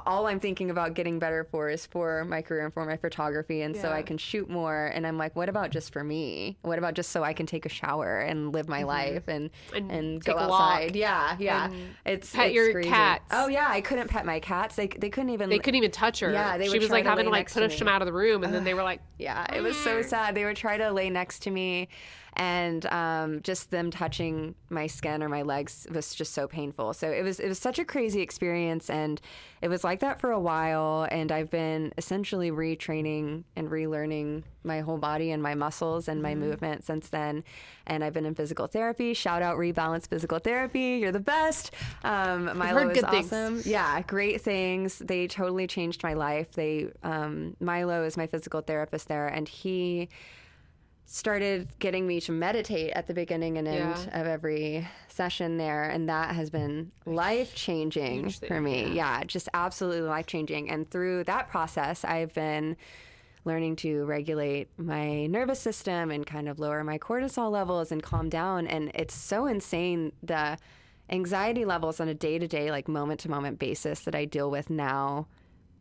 all 0.05 0.27
I'm 0.27 0.39
thinking 0.39 0.69
about 0.69 0.93
getting 0.93 1.19
better 1.19 1.45
for 1.45 1.69
is 1.69 1.85
for 1.85 2.25
my 2.25 2.41
career 2.41 2.65
and 2.65 2.73
for 2.73 2.85
my 2.85 2.97
photography, 2.97 3.61
and 3.61 3.75
yeah. 3.75 3.81
so 3.81 3.91
I 3.91 4.01
can 4.01 4.17
shoot 4.17 4.49
more. 4.49 4.87
And 4.93 5.07
I'm 5.07 5.17
like, 5.17 5.35
what 5.35 5.49
about 5.49 5.71
just 5.71 5.93
for 5.93 6.03
me? 6.03 6.57
What 6.61 6.77
about 6.77 6.93
just 6.93 7.11
so 7.11 7.23
I 7.23 7.33
can 7.33 7.45
take 7.45 7.65
a 7.65 7.69
shower 7.69 8.19
and 8.19 8.51
live 8.51 8.67
my 8.67 8.79
mm-hmm. 8.79 8.87
life 8.87 9.27
and 9.27 9.49
and, 9.73 9.91
and 9.91 10.23
go 10.23 10.37
outside? 10.37 10.95
Yeah, 10.95 11.35
yeah. 11.39 11.71
it's 12.05 12.33
pet 12.33 12.47
it's 12.47 12.55
your 12.55 12.71
crazy. 12.71 12.89
cats. 12.89 13.25
Oh 13.31 13.47
yeah, 13.47 13.67
I 13.69 13.81
couldn't 13.81 14.09
pet 14.09 14.25
my 14.25 14.39
cats. 14.39 14.75
They 14.75 14.87
they 14.87 15.09
couldn't 15.09 15.29
even. 15.29 15.49
They 15.49 15.59
couldn't 15.59 15.77
even 15.77 15.91
touch 15.91 16.19
her. 16.19 16.31
Yeah, 16.31 16.57
they 16.57 16.67
she 16.67 16.79
was 16.79 16.89
like 16.89 17.05
having 17.05 17.25
to 17.25 17.31
like 17.31 17.51
push 17.51 17.79
them 17.79 17.87
out 17.87 18.01
of 18.01 18.05
the 18.05 18.13
room, 18.13 18.43
and 18.43 18.53
then 18.53 18.63
they 18.63 18.73
were 18.73 18.83
like, 18.83 19.01
yeah, 19.17 19.45
it 19.53 19.61
was 19.61 19.77
so 19.77 20.01
sad. 20.01 20.35
They 20.35 20.45
would 20.45 20.57
try 20.57 20.77
to 20.77 20.91
lay 20.91 21.09
next 21.09 21.43
to 21.43 21.51
me 21.51 21.89
and 22.37 22.85
um, 22.85 23.41
just 23.41 23.71
them 23.71 23.89
touching 23.89 24.53
my 24.69 24.85
skin 24.85 25.23
or 25.23 25.29
my 25.29 25.41
legs 25.41 25.87
was 25.91 26.13
just 26.13 26.33
so 26.33 26.47
painful. 26.47 26.93
So 26.93 27.09
it 27.09 27.23
was 27.23 27.39
it 27.39 27.47
was 27.47 27.57
such 27.57 27.79
a 27.79 27.85
crazy 27.85 28.21
experience, 28.21 28.91
and 28.91 29.19
it 29.61 29.69
was 29.69 29.83
like 29.83 29.99
that 30.01 30.21
for 30.21 30.31
a 30.31 30.39
while. 30.39 31.07
And 31.09 31.31
I've 31.31 31.49
been 31.49 31.91
essentially 31.97 32.51
retraining 32.51 33.43
and 33.55 33.69
relearning 33.69 34.43
my 34.63 34.81
whole 34.81 34.99
body 34.99 35.31
and 35.31 35.41
my 35.41 35.55
muscles 35.55 36.07
and 36.07 36.21
my 36.21 36.33
mm-hmm. 36.33 36.41
movement 36.41 36.83
since 36.83 37.09
then. 37.09 37.43
And 37.87 38.03
I've 38.03 38.13
been 38.13 38.25
in 38.25 38.35
physical 38.35 38.67
therapy. 38.67 39.15
Shout 39.15 39.41
out 39.41 39.57
Rebalance 39.57 40.07
Physical 40.07 40.37
Therapy. 40.37 40.99
You're 41.01 41.11
the 41.11 41.19
best. 41.19 41.71
Um, 42.03 42.55
Milo 42.55 42.89
is 42.89 43.03
awesome. 43.03 43.55
Things. 43.55 43.67
Yeah, 43.67 44.01
great 44.03 44.41
things. 44.41 44.99
They 44.99 45.27
totally 45.27 45.65
changed 45.65 46.03
my 46.03 46.13
life. 46.13 46.51
They 46.51 46.89
um, 47.01 47.55
Milo 47.59 48.03
is 48.03 48.15
my 48.15 48.27
physical 48.27 48.61
therapist 48.61 49.07
there, 49.07 49.27
and 49.27 49.47
he 49.47 50.09
started 51.09 51.69
getting 51.79 52.05
me 52.05 52.19
to 52.19 52.33
meditate 52.33 52.91
at 52.91 53.07
the 53.07 53.13
beginning 53.13 53.57
and 53.57 53.65
end 53.65 53.95
yeah. 53.97 54.21
of 54.21 54.27
every 54.27 54.85
session 55.07 55.57
there 55.57 55.89
and 55.89 56.09
that 56.09 56.35
has 56.35 56.49
been 56.49 56.91
life 57.05 57.55
changing 57.55 58.29
for 58.29 58.59
me 58.59 58.83
yeah. 58.87 59.19
yeah 59.19 59.23
just 59.23 59.47
absolutely 59.53 60.01
life 60.01 60.27
changing 60.27 60.69
and 60.69 60.91
through 60.91 61.23
that 61.23 61.49
process 61.49 62.03
i've 62.03 62.33
been 62.33 62.75
learning 63.45 63.73
to 63.77 64.03
regulate 64.03 64.67
my 64.77 65.25
nervous 65.27 65.61
system 65.61 66.11
and 66.11 66.27
kind 66.27 66.49
of 66.49 66.59
lower 66.59 66.83
my 66.83 66.97
cortisol 66.97 67.49
levels 67.49 67.89
and 67.93 68.03
calm 68.03 68.27
down 68.27 68.67
and 68.67 68.91
it's 68.93 69.15
so 69.15 69.47
insane 69.47 70.11
the 70.21 70.57
anxiety 71.09 71.63
levels 71.63 72.01
on 72.01 72.09
a 72.09 72.13
day-to-day 72.13 72.69
like 72.69 72.89
moment-to-moment 72.89 73.57
basis 73.57 74.01
that 74.01 74.13
i 74.13 74.25
deal 74.25 74.51
with 74.51 74.69
now 74.69 75.25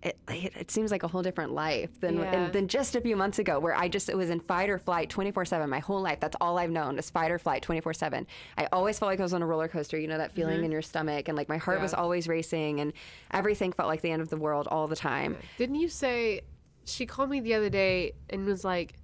it, 0.06 0.52
it, 0.56 0.70
seems 0.70 0.90
like 0.90 1.02
a 1.02 1.08
whole 1.08 1.22
different 1.22 1.52
life 1.52 2.00
than 2.00 2.18
yeah. 2.18 2.48
than 2.50 2.68
just 2.68 2.94
a 2.94 3.00
few 3.00 3.16
months 3.16 3.38
ago, 3.38 3.58
where 3.58 3.74
I 3.74 3.88
just 3.88 4.08
it 4.08 4.16
was 4.16 4.30
in 4.30 4.40
fight 4.40 4.70
or 4.70 4.78
flight 4.78 5.10
24 5.10 5.44
seven. 5.44 5.68
My 5.68 5.78
whole 5.78 6.00
life, 6.00 6.20
that's 6.20 6.36
all 6.40 6.58
I've 6.58 6.70
known 6.70 6.98
is 6.98 7.10
fight 7.10 7.30
or 7.30 7.38
flight 7.38 7.62
24 7.62 7.94
seven. 7.94 8.26
I 8.56 8.68
always 8.72 8.98
felt 8.98 9.10
like 9.10 9.20
I 9.20 9.22
was 9.22 9.34
on 9.34 9.42
a 9.42 9.46
roller 9.46 9.68
coaster. 9.68 9.98
You 9.98 10.08
know 10.08 10.18
that 10.18 10.32
feeling 10.32 10.56
mm-hmm. 10.56 10.64
in 10.64 10.70
your 10.70 10.82
stomach, 10.82 11.28
and 11.28 11.36
like 11.36 11.48
my 11.48 11.58
heart 11.58 11.78
yeah. 11.78 11.82
was 11.82 11.94
always 11.94 12.28
racing, 12.28 12.80
and 12.80 12.92
everything 13.32 13.72
felt 13.72 13.88
like 13.88 14.02
the 14.02 14.10
end 14.10 14.22
of 14.22 14.28
the 14.28 14.36
world 14.36 14.68
all 14.68 14.86
the 14.86 14.96
time. 14.96 15.36
Didn't 15.58 15.76
you 15.76 15.88
say? 15.88 16.42
She 16.84 17.04
called 17.04 17.30
me 17.30 17.40
the 17.40 17.54
other 17.54 17.68
day 17.68 18.12
and 18.30 18.46
was 18.46 18.64
like, 18.64 18.94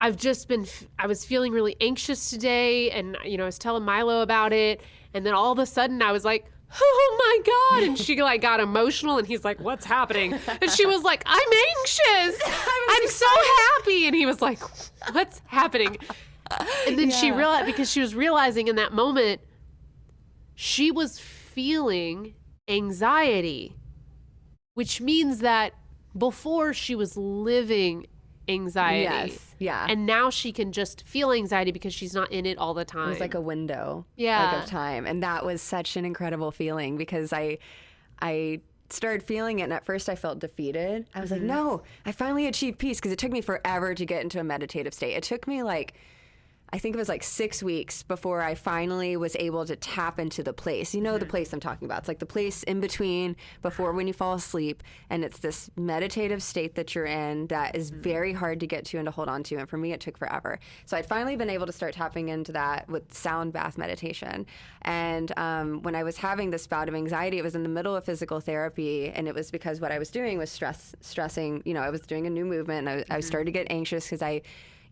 I've 0.00 0.16
just 0.16 0.48
been, 0.48 0.66
I 0.98 1.06
was 1.06 1.24
feeling 1.24 1.52
really 1.52 1.76
anxious 1.80 2.30
today. 2.30 2.90
And, 2.90 3.18
you 3.24 3.36
know, 3.36 3.44
I 3.44 3.46
was 3.46 3.58
telling 3.58 3.84
Milo 3.84 4.22
about 4.22 4.54
it. 4.54 4.80
And 5.12 5.26
then 5.26 5.34
all 5.34 5.52
of 5.52 5.58
a 5.58 5.66
sudden 5.66 6.00
I 6.00 6.10
was 6.10 6.24
like, 6.24 6.46
oh 6.72 7.16
my 7.18 7.78
god. 7.80 7.88
And 7.88 7.98
she 7.98 8.20
like 8.22 8.40
got 8.40 8.60
emotional 8.60 9.18
and 9.18 9.26
he's 9.26 9.44
like 9.44 9.60
what's 9.60 9.84
happening? 9.84 10.32
And 10.32 10.70
she 10.70 10.86
was 10.86 11.02
like 11.02 11.22
i'm 11.26 11.48
anxious. 11.78 12.42
I'm 12.88 13.08
so 13.08 13.26
happy. 13.76 14.06
And 14.06 14.14
he 14.14 14.26
was 14.26 14.40
like 14.42 14.60
what's 15.12 15.40
happening? 15.46 15.98
And 16.86 16.98
then 16.98 17.10
yeah. 17.10 17.16
she 17.16 17.32
realized 17.32 17.66
because 17.66 17.90
she 17.90 18.00
was 18.00 18.14
realizing 18.14 18.68
in 18.68 18.76
that 18.76 18.92
moment 18.92 19.40
she 20.54 20.90
was 20.90 21.18
feeling 21.18 22.34
anxiety 22.68 23.76
which 24.74 25.00
means 25.00 25.38
that 25.38 25.72
before 26.16 26.72
she 26.72 26.94
was 26.94 27.16
living 27.16 28.06
anxiety. 28.48 29.32
Yes. 29.32 29.54
Yeah. 29.58 29.86
And 29.88 30.06
now 30.06 30.30
she 30.30 30.52
can 30.52 30.72
just 30.72 31.06
feel 31.06 31.32
anxiety 31.32 31.72
because 31.72 31.94
she's 31.94 32.14
not 32.14 32.30
in 32.32 32.46
it 32.46 32.58
all 32.58 32.74
the 32.74 32.84
time. 32.84 33.08
It 33.08 33.10
was 33.10 33.20
like 33.20 33.34
a 33.34 33.40
window 33.40 34.04
yeah. 34.16 34.52
like, 34.52 34.62
of 34.62 34.68
time. 34.68 35.06
And 35.06 35.22
that 35.22 35.44
was 35.44 35.62
such 35.62 35.96
an 35.96 36.04
incredible 36.04 36.50
feeling 36.50 36.96
because 36.96 37.32
I 37.32 37.58
I 38.20 38.60
started 38.90 39.22
feeling 39.22 39.58
it 39.58 39.64
and 39.64 39.72
at 39.72 39.84
first 39.84 40.08
I 40.08 40.14
felt 40.14 40.38
defeated. 40.38 41.06
I 41.14 41.20
was 41.20 41.30
mm-hmm. 41.30 41.46
like, 41.46 41.56
no, 41.56 41.82
I 42.04 42.12
finally 42.12 42.46
achieved 42.46 42.78
peace 42.78 42.98
because 42.98 43.12
it 43.12 43.18
took 43.18 43.32
me 43.32 43.40
forever 43.40 43.94
to 43.94 44.06
get 44.06 44.22
into 44.22 44.40
a 44.40 44.44
meditative 44.44 44.94
state. 44.94 45.14
It 45.14 45.22
took 45.22 45.46
me 45.46 45.62
like 45.62 45.94
I 46.72 46.78
think 46.78 46.96
it 46.96 46.98
was 46.98 47.08
like 47.08 47.22
six 47.22 47.62
weeks 47.62 48.02
before 48.02 48.42
I 48.42 48.56
finally 48.56 49.16
was 49.16 49.36
able 49.36 49.64
to 49.64 49.76
tap 49.76 50.18
into 50.18 50.42
the 50.42 50.52
place. 50.52 50.92
You 50.92 51.02
know, 51.02 51.10
mm-hmm. 51.10 51.20
the 51.20 51.26
place 51.26 51.52
I'm 51.52 51.60
talking 51.60 51.86
about. 51.86 52.00
It's 52.00 52.08
like 52.08 52.18
the 52.18 52.26
place 52.26 52.64
in 52.64 52.80
between 52.80 53.36
before 53.62 53.92
when 53.92 54.08
you 54.08 54.12
fall 54.12 54.34
asleep. 54.34 54.82
And 55.08 55.24
it's 55.24 55.38
this 55.38 55.70
meditative 55.76 56.42
state 56.42 56.74
that 56.74 56.94
you're 56.94 57.06
in 57.06 57.46
that 57.46 57.76
is 57.76 57.92
mm-hmm. 57.92 58.02
very 58.02 58.32
hard 58.32 58.58
to 58.60 58.66
get 58.66 58.84
to 58.86 58.98
and 58.98 59.06
to 59.06 59.12
hold 59.12 59.28
on 59.28 59.44
to. 59.44 59.56
And 59.56 59.68
for 59.68 59.76
me, 59.76 59.92
it 59.92 60.00
took 60.00 60.18
forever. 60.18 60.58
So 60.84 60.96
I'd 60.96 61.06
finally 61.06 61.36
been 61.36 61.50
able 61.50 61.66
to 61.66 61.72
start 61.72 61.94
tapping 61.94 62.28
into 62.30 62.50
that 62.52 62.88
with 62.88 63.12
sound 63.14 63.52
bath 63.52 63.78
meditation. 63.78 64.44
And 64.82 65.32
um, 65.38 65.82
when 65.82 65.94
I 65.94 66.02
was 66.02 66.16
having 66.16 66.50
this 66.50 66.66
bout 66.66 66.88
of 66.88 66.94
anxiety, 66.96 67.38
it 67.38 67.44
was 67.44 67.54
in 67.54 67.62
the 67.62 67.68
middle 67.68 67.94
of 67.94 68.04
physical 68.04 68.40
therapy. 68.40 69.10
And 69.10 69.28
it 69.28 69.34
was 69.34 69.50
because 69.50 69.80
what 69.80 69.92
I 69.92 69.98
was 70.00 70.10
doing 70.10 70.38
was 70.38 70.50
stress, 70.50 70.94
stressing. 71.00 71.62
You 71.64 71.74
know, 71.74 71.82
I 71.82 71.90
was 71.90 72.00
doing 72.00 72.26
a 72.26 72.30
new 72.30 72.44
movement 72.44 72.88
and 72.88 72.88
I, 72.88 73.02
mm-hmm. 73.02 73.12
I 73.12 73.20
started 73.20 73.44
to 73.44 73.52
get 73.52 73.68
anxious 73.70 74.06
because 74.06 74.22
I, 74.22 74.42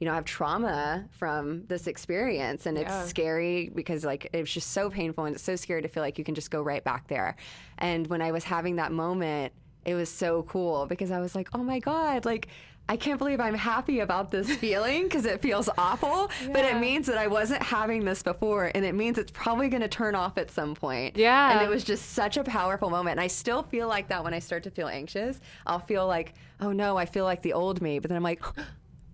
you 0.02 0.06
know, 0.06 0.14
I 0.14 0.16
have 0.16 0.24
trauma 0.24 1.04
from 1.12 1.64
this 1.68 1.86
experience. 1.86 2.66
And 2.66 2.76
it's 2.76 2.90
yeah. 2.90 3.04
scary 3.04 3.70
because, 3.72 4.04
like, 4.04 4.28
it 4.32 4.40
was 4.40 4.52
just 4.52 4.72
so 4.72 4.90
painful 4.90 5.26
and 5.26 5.36
it's 5.36 5.44
so 5.44 5.54
scary 5.54 5.80
to 5.80 5.86
feel 5.86 6.02
like 6.02 6.18
you 6.18 6.24
can 6.24 6.34
just 6.34 6.50
go 6.50 6.60
right 6.60 6.82
back 6.82 7.06
there. 7.06 7.36
And 7.78 8.08
when 8.08 8.20
I 8.20 8.32
was 8.32 8.42
having 8.42 8.74
that 8.76 8.90
moment, 8.90 9.52
it 9.84 9.94
was 9.94 10.08
so 10.08 10.42
cool 10.42 10.86
because 10.86 11.12
I 11.12 11.20
was 11.20 11.36
like, 11.36 11.50
oh 11.54 11.62
my 11.62 11.78
God, 11.78 12.24
like, 12.24 12.48
I 12.88 12.96
can't 12.96 13.16
believe 13.16 13.38
I'm 13.38 13.54
happy 13.54 14.00
about 14.00 14.32
this 14.32 14.52
feeling 14.56 15.04
because 15.04 15.24
it 15.24 15.40
feels 15.40 15.68
awful, 15.78 16.32
yeah. 16.42 16.52
but 16.52 16.64
it 16.64 16.80
means 16.80 17.06
that 17.06 17.16
I 17.16 17.28
wasn't 17.28 17.62
having 17.62 18.04
this 18.04 18.24
before 18.24 18.72
and 18.74 18.84
it 18.84 18.96
means 18.96 19.18
it's 19.18 19.30
probably 19.30 19.68
going 19.68 19.82
to 19.82 19.88
turn 19.88 20.16
off 20.16 20.36
at 20.36 20.50
some 20.50 20.74
point. 20.74 21.16
Yeah. 21.16 21.52
And 21.52 21.62
it 21.64 21.70
was 21.70 21.84
just 21.84 22.10
such 22.10 22.36
a 22.36 22.42
powerful 22.42 22.90
moment. 22.90 23.12
And 23.12 23.20
I 23.20 23.28
still 23.28 23.62
feel 23.62 23.86
like 23.86 24.08
that 24.08 24.24
when 24.24 24.34
I 24.34 24.40
start 24.40 24.64
to 24.64 24.70
feel 24.72 24.88
anxious. 24.88 25.40
I'll 25.64 25.78
feel 25.78 26.08
like, 26.08 26.34
oh 26.60 26.72
no, 26.72 26.96
I 26.96 27.06
feel 27.06 27.24
like 27.24 27.42
the 27.42 27.52
old 27.52 27.80
me. 27.80 28.00
But 28.00 28.08
then 28.08 28.16
I'm 28.16 28.24
like, 28.24 28.42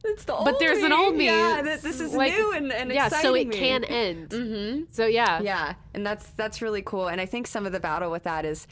it's 0.09 0.25
the 0.25 0.35
old 0.35 0.45
but 0.45 0.59
there's 0.59 0.83
an 0.83 0.93
old 0.93 1.17
me. 1.17 1.27
Yeah, 1.27 1.63
this, 1.63 1.83
this 1.83 2.01
is 2.01 2.15
like, 2.15 2.33
new 2.33 2.53
and, 2.53 2.73
and 2.73 2.93
yeah, 2.93 3.09
so 3.09 3.35
it 3.35 3.49
me. 3.49 3.57
can 3.57 3.85
end. 3.89 4.31
Mm-hmm. 4.31 4.85
So 4.91 5.07
yeah, 5.07 5.41
yeah, 5.41 5.75
and 5.95 6.07
that's 6.07 6.31
that's 6.31 6.63
really 6.63 6.83
cool. 6.83 7.09
And 7.09 7.21
I 7.21 7.27
think 7.27 7.47
some 7.47 7.67
of 7.67 7.73
the 7.73 7.81
battle 7.81 8.11
with 8.11 8.25
that 8.25 8.45
is 8.45 8.67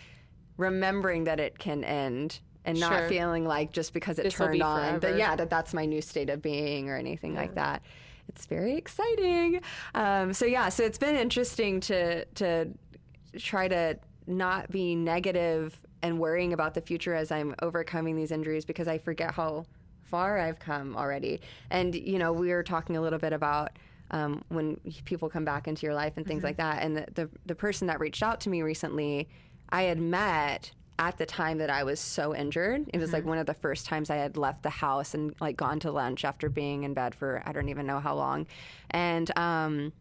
remembering 0.57 1.25
that 1.25 1.41
it 1.41 1.59
can 1.59 1.85
end 1.85 2.41
and 2.65 2.81
not 2.81 2.93
sure. 2.93 3.09
feeling 3.09 3.45
like 3.45 3.73
just 3.73 3.93
because 3.93 4.19
it 4.19 4.25
this 4.25 4.35
turned 4.35 4.63
on 4.63 4.99
that 5.01 5.17
yeah 5.17 5.37
that 5.37 5.51
that's 5.51 5.73
my 5.73 5.85
new 5.85 6.01
state 6.01 6.31
of 6.31 6.43
being 6.43 6.91
or 6.91 6.97
anything 6.97 7.35
yeah. 7.35 7.41
like 7.41 7.55
that. 7.55 7.83
It's 8.29 8.47
very 8.47 8.77
exciting. 8.77 9.61
Um, 9.95 10.33
so 10.33 10.47
yeah, 10.47 10.69
so 10.69 10.83
it's 10.83 10.99
been 10.99 11.17
interesting 11.17 11.81
to 11.81 12.25
to 12.25 12.69
try 13.39 13.69
to 13.69 13.99
not 14.27 14.71
be 14.71 14.95
negative 14.95 15.77
and 16.03 16.19
worrying 16.19 16.53
about 16.53 16.75
the 16.75 16.81
future 16.81 17.15
as 17.15 17.31
I'm 17.31 17.55
overcoming 17.63 18.17
these 18.17 18.31
injuries 18.31 18.65
because 18.65 18.89
I 18.89 18.99
forget 18.99 19.33
how 19.33 19.65
far 20.07 20.39
I've 20.39 20.59
come 20.59 20.97
already. 20.97 21.41
And, 21.70 21.95
you 21.95 22.19
know, 22.19 22.33
we 22.33 22.51
were 22.51 22.62
talking 22.62 22.97
a 22.97 23.01
little 23.01 23.19
bit 23.19 23.33
about 23.33 23.78
um, 24.11 24.43
when 24.49 24.77
people 25.05 25.28
come 25.28 25.45
back 25.45 25.66
into 25.69 25.85
your 25.87 25.95
life 25.95 26.15
and 26.16 26.27
things 26.27 26.39
mm-hmm. 26.39 26.47
like 26.47 26.57
that. 26.59 26.83
And 26.83 26.97
the, 26.97 27.07
the, 27.15 27.31
the 27.47 27.55
person 27.55 27.87
that 27.89 28.01
reached 28.01 28.23
out 28.23 28.41
to 28.43 28.51
me 28.51 28.62
recently, 28.62 29.28
I 29.70 29.83
had 29.83 30.01
met 30.01 30.70
at 30.99 31.19
the 31.19 31.27
time 31.27 31.59
that 31.59 31.70
I 31.70 31.85
was 31.85 32.01
so 32.01 32.35
injured. 32.35 32.89
It 32.93 32.99
was 32.99 33.09
mm-hmm. 33.09 33.15
like 33.15 33.24
one 33.27 33.39
of 33.39 33.47
the 33.47 33.55
first 33.55 33.87
times 33.87 34.09
I 34.09 34.16
had 34.16 34.37
left 34.37 34.62
the 34.62 34.70
house 34.70 35.15
and 35.15 35.35
like 35.41 35.57
gone 35.57 35.81
to 35.81 35.91
lunch 35.91 36.24
after 36.24 36.49
being 36.49 36.85
in 36.85 36.95
bed 36.95 37.15
for 37.15 37.43
I 37.45 37.53
don't 37.53 37.69
even 37.69 37.87
know 37.87 38.01
how 38.01 38.15
long. 38.15 38.47
And 38.91 39.37
um, 39.37 39.93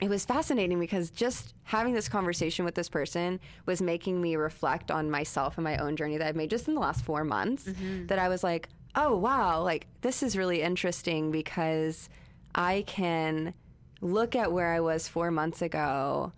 it 0.00 0.08
was 0.08 0.24
fascinating 0.24 0.78
because 0.78 1.10
just 1.10 1.54
having 1.64 1.94
this 1.94 2.08
conversation 2.08 2.64
with 2.64 2.74
this 2.74 2.88
person 2.88 3.40
was 3.66 3.80
making 3.80 4.20
me 4.20 4.36
reflect 4.36 4.90
on 4.90 5.10
myself 5.10 5.56
and 5.56 5.64
my 5.64 5.78
own 5.78 5.96
journey 5.96 6.18
that 6.18 6.26
I've 6.26 6.36
made 6.36 6.50
just 6.50 6.68
in 6.68 6.74
the 6.74 6.80
last 6.80 7.04
four 7.04 7.24
months. 7.24 7.64
Mm-hmm. 7.64 8.06
That 8.06 8.18
I 8.18 8.28
was 8.28 8.44
like, 8.44 8.68
oh, 8.96 9.16
wow, 9.16 9.62
like 9.62 9.86
this 10.00 10.22
is 10.22 10.36
really 10.36 10.62
interesting 10.62 11.30
because 11.30 12.08
I 12.54 12.84
can 12.86 13.54
look 14.00 14.36
at 14.36 14.52
where 14.52 14.72
I 14.72 14.80
was 14.80 15.08
four 15.08 15.30
months 15.30 15.62
ago 15.62 16.32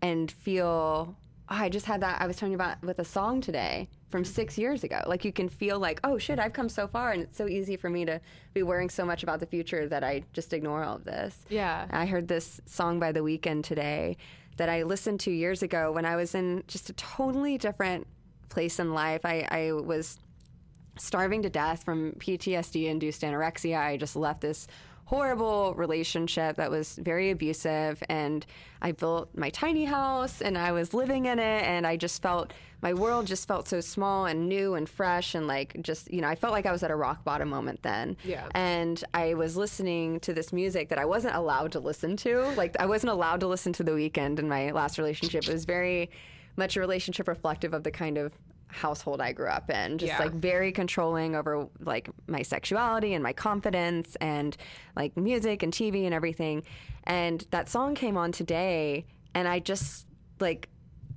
and 0.00 0.30
feel, 0.30 1.16
oh, 1.48 1.54
I 1.54 1.68
just 1.68 1.86
had 1.86 2.00
that. 2.00 2.20
I 2.20 2.26
was 2.26 2.36
talking 2.36 2.54
about 2.54 2.82
with 2.82 2.98
a 2.98 3.04
song 3.04 3.40
today 3.40 3.88
from 4.10 4.24
six 4.24 4.58
years 4.58 4.84
ago. 4.84 5.00
Like 5.06 5.24
you 5.24 5.32
can 5.32 5.48
feel 5.48 5.78
like, 5.78 6.00
oh 6.04 6.18
shit, 6.18 6.38
I've 6.38 6.52
come 6.52 6.68
so 6.68 6.86
far, 6.86 7.12
and 7.12 7.22
it's 7.22 7.36
so 7.36 7.48
easy 7.48 7.76
for 7.76 7.88
me 7.88 8.04
to 8.04 8.20
be 8.52 8.62
worrying 8.62 8.90
so 8.90 9.04
much 9.04 9.22
about 9.22 9.40
the 9.40 9.46
future 9.46 9.88
that 9.88 10.04
I 10.04 10.24
just 10.32 10.52
ignore 10.52 10.84
all 10.84 10.96
of 10.96 11.04
this. 11.04 11.38
Yeah. 11.48 11.86
I 11.90 12.06
heard 12.06 12.28
this 12.28 12.60
song 12.66 13.00
by 13.00 13.12
The 13.12 13.20
Weeknd 13.20 13.64
today 13.64 14.16
that 14.58 14.68
I 14.68 14.82
listened 14.82 15.20
to 15.20 15.30
years 15.30 15.62
ago 15.62 15.92
when 15.92 16.04
I 16.04 16.16
was 16.16 16.34
in 16.34 16.62
just 16.68 16.90
a 16.90 16.92
totally 16.92 17.56
different 17.56 18.06
place 18.50 18.78
in 18.78 18.92
life. 18.92 19.24
I, 19.24 19.48
I 19.50 19.72
was 19.72 20.18
starving 21.02 21.42
to 21.42 21.50
death 21.50 21.82
from 21.84 22.12
PTSD 22.12 22.86
induced 22.86 23.22
anorexia. 23.22 23.78
I 23.78 23.96
just 23.96 24.14
left 24.16 24.40
this 24.40 24.68
horrible 25.04 25.74
relationship 25.74 26.56
that 26.56 26.70
was 26.70 26.94
very 26.96 27.30
abusive 27.30 28.02
and 28.08 28.46
I 28.80 28.92
built 28.92 29.36
my 29.36 29.50
tiny 29.50 29.84
house 29.84 30.40
and 30.40 30.56
I 30.56 30.72
was 30.72 30.94
living 30.94 31.26
in 31.26 31.38
it 31.38 31.64
and 31.64 31.86
I 31.86 31.96
just 31.96 32.22
felt 32.22 32.52
my 32.80 32.94
world 32.94 33.26
just 33.26 33.46
felt 33.46 33.68
so 33.68 33.80
small 33.80 34.26
and 34.26 34.48
new 34.48 34.74
and 34.74 34.88
fresh 34.88 35.34
and 35.34 35.46
like 35.46 35.76
just 35.82 36.10
you 36.10 36.22
know 36.22 36.28
I 36.28 36.34
felt 36.34 36.52
like 36.52 36.66
I 36.66 36.72
was 36.72 36.82
at 36.82 36.90
a 36.90 36.96
rock 36.96 37.24
bottom 37.24 37.50
moment 37.50 37.82
then. 37.82 38.16
Yeah. 38.24 38.48
And 38.54 39.02
I 39.12 39.34
was 39.34 39.56
listening 39.56 40.20
to 40.20 40.32
this 40.32 40.52
music 40.52 40.88
that 40.88 40.98
I 40.98 41.04
wasn't 41.04 41.34
allowed 41.34 41.72
to 41.72 41.80
listen 41.80 42.16
to. 42.18 42.44
Like 42.56 42.76
I 42.80 42.86
wasn't 42.86 43.10
allowed 43.10 43.40
to 43.40 43.48
listen 43.48 43.72
to 43.74 43.82
The 43.82 43.92
Weeknd 43.92 44.38
in 44.38 44.48
my 44.48 44.70
last 44.70 44.98
relationship. 44.98 45.46
It 45.46 45.52
was 45.52 45.64
very 45.64 46.10
much 46.56 46.76
a 46.76 46.80
relationship 46.80 47.28
reflective 47.28 47.74
of 47.74 47.82
the 47.82 47.90
kind 47.90 48.18
of 48.18 48.32
household 48.72 49.20
I 49.20 49.32
grew 49.32 49.48
up 49.48 49.70
in. 49.70 49.98
Just 49.98 50.12
yeah. 50.12 50.18
like 50.18 50.32
very 50.32 50.72
controlling 50.72 51.36
over 51.36 51.68
like 51.80 52.10
my 52.26 52.42
sexuality 52.42 53.14
and 53.14 53.22
my 53.22 53.32
confidence 53.32 54.16
and 54.16 54.56
like 54.96 55.16
music 55.16 55.62
and 55.62 55.72
TV 55.72 56.04
and 56.04 56.14
everything. 56.14 56.64
And 57.04 57.46
that 57.50 57.68
song 57.68 57.94
came 57.94 58.16
on 58.16 58.32
today 58.32 59.04
and 59.34 59.46
I 59.46 59.58
just 59.58 60.06
like 60.40 60.68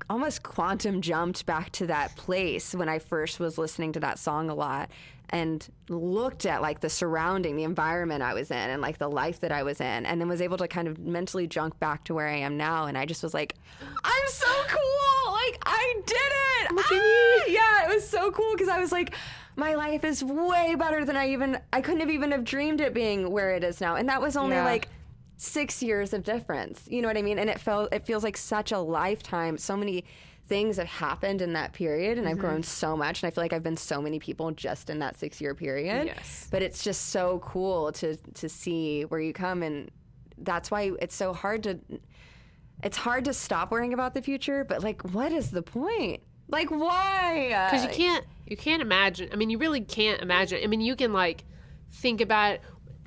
almost 0.09 0.43
quantum 0.43 1.01
jumped 1.01 1.45
back 1.45 1.71
to 1.71 1.87
that 1.87 2.15
place 2.15 2.75
when 2.75 2.89
I 2.89 2.99
first 2.99 3.39
was 3.39 3.57
listening 3.57 3.93
to 3.93 3.99
that 4.01 4.19
song 4.19 4.49
a 4.49 4.55
lot 4.55 4.89
and 5.29 5.67
looked 5.89 6.45
at 6.45 6.61
like 6.61 6.79
the 6.79 6.89
surrounding, 6.89 7.55
the 7.55 7.63
environment 7.63 8.21
I 8.21 8.33
was 8.33 8.51
in 8.51 8.57
and 8.57 8.81
like 8.81 8.97
the 8.97 9.09
life 9.09 9.39
that 9.41 9.51
I 9.51 9.63
was 9.63 9.81
in 9.81 10.05
and 10.05 10.19
then 10.19 10.27
was 10.27 10.41
able 10.41 10.57
to 10.57 10.67
kind 10.67 10.87
of 10.87 10.99
mentally 10.99 11.47
jump 11.47 11.79
back 11.79 12.03
to 12.05 12.13
where 12.13 12.27
I 12.27 12.37
am 12.37 12.57
now 12.57 12.85
and 12.85 12.97
I 12.97 13.05
just 13.05 13.23
was 13.23 13.33
like 13.33 13.55
I'm 14.03 14.27
so 14.27 14.47
cool. 14.67 15.33
Like 15.33 15.61
I 15.65 16.01
did 16.05 16.15
it. 16.15 16.71
Ah! 16.77 17.43
Yeah, 17.47 17.89
it 17.89 17.93
was 17.93 18.07
so 18.07 18.31
cool 18.31 18.53
because 18.53 18.69
I 18.69 18.79
was 18.79 18.91
like 18.91 19.15
my 19.55 19.75
life 19.75 20.03
is 20.03 20.23
way 20.23 20.75
better 20.75 21.05
than 21.05 21.15
I 21.15 21.29
even 21.29 21.59
I 21.71 21.81
couldn't 21.81 22.01
have 22.01 22.09
even 22.09 22.31
have 22.31 22.43
dreamed 22.43 22.81
it 22.81 22.93
being 22.93 23.31
where 23.31 23.51
it 23.55 23.63
is 23.63 23.81
now. 23.81 23.95
And 23.95 24.09
that 24.09 24.21
was 24.21 24.35
only 24.35 24.55
yeah. 24.55 24.65
like 24.65 24.89
six 25.37 25.81
years 25.83 26.13
of 26.13 26.23
difference. 26.23 26.87
You 26.89 27.01
know 27.01 27.07
what 27.07 27.17
I 27.17 27.21
mean? 27.21 27.39
And 27.39 27.49
it 27.49 27.59
felt 27.59 27.93
it 27.93 28.05
feels 28.05 28.23
like 28.23 28.37
such 28.37 28.71
a 28.71 28.79
lifetime. 28.79 29.57
So 29.57 29.77
many 29.77 30.05
things 30.47 30.77
have 30.77 30.87
happened 30.87 31.41
in 31.41 31.53
that 31.53 31.73
period 31.73 32.17
and 32.17 32.27
mm-hmm. 32.27 32.35
I've 32.35 32.39
grown 32.39 32.61
so 32.61 32.95
much 32.95 33.23
and 33.23 33.27
I 33.27 33.31
feel 33.31 33.43
like 33.43 33.53
I've 33.53 33.63
been 33.63 33.77
so 33.77 34.01
many 34.01 34.19
people 34.19 34.51
just 34.51 34.89
in 34.89 34.99
that 34.99 35.17
six 35.17 35.41
year 35.41 35.55
period. 35.55 36.07
Yes. 36.07 36.47
But 36.51 36.61
it's 36.61 36.83
just 36.83 37.09
so 37.09 37.39
cool 37.39 37.91
to 37.93 38.15
to 38.15 38.49
see 38.49 39.03
where 39.03 39.19
you 39.19 39.33
come 39.33 39.63
and 39.63 39.89
that's 40.37 40.69
why 40.69 40.91
it's 41.01 41.15
so 41.15 41.33
hard 41.33 41.63
to 41.63 41.79
it's 42.83 42.97
hard 42.97 43.25
to 43.25 43.33
stop 43.33 43.71
worrying 43.71 43.93
about 43.93 44.13
the 44.13 44.21
future, 44.21 44.63
but 44.63 44.83
like 44.83 45.01
what 45.13 45.31
is 45.31 45.49
the 45.49 45.63
point? 45.63 46.21
Like 46.47 46.69
why? 46.69 47.47
Because 47.71 47.83
you 47.83 47.91
can't 47.91 48.25
you 48.45 48.55
can't 48.55 48.81
imagine. 48.81 49.29
I 49.33 49.35
mean, 49.37 49.49
you 49.49 49.57
really 49.57 49.81
can't 49.81 50.21
imagine. 50.21 50.61
I 50.63 50.67
mean, 50.67 50.81
you 50.81 50.95
can 50.95 51.11
like 51.11 51.43
think 51.89 52.21
about 52.21 52.55
it. 52.55 52.61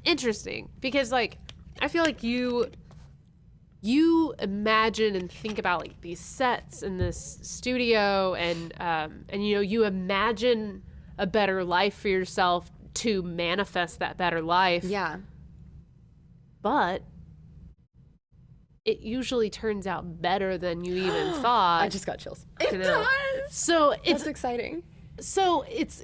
interesting 0.05 0.71
because 0.81 1.13
like 1.13 1.39
I 1.81 1.87
feel 1.87 2.03
like 2.03 2.25
you 2.25 2.71
you 3.81 4.35
imagine 4.39 5.15
and 5.15 5.31
think 5.31 5.59
about 5.59 5.81
like 5.81 6.01
these 6.01 6.21
sets 6.21 6.83
and 6.83 6.99
this 6.99 7.39
studio 7.43 8.35
and 8.35 8.73
um, 8.81 9.25
and 9.29 9.47
you 9.47 9.55
know 9.55 9.61
you 9.61 9.85
imagine 9.85 10.83
a 11.19 11.27
better 11.27 11.65
life 11.65 11.95
for 11.95 12.09
yourself 12.09 12.71
to 12.95 13.23
manifest 13.23 14.01
that 14.01 14.17
better 14.17 14.43
life. 14.43 14.85
Yeah. 14.85 15.19
But 16.63 17.03
it 18.85 19.01
usually 19.01 19.51
turns 19.51 19.87
out 19.87 20.21
better 20.21 20.59
than 20.59 20.85
you 20.85 20.95
even 20.95 21.33
thought. 21.43 21.83
I 21.83 21.89
just 21.89 22.07
got 22.07 22.19
chills. 22.19 22.47
It 22.61 22.83
does. 22.83 23.07
So 23.51 23.93
it's 23.93 24.05
That's 24.05 24.27
exciting. 24.27 24.83
So 25.21 25.65
it's 25.69 26.03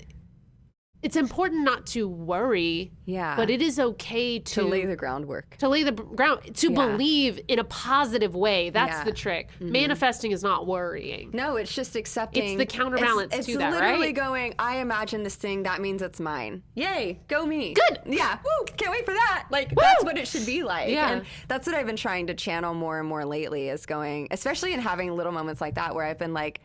it's 1.04 1.16
important 1.16 1.64
not 1.64 1.84
to 1.88 2.08
worry. 2.08 2.90
Yeah. 3.04 3.36
But 3.36 3.50
it 3.50 3.60
is 3.60 3.78
okay 3.78 4.38
to, 4.38 4.54
to 4.54 4.64
lay 4.64 4.86
the 4.86 4.96
groundwork. 4.96 5.58
To 5.58 5.68
lay 5.68 5.82
the 5.82 5.92
ground 5.92 6.54
to 6.54 6.72
yeah. 6.72 6.74
believe 6.74 7.38
in 7.46 7.58
a 7.58 7.64
positive 7.64 8.34
way. 8.34 8.70
That's 8.70 8.96
yeah. 8.96 9.04
the 9.04 9.12
trick. 9.12 9.50
Mm-hmm. 9.60 9.72
Manifesting 9.72 10.32
is 10.32 10.42
not 10.42 10.66
worrying. 10.66 11.30
No, 11.34 11.56
it's 11.56 11.74
just 11.74 11.94
accepting. 11.94 12.42
It's 12.42 12.56
the 12.56 12.64
counterbalance 12.64 13.34
it's, 13.34 13.46
to 13.48 13.58
that, 13.58 13.64
right? 13.64 13.74
It's 13.74 13.80
literally 13.82 14.12
going, 14.12 14.54
I 14.58 14.78
imagine 14.78 15.22
this 15.22 15.34
thing, 15.34 15.64
that 15.64 15.82
means 15.82 16.00
it's 16.00 16.20
mine. 16.20 16.62
Yay, 16.74 17.20
go 17.28 17.44
me. 17.44 17.74
Good. 17.74 18.00
Yeah. 18.06 18.38
Woo, 18.42 18.64
can't 18.78 18.90
wait 18.90 19.04
for 19.04 19.12
that. 19.12 19.48
Like 19.50 19.72
Woo! 19.72 19.82
that's 19.82 20.04
what 20.04 20.16
it 20.16 20.26
should 20.26 20.46
be 20.46 20.62
like. 20.62 20.88
Yeah. 20.88 21.10
And 21.10 21.26
that's 21.48 21.66
what 21.66 21.76
I've 21.76 21.86
been 21.86 21.96
trying 21.96 22.28
to 22.28 22.34
channel 22.34 22.72
more 22.72 22.98
and 22.98 23.06
more 23.06 23.26
lately 23.26 23.68
is 23.68 23.84
going, 23.84 24.28
especially 24.30 24.72
in 24.72 24.80
having 24.80 25.14
little 25.14 25.32
moments 25.32 25.60
like 25.60 25.74
that 25.74 25.94
where 25.94 26.06
I've 26.06 26.18
been 26.18 26.32
like, 26.32 26.62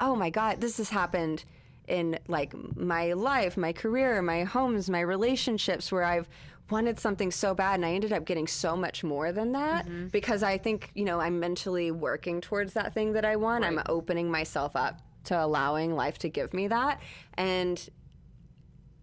oh 0.00 0.16
my 0.16 0.30
God, 0.30 0.60
this 0.60 0.78
has 0.78 0.90
happened 0.90 1.44
in 1.88 2.18
like 2.28 2.54
my 2.76 3.12
life, 3.12 3.56
my 3.56 3.72
career, 3.72 4.20
my 4.22 4.44
homes, 4.44 4.90
my 4.90 5.00
relationships 5.00 5.90
where 5.92 6.04
I've 6.04 6.28
wanted 6.70 6.98
something 6.98 7.30
so 7.30 7.54
bad 7.54 7.76
and 7.76 7.86
I 7.86 7.92
ended 7.92 8.12
up 8.12 8.24
getting 8.24 8.46
so 8.46 8.76
much 8.76 9.04
more 9.04 9.30
than 9.32 9.52
that 9.52 9.86
mm-hmm. 9.86 10.08
because 10.08 10.42
I 10.42 10.58
think, 10.58 10.90
you 10.94 11.04
know, 11.04 11.20
I'm 11.20 11.38
mentally 11.38 11.90
working 11.90 12.40
towards 12.40 12.72
that 12.72 12.92
thing 12.92 13.12
that 13.12 13.24
I 13.24 13.36
want. 13.36 13.62
Right. 13.62 13.72
I'm 13.72 13.82
opening 13.88 14.30
myself 14.30 14.74
up 14.74 15.00
to 15.24 15.44
allowing 15.44 15.94
life 15.94 16.18
to 16.18 16.28
give 16.28 16.52
me 16.54 16.68
that 16.68 17.00
and 17.34 17.88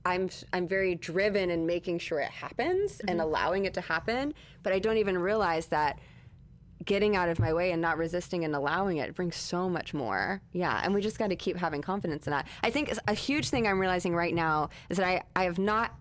I'm 0.06 0.30
I'm 0.52 0.68
very 0.68 0.96
driven 0.96 1.50
in 1.50 1.66
making 1.66 2.00
sure 2.00 2.20
it 2.20 2.32
happens 2.32 2.94
mm-hmm. 2.94 3.10
and 3.10 3.22
allowing 3.22 3.66
it 3.66 3.74
to 3.76 3.82
happen, 3.82 4.34
but 4.62 4.74
I 4.74 4.80
don't 4.80 4.98
even 4.98 5.18
realize 5.18 5.68
that 5.68 6.00
getting 6.86 7.16
out 7.16 7.30
of 7.30 7.40
my 7.40 7.54
way 7.54 7.72
and 7.72 7.82
not 7.82 7.98
resisting 7.98 8.44
and 8.44 8.56
allowing 8.56 8.98
it 8.98 9.16
brings 9.16 9.36
so 9.36 9.70
much 9.70 9.94
more. 9.94 10.42
Yeah, 10.52 10.82
and 10.84 10.94
we 10.94 11.02
just 11.02 11.20
got 11.20 11.28
to 11.30 11.36
keep 11.36 11.58
having 11.58 11.82
confidence 11.82 12.28
in 12.28 12.32
that. 12.32 12.48
I 12.64 12.70
think 12.70 12.94
a 13.08 13.14
huge 13.14 13.50
thing 13.50 13.68
I'm 13.68 13.80
realizing 13.80 14.16
right 14.16 14.34
now 14.34 14.70
is 14.90 14.98
that 14.98 15.08
I, 15.08 15.24
I 15.36 15.44
have 15.46 15.60
not 15.60 15.94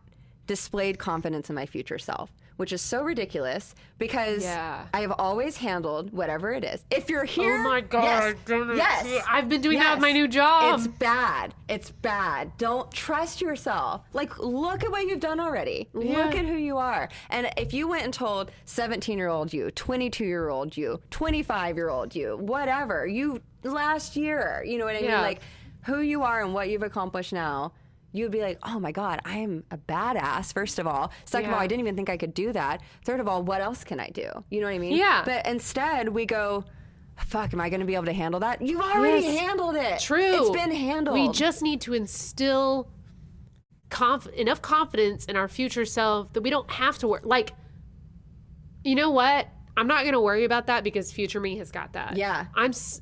displayed 0.46 0.98
confidence 0.98 1.48
in 1.48 1.54
my 1.54 1.66
future 1.66 1.98
self 1.98 2.30
which 2.62 2.72
is 2.72 2.80
so 2.80 3.02
ridiculous 3.02 3.74
because 3.98 4.44
yeah. 4.44 4.86
I 4.94 5.00
have 5.00 5.14
always 5.18 5.56
handled 5.56 6.12
whatever 6.12 6.52
it 6.52 6.62
is. 6.62 6.84
If 6.92 7.10
you're 7.10 7.24
oh 7.24 7.26
here, 7.26 7.56
oh 7.56 7.64
my 7.64 7.80
god, 7.80 8.36
yes, 8.46 9.04
yes 9.04 9.26
I've 9.28 9.48
been 9.48 9.60
doing 9.60 9.78
yes. 9.78 9.86
that 9.86 9.94
with 9.94 10.02
my 10.02 10.12
new 10.12 10.28
job. 10.28 10.78
It's 10.78 10.86
bad. 10.86 11.54
It's 11.68 11.90
bad. 11.90 12.56
Don't 12.58 12.88
trust 12.92 13.40
yourself. 13.40 14.02
Like, 14.12 14.38
look 14.38 14.84
at 14.84 14.92
what 14.92 15.08
you've 15.08 15.18
done 15.18 15.40
already. 15.40 15.88
Yeah. 15.92 16.24
Look 16.24 16.36
at 16.36 16.46
who 16.46 16.54
you 16.54 16.76
are. 16.76 17.08
And 17.30 17.50
if 17.56 17.74
you 17.74 17.88
went 17.88 18.04
and 18.04 18.14
told 18.14 18.52
17 18.66 19.18
year 19.18 19.26
old 19.26 19.52
you, 19.52 19.72
22 19.72 20.24
year 20.24 20.48
old 20.48 20.76
you, 20.76 21.00
25 21.10 21.76
year 21.76 21.88
old 21.88 22.14
you, 22.14 22.36
whatever, 22.36 23.08
you 23.08 23.42
last 23.64 24.14
year, 24.14 24.62
you 24.64 24.78
know 24.78 24.84
what 24.84 24.94
I 24.94 25.00
yeah. 25.00 25.16
mean? 25.16 25.22
Like, 25.22 25.40
who 25.82 26.00
you 26.00 26.22
are 26.22 26.44
and 26.44 26.54
what 26.54 26.68
you've 26.68 26.84
accomplished 26.84 27.32
now 27.32 27.72
you 28.12 28.24
would 28.24 28.32
be 28.32 28.40
like, 28.40 28.58
oh 28.62 28.78
my 28.78 28.92
God, 28.92 29.20
I 29.24 29.38
am 29.38 29.64
a 29.70 29.78
badass, 29.78 30.52
first 30.52 30.78
of 30.78 30.86
all. 30.86 31.12
Second 31.24 31.44
yeah. 31.44 31.48
of 31.50 31.54
all, 31.54 31.60
I 31.60 31.66
didn't 31.66 31.80
even 31.80 31.96
think 31.96 32.10
I 32.10 32.16
could 32.16 32.34
do 32.34 32.52
that. 32.52 32.82
Third 33.04 33.20
of 33.20 33.28
all, 33.28 33.42
what 33.42 33.60
else 33.60 33.84
can 33.84 33.98
I 33.98 34.10
do? 34.10 34.28
You 34.50 34.60
know 34.60 34.66
what 34.66 34.74
I 34.74 34.78
mean? 34.78 34.96
Yeah. 34.96 35.22
But 35.24 35.46
instead, 35.46 36.08
we 36.08 36.26
go, 36.26 36.64
fuck, 37.16 37.52
am 37.54 37.60
I 37.60 37.70
going 37.70 37.80
to 37.80 37.86
be 37.86 37.94
able 37.94 38.04
to 38.06 38.12
handle 38.12 38.40
that? 38.40 38.60
You've 38.60 38.80
already 38.80 39.24
yes. 39.24 39.40
handled 39.40 39.76
it. 39.76 40.00
True. 40.00 40.20
It's 40.20 40.50
been 40.50 40.70
handled. 40.70 41.18
We 41.18 41.30
just 41.30 41.62
need 41.62 41.80
to 41.82 41.94
instill 41.94 42.90
conf- 43.88 44.28
enough 44.28 44.60
confidence 44.60 45.24
in 45.24 45.36
our 45.36 45.48
future 45.48 45.84
self 45.84 46.32
that 46.34 46.42
we 46.42 46.50
don't 46.50 46.70
have 46.70 46.98
to 46.98 47.08
work. 47.08 47.22
Like, 47.24 47.52
you 48.84 48.94
know 48.94 49.10
what? 49.10 49.48
I'm 49.76 49.86
not 49.86 50.02
going 50.02 50.12
to 50.12 50.20
worry 50.20 50.44
about 50.44 50.66
that 50.66 50.84
because 50.84 51.10
future 51.10 51.40
me 51.40 51.56
has 51.56 51.70
got 51.70 51.94
that. 51.94 52.16
Yeah. 52.16 52.46
I'm. 52.54 52.70
S- 52.70 53.00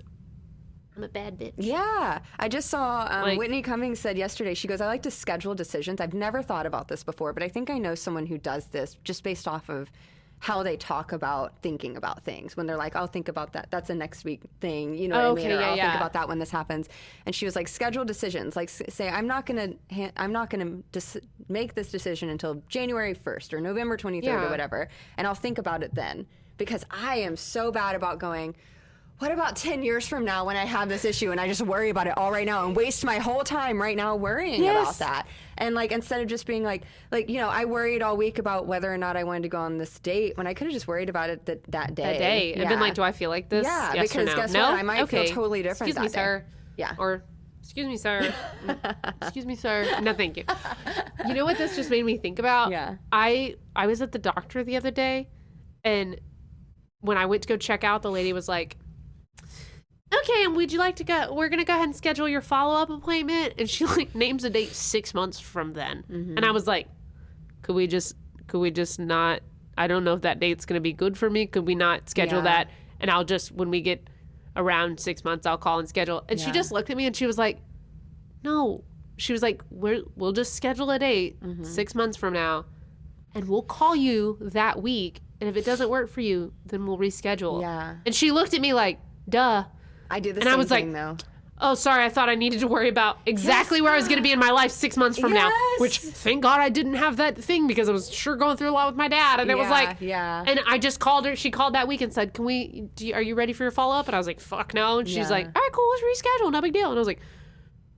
I'm 1.00 1.04
a 1.04 1.08
bad 1.08 1.38
bitch. 1.38 1.54
Yeah. 1.56 2.18
I 2.38 2.48
just 2.48 2.68
saw 2.68 3.08
um, 3.10 3.22
like, 3.22 3.38
Whitney 3.38 3.62
Cummings 3.62 3.98
said 3.98 4.18
yesterday, 4.18 4.52
she 4.52 4.68
goes, 4.68 4.82
I 4.82 4.86
like 4.86 5.02
to 5.04 5.10
schedule 5.10 5.54
decisions. 5.54 6.00
I've 6.00 6.12
never 6.12 6.42
thought 6.42 6.66
about 6.66 6.88
this 6.88 7.02
before, 7.02 7.32
but 7.32 7.42
I 7.42 7.48
think 7.48 7.70
I 7.70 7.78
know 7.78 7.94
someone 7.94 8.26
who 8.26 8.36
does 8.36 8.66
this 8.66 8.96
just 9.02 9.24
based 9.24 9.48
off 9.48 9.70
of 9.70 9.90
how 10.40 10.62
they 10.62 10.76
talk 10.76 11.12
about 11.12 11.54
thinking 11.62 11.96
about 11.96 12.22
things 12.24 12.56
when 12.56 12.66
they're 12.66 12.76
like, 12.76 12.96
I'll 12.96 13.06
think 13.06 13.28
about 13.28 13.52
that. 13.54 13.68
That's 13.70 13.88
a 13.88 13.94
next 13.94 14.24
week 14.24 14.42
thing. 14.60 14.94
You 14.94 15.08
know 15.08 15.16
what 15.16 15.38
okay, 15.38 15.46
I 15.46 15.48
mean? 15.48 15.56
Or 15.56 15.60
yeah, 15.60 15.70
I'll 15.70 15.76
yeah. 15.76 15.90
think 15.90 16.00
about 16.00 16.12
that 16.14 16.28
when 16.28 16.38
this 16.38 16.50
happens. 16.50 16.88
And 17.24 17.34
she 17.34 17.46
was 17.46 17.56
like, 17.56 17.68
schedule 17.68 18.04
decisions. 18.04 18.56
Like 18.56 18.68
say, 18.68 19.08
I'm 19.08 19.26
not 19.26 19.46
going 19.46 19.78
to, 19.88 19.94
ha- 19.94 20.12
I'm 20.16 20.32
not 20.32 20.50
going 20.50 20.66
to 20.66 20.82
dis- 20.92 21.18
make 21.48 21.74
this 21.74 21.90
decision 21.90 22.28
until 22.28 22.62
January 22.68 23.14
1st 23.14 23.54
or 23.54 23.60
November 23.60 23.96
23rd 23.96 24.22
yeah. 24.24 24.46
or 24.46 24.50
whatever. 24.50 24.88
And 25.16 25.26
I'll 25.26 25.34
think 25.34 25.56
about 25.56 25.82
it 25.82 25.94
then 25.94 26.26
because 26.56 26.84
I 26.90 27.16
am 27.16 27.36
so 27.36 27.70
bad 27.70 27.94
about 27.94 28.18
going, 28.18 28.54
what 29.20 29.30
about 29.30 29.54
10 29.54 29.82
years 29.82 30.08
from 30.08 30.24
now 30.24 30.46
when 30.46 30.56
I 30.56 30.64
have 30.64 30.88
this 30.88 31.04
issue 31.04 31.30
and 31.30 31.38
I 31.38 31.46
just 31.46 31.60
worry 31.60 31.90
about 31.90 32.06
it 32.06 32.16
all 32.16 32.32
right 32.32 32.46
now 32.46 32.64
and 32.66 32.74
waste 32.74 33.04
my 33.04 33.18
whole 33.18 33.44
time 33.44 33.80
right 33.80 33.94
now 33.94 34.16
worrying 34.16 34.62
yes. 34.62 34.82
about 34.82 34.98
that? 34.98 35.26
And 35.58 35.74
like 35.74 35.92
instead 35.92 36.22
of 36.22 36.26
just 36.26 36.46
being 36.46 36.62
like 36.62 36.84
like 37.12 37.28
you 37.28 37.36
know, 37.36 37.50
I 37.50 37.66
worried 37.66 38.00
all 38.00 38.16
week 38.16 38.38
about 38.38 38.66
whether 38.66 38.90
or 38.92 38.96
not 38.96 39.18
I 39.18 39.24
wanted 39.24 39.42
to 39.42 39.50
go 39.50 39.58
on 39.58 39.76
this 39.76 39.98
date 39.98 40.38
when 40.38 40.46
I 40.46 40.54
could 40.54 40.68
have 40.68 40.72
just 40.72 40.88
worried 40.88 41.10
about 41.10 41.28
it 41.28 41.44
that, 41.44 41.62
that 41.70 41.94
day. 41.94 42.02
That 42.02 42.18
day. 42.18 42.50
Yeah. 42.54 42.60
And 42.60 42.68
been 42.70 42.80
like, 42.80 42.94
do 42.94 43.02
I 43.02 43.12
feel 43.12 43.28
like 43.28 43.50
this? 43.50 43.66
Yeah, 43.66 43.92
yes 43.92 44.08
because 44.08 44.26
no? 44.26 44.36
guess 44.36 44.52
no? 44.54 44.62
what? 44.62 44.78
I 44.78 44.82
might 44.82 45.02
okay. 45.02 45.26
feel 45.26 45.34
totally 45.34 45.62
different. 45.62 45.90
Excuse 45.90 46.02
me, 46.02 46.08
day. 46.08 46.14
sir. 46.14 46.46
Yeah. 46.78 46.94
Or 46.96 47.22
excuse 47.62 47.86
me, 47.86 47.98
sir. 47.98 48.32
excuse 49.20 49.44
me, 49.44 49.54
sir. 49.54 50.00
No, 50.00 50.14
thank 50.14 50.38
you. 50.38 50.44
You 51.28 51.34
know 51.34 51.44
what 51.44 51.58
this 51.58 51.76
just 51.76 51.90
made 51.90 52.06
me 52.06 52.16
think 52.16 52.38
about? 52.38 52.70
Yeah. 52.70 52.96
I 53.12 53.56
I 53.76 53.86
was 53.86 54.00
at 54.00 54.12
the 54.12 54.18
doctor 54.18 54.64
the 54.64 54.78
other 54.78 54.90
day 54.90 55.28
and 55.84 56.18
when 57.00 57.16
I 57.16 57.26
went 57.26 57.42
to 57.42 57.48
go 57.48 57.56
check 57.56 57.84
out, 57.84 58.02
the 58.02 58.10
lady 58.10 58.32
was 58.32 58.48
like, 58.48 58.76
okay, 60.14 60.44
and 60.44 60.56
would 60.56 60.72
you 60.72 60.78
like 60.78 60.96
to 60.96 61.04
go? 61.04 61.32
We're 61.32 61.48
gonna 61.48 61.64
go 61.64 61.74
ahead 61.74 61.86
and 61.86 61.96
schedule 61.96 62.28
your 62.28 62.40
follow 62.40 62.80
up 62.80 62.90
appointment. 62.90 63.54
And 63.58 63.68
she 63.68 63.84
like 63.86 64.14
names 64.14 64.44
a 64.44 64.50
date 64.50 64.72
six 64.72 65.14
months 65.14 65.40
from 65.40 65.72
then, 65.72 66.04
mm-hmm. 66.10 66.36
and 66.36 66.44
I 66.44 66.50
was 66.50 66.66
like, 66.66 66.88
could 67.62 67.74
we 67.74 67.86
just, 67.86 68.16
could 68.46 68.60
we 68.60 68.70
just 68.70 68.98
not? 68.98 69.42
I 69.78 69.86
don't 69.86 70.04
know 70.04 70.14
if 70.14 70.22
that 70.22 70.40
date's 70.40 70.66
gonna 70.66 70.80
be 70.80 70.92
good 70.92 71.16
for 71.16 71.30
me. 71.30 71.46
Could 71.46 71.66
we 71.66 71.74
not 71.74 72.10
schedule 72.10 72.38
yeah. 72.38 72.64
that? 72.64 72.70
And 73.00 73.10
I'll 73.10 73.24
just 73.24 73.52
when 73.52 73.70
we 73.70 73.80
get 73.80 74.08
around 74.56 75.00
six 75.00 75.24
months, 75.24 75.46
I'll 75.46 75.58
call 75.58 75.78
and 75.78 75.88
schedule. 75.88 76.24
And 76.28 76.38
yeah. 76.38 76.46
she 76.46 76.52
just 76.52 76.72
looked 76.72 76.90
at 76.90 76.96
me 76.96 77.06
and 77.06 77.16
she 77.16 77.26
was 77.26 77.38
like, 77.38 77.58
no. 78.42 78.84
She 79.16 79.32
was 79.32 79.42
like, 79.42 79.62
we're, 79.70 80.02
we'll 80.16 80.32
just 80.32 80.54
schedule 80.54 80.90
a 80.90 80.98
date 80.98 81.40
mm-hmm. 81.40 81.64
six 81.64 81.94
months 81.94 82.16
from 82.16 82.32
now, 82.32 82.64
and 83.34 83.46
we'll 83.46 83.62
call 83.62 83.94
you 83.94 84.38
that 84.40 84.82
week. 84.82 85.20
And 85.40 85.48
if 85.48 85.56
it 85.56 85.64
doesn't 85.64 85.90
work 85.90 86.08
for 86.08 86.22
you, 86.22 86.54
then 86.64 86.86
we'll 86.86 86.96
reschedule. 86.96 87.60
Yeah. 87.60 87.96
And 88.06 88.14
she 88.14 88.30
looked 88.30 88.54
at 88.54 88.60
me 88.60 88.72
like, 88.72 88.98
duh. 89.28 89.64
I 90.10 90.20
do 90.20 90.32
the 90.32 90.40
and 90.40 90.44
same 90.44 90.52
I 90.52 90.56
was 90.56 90.68
thing 90.68 90.92
like, 90.92 91.18
though. 91.18 91.24
Oh, 91.62 91.74
sorry. 91.74 92.04
I 92.04 92.08
thought 92.08 92.30
I 92.30 92.34
needed 92.36 92.60
to 92.60 92.68
worry 92.68 92.88
about 92.88 93.18
exactly 93.26 93.78
yes. 93.78 93.84
where 93.84 93.92
I 93.92 93.96
was 93.96 94.08
going 94.08 94.16
to 94.16 94.22
be 94.22 94.32
in 94.32 94.38
my 94.38 94.50
life 94.50 94.70
six 94.70 94.96
months 94.96 95.18
from 95.18 95.34
yes. 95.34 95.50
now. 95.50 95.82
Which, 95.82 95.98
thank 95.98 96.42
God, 96.42 96.58
I 96.60 96.70
didn't 96.70 96.94
have 96.94 97.18
that 97.18 97.36
thing 97.36 97.66
because 97.66 97.88
I 97.88 97.92
was 97.92 98.10
sure 98.10 98.34
going 98.36 98.56
through 98.56 98.70
a 98.70 98.72
lot 98.72 98.88
with 98.88 98.96
my 98.96 99.08
dad, 99.08 99.40
and 99.40 99.50
it 99.50 99.58
was 99.58 99.68
like, 99.68 99.98
yeah. 100.00 100.42
And 100.46 100.60
I 100.66 100.78
just 100.78 101.00
called 101.00 101.26
her. 101.26 101.36
She 101.36 101.50
called 101.50 101.74
that 101.74 101.86
week 101.86 102.00
and 102.00 102.12
said, 102.12 102.32
"Can 102.32 102.46
we? 102.46 102.88
You, 102.98 103.14
are 103.14 103.22
you 103.22 103.34
ready 103.34 103.52
for 103.52 103.64
your 103.64 103.72
follow 103.72 103.94
up?" 103.94 104.06
And 104.06 104.14
I 104.14 104.18
was 104.18 104.26
like, 104.26 104.40
"Fuck 104.40 104.72
no." 104.72 105.00
And 105.00 105.08
she's 105.08 105.16
yeah. 105.16 105.28
like, 105.28 105.46
"All 105.46 105.62
right, 105.62 105.70
cool. 105.72 105.88
Let's 105.90 106.22
reschedule. 106.22 106.50
No 106.50 106.62
big 106.62 106.72
deal." 106.72 106.88
And 106.88 106.96
I 106.96 107.00
was 107.00 107.08
like, 107.08 107.20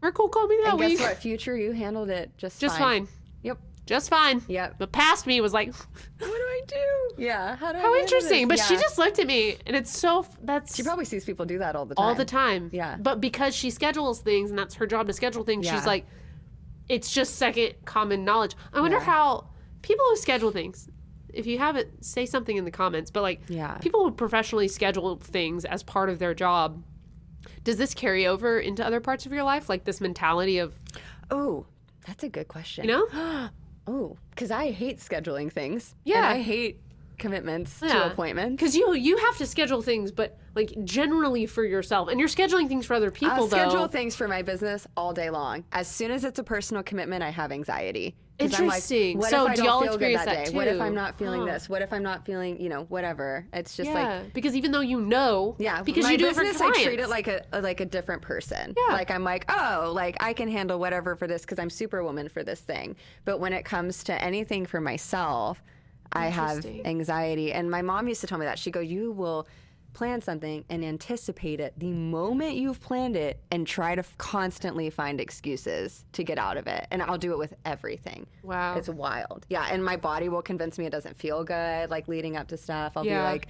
"All 0.02 0.08
right, 0.08 0.14
cool. 0.14 0.28
Call 0.28 0.48
me 0.48 0.58
that 0.64 0.70
and 0.70 0.80
week." 0.80 0.98
Guess 0.98 1.08
what? 1.08 1.18
Future, 1.18 1.56
you 1.56 1.70
handled 1.70 2.10
it 2.10 2.30
just 2.36 2.60
just 2.60 2.78
fine. 2.78 3.06
Yep 3.42 3.58
just 3.86 4.10
fine. 4.10 4.42
Yep. 4.46 4.78
The 4.78 4.86
past 4.86 5.26
me 5.26 5.40
was 5.40 5.52
like, 5.52 5.74
what 6.18 6.28
do 6.28 6.28
I 6.28 6.60
do? 6.66 7.14
Yeah. 7.18 7.56
How 7.56 7.72
do 7.72 7.78
How 7.78 7.94
interesting. 7.96 8.46
But 8.46 8.58
yeah. 8.58 8.64
she 8.64 8.76
just 8.76 8.96
looked 8.96 9.18
at 9.18 9.26
me, 9.26 9.56
and 9.66 9.74
it's 9.74 9.96
so 9.96 10.26
that's. 10.42 10.76
She 10.76 10.82
probably 10.82 11.04
sees 11.04 11.24
people 11.24 11.44
do 11.46 11.58
that 11.58 11.74
all 11.74 11.84
the 11.84 11.94
time. 11.94 12.04
All 12.04 12.14
the 12.14 12.24
time. 12.24 12.70
Yeah. 12.72 12.96
But 13.00 13.20
because 13.20 13.54
she 13.56 13.70
schedules 13.70 14.20
things, 14.20 14.50
and 14.50 14.58
that's 14.58 14.76
her 14.76 14.86
job 14.86 15.08
to 15.08 15.12
schedule 15.12 15.42
things, 15.42 15.66
yeah. 15.66 15.74
she's 15.74 15.86
like, 15.86 16.06
it's 16.88 17.12
just 17.12 17.36
second 17.36 17.74
common 17.84 18.24
knowledge. 18.24 18.54
I 18.72 18.80
wonder 18.80 18.98
yeah. 18.98 19.04
how 19.04 19.48
people 19.82 20.04
who 20.08 20.16
schedule 20.16 20.52
things. 20.52 20.88
If 21.32 21.46
you 21.46 21.58
have 21.58 21.76
it, 21.76 21.90
say 22.02 22.26
something 22.26 22.56
in 22.56 22.64
the 22.64 22.70
comments. 22.70 23.10
But 23.10 23.22
like, 23.22 23.40
yeah. 23.48 23.78
people 23.78 24.04
who 24.04 24.10
professionally 24.12 24.68
schedule 24.68 25.16
things 25.16 25.64
as 25.64 25.82
part 25.82 26.08
of 26.08 26.18
their 26.18 26.34
job, 26.34 26.84
does 27.64 27.78
this 27.78 27.94
carry 27.94 28.26
over 28.26 28.60
into 28.60 28.84
other 28.84 29.00
parts 29.00 29.26
of 29.26 29.32
your 29.32 29.42
life? 29.42 29.68
Like 29.68 29.84
this 29.84 30.00
mentality 30.00 30.58
of, 30.58 30.78
oh, 31.30 31.66
that's 32.06 32.22
a 32.22 32.28
good 32.28 32.48
question. 32.48 32.84
You 32.84 33.08
know? 33.10 33.48
Oh, 33.86 34.16
because 34.30 34.50
I 34.50 34.70
hate 34.70 34.98
scheduling 34.98 35.50
things. 35.50 35.94
Yeah, 36.04 36.28
I 36.28 36.40
hate 36.40 36.80
commitments 37.18 37.80
yeah. 37.82 37.92
to 37.92 38.12
appointments. 38.12 38.60
Because 38.60 38.76
you 38.76 38.94
you 38.94 39.16
have 39.16 39.36
to 39.38 39.46
schedule 39.46 39.82
things, 39.82 40.12
but 40.12 40.38
like 40.54 40.72
generally 40.84 41.46
for 41.46 41.64
yourself, 41.64 42.08
and 42.08 42.18
you're 42.20 42.28
scheduling 42.28 42.68
things 42.68 42.86
for 42.86 42.94
other 42.94 43.10
people. 43.10 43.46
Though. 43.46 43.56
I'll 43.58 43.70
schedule 43.70 43.88
things 43.88 44.14
for 44.14 44.28
my 44.28 44.42
business 44.42 44.86
all 44.96 45.12
day 45.12 45.30
long. 45.30 45.64
As 45.72 45.88
soon 45.88 46.10
as 46.10 46.24
it's 46.24 46.38
a 46.38 46.44
personal 46.44 46.82
commitment, 46.82 47.22
I 47.22 47.30
have 47.30 47.52
anxiety. 47.52 48.14
Interesting. 48.38 49.18
Like, 49.18 49.22
what 49.22 49.30
so 49.30 49.54
do 49.54 49.64
y'all 49.64 49.96
good 49.96 50.16
that, 50.16 50.24
that? 50.24 50.46
Too? 50.46 50.56
What 50.56 50.68
if 50.68 50.80
I'm 50.80 50.94
not 50.94 51.18
feeling 51.18 51.44
this? 51.44 51.68
What 51.68 51.82
if 51.82 51.92
I'm 51.92 52.02
not 52.02 52.24
feeling, 52.24 52.60
you 52.60 52.68
know, 52.68 52.84
whatever? 52.84 53.46
It's 53.52 53.76
just 53.76 53.90
yeah, 53.90 54.20
like 54.20 54.32
because 54.32 54.56
even 54.56 54.72
though 54.72 54.80
you 54.80 55.00
know, 55.00 55.54
yeah, 55.58 55.82
because 55.82 56.08
you 56.10 56.18
do 56.18 56.28
business, 56.28 56.48
it 56.48 56.52
for 56.52 56.58
clients. 56.58 56.78
I 56.78 56.84
treat 56.84 57.00
it 57.00 57.08
like 57.08 57.28
a, 57.28 57.44
uh, 57.54 57.60
like 57.62 57.80
a 57.80 57.86
different 57.86 58.22
person. 58.22 58.74
Yeah, 58.76 58.94
like 58.94 59.10
I'm 59.10 59.24
like, 59.24 59.50
oh, 59.50 59.92
like 59.94 60.16
I 60.20 60.32
can 60.32 60.48
handle 60.48 60.78
whatever 60.78 61.14
for 61.14 61.26
this 61.26 61.42
because 61.42 61.58
I'm 61.58 61.70
superwoman 61.70 62.28
for 62.28 62.42
this 62.42 62.60
thing. 62.60 62.96
But 63.24 63.38
when 63.38 63.52
it 63.52 63.64
comes 63.64 64.02
to 64.04 64.22
anything 64.22 64.66
for 64.66 64.80
myself, 64.80 65.62
I 66.12 66.26
have 66.26 66.64
anxiety. 66.84 67.52
And 67.52 67.70
my 67.70 67.82
mom 67.82 68.08
used 68.08 68.20
to 68.22 68.26
tell 68.26 68.38
me 68.38 68.46
that. 68.46 68.58
She 68.58 68.70
go, 68.70 68.80
you 68.80 69.12
will 69.12 69.46
plan 69.92 70.20
something 70.20 70.64
and 70.68 70.84
anticipate 70.84 71.60
it 71.60 71.74
the 71.78 71.90
moment 71.92 72.54
you've 72.54 72.80
planned 72.80 73.16
it 73.16 73.40
and 73.50 73.66
try 73.66 73.94
to 73.94 74.00
f- 74.00 74.16
constantly 74.18 74.90
find 74.90 75.20
excuses 75.20 76.04
to 76.12 76.24
get 76.24 76.38
out 76.38 76.56
of 76.56 76.66
it. 76.66 76.86
And 76.90 77.02
I'll 77.02 77.18
do 77.18 77.32
it 77.32 77.38
with 77.38 77.54
everything. 77.64 78.26
Wow. 78.42 78.76
It's 78.76 78.88
wild. 78.88 79.46
Yeah. 79.48 79.66
And 79.70 79.84
my 79.84 79.96
body 79.96 80.28
will 80.28 80.42
convince 80.42 80.78
me 80.78 80.86
it 80.86 80.90
doesn't 80.90 81.16
feel 81.18 81.44
good, 81.44 81.90
like 81.90 82.08
leading 82.08 82.36
up 82.36 82.48
to 82.48 82.56
stuff. 82.56 82.92
I'll 82.96 83.06
yeah. 83.06 83.20
be 83.20 83.24
like, 83.24 83.48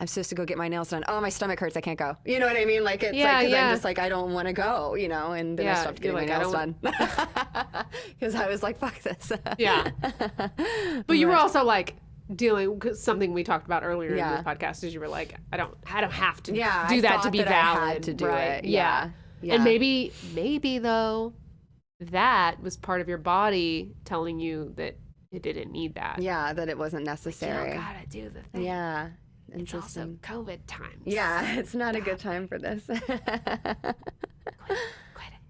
I'm 0.00 0.06
supposed 0.06 0.28
to 0.28 0.34
go 0.34 0.44
get 0.44 0.58
my 0.58 0.68
nails 0.68 0.90
done. 0.90 1.04
Oh, 1.08 1.20
my 1.20 1.28
stomach 1.28 1.58
hurts. 1.58 1.76
I 1.76 1.80
can't 1.80 1.98
go. 1.98 2.16
You 2.24 2.38
know 2.38 2.46
what 2.46 2.56
I 2.56 2.64
mean? 2.64 2.84
Like 2.84 3.02
it's 3.02 3.16
yeah, 3.16 3.38
like 3.38 3.48
yeah. 3.48 3.68
I'm 3.68 3.74
just 3.74 3.84
like 3.84 3.98
I 3.98 4.08
don't 4.08 4.32
want 4.32 4.46
to 4.46 4.52
go. 4.52 4.94
You 4.94 5.08
know, 5.08 5.32
and 5.32 5.58
then 5.58 5.66
yeah, 5.66 5.78
I 5.78 5.82
stopped 5.82 6.00
getting 6.00 6.16
like, 6.16 6.28
my 6.28 6.38
nails 6.38 6.52
done 6.52 6.76
because 8.18 8.34
I 8.34 8.48
was 8.48 8.62
like, 8.62 8.78
fuck 8.78 9.00
this. 9.02 9.32
yeah. 9.58 9.90
But 11.06 11.18
you 11.18 11.26
were 11.26 11.36
also 11.36 11.64
like 11.64 11.96
dealing 12.34 12.78
cause 12.78 13.02
something 13.02 13.32
we 13.32 13.44
talked 13.44 13.66
about 13.66 13.82
earlier 13.84 14.14
yeah. 14.14 14.38
in 14.38 14.44
the 14.44 14.48
podcast 14.48 14.84
is 14.84 14.92
you 14.92 15.00
were 15.00 15.08
like, 15.08 15.34
I 15.52 15.56
don't, 15.56 15.74
I 15.90 16.00
don't 16.00 16.12
have 16.12 16.42
to 16.44 16.54
yeah, 16.54 16.88
do 16.88 16.96
I 16.96 17.00
that 17.02 17.22
to 17.22 17.30
be 17.30 17.38
that 17.38 17.48
valid. 17.48 18.02
to 18.04 18.14
do 18.14 18.26
right? 18.26 18.44
it. 18.44 18.64
Yeah. 18.64 19.10
yeah. 19.40 19.54
And 19.54 19.64
maybe, 19.64 20.12
maybe 20.34 20.78
though, 20.78 21.32
that 22.00 22.62
was 22.62 22.76
part 22.76 23.00
of 23.00 23.08
your 23.08 23.18
body 23.18 23.92
telling 24.04 24.38
you 24.38 24.72
that 24.76 24.96
it 25.30 25.42
didn't 25.42 25.72
need 25.72 25.94
that. 25.96 26.20
Yeah, 26.20 26.52
that 26.52 26.68
it 26.68 26.78
wasn't 26.78 27.04
necessary. 27.04 27.72
you 27.72 27.78
gotta 27.78 28.06
do 28.08 28.30
the 28.30 28.42
thing. 28.42 28.64
Yeah. 28.64 29.08
And 29.52 29.62
it's 29.62 29.74
also 29.74 30.16
COVID 30.22 30.60
times. 30.66 31.02
Yeah, 31.04 31.54
it's 31.58 31.74
not 31.74 31.96
a 31.96 32.00
good 32.00 32.18
time 32.18 32.48
for 32.48 32.58
this. 32.58 32.86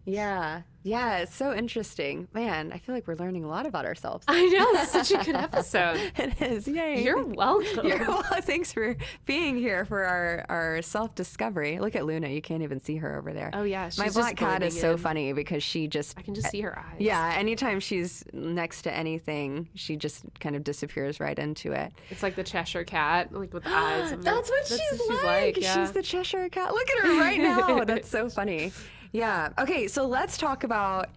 Yeah. 0.08 0.62
Yeah. 0.84 1.18
It's 1.18 1.34
so 1.34 1.52
interesting. 1.52 2.28
Man, 2.32 2.72
I 2.72 2.78
feel 2.78 2.94
like 2.94 3.06
we're 3.06 3.16
learning 3.16 3.44
a 3.44 3.48
lot 3.48 3.66
about 3.66 3.84
ourselves. 3.84 4.24
I 4.26 4.46
know. 4.46 4.66
It's 4.80 4.90
such 4.90 5.10
a 5.10 5.22
good 5.22 5.34
episode. 5.36 6.00
it 6.16 6.40
is. 6.40 6.66
Yay. 6.66 7.02
You're 7.02 7.22
welcome. 7.24 7.86
You're, 7.86 7.98
well, 7.98 8.22
thanks 8.40 8.72
for 8.72 8.96
being 9.26 9.58
here 9.58 9.84
for 9.84 10.04
our, 10.04 10.46
our 10.48 10.80
self 10.82 11.14
discovery. 11.14 11.78
Look 11.78 11.94
at 11.94 12.06
Luna. 12.06 12.28
You 12.28 12.40
can't 12.40 12.62
even 12.62 12.80
see 12.80 12.96
her 12.96 13.18
over 13.18 13.34
there. 13.34 13.50
Oh, 13.52 13.64
yeah. 13.64 13.90
My 13.98 14.08
black 14.08 14.36
cat 14.36 14.62
is 14.62 14.74
in. 14.76 14.80
so 14.80 14.96
funny 14.96 15.34
because 15.34 15.62
she 15.62 15.88
just. 15.88 16.16
I 16.18 16.22
can 16.22 16.34
just 16.34 16.48
see 16.48 16.62
her 16.62 16.78
eyes. 16.78 16.96
Yeah. 16.98 17.34
Anytime 17.36 17.80
she's 17.80 18.24
next 18.32 18.82
to 18.82 18.92
anything, 18.92 19.68
she 19.74 19.96
just 19.96 20.24
kind 20.40 20.56
of 20.56 20.64
disappears 20.64 21.20
right 21.20 21.38
into 21.38 21.72
it. 21.72 21.92
It's 22.08 22.22
like 22.22 22.34
the 22.34 22.44
Cheshire 22.44 22.84
cat, 22.84 23.34
like 23.34 23.52
with 23.52 23.64
the 23.64 23.70
eyes. 23.76 24.10
That's 24.20 24.48
what, 24.48 24.66
That's 24.68 24.68
she's, 24.70 25.00
what 25.00 25.10
she's 25.10 25.24
like. 25.24 25.56
like. 25.56 25.60
Yeah. 25.60 25.74
She's 25.74 25.92
the 25.92 26.02
Cheshire 26.02 26.48
cat. 26.48 26.72
Look 26.72 26.88
at 26.92 27.06
her 27.06 27.20
right 27.20 27.38
now. 27.40 27.84
That's 27.84 28.08
so 28.08 28.30
funny. 28.30 28.72
Yeah. 29.12 29.50
Okay. 29.58 29.88
So 29.88 30.06
let's 30.06 30.36
talk 30.36 30.64
about 30.64 31.08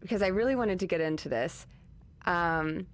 because 0.00 0.22
I 0.22 0.28
really 0.28 0.54
wanted 0.54 0.80
to 0.80 0.86
get 0.86 1.00
into 1.00 1.28
this. 1.28 1.66
Um, 2.26 2.86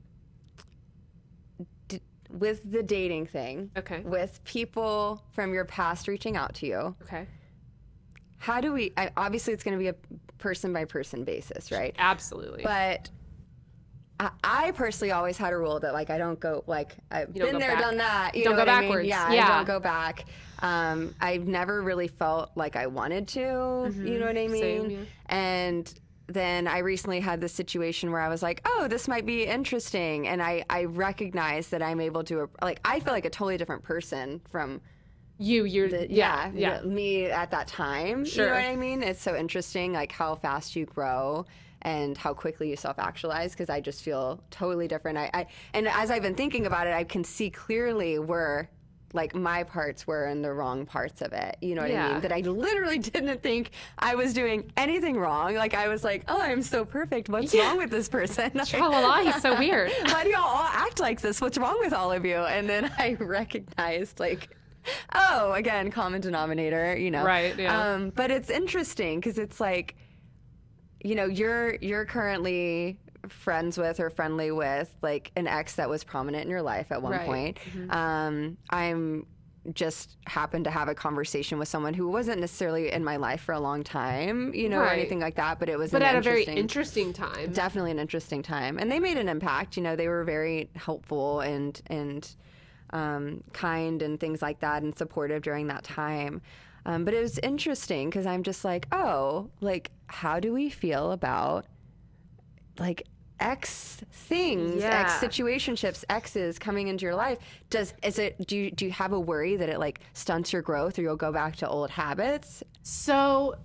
d- 1.89 2.01
with 2.31 2.71
the 2.71 2.83
dating 2.83 3.27
thing. 3.27 3.71
Okay. 3.77 4.01
With 4.01 4.43
people 4.45 5.23
from 5.33 5.53
your 5.53 5.65
past 5.65 6.09
reaching 6.09 6.37
out 6.37 6.55
to 6.57 6.67
you. 6.67 6.97
Okay. 7.03 7.27
How 8.39 8.61
do 8.61 8.73
we? 8.73 8.93
I, 8.97 9.11
obviously, 9.17 9.53
it's 9.53 9.65
going 9.65 9.77
to 9.77 9.83
be 9.83 9.89
a 9.89 9.95
person 10.39 10.73
by 10.73 10.85
person 10.85 11.25
basis, 11.25 11.73
right? 11.73 11.95
Absolutely. 11.99 12.63
But 12.63 13.11
I, 14.21 14.31
I, 14.45 14.71
personally 14.73 15.13
always 15.13 15.37
had 15.37 15.53
a 15.53 15.57
rule 15.57 15.81
that 15.81 15.93
like 15.93 16.11
I 16.11 16.19
don't 16.19 16.39
go 16.39 16.65
like 16.67 16.95
I've 17.11 17.33
been 17.33 17.59
there, 17.59 17.75
back. 17.75 17.81
done 17.81 17.97
that. 17.99 18.35
You 18.35 18.45
don't 18.45 18.57
go 18.57 18.65
backwards. 18.65 18.99
I 18.99 19.03
mean? 19.03 19.09
Yeah, 19.09 19.33
yeah, 19.33 19.53
I 19.53 19.57
don't 19.57 19.67
go 19.67 19.81
back. 19.81 20.25
Um, 20.61 21.15
I've 21.21 21.47
never 21.47 21.83
really 21.83 22.09
felt 22.09 22.51
like 22.55 22.77
I 22.77 22.87
wanted 22.87 23.29
to. 23.29 23.41
Mm-hmm. 23.41 24.07
You 24.07 24.19
know 24.19 24.27
what 24.27 24.39
I 24.39 24.49
mean? 24.49 24.61
Same, 24.61 24.91
yeah. 24.91 24.99
And 25.27 25.95
then 26.29 26.67
I 26.67 26.79
recently 26.79 27.21
had 27.21 27.41
this 27.41 27.53
situation 27.53 28.11
where 28.11 28.21
I 28.21 28.29
was 28.29 28.43
like, 28.43 28.61
oh, 28.65 28.89
this 28.89 29.07
might 29.07 29.27
be 29.27 29.45
interesting, 29.45 30.27
and 30.29 30.43
I 30.43 30.65
I 30.69 30.85
recognize 30.85 31.69
that 31.69 31.83
I'm 31.83 32.01
able 32.01 32.25
to 32.25 32.49
like 32.63 32.81
I 32.85 33.01
feel 33.01 33.13
like 33.13 33.25
a 33.25 33.31
totally 33.31 33.57
different 33.57 33.83
person 33.83 34.41
from 34.51 34.81
you 35.39 35.65
you're 35.65 35.89
the, 35.89 36.11
yeah, 36.11 36.51
yeah, 36.55 36.81
the, 36.81 36.87
me 36.87 37.27
at 37.27 37.51
that 37.51 37.69
time 37.69 38.25
sure. 38.25 38.45
you 38.45 38.51
know 38.51 38.57
what 38.57 38.65
i 38.65 38.75
mean 38.75 39.03
it's 39.03 39.21
so 39.21 39.37
interesting 39.37 39.93
like 39.93 40.11
how 40.11 40.35
fast 40.35 40.75
you 40.75 40.87
grow 40.87 41.45
and 41.87 42.19
how 42.19 42.35
quickly 42.35 42.69
you 42.69 42.77
self 42.77 42.99
actualize 42.99 43.53
because 43.53 43.71
I 43.71 43.81
just 43.81 44.03
feel 44.03 44.43
totally 44.51 44.89
different. 44.89 45.19
I, 45.19 45.31
I 45.33 45.47
and 45.73 45.87
as 45.87 46.11
I've 46.11 46.23
been 46.23 46.35
thinking 46.35 46.67
about 46.67 46.89
it, 46.89 46.93
I 46.93 47.05
can 47.05 47.23
see 47.23 47.49
clearly 47.49 48.19
where 48.19 48.69
like 49.17 49.35
my 49.35 49.65
parts 49.65 50.07
were 50.07 50.27
in 50.27 50.43
the 50.43 50.53
wrong 50.53 50.87
parts 50.87 51.23
of 51.23 51.33
it. 51.33 51.57
You 51.61 51.75
know 51.75 51.83
what 51.83 51.91
yeah. 51.91 52.07
I 52.07 52.13
mean? 52.13 52.21
That 52.23 52.33
I 52.33 52.41
literally 52.41 52.99
didn't 53.13 53.43
think 53.43 53.71
I 53.99 54.15
was 54.15 54.33
doing 54.33 54.71
anything 54.77 55.17
wrong. 55.17 55.55
Like 55.55 55.75
I 55.75 55.89
was 55.89 56.05
like, 56.05 56.25
oh, 56.29 56.41
I'm 56.41 56.63
so 56.63 56.85
perfect. 56.85 57.29
What's 57.29 57.53
yeah. 57.53 57.69
wrong 57.69 57.79
with 57.79 57.91
this 57.91 58.09
person? 58.09 58.51
Tra 58.67 59.23
he's 59.25 59.43
so 59.43 59.59
weird. 59.59 59.91
Why 60.05 60.23
do 60.23 60.31
y'all 60.31 60.41
all 60.43 60.69
act 60.69 61.01
like 61.01 61.21
this? 61.21 61.41
What's 61.41 61.59
wrong 61.59 61.79
with 61.81 61.93
all 61.93 62.13
of 62.13 62.25
you? 62.25 62.37
And 62.37 62.69
then 62.69 62.93
I 62.99 63.15
recognized 63.15 64.21
like. 64.21 64.51
Oh, 65.17 65.51
again, 65.51 65.91
common 65.91 66.21
denominator, 66.21 66.97
you 66.97 67.11
know. 67.11 67.25
Right. 67.25 67.59
Yeah. 67.59 67.95
Um, 67.95 68.11
but 68.11 68.31
it's 68.31 68.51
interesting 68.51 69.19
because 69.19 69.37
it's 69.37 69.59
like 69.59 69.97
you 71.03 71.15
know, 71.15 71.27
you're 71.27 71.77
you're 71.77 72.05
currently 72.05 72.99
friends 73.29 73.79
with 73.79 74.01
or 74.01 74.11
friendly 74.11 74.51
with 74.51 74.95
like 75.03 75.33
an 75.37 75.47
ex 75.47 75.75
that 75.77 75.89
was 75.89 76.05
prominent 76.05 76.45
in 76.45 76.51
your 76.51 76.63
life 76.63 76.91
at 76.93 77.03
one 77.03 77.13
right. 77.13 77.27
point. 77.27 77.59
Mm-hmm. 77.73 77.91
Um, 77.91 78.57
I'm 78.71 79.27
just 79.73 80.17
happened 80.27 80.65
to 80.65 80.71
have 80.71 80.89
a 80.89 80.95
conversation 80.95 81.59
with 81.59 81.69
someone 81.69 81.95
who 81.95 82.09
wasn't 82.09 82.41
necessarily 82.41 82.93
in 82.93 83.03
my 83.03 83.17
life 83.17 83.41
for 83.41 83.53
a 83.53 83.61
long 83.61 83.83
time, 83.83 84.55
you 84.55 84.69
know, 84.69 84.79
right. 84.79 84.93
or 84.93 84.95
anything 84.95 85.21
like 85.21 85.35
that. 85.37 85.59
But 85.59 85.69
it 85.69 85.79
was, 85.79 85.91
but 85.91 86.03
at 86.03 86.17
a 86.17 86.21
very 86.21 86.45
interesting 86.45 87.13
time, 87.13 87.53
definitely 87.53 87.91
an 87.91 87.99
interesting 87.99 88.43
time, 88.43 88.79
and 88.79 88.91
they 88.91 89.01
made 89.01 89.17
an 89.17 89.29
impact. 89.29 89.77
You 89.77 89.83
know, 89.83 89.97
they 89.97 90.09
were 90.09 90.25
very 90.25 90.71
helpful 90.75 91.41
and 91.41 91.81
and 91.89 92.29
um, 92.91 93.43
kind 93.53 94.03
and 94.03 94.21
things 94.21 94.43
like 94.43 94.61
that, 94.61 94.83
and 94.83 94.97
supportive 94.97 95.43
during 95.43 95.67
that 95.69 95.85
time. 95.85 96.43
Um, 96.85 97.05
but 97.05 97.15
it 97.15 97.21
was 97.21 97.39
interesting 97.41 98.09
because 98.09 98.27
I'm 98.27 98.45
just 98.45 98.65
like, 98.65 98.87
oh, 98.93 99.51
like, 99.61 99.91
how 100.07 100.39
do 100.39 100.53
we 100.53 100.71
feel 100.71 101.11
about 101.11 101.67
like 102.79 103.07
X 103.39 104.03
things, 104.11 104.83
yeah. 104.83 105.01
X 105.01 105.15
situationships, 105.15 106.05
X's 106.09 106.59
coming 106.59 106.89
into 106.89 107.05
your 107.05 107.15
life? 107.15 107.39
Does 107.71 107.95
is 108.03 108.19
it 108.19 108.47
do 108.47 108.57
you 108.57 108.71
do 108.71 108.87
you 108.87 108.93
have 108.93 109.13
a 109.13 109.21
worry 109.21 109.57
that 109.57 109.69
it 109.69 109.79
like 109.79 110.01
stunts 110.15 110.53
your 110.53 110.63
growth 110.63 110.99
or 110.99 111.03
you'll 111.03 111.17
go 111.17 111.33
back 111.33 111.57
to 111.57 111.69
old 111.69 111.91
habits? 111.91 112.63
So 112.83 113.57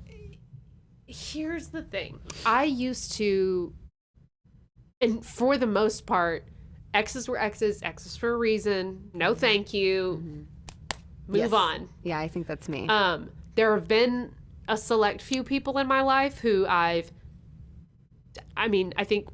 here's 1.07 1.67
the 1.69 1.83
thing. 1.83 2.19
I 2.45 2.65
used 2.65 3.13
to 3.13 3.73
and 4.99 5.25
for 5.25 5.57
the 5.57 5.67
most 5.67 6.05
part, 6.05 6.45
X's 6.93 7.27
were 7.27 7.39
X's, 7.39 7.81
X's 7.81 8.17
for 8.17 8.33
a 8.33 8.37
reason. 8.37 9.09
No 9.13 9.33
thank 9.33 9.73
you. 9.73 10.21
Mm-hmm 10.23 10.41
move 11.31 11.41
yes. 11.41 11.53
on. 11.53 11.89
Yeah, 12.03 12.19
I 12.19 12.27
think 12.27 12.47
that's 12.47 12.69
me. 12.69 12.87
Um, 12.87 13.29
there 13.55 13.73
have 13.73 13.87
been 13.87 14.33
a 14.67 14.77
select 14.77 15.21
few 15.21 15.43
people 15.43 15.77
in 15.77 15.87
my 15.87 16.01
life 16.01 16.39
who 16.39 16.65
I've, 16.67 17.11
I 18.55 18.67
mean, 18.67 18.93
I 18.97 19.03
think 19.03 19.27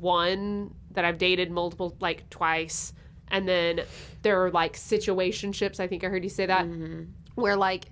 one 0.00 0.74
that 0.92 1.04
I've 1.04 1.18
dated 1.18 1.50
multiple, 1.50 1.96
like 2.00 2.28
twice. 2.30 2.92
And 3.28 3.48
then 3.48 3.82
there 4.22 4.44
are 4.44 4.50
like 4.50 4.74
situationships. 4.74 5.80
I 5.80 5.86
think 5.86 6.04
I 6.04 6.08
heard 6.08 6.24
you 6.24 6.30
say 6.30 6.46
that, 6.46 6.66
mm-hmm. 6.66 7.04
where 7.34 7.56
like, 7.56 7.86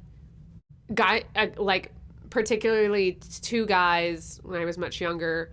guy, 0.93 1.25
uh, 1.35 1.49
like, 1.57 1.93
particularly 2.29 3.19
two 3.43 3.67
guys 3.67 4.41
when 4.43 4.61
I 4.61 4.65
was 4.65 4.79
much 4.79 5.01
younger, 5.01 5.53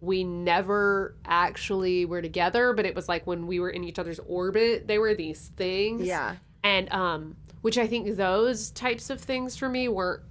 we 0.00 0.24
never 0.24 1.14
actually 1.24 2.04
were 2.04 2.22
together, 2.22 2.72
but 2.72 2.86
it 2.86 2.94
was 2.94 3.08
like 3.08 3.26
when 3.26 3.46
we 3.46 3.60
were 3.60 3.70
in 3.70 3.84
each 3.84 3.98
other's 3.98 4.18
orbit, 4.20 4.86
they 4.86 4.98
were 4.98 5.14
these 5.14 5.48
things. 5.56 6.06
Yeah 6.06 6.36
and 6.62 6.92
um 6.92 7.36
which 7.60 7.78
i 7.78 7.86
think 7.86 8.16
those 8.16 8.70
types 8.70 9.10
of 9.10 9.20
things 9.20 9.56
for 9.56 9.68
me 9.68 9.88
weren't 9.88 10.22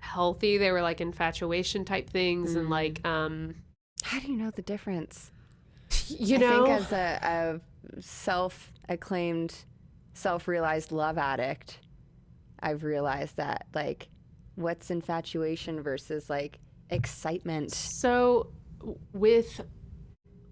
healthy 0.00 0.58
they 0.58 0.70
were 0.70 0.82
like 0.82 1.00
infatuation 1.00 1.84
type 1.84 2.08
things 2.08 2.54
mm. 2.54 2.60
and 2.60 2.70
like 2.70 3.04
um 3.06 3.54
how 4.02 4.18
do 4.20 4.30
you 4.30 4.36
know 4.36 4.50
the 4.50 4.62
difference 4.62 5.30
you 6.08 6.36
I 6.36 6.40
know 6.40 6.66
think 6.66 6.80
as 6.80 6.92
a, 6.92 7.60
a 7.96 8.00
self-acclaimed 8.00 9.54
self-realized 10.14 10.92
love 10.92 11.18
addict 11.18 11.78
i've 12.60 12.82
realized 12.82 13.36
that 13.36 13.66
like 13.74 14.08
what's 14.56 14.90
infatuation 14.90 15.80
versus 15.80 16.28
like 16.28 16.58
excitement 16.90 17.72
so 17.72 18.50
with 19.12 19.60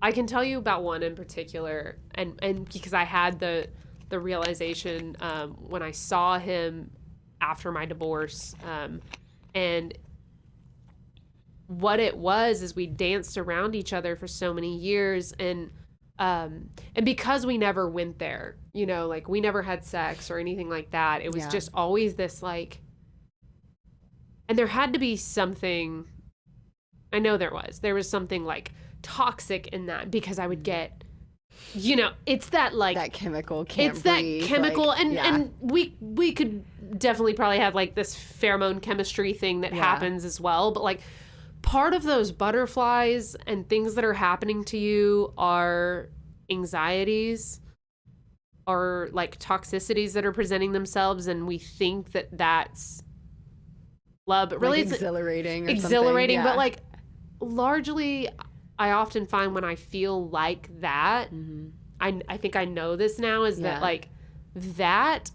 i 0.03 0.13
can 0.13 0.27
tell 0.27 0.45
you 0.45 0.59
about 0.59 0.83
one 0.83 1.03
in 1.03 1.15
particular 1.15 1.99
and 2.15 2.39
and 2.43 2.69
because 2.73 2.95
i 2.95 3.05
had 3.05 3.39
the 3.41 3.69
the 4.09 4.19
realization 4.19 5.17
um, 5.21 5.53
when 5.69 5.83
I 5.83 5.91
saw 5.91 6.39
him 6.39 6.91
after 7.41 7.73
my 7.73 7.87
divorce. 7.87 8.55
Um, 8.65 9.01
and 9.55 9.97
what 11.67 12.01
it 12.01 12.17
was 12.17 12.63
is 12.63 12.77
we 12.77 12.87
danced 12.87 13.37
around 13.37 13.75
each 13.75 13.93
other 13.93 14.17
for 14.17 14.27
so 14.27 14.55
many 14.55 14.77
years 14.77 15.33
and 15.39 15.71
um 16.19 16.71
and 16.95 17.05
because 17.05 17.45
we 17.45 17.59
never 17.59 17.89
went 17.89 18.19
there 18.19 18.57
you 18.73 18.87
know 18.87 19.07
like 19.07 19.29
we 19.29 19.41
never 19.41 19.63
had 19.63 19.85
sex 19.85 20.31
or 20.31 20.39
anything 20.39 20.71
like 20.71 20.91
that 20.91 21.21
it 21.23 21.33
was 21.33 21.43
yeah. 21.45 21.51
just 21.51 21.71
always 21.75 22.15
this 22.15 22.43
like 22.43 22.81
and 24.49 24.59
there 24.59 24.69
had 24.69 24.93
to 24.93 24.99
be 24.99 25.17
something 25.17 26.05
i 27.13 27.19
know 27.19 27.37
there 27.37 27.53
was 27.53 27.81
there 27.81 27.95
was 27.95 28.09
something 28.09 28.45
like 28.45 28.73
toxic 29.03 29.67
in 29.69 29.87
that 29.87 30.11
because 30.11 30.39
i 30.39 30.47
would 30.47 30.63
get 30.63 31.05
you 31.75 31.97
know, 31.97 32.13
it's 32.25 32.51
that 32.51 32.75
like 32.75 32.97
that 32.97 33.13
chemical. 33.13 33.63
it's 33.63 33.75
breathe, 33.75 34.03
that 34.03 34.49
chemical, 34.49 34.87
like, 34.87 35.01
and 35.01 35.13
yeah. 35.13 35.35
and 35.35 35.55
we 35.61 35.95
we 36.01 36.33
could 36.33 36.65
definitely 36.99 37.35
probably 37.35 37.59
have 37.59 37.75
like 37.75 37.95
this 37.95 38.15
pheromone 38.15 38.81
chemistry 38.81 39.33
thing 39.33 39.61
that 39.63 39.75
Yeah. 39.75 39.83
happens 39.83 40.25
as 40.25 40.41
well. 40.41 40.73
But 40.73 40.83
like 40.83 41.01
part 41.67 41.93
of 41.93 42.05
those 42.05 42.31
butterflies 42.31 43.35
and 43.47 43.69
things 43.69 43.97
that 43.97 44.05
are 44.05 44.15
happening 44.15 44.65
to 44.65 44.79
you 44.79 45.35
are 45.37 46.09
anxieties 46.49 47.61
are 48.69 49.09
like 49.13 49.39
toxicities 49.39 50.13
that 50.13 50.25
are 50.25 50.33
presenting 50.33 50.73
themselves, 50.73 51.27
and 51.27 51.47
we 51.47 51.59
think 51.59 52.13
that 52.13 52.29
that's 52.37 53.03
love, 54.27 54.51
but 54.51 54.61
really 54.61 54.85
like 54.85 54.95
exhilarating. 54.95 55.67
Or 55.67 55.71
exhilarating, 55.71 56.39
something. 56.39 56.53
but 56.53 56.57
like 56.57 56.79
largely, 57.41 58.29
I 58.79 58.93
often 58.93 59.27
find 59.27 59.55
when 59.55 59.65
I 59.65 59.75
feel 59.75 60.29
like 60.29 60.81
that, 60.81 61.33
mm-hmm. 61.33 61.69
I, 62.01 62.21
I 62.29 62.37
think 62.37 62.57
I 62.57 62.65
know 62.65 62.95
this 62.97 63.19
now 63.19 63.43
is 63.45 63.59
Yeah. 63.59 63.75
that 63.75 63.83
like 63.83 64.09
that 64.55 65.31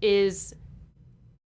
is 0.00 0.54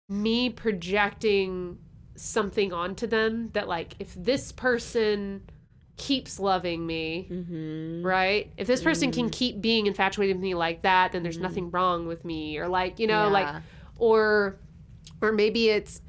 me 0.09 0.49
projecting 0.49 1.77
something 2.18 2.73
onto 2.73 3.07
them 3.07 3.49
that 3.53 3.68
like 3.68 3.95
if 3.99 4.14
this 4.15 4.52
person 4.52 5.41
keeps 5.98 6.39
loving 6.39 6.85
me 6.85 7.27
Mm-hmm. 7.31 8.06
right 8.06 8.52
if 8.57 8.68
this 8.68 8.84
person 8.84 9.11
can 9.11 9.30
keep 9.30 9.61
being 9.61 9.88
infatuated 9.88 10.35
with 10.35 10.44
me 10.44 10.53
like 10.53 10.84
that 10.84 11.11
then 11.11 11.23
there's 11.23 11.39
nothing 11.39 11.72
wrong 11.72 12.06
with 12.07 12.23
me 12.26 12.57
or 12.60 12.68
like 12.68 12.99
you 12.99 13.07
know 13.07 13.30
like 13.30 13.48
or 13.98 14.57
or 15.22 15.31
maybe 15.31 15.69
it's 15.69 16.02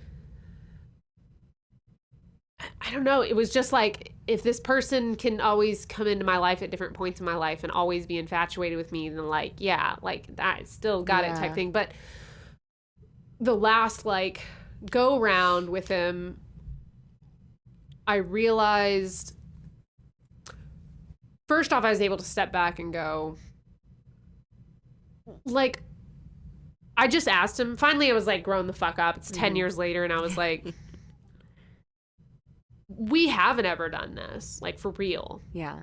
I 2.81 2.91
don't 2.91 3.05
know. 3.05 3.21
It 3.21 3.37
was 3.37 3.51
just 3.51 3.73
like 3.73 4.15
if 4.27 4.43
this 4.43 4.61
person 4.61 5.15
can 5.15 5.41
always 5.41 5.87
come 5.87 6.07
into 6.07 6.25
my 6.25 6.39
life 6.39 6.63
at 6.63 6.71
different 6.71 6.95
points 6.95 7.21
in 7.21 7.27
my 7.27 7.37
life 7.37 7.63
and 7.63 7.71
always 7.73 8.07
be 8.07 8.19
infatuated 8.19 8.77
with 8.77 8.93
me, 8.93 9.09
then 9.09 9.29
like, 9.29 9.55
yeah, 9.59 9.97
like 10.03 10.35
that 10.37 10.67
still 10.67 11.03
got 11.03 11.25
it 11.25 11.35
type 11.37 11.55
thing. 11.55 11.71
But 11.71 11.93
the 13.41 13.55
last 13.55 14.05
like 14.05 14.43
go 14.91 15.19
round 15.19 15.69
with 15.69 15.89
him, 15.89 16.41
I 18.07 18.17
realized 18.17 19.35
first 21.49 21.73
off, 21.73 21.85
I 21.85 21.91
was 21.91 22.01
able 22.01 22.19
to 22.19 22.25
step 22.25 22.53
back 22.53 22.79
and 22.79 22.93
go, 22.93 23.37
like, 25.45 25.83
I 26.97 27.09
just 27.09 27.27
asked 27.27 27.59
him. 27.59 27.77
Finally, 27.77 28.11
I 28.11 28.15
was 28.15 28.27
like, 28.27 28.43
grown 28.43 28.67
the 28.67 28.73
fuck 28.73 28.99
up. 28.99 29.17
It's 29.17 29.31
10 29.31 29.49
mm-hmm. 29.49 29.57
years 29.57 29.79
later, 29.79 30.05
and 30.05 30.13
I 30.13 30.21
was 30.21 30.37
like, 30.37 30.67
we 32.89 33.29
haven't 33.29 33.67
ever 33.67 33.89
done 33.89 34.15
this, 34.15 34.61
like, 34.63 34.79
for 34.79 34.91
real. 34.93 35.43
yeah. 35.53 35.81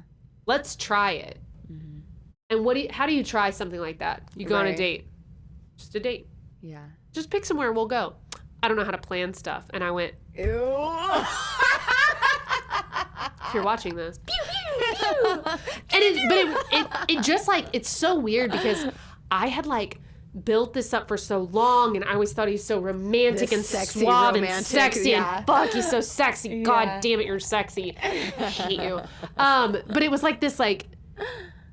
Let's 0.48 0.76
try 0.76 1.14
it. 1.14 1.40
Mm-hmm. 1.72 2.02
And 2.52 2.64
what 2.64 2.76
do 2.76 2.82
you, 2.82 2.90
how 2.92 3.08
do 3.08 3.16
you 3.16 3.24
try 3.24 3.50
something 3.50 3.80
like 3.80 3.98
that? 3.98 4.22
You 4.36 4.46
go 4.46 4.58
on 4.58 4.68
a 4.68 4.76
date, 4.76 5.08
just 5.76 5.96
a 5.96 6.00
date. 6.00 6.28
Yeah. 6.62 6.86
Just 7.12 7.32
pick 7.32 7.46
somewhere 7.46 7.68
and 7.68 7.76
we'll 7.76 7.88
go. 7.88 8.14
I 8.66 8.68
don't 8.68 8.78
know 8.78 8.84
how 8.84 8.90
to 8.92 8.98
plan 8.98 9.32
stuff. 9.36 9.64
And 9.76 9.84
I 9.84 9.92
went, 9.92 10.16
Ew. 10.36 10.44
if 13.48 13.54
you're 13.54 13.62
watching 13.64 13.96
this, 13.96 14.18
pew, 14.26 14.36
pew, 14.44 14.96
pew. 14.96 15.42
and 15.46 16.04
it, 16.04 16.28
but 16.28 16.38
it, 16.38 16.58
it, 16.82 17.18
it 17.20 17.24
just 17.24 17.48
like, 17.48 17.68
it's 17.74 17.90
so 17.90 18.18
weird 18.18 18.52
because 18.52 18.88
I 19.30 19.48
had 19.48 19.68
like, 19.68 20.00
built 20.44 20.74
this 20.74 20.94
up 20.94 21.08
for 21.08 21.16
so 21.16 21.42
long 21.52 21.96
and 21.96 22.04
I 22.04 22.14
always 22.14 22.34
thought 22.34 22.50
he's 22.50 22.64
so 22.64 22.80
romantic 22.80 23.52
This 23.52 23.58
and 23.58 23.64
sexy 23.66 24.00
suave 24.02 24.36
and 24.36 24.44
romantic, 24.44 24.66
sexy 24.66 25.12
yeah. 25.12 25.38
and 25.38 25.48
fuck 25.48 25.70
he's 25.70 25.90
so 25.90 26.02
sexy 26.02 26.50
Yeah. 26.50 26.64
god 26.64 27.02
damn 27.02 27.22
it 27.22 27.26
you're 27.26 27.40
sexy 27.40 27.96
I 28.04 28.10
hate 28.50 28.82
you 28.82 29.00
um 29.38 29.78
but 29.88 30.04
it 30.04 30.12
was 30.12 30.24
like 30.24 30.42
this 30.42 30.60
like 30.60 30.88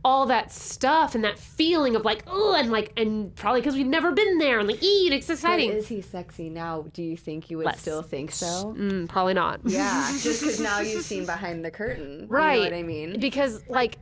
all 0.05 0.27
that 0.27 0.51
stuff 0.51 1.15
and 1.15 1.23
that 1.23 1.39
feeling 1.39 1.95
of 1.95 2.05
like 2.05 2.25
oh 2.27 2.55
and 2.59 2.73
like 2.73 2.93
and 2.97 3.33
probably 3.37 3.61
because 3.61 3.75
we've 3.77 3.87
never 3.87 4.11
been 4.11 4.39
there 4.39 4.59
and 4.59 4.67
like 4.67 4.83
ee 4.83 5.09
it's 5.13 5.29
But 5.29 5.35
exciting 5.35 5.71
is 5.71 5.87
he 5.87 6.01
sexy 6.01 6.49
now? 6.51 6.87
Do 6.93 7.03
you 7.05 7.17
think 7.17 7.51
you 7.51 7.59
would 7.59 7.67
Less. 7.67 7.81
still 7.81 8.03
think 8.03 8.33
so? 8.33 8.75
mm, 8.77 9.09
probably 9.09 9.35
not 9.35 9.61
Yeah, 9.65 10.11
just 10.21 10.41
because 10.41 10.59
now 10.61 10.81
you've 10.81 11.05
seen 11.05 11.25
behind 11.25 11.65
the 11.65 11.71
curtain. 11.71 12.27
right 12.29 12.55
You 12.55 12.59
know 12.65 12.71
what 12.71 12.77
I 12.79 12.83
mean? 12.83 13.21
because 13.21 13.63
like 13.69 13.99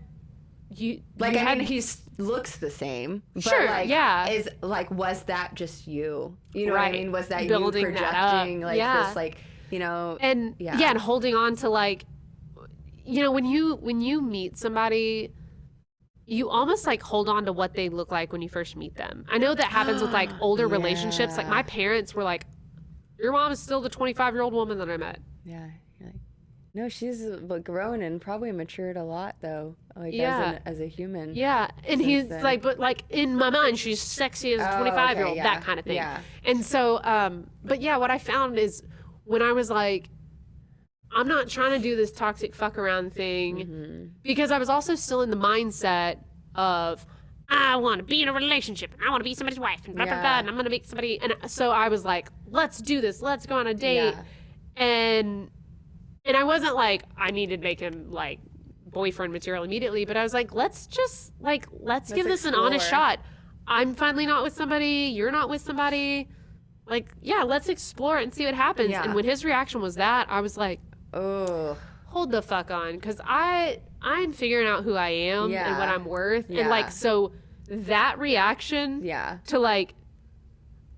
you 0.74 1.02
Like 1.18 1.34
you 1.34 1.40
I 1.40 1.42
had- 1.42 1.58
mean, 1.58 1.66
he 1.66 1.82
looks 2.16 2.56
the 2.58 2.70
same. 2.70 3.22
But 3.34 3.42
Sure, 3.42 3.66
like, 3.66 3.88
yeah. 3.88 4.28
Is 4.28 4.48
like, 4.62 4.90
was 4.90 5.22
that 5.24 5.54
just 5.54 5.86
you? 5.88 6.36
You 6.54 6.66
know 6.66 6.72
what 6.74 6.82
I 6.82 6.92
mean? 6.92 7.10
Was 7.12 7.28
that 7.28 7.48
Building 7.48 7.86
you 7.86 7.92
that 7.92 8.10
projecting 8.12 8.60
like 8.60 8.76
Yeah. 8.78 9.06
this, 9.06 9.16
like 9.16 9.36
you 9.70 9.80
know? 9.80 10.16
and 10.20 10.54
Yeah. 10.58 10.78
yeah. 10.78 10.90
and 10.90 10.98
holding 10.98 11.34
on 11.34 11.56
to 11.56 11.68
like 11.68 12.04
you 13.04 13.20
know 13.22 13.32
when 13.32 13.44
you 13.44 13.74
when 13.76 14.00
you 14.00 14.20
meet 14.22 14.56
somebody 14.56 15.32
you 16.30 16.48
almost 16.48 16.86
like 16.86 17.02
hold 17.02 17.28
on 17.28 17.44
to 17.44 17.52
what 17.52 17.74
they 17.74 17.88
look 17.88 18.10
like 18.12 18.32
when 18.32 18.40
you 18.40 18.48
first 18.48 18.76
meet 18.76 18.94
them 18.96 19.24
i 19.28 19.36
know 19.36 19.54
that 19.54 19.66
happens 19.66 20.00
with 20.00 20.12
like 20.12 20.30
older 20.40 20.68
relationships 20.68 21.36
like 21.36 21.48
my 21.48 21.62
parents 21.64 22.14
were 22.14 22.22
like 22.22 22.46
your 23.18 23.32
mom 23.32 23.50
is 23.52 23.58
still 23.58 23.80
the 23.80 23.88
25 23.88 24.34
year 24.34 24.42
old 24.42 24.52
woman 24.54 24.78
that 24.78 24.88
i 24.88 24.96
met 24.96 25.18
yeah. 25.44 25.66
like, 26.00 26.14
no, 26.72 26.88
she's 26.88 27.22
uh, 27.24 27.58
grown 27.64 28.02
and 28.02 28.20
probably 28.20 28.52
matured 28.52 28.96
a 28.96 29.02
lot 29.02 29.34
though. 29.40 29.74
Like 29.96 30.14
Yeah. 30.14 30.38
as, 30.40 30.56
an, 30.56 30.62
as 30.66 30.80
a 30.80 30.86
human. 30.86 31.34
yeah 31.34 31.68
and 31.88 32.00
he's 32.00 32.28
then. 32.28 32.44
like 32.44 32.62
but 32.62 32.78
like 32.78 33.02
in 33.10 33.36
my 33.36 33.50
mind 33.50 33.78
she's 33.78 34.00
sexy 34.00 34.52
as 34.54 34.60
a 34.60 34.76
Oh, 34.76 34.80
25 34.82 35.16
year 35.16 35.24
okay, 35.24 35.28
old 35.28 35.36
yeah, 35.36 35.42
that 35.42 35.64
kind 35.64 35.80
of 35.80 35.84
thing 35.84 35.96
yeah. 35.96 36.20
and 36.44 36.64
so 36.64 37.00
um 37.02 37.48
but 37.64 37.80
yeah 37.80 37.96
what 37.96 38.10
i 38.12 38.18
found 38.18 38.56
is 38.56 38.84
when 39.24 39.42
i 39.42 39.52
was 39.52 39.68
like 39.68 40.08
i'm 41.14 41.26
not 41.28 41.48
trying 41.48 41.72
to 41.72 41.78
do 41.78 41.96
this 41.96 42.12
toxic 42.12 42.54
fuck 42.54 42.78
around 42.78 43.12
thing 43.12 43.56
Mm-hmm. 43.56 44.04
because 44.22 44.50
I 44.50 44.58
was 44.58 44.68
also 44.68 44.94
still 44.94 45.22
in 45.22 45.30
the 45.30 45.36
mindset 45.36 46.18
of 46.54 47.04
I 47.48 47.76
want 47.76 47.98
to 47.98 48.04
be 48.04 48.22
in 48.22 48.28
a 48.28 48.32
relationship 48.32 48.92
and 48.94 49.02
I 49.04 49.10
want 49.10 49.20
to 49.20 49.24
be 49.24 49.34
somebody's 49.34 49.58
wife 49.58 49.86
and 49.86 49.96
blah 49.96 50.04
blah 50.04 50.20
blah 50.20 50.38
and 50.38 50.48
I'm 50.48 50.56
gonna 50.56 50.70
make 50.70 50.84
somebody 50.86 51.20
and 51.20 51.34
so 51.50 51.70
I 51.70 51.88
was 51.88 52.04
like, 52.04 52.28
let's 52.46 52.78
do 52.78 53.00
this, 53.00 53.20
let's 53.22 53.44
go 53.46 53.56
on 53.56 53.66
a 53.66 53.74
date, 53.74 54.14
Yeah. 54.14 54.22
and 54.76 55.50
and 56.24 56.36
I 56.36 56.44
wasn't 56.44 56.76
like 56.76 57.02
I 57.16 57.30
needed 57.32 57.56
to 57.60 57.62
make 57.64 57.80
him 57.80 58.10
like 58.10 58.38
boyfriend 58.86 59.32
material 59.32 59.64
immediately, 59.64 60.04
but 60.04 60.16
I 60.16 60.22
was 60.22 60.32
like, 60.34 60.54
let's 60.54 60.86
just 60.86 61.32
like 61.40 61.66
let's, 61.72 62.12
give 62.12 62.26
this 62.26 62.44
an 62.44 62.54
honest 62.54 62.88
shot. 62.88 63.18
I'm 63.66 63.94
finally 63.94 64.26
not 64.26 64.42
with 64.44 64.52
somebody, 64.52 65.12
you're 65.14 65.32
not 65.32 65.48
with 65.48 65.60
somebody. 65.62 66.28
Like, 66.86 67.06
yeah, 67.20 67.44
let's 67.44 67.68
explore 67.68 68.18
it 68.18 68.24
and 68.24 68.34
see 68.34 68.44
what 68.46 68.54
happens. 68.54 68.90
Yeah. 68.90 69.04
And 69.04 69.14
when 69.14 69.24
his 69.24 69.44
reaction 69.44 69.80
was 69.80 69.94
that, 69.96 70.26
I 70.28 70.40
was 70.40 70.56
like, 70.56 70.80
Oh. 71.12 71.76
hold 72.06 72.30
the 72.30 72.42
fuck 72.42 72.70
on 72.70 72.94
because 72.94 73.20
i 73.24 73.80
i'm 74.02 74.32
figuring 74.32 74.66
out 74.66 74.84
who 74.84 74.94
i 74.94 75.08
am 75.10 75.52
and 75.52 75.78
what 75.78 75.88
i'm 75.88 76.04
worth 76.04 76.46
Yeah. 76.48 76.60
and 76.62 76.70
like 76.70 76.90
so 76.92 77.32
that 77.68 78.18
reaction 78.18 79.02
Yeah. 79.04 79.38
to 79.46 79.58
like 79.58 79.94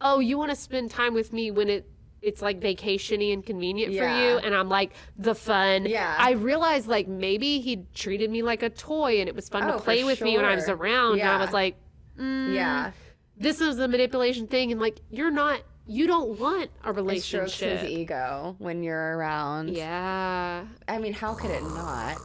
oh 0.01 0.20
you 0.20 0.39
want 0.39 0.51
to 0.51 0.56
spend 0.56 0.90
time 0.90 1.14
with 1.14 1.32
me 1.32 1.51
when 1.51 1.68
it 1.68 1.89
it's 2.22 2.40
like 2.40 2.60
vacationy 2.60 3.32
and 3.32 3.44
convenient 3.44 3.97
for 3.97 4.05
you 4.05 4.39
and 4.39 4.55
i'm 4.55 4.68
like 4.68 4.93
the 5.18 5.34
fun 5.34 5.86
Yeah. 5.86 6.14
i 6.18 6.32
realized 6.32 6.86
like 6.89 7.09
maybe 7.09 7.60
he 7.60 7.84
treated 7.94 8.30
me 8.30 8.43
like 8.43 8.62
a 8.62 8.70
toy 8.70 9.20
and 9.20 9.28
it 9.28 9.34
was 9.34 9.48
fun 9.48 9.64
Oh, 9.64 9.72
to 9.72 9.78
play 9.82 10.05
with 10.05 10.20
me 10.20 10.36
when 10.36 10.44
i 10.44 10.55
was 10.55 10.66
sure. 10.66 10.76
around 10.76 11.12
and 11.12 11.18
Yeah. 11.18 11.36
i 11.36 11.40
was 11.40 11.52
like 11.52 11.76
mm, 12.18 12.55
Yeah. 12.55 12.93
this 13.36 13.60
is 13.60 13.78
a 13.78 13.89
manipulation 13.89 14.47
thing 14.47 14.70
and 14.72 14.80
like 14.80 15.01
you're 15.10 15.30
not 15.32 15.62
you 15.86 16.06
don't 16.06 16.38
want 16.38 16.70
a 16.84 16.90
It 16.90 17.22
strokes 17.22 17.59
his 17.59 17.82
ego 17.90 18.54
when 18.59 18.82
you're 18.82 19.16
around. 19.18 19.70
yeah 19.70 20.64
I 20.88 20.98
mean, 20.98 21.12
how 21.12 21.34
could 21.34 21.50
it 21.50 21.62
not? 21.62 22.16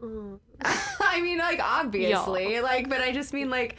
I 1.00 1.20
mean, 1.20 1.38
like 1.38 1.60
obviously, 1.62 2.60
like, 2.60 2.88
but 2.88 3.00
I 3.00 3.12
just 3.12 3.32
mean 3.32 3.50
like, 3.50 3.76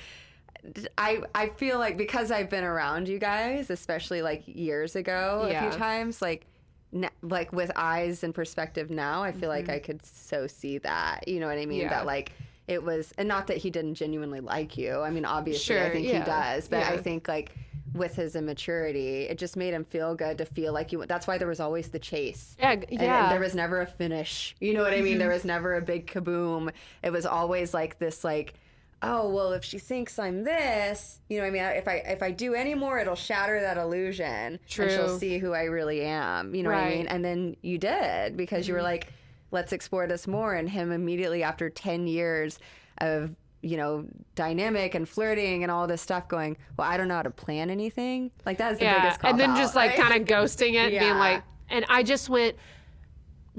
I 0.98 1.22
I 1.34 1.50
feel 1.50 1.78
like 1.80 1.98
because 1.98 2.32
I've 2.32 2.50
been 2.50 2.64
around 2.64 3.08
you 3.08 3.20
guys, 3.20 3.70
especially 3.70 4.22
like 4.22 4.44
years 4.48 4.96
ago, 4.96 5.42
a 5.44 5.50
few 5.70 5.80
times, 5.80 6.22
like. 6.22 6.46
n- 6.94 7.10
Like 7.22 7.52
with 7.52 7.72
eyes 7.76 8.24
and 8.24 8.34
perspective 8.34 8.90
now, 8.90 9.22
I 9.24 9.32
feel 9.34 9.50
like 9.50 9.70
I 9.70 9.80
could 9.80 10.06
so 10.06 10.48
see 10.48 10.78
that. 10.80 11.28
You 11.28 11.40
know 11.40 11.48
what 11.48 11.58
I 11.58 11.66
mean? 11.66 11.80
Mm-hmm. 11.80 11.92
Yeah. 11.92 11.98
That 12.00 12.06
like 12.06 12.32
it 12.68 12.84
was, 12.84 13.14
and 13.18 13.28
not 13.28 13.48
that 13.48 13.58
he 13.58 13.70
didn't 13.70 13.96
genuinely 13.96 14.40
like 14.40 14.78
you. 14.78 15.02
I 15.02 15.12
mean, 15.12 15.26
obviously, 15.26 15.80
I 15.80 15.90
think 15.90 16.08
yeah. 16.08 16.20
he 16.20 16.26
does, 16.26 16.68
but 16.68 16.84
I 16.84 16.98
think 16.98 17.28
like 17.28 17.56
with 17.94 18.16
his 18.16 18.36
immaturity, 18.36 19.24
it 19.24 19.38
just 19.38 19.56
made 19.56 19.74
him 19.74 19.86
feel 19.86 20.16
good 20.16 20.38
to 20.40 20.46
feel 20.46 20.74
like 20.74 20.92
you. 20.92 21.06
That's 21.06 21.28
why 21.28 21.38
there 21.38 21.48
was 21.48 21.60
always 21.60 21.90
the 21.90 22.00
chase. 22.00 22.56
yeah 22.60 22.72
yeah 22.72 22.76
Mm-hmm. 22.76 23.02
And 23.04 23.32
there 23.32 23.40
was 23.40 23.56
never 23.56 23.82
a 23.82 23.86
finish. 23.86 24.56
You 24.60 24.74
know 24.74 24.84
what 24.84 24.94
I 24.94 25.02
mean? 25.02 25.18
There 25.18 25.30
was 25.30 25.46
never 25.46 25.76
a 25.76 25.82
big 25.82 26.08
kaboom. 26.08 26.72
It 27.04 27.12
was 27.12 27.26
always 27.26 27.74
like 27.74 28.00
this 28.00 28.24
like 28.24 28.56
oh 29.02 29.30
well 29.30 29.52
if 29.52 29.64
she 29.64 29.78
thinks 29.78 30.18
I'm 30.18 30.44
this, 30.44 31.20
you 31.30 31.38
know 31.38 31.44
what 31.44 31.50
I 31.50 31.52
mean? 31.52 31.64
If 31.78 31.88
I 31.88 31.96
if 31.98 32.24
I 32.24 32.32
do 32.32 32.54
any 32.54 32.74
more 32.74 33.00
it'll 33.00 33.16
shatter 33.16 33.62
that 33.62 33.78
illusion 33.78 34.26
and 34.26 34.60
True. 34.68 34.90
she'll 34.90 35.20
see 35.20 35.38
who 35.38 35.54
I 35.54 35.64
really 35.64 36.02
am. 36.02 36.56
You 36.56 36.64
know 36.64 36.70
what 36.70 36.80
I 36.80 36.90
mean? 36.90 37.06
Mm-hmm. 37.06 37.16
And 37.16 37.26
then 37.26 37.58
you 37.62 37.78
did 37.78 38.36
because 38.36 38.68
you 38.68 38.74
were 38.74 38.82
like 38.82 39.12
let's 39.56 39.74
explore 39.74 40.06
this 40.06 40.28
more 40.28 40.54
and 40.54 40.70
him 40.70 40.92
immediately 40.92 41.42
after 41.42 41.72
10 41.72 42.06
years 42.06 42.60
of 43.00 43.36
you 43.62 43.78
know, 43.78 44.06
dynamic 44.36 44.94
and 44.94 45.10
flirting 45.10 45.64
and 45.64 45.72
all 45.72 45.88
this 45.88 46.00
stuff 46.00 46.28
going, 46.28 46.56
well, 46.78 46.88
I 46.88 46.98
don't 46.98 47.08
know 47.08 47.16
how 47.16 47.24
to 47.24 47.32
plan 47.32 47.72
anything. 47.72 48.30
Like 48.46 48.60
that's 48.60 48.78
the 48.78 48.86
yeah, 48.86 49.02
biggest 49.02 49.22
and 49.24 49.40
then 49.40 49.56
just 49.56 49.74
like 49.74 49.96
kind 49.96 50.14
of 50.22 50.28
ghosting 50.28 50.74
it, 50.74 50.94
and 50.94 51.00
being 51.00 51.18
like, 51.18 51.42
and 51.70 51.84
I 51.90 52.04
just 52.04 52.30
went 52.30 52.56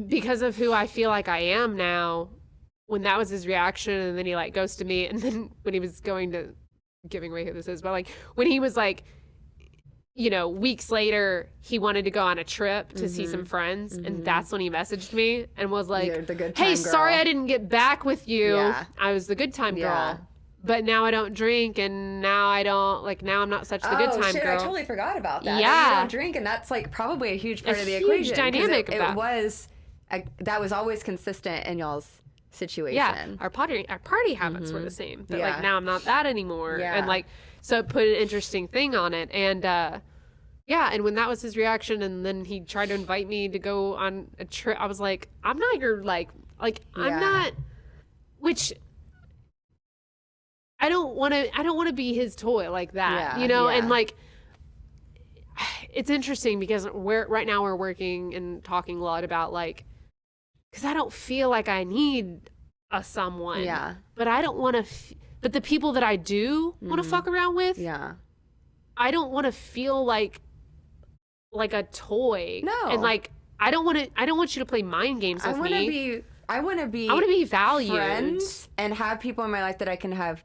because 0.07 0.43
of 0.43 0.55
who 0.55 0.73
I 0.73 0.87
feel 0.87 1.11
like 1.11 1.27
I 1.27 1.41
am 1.41 1.77
now. 1.77 2.29
when 2.87 3.03
that 3.03 3.19
was 3.19 3.29
his 3.29 3.47
reaction, 3.47 3.95
and 3.95 4.19
then 4.19 4.27
he 4.27 4.37
like 4.37 4.55
goes 4.55 4.77
to 4.77 4.85
me, 4.85 5.07
and 5.07 5.21
then 5.21 5.51
when 5.63 5.75
he 5.75 5.81
was 5.81 6.01
going 6.01 6.33
to 6.33 6.55
giving 7.09 7.31
away 7.31 7.45
who 7.45 7.53
this 7.53 7.69
is, 7.69 7.83
but 7.83 7.93
like 7.93 8.09
when 8.35 8.47
he 8.47 8.61
was 8.61 8.77
like, 8.77 9.05
you 10.17 10.31
know, 10.31 10.49
weeks 10.49 10.91
later, 10.91 11.51
he 11.61 11.79
wanted 11.79 12.07
to 12.07 12.11
go 12.11 12.23
on 12.23 12.39
a 12.39 12.45
trip 12.45 12.89
to 12.89 12.95
mm-hmm. 12.95 13.07
see 13.07 13.27
some 13.27 13.41
mm-hmm. 13.41 13.49
friends, 13.49 13.97
mm-hmm. 13.97 14.07
and 14.07 14.25
that's 14.25 14.51
when 14.51 14.63
he 14.63 14.71
messaged 14.71 15.13
me 15.13 15.47
and 15.59 15.71
was 15.71 15.91
like, 15.91 16.11
"Hey, 16.57 16.75
girl. 16.75 16.77
sorry 16.77 17.15
I 17.15 17.23
didn't 17.23 17.47
get 17.47 17.69
back 17.69 18.05
with 18.07 18.27
you. 18.27 18.55
Yeah. 18.55 18.87
I 18.99 19.13
was 19.13 19.27
the 19.27 19.35
good 19.35 19.53
time 19.53 19.75
girl." 19.75 19.83
Yeah. 19.85 20.17
But 20.65 20.85
now 20.85 21.05
I 21.05 21.11
don't 21.11 21.35
drink, 21.35 21.79
and 21.79 22.23
now 22.23 22.49
I 22.49 22.63
don't 22.63 23.05
like. 23.05 23.23
Now 23.23 23.43
I'm 23.43 23.51
not 23.51 23.67
such 23.67 23.83
the 23.83 23.95
oh, 23.95 23.99
good 23.99 24.21
time 24.21 24.33
shit, 24.33 24.43
girl. 24.43 24.59
I 24.59 24.63
totally 24.63 24.85
forgot 24.87 25.19
about 25.19 25.45
that. 25.45 25.61
Yeah, 25.61 25.91
you 25.91 25.97
don't 25.97 26.11
drink, 26.11 26.35
and 26.35 26.47
that's 26.47 26.71
like 26.71 26.91
probably 26.91 27.33
a 27.33 27.37
huge 27.37 27.63
part 27.63 27.77
a 27.77 27.81
of 27.81 27.87
the 27.87 27.95
equation. 27.95 28.35
Dynamic. 28.35 28.89
It, 28.89 28.95
it 28.95 29.15
was 29.15 29.69
a, 30.11 30.25
that 30.39 30.61
was 30.61 30.73
always 30.73 31.03
consistent 31.03 31.67
in 31.67 31.79
y'all's 31.79 32.23
situation. 32.51 32.97
Yeah, 32.97 33.27
our 33.39 33.51
party 33.51 33.87
our 33.89 33.99
party 33.99 34.33
habits 34.33 34.69
mm-hmm. 34.69 34.77
were 34.77 34.83
the 34.83 34.91
same, 34.91 35.27
but 35.29 35.39
yeah. 35.39 35.51
like 35.51 35.63
now 35.63 35.77
I'm 35.77 35.85
not 35.85 36.05
that 36.05 36.25
anymore. 36.25 36.79
Yeah. 36.81 36.97
and 36.97 37.07
like 37.07 37.27
so 37.67 37.81
it 37.81 37.89
put 37.89 38.07
an 38.07 38.15
interesting 38.15 38.69
thing 38.69 38.95
on 38.95 39.13
it, 39.13 39.29
and 39.33 39.65
uh, 39.65 39.99
yeah, 40.69 40.91
and 40.93 41.03
when 41.03 41.17
that 41.17 41.29
was 41.29 41.43
his 41.43 41.57
reaction, 41.57 42.01
and 42.01 42.25
then 42.25 42.45
he 42.45 42.61
tried 42.61 42.91
to 42.91 42.95
invite 42.95 43.27
me 43.27 43.49
to 43.49 43.59
go 43.59 43.97
on 43.97 44.29
a 44.39 44.45
trip, 44.45 44.77
I 44.79 44.87
was 44.87 45.01
like, 45.01 45.29
I'm 45.43 45.59
not 45.59 45.81
your 45.81 46.05
like 46.05 46.29
like 46.61 46.83
yeah. 46.97 47.03
I'm 47.03 47.21
not, 47.21 47.53
which 48.39 48.73
I 50.79 50.89
don't 50.89 51.17
want 51.17 51.35
to 51.35 51.59
I 51.59 51.65
don't 51.65 51.77
want 51.77 51.89
to 51.89 51.93
be 51.93 52.15
his 52.15 52.37
toy 52.37 52.71
like 52.71 52.93
that, 52.93 53.37
yeah, 53.37 53.43
you 53.43 53.49
know, 53.49 53.69
yeah. 53.69 53.79
and 53.79 53.89
like 53.89 54.15
it's 55.93 56.09
interesting 56.09 56.61
because 56.61 56.89
we're 56.89 57.27
right 57.27 57.49
now 57.49 57.65
we're 57.65 57.75
working 57.75 58.33
and 58.37 58.63
talking 58.63 58.99
a 58.99 59.03
lot 59.03 59.25
about 59.25 59.53
like 59.53 59.85
because 60.71 60.85
I 60.85 60.95
don't 60.95 61.13
feel 61.13 61.51
like 61.51 61.69
I 61.69 61.83
need 61.83 62.49
a 62.93 63.03
someone. 63.03 63.65
Yeah. 63.65 63.95
But 64.15 64.29
I 64.29 64.41
don't 64.41 64.57
want 64.57 64.75
to. 64.75 64.83
F- 64.83 65.15
but 65.41 65.53
the 65.53 65.61
people 65.61 65.93
that 65.93 66.03
I 66.03 66.17
do 66.17 66.73
mm-hmm. 66.73 66.89
want 66.89 67.03
to 67.03 67.09
fuck 67.09 67.27
around 67.27 67.57
with. 67.57 67.79
Yeah. 67.79 68.15
I 68.97 69.11
don't 69.11 69.31
want 69.31 69.47
to 69.47 69.53
feel 69.53 70.05
like 70.05 70.41
like 71.53 71.73
a 71.73 71.85
toy. 71.85 72.61
No. 72.65 72.87
And 72.89 73.03
like 73.03 73.31
I 73.59 73.71
don't 73.71 73.85
want 73.85 73.99
to. 73.99 74.11
I 74.17 74.27
don't 74.27 74.39
want 74.39 74.57
you 74.57 74.61
to 74.61 74.67
play 74.67 74.83
mind 74.83 75.21
games 75.21 75.45
with 75.45 75.57
I 75.57 75.59
wanna 75.59 75.71
me. 75.71 75.89
Be, 75.89 76.23
I 76.49 76.61
want 76.61 76.81
to 76.81 76.87
be. 76.87 77.09
I 77.09 77.13
want 77.13 77.25
to 77.25 77.31
be 77.31 77.45
valued. 77.45 77.95
Friends 77.95 78.69
and 78.79 78.95
have 78.95 79.21
people 79.21 79.45
in 79.45 79.51
my 79.51 79.63
life 79.63 79.79
that 79.79 79.89
I 79.89 79.97
can 79.97 80.13
have 80.13 80.43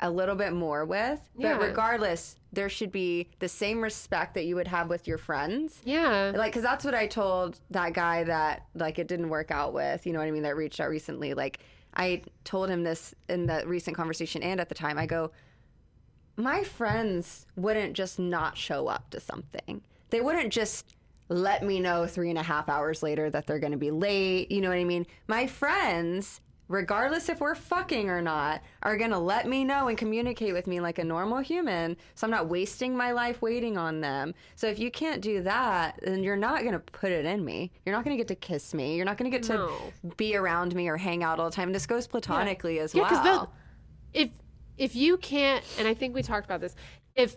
a 0.00 0.10
little 0.10 0.34
bit 0.34 0.52
more 0.52 0.84
with. 0.84 1.20
Yeah. 1.38 1.58
But 1.58 1.68
regardless, 1.68 2.36
there 2.52 2.68
should 2.68 2.90
be 2.90 3.28
the 3.38 3.48
same 3.48 3.80
respect 3.82 4.34
that 4.34 4.44
you 4.44 4.56
would 4.56 4.68
have 4.68 4.88
with 4.88 5.06
your 5.06 5.18
friends. 5.18 5.80
Yeah. 5.84 6.32
Like, 6.34 6.52
cause 6.52 6.62
that's 6.62 6.84
what 6.84 6.94
I 6.94 7.06
told 7.06 7.60
that 7.70 7.92
guy 7.92 8.24
that, 8.24 8.66
like, 8.74 8.98
it 8.98 9.08
didn't 9.08 9.28
work 9.28 9.50
out 9.50 9.72
with, 9.72 10.06
you 10.06 10.12
know 10.12 10.18
what 10.18 10.28
I 10.28 10.30
mean, 10.30 10.42
that 10.42 10.56
reached 10.56 10.80
out 10.80 10.88
recently. 10.88 11.34
Like, 11.34 11.60
I 11.94 12.22
told 12.44 12.70
him 12.70 12.84
this 12.84 13.14
in 13.28 13.46
the 13.46 13.64
recent 13.66 13.96
conversation 13.96 14.42
and 14.42 14.60
at 14.60 14.68
the 14.68 14.74
time. 14.74 14.98
I 14.98 15.06
go, 15.06 15.32
my 16.36 16.64
friends 16.64 17.46
wouldn't 17.56 17.94
just 17.94 18.18
not 18.18 18.56
show 18.56 18.88
up 18.88 19.10
to 19.10 19.20
something. 19.20 19.82
They 20.10 20.20
wouldn't 20.20 20.52
just 20.52 20.94
let 21.28 21.62
me 21.64 21.78
know 21.78 22.06
three 22.06 22.30
and 22.30 22.38
a 22.38 22.42
half 22.42 22.68
hours 22.68 23.02
later 23.02 23.30
that 23.30 23.46
they're 23.46 23.58
going 23.58 23.72
to 23.72 23.78
be 23.78 23.90
late. 23.90 24.50
You 24.50 24.60
know 24.60 24.68
what 24.68 24.78
I 24.78 24.84
mean? 24.84 25.06
My 25.28 25.46
friends 25.46 26.40
regardless 26.70 27.28
if 27.28 27.40
we're 27.40 27.56
fucking 27.56 28.08
or 28.08 28.22
not, 28.22 28.62
are 28.84 28.96
going 28.96 29.10
to 29.10 29.18
let 29.18 29.46
me 29.48 29.64
know 29.64 29.88
and 29.88 29.98
communicate 29.98 30.54
with 30.54 30.68
me 30.68 30.78
like 30.78 31.00
a 31.00 31.04
normal 31.04 31.40
human. 31.40 31.96
So 32.14 32.26
I'm 32.26 32.30
not 32.30 32.48
wasting 32.48 32.96
my 32.96 33.10
life 33.10 33.42
waiting 33.42 33.76
on 33.76 34.00
them. 34.00 34.32
So 34.54 34.68
if 34.68 34.78
you 34.78 34.88
can't 34.88 35.20
do 35.20 35.42
that, 35.42 35.98
then 36.00 36.22
you're 36.22 36.36
not 36.36 36.60
going 36.60 36.72
to 36.72 36.78
put 36.78 37.10
it 37.10 37.26
in 37.26 37.44
me. 37.44 37.72
You're 37.84 37.94
not 37.94 38.04
going 38.04 38.16
to 38.16 38.20
get 38.20 38.28
to 38.28 38.36
kiss 38.36 38.72
me. 38.72 38.94
You're 38.94 39.04
not 39.04 39.18
going 39.18 39.28
to 39.28 39.36
get 39.36 39.44
to 39.48 39.54
no. 39.54 39.72
be 40.16 40.36
around 40.36 40.74
me 40.76 40.88
or 40.88 40.96
hang 40.96 41.24
out 41.24 41.40
all 41.40 41.50
the 41.50 41.56
time. 41.56 41.72
This 41.72 41.86
goes 41.86 42.06
platonically 42.06 42.76
yeah. 42.76 42.82
as 42.82 42.94
yeah, 42.94 43.22
well. 43.22 43.52
if 44.14 44.30
if 44.78 44.94
you 44.94 45.18
can't, 45.18 45.62
and 45.78 45.86
I 45.86 45.92
think 45.92 46.14
we 46.14 46.22
talked 46.22 46.46
about 46.46 46.60
this, 46.60 46.74
if 47.16 47.36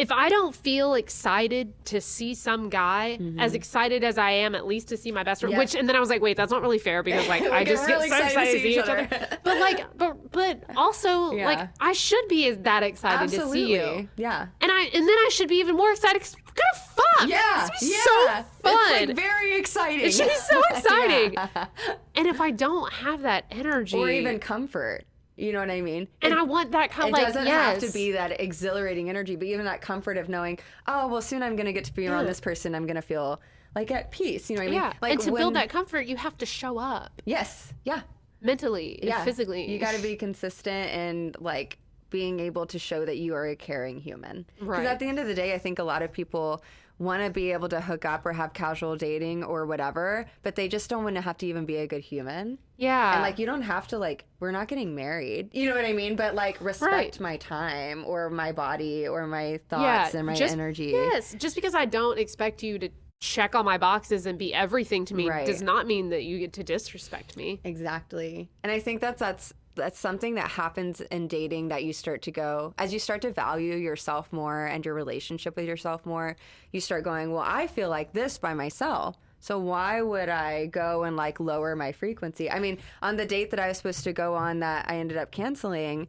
if 0.00 0.10
I 0.10 0.30
don't 0.30 0.54
feel 0.54 0.94
excited 0.94 1.74
to 1.84 2.00
see 2.00 2.34
some 2.34 2.70
guy 2.70 3.18
mm-hmm. 3.20 3.38
as 3.38 3.54
excited 3.54 4.02
as 4.02 4.16
I 4.16 4.30
am 4.30 4.54
at 4.54 4.66
least 4.66 4.88
to 4.88 4.96
see 4.96 5.12
my 5.12 5.22
best 5.22 5.42
friend, 5.42 5.58
which 5.58 5.74
and 5.74 5.86
then 5.86 5.94
I 5.94 6.00
was 6.00 6.08
like, 6.08 6.22
wait, 6.22 6.38
that's 6.38 6.50
not 6.50 6.62
really 6.62 6.78
fair 6.78 7.02
because 7.02 7.28
like 7.28 7.42
I 7.52 7.64
just 7.64 7.86
really 7.86 8.08
get 8.08 8.18
so 8.18 8.24
excited, 8.24 8.52
to 8.52 8.60
see, 8.60 8.72
each 8.72 8.78
other. 8.78 8.98
other. 9.00 9.38
but 9.44 9.60
like, 9.60 9.98
but 9.98 10.32
but 10.32 10.62
also 10.74 11.32
yeah. 11.32 11.44
like 11.44 11.68
I 11.80 11.92
should 11.92 12.26
be 12.28 12.50
that 12.50 12.82
excited 12.82 13.24
Absolutely. 13.24 13.60
to 13.60 13.66
see 13.66 13.72
you. 13.74 14.08
Yeah. 14.16 14.46
And 14.62 14.72
I 14.72 14.84
and 14.84 15.06
then 15.06 15.16
I 15.18 15.28
should 15.32 15.48
be 15.48 15.56
even 15.56 15.76
more 15.76 15.90
excited. 15.90 16.22
Gonna 16.46 16.84
fuck. 16.96 17.28
Yeah. 17.28 17.68
yeah. 17.82 17.98
so 18.02 18.26
fun. 18.26 18.42
It's 18.64 19.08
like 19.08 19.16
very 19.16 19.56
exciting. 19.58 20.00
It 20.00 20.12
should 20.12 20.28
be 20.28 20.34
so 20.34 20.62
exciting. 20.70 21.34
yeah. 21.34 21.66
And 22.14 22.26
if 22.26 22.40
I 22.40 22.50
don't 22.50 22.90
have 22.90 23.20
that 23.22 23.44
energy 23.50 23.98
or 23.98 24.08
even 24.08 24.38
comfort. 24.38 25.04
You 25.40 25.52
know 25.52 25.60
what 25.60 25.70
I 25.70 25.80
mean? 25.80 26.06
And 26.20 26.34
it, 26.34 26.38
I 26.38 26.42
want 26.42 26.72
that 26.72 26.90
kind 26.90 27.08
of 27.08 27.12
like. 27.14 27.22
It 27.22 27.26
doesn't 27.26 27.46
yes. 27.46 27.80
have 27.82 27.90
to 27.90 27.92
be 27.96 28.12
that 28.12 28.40
exhilarating 28.40 29.08
energy, 29.08 29.36
but 29.36 29.46
even 29.46 29.64
that 29.64 29.80
comfort 29.80 30.18
of 30.18 30.28
knowing, 30.28 30.58
oh, 30.86 31.08
well, 31.08 31.22
soon 31.22 31.42
I'm 31.42 31.56
going 31.56 31.66
to 31.66 31.72
get 31.72 31.84
to 31.86 31.94
be 31.94 32.06
around 32.06 32.24
yeah. 32.24 32.28
this 32.28 32.40
person. 32.40 32.74
I'm 32.74 32.84
going 32.84 32.96
to 32.96 33.02
feel 33.02 33.40
like 33.74 33.90
at 33.90 34.10
peace. 34.10 34.50
You 34.50 34.56
know 34.56 34.62
what 34.62 34.68
I 34.68 34.70
mean? 34.70 34.80
Yeah. 34.80 34.92
Like 35.00 35.12
and 35.12 35.20
to 35.22 35.32
when, 35.32 35.40
build 35.40 35.54
that 35.54 35.70
comfort, 35.70 36.06
you 36.06 36.16
have 36.16 36.36
to 36.38 36.46
show 36.46 36.78
up. 36.78 37.22
Yes. 37.24 37.72
Yeah. 37.84 38.02
Mentally. 38.42 39.00
Yeah. 39.02 39.24
physically. 39.24 39.70
You 39.70 39.78
got 39.78 39.94
to 39.94 40.02
be 40.02 40.14
consistent 40.14 40.90
and 40.90 41.36
like 41.40 41.78
being 42.10 42.40
able 42.40 42.66
to 42.66 42.78
show 42.78 43.04
that 43.06 43.16
you 43.16 43.34
are 43.34 43.46
a 43.46 43.56
caring 43.56 43.98
human. 43.98 44.44
Right. 44.60 44.80
Because 44.80 44.92
at 44.92 44.98
the 44.98 45.06
end 45.06 45.18
of 45.18 45.26
the 45.26 45.34
day, 45.34 45.54
I 45.54 45.58
think 45.58 45.78
a 45.78 45.84
lot 45.84 46.02
of 46.02 46.12
people 46.12 46.62
want 47.00 47.24
to 47.24 47.30
be 47.30 47.50
able 47.50 47.68
to 47.70 47.80
hook 47.80 48.04
up 48.04 48.24
or 48.26 48.32
have 48.32 48.52
casual 48.52 48.94
dating 48.94 49.42
or 49.42 49.64
whatever, 49.64 50.26
but 50.42 50.54
they 50.54 50.68
just 50.68 50.90
don't 50.90 51.02
want 51.02 51.16
to 51.16 51.22
have 51.22 51.38
to 51.38 51.46
even 51.46 51.64
be 51.64 51.76
a 51.78 51.86
good 51.86 52.02
human. 52.02 52.58
Yeah. 52.76 53.14
And 53.14 53.22
like 53.22 53.38
you 53.38 53.46
don't 53.46 53.62
have 53.62 53.88
to 53.88 53.98
like 53.98 54.26
we're 54.38 54.52
not 54.52 54.68
getting 54.68 54.94
married. 54.94 55.48
You 55.52 55.68
know 55.68 55.74
what 55.74 55.86
I 55.86 55.94
mean? 55.94 56.14
But 56.14 56.34
like 56.34 56.60
respect 56.60 56.92
right. 56.92 57.20
my 57.20 57.36
time 57.38 58.04
or 58.06 58.28
my 58.28 58.52
body 58.52 59.08
or 59.08 59.26
my 59.26 59.60
thoughts 59.70 60.12
yeah, 60.12 60.18
and 60.18 60.26
my 60.26 60.34
just, 60.34 60.52
energy. 60.52 60.88
Yes. 60.88 61.34
Just 61.38 61.54
because 61.54 61.74
I 61.74 61.86
don't 61.86 62.18
expect 62.18 62.62
you 62.62 62.78
to 62.78 62.90
check 63.20 63.54
all 63.54 63.64
my 63.64 63.78
boxes 63.78 64.26
and 64.26 64.38
be 64.38 64.52
everything 64.52 65.04
to 65.06 65.14
me 65.14 65.28
right. 65.28 65.46
does 65.46 65.62
not 65.62 65.86
mean 65.86 66.10
that 66.10 66.24
you 66.24 66.38
get 66.38 66.52
to 66.54 66.64
disrespect 66.64 67.36
me. 67.36 67.60
Exactly. 67.64 68.50
And 68.62 68.70
I 68.70 68.78
think 68.78 69.00
that's 69.00 69.20
that's 69.20 69.54
that's 69.80 69.98
something 69.98 70.34
that 70.34 70.50
happens 70.50 71.00
in 71.00 71.26
dating 71.26 71.68
that 71.68 71.82
you 71.84 71.92
start 71.92 72.22
to 72.22 72.30
go 72.30 72.74
as 72.78 72.92
you 72.92 72.98
start 72.98 73.22
to 73.22 73.32
value 73.32 73.76
yourself 73.76 74.32
more 74.32 74.66
and 74.66 74.84
your 74.84 74.94
relationship 74.94 75.56
with 75.56 75.66
yourself 75.66 76.04
more 76.06 76.36
you 76.72 76.80
start 76.80 77.02
going 77.02 77.32
well 77.32 77.44
i 77.44 77.66
feel 77.66 77.88
like 77.88 78.12
this 78.12 78.38
by 78.38 78.54
myself. 78.54 79.16
So 79.42 79.58
why 79.58 80.02
would 80.02 80.28
i 80.28 80.66
go 80.66 81.04
and 81.04 81.16
like 81.16 81.40
lower 81.40 81.74
my 81.74 81.92
frequency? 81.92 82.50
I 82.50 82.58
mean 82.58 82.78
on 83.00 83.16
the 83.16 83.24
date 83.24 83.50
that 83.50 83.60
i 83.60 83.68
was 83.68 83.78
supposed 83.78 84.04
to 84.04 84.12
go 84.12 84.34
on 84.34 84.60
that 84.60 84.84
i 84.88 84.96
ended 84.96 85.16
up 85.16 85.30
canceling 85.30 86.08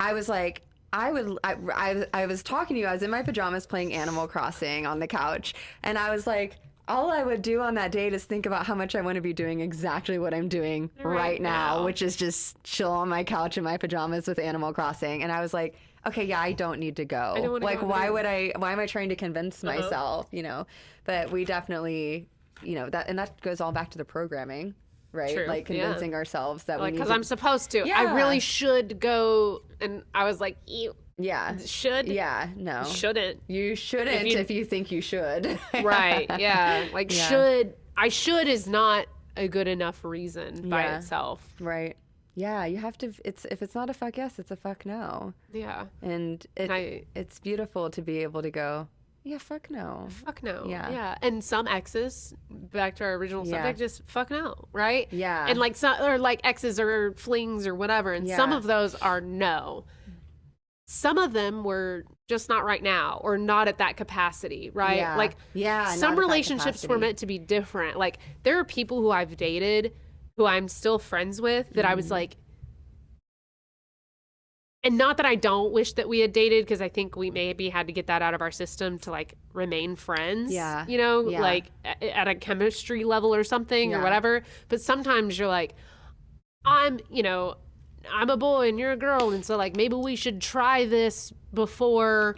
i 0.00 0.12
was 0.12 0.28
like 0.28 0.62
I 0.90 1.12
would 1.12 1.38
I, 1.44 1.56
I, 1.74 2.06
I 2.14 2.26
was 2.26 2.42
talking 2.42 2.74
to 2.76 2.80
you 2.80 2.86
I 2.86 2.94
was 2.94 3.02
in 3.02 3.10
my 3.10 3.22
pajamas 3.22 3.66
playing 3.66 3.92
Animal 3.92 4.26
Crossing 4.26 4.86
on 4.86 5.00
the 5.00 5.06
couch 5.06 5.54
and 5.82 5.98
I 5.98 6.10
was 6.10 6.26
like 6.26 6.56
all 6.88 7.10
I 7.10 7.22
would 7.22 7.42
do 7.42 7.60
on 7.60 7.74
that 7.74 7.92
date 7.92 8.12
is 8.12 8.24
think 8.24 8.46
about 8.46 8.66
how 8.66 8.74
much 8.74 8.94
I 8.94 9.00
want 9.00 9.16
to 9.16 9.20
be 9.20 9.32
doing 9.32 9.60
exactly 9.60 10.18
what 10.18 10.34
I'm 10.34 10.48
doing 10.48 10.90
right, 11.02 11.14
right 11.14 11.42
now, 11.42 11.78
now, 11.78 11.84
which 11.84 12.02
is 12.02 12.16
just 12.16 12.62
chill 12.64 12.90
on 12.90 13.08
my 13.08 13.24
couch 13.24 13.58
in 13.58 13.64
my 13.64 13.76
pajamas 13.76 14.26
with 14.26 14.38
Animal 14.38 14.72
Crossing. 14.72 15.22
And 15.22 15.30
I 15.30 15.40
was 15.40 15.54
like, 15.54 15.76
okay, 16.06 16.24
yeah, 16.24 16.40
I 16.40 16.52
don't 16.52 16.80
need 16.80 16.96
to 16.96 17.04
go. 17.04 17.58
like, 17.60 17.80
go 17.80 17.86
why 17.86 18.10
would 18.10 18.26
I? 18.26 18.52
Why 18.56 18.72
am 18.72 18.80
I 18.80 18.86
trying 18.86 19.10
to 19.10 19.16
convince 19.16 19.62
uh-huh. 19.62 19.80
myself? 19.80 20.28
You 20.30 20.42
know, 20.42 20.66
but 21.04 21.30
we 21.30 21.44
definitely, 21.44 22.28
you 22.62 22.74
know, 22.74 22.90
that 22.90 23.08
and 23.08 23.18
that 23.18 23.40
goes 23.40 23.60
all 23.60 23.72
back 23.72 23.90
to 23.90 23.98
the 23.98 24.04
programming. 24.04 24.74
Right, 25.10 25.34
True. 25.34 25.46
like 25.46 25.64
convincing 25.64 26.10
yeah. 26.10 26.16
ourselves 26.16 26.64
that 26.64 26.80
like, 26.80 26.92
because 26.92 27.10
I'm 27.10 27.24
supposed 27.24 27.70
to. 27.70 27.86
Yeah. 27.86 27.98
I 27.98 28.14
really 28.14 28.40
should 28.40 29.00
go, 29.00 29.62
and 29.80 30.02
I 30.14 30.24
was 30.24 30.38
like, 30.38 30.58
ew 30.66 30.94
yeah. 31.18 31.56
Should. 31.58 32.08
Yeah. 32.08 32.48
No. 32.56 32.84
Shouldn't. 32.84 33.42
You 33.48 33.74
shouldn't 33.74 34.22
if 34.22 34.32
you, 34.32 34.38
if 34.38 34.50
you 34.50 34.64
think 34.64 34.90
you 34.90 35.00
should. 35.00 35.58
right. 35.82 36.26
Yeah. 36.38 36.86
Like 36.92 37.14
yeah. 37.14 37.28
should. 37.28 37.74
I 37.96 38.08
should 38.08 38.46
is 38.48 38.66
not 38.66 39.06
a 39.36 39.48
good 39.48 39.68
enough 39.68 40.04
reason 40.04 40.68
by 40.68 40.84
yeah. 40.84 40.98
itself. 40.98 41.46
Right. 41.58 41.96
Yeah. 42.36 42.64
You 42.64 42.78
have 42.78 42.96
to. 42.98 43.12
It's 43.24 43.44
if 43.46 43.62
it's 43.62 43.74
not 43.74 43.90
a 43.90 43.94
fuck 43.94 44.16
yes, 44.16 44.38
it's 44.38 44.52
a 44.52 44.56
fuck 44.56 44.86
no. 44.86 45.34
Yeah. 45.52 45.86
And 46.02 46.44
it, 46.56 46.70
I, 46.70 47.04
it's 47.14 47.40
beautiful 47.40 47.90
to 47.90 48.00
be 48.00 48.18
able 48.18 48.42
to 48.42 48.50
go. 48.50 48.88
Yeah, 49.24 49.38
fuck 49.38 49.68
no. 49.70 50.06
Fuck 50.24 50.42
no. 50.42 50.64
Yeah. 50.66 50.88
Yeah. 50.88 51.14
And 51.20 51.42
some 51.44 51.66
exes, 51.66 52.32
back 52.50 52.94
to 52.96 53.04
our 53.04 53.14
original 53.14 53.46
yeah. 53.46 53.56
subject, 53.56 53.78
just 53.78 54.02
fuck 54.06 54.30
no, 54.30 54.54
right? 54.72 55.06
Yeah. 55.10 55.46
And 55.46 55.58
like 55.58 55.76
some 55.76 56.00
or 56.00 56.16
like 56.16 56.40
exes 56.44 56.80
or 56.80 57.12
flings 57.12 57.66
or 57.66 57.74
whatever. 57.74 58.14
And 58.14 58.26
yeah. 58.26 58.36
some 58.36 58.52
of 58.52 58.62
those 58.62 58.94
are 58.94 59.20
no 59.20 59.84
some 60.90 61.18
of 61.18 61.34
them 61.34 61.64
were 61.64 62.04
just 62.28 62.48
not 62.48 62.64
right 62.64 62.82
now 62.82 63.20
or 63.22 63.36
not 63.36 63.68
at 63.68 63.76
that 63.76 63.98
capacity, 63.98 64.70
right? 64.70 64.96
Yeah. 64.96 65.16
Like 65.16 65.36
yeah, 65.52 65.94
some 65.94 66.18
relationships 66.18 66.86
were 66.88 66.98
meant 66.98 67.18
to 67.18 67.26
be 67.26 67.38
different. 67.38 67.98
Like 67.98 68.18
there 68.42 68.58
are 68.58 68.64
people 68.64 69.00
who 69.00 69.10
I've 69.10 69.36
dated 69.36 69.92
who 70.38 70.46
I'm 70.46 70.66
still 70.66 70.98
friends 70.98 71.42
with 71.42 71.68
that 71.74 71.84
mm. 71.84 71.88
I 71.88 71.94
was 71.94 72.06
mm-hmm. 72.06 72.14
like 72.14 72.36
and 74.82 74.96
not 74.96 75.18
that 75.18 75.26
I 75.26 75.34
don't 75.34 75.72
wish 75.72 75.92
that 75.94 76.08
we 76.08 76.20
had 76.20 76.32
dated 76.32 76.64
because 76.64 76.80
I 76.80 76.88
think 76.88 77.16
we 77.16 77.30
maybe 77.30 77.68
had 77.68 77.88
to 77.88 77.92
get 77.92 78.06
that 78.06 78.22
out 78.22 78.32
of 78.32 78.40
our 78.40 78.52
system 78.52 78.98
to 79.00 79.10
like 79.10 79.34
remain 79.52 79.94
friends. 79.96 80.52
Yeah. 80.52 80.86
You 80.86 80.96
know, 80.96 81.28
yeah. 81.28 81.40
like 81.40 81.66
at 81.84 82.28
a 82.28 82.34
chemistry 82.34 83.04
level 83.04 83.34
or 83.34 83.44
something 83.44 83.90
yeah. 83.90 83.98
or 83.98 84.02
whatever. 84.02 84.44
But 84.68 84.80
sometimes 84.80 85.38
you're 85.38 85.48
like, 85.48 85.74
I'm, 86.64 87.00
you 87.10 87.24
know, 87.24 87.56
I'm 88.12 88.30
a 88.30 88.36
boy 88.36 88.68
and 88.68 88.78
you're 88.78 88.92
a 88.92 88.96
girl, 88.96 89.30
and 89.30 89.44
so 89.44 89.56
like 89.56 89.76
maybe 89.76 89.94
we 89.94 90.16
should 90.16 90.40
try 90.40 90.86
this 90.86 91.32
before, 91.52 92.36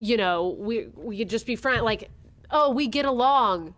you 0.00 0.16
know, 0.16 0.56
we 0.58 0.88
we 0.96 1.18
could 1.18 1.30
just 1.30 1.46
be 1.46 1.56
friends. 1.56 1.82
Like, 1.82 2.10
oh, 2.50 2.70
we 2.70 2.86
get 2.86 3.04
along, 3.04 3.74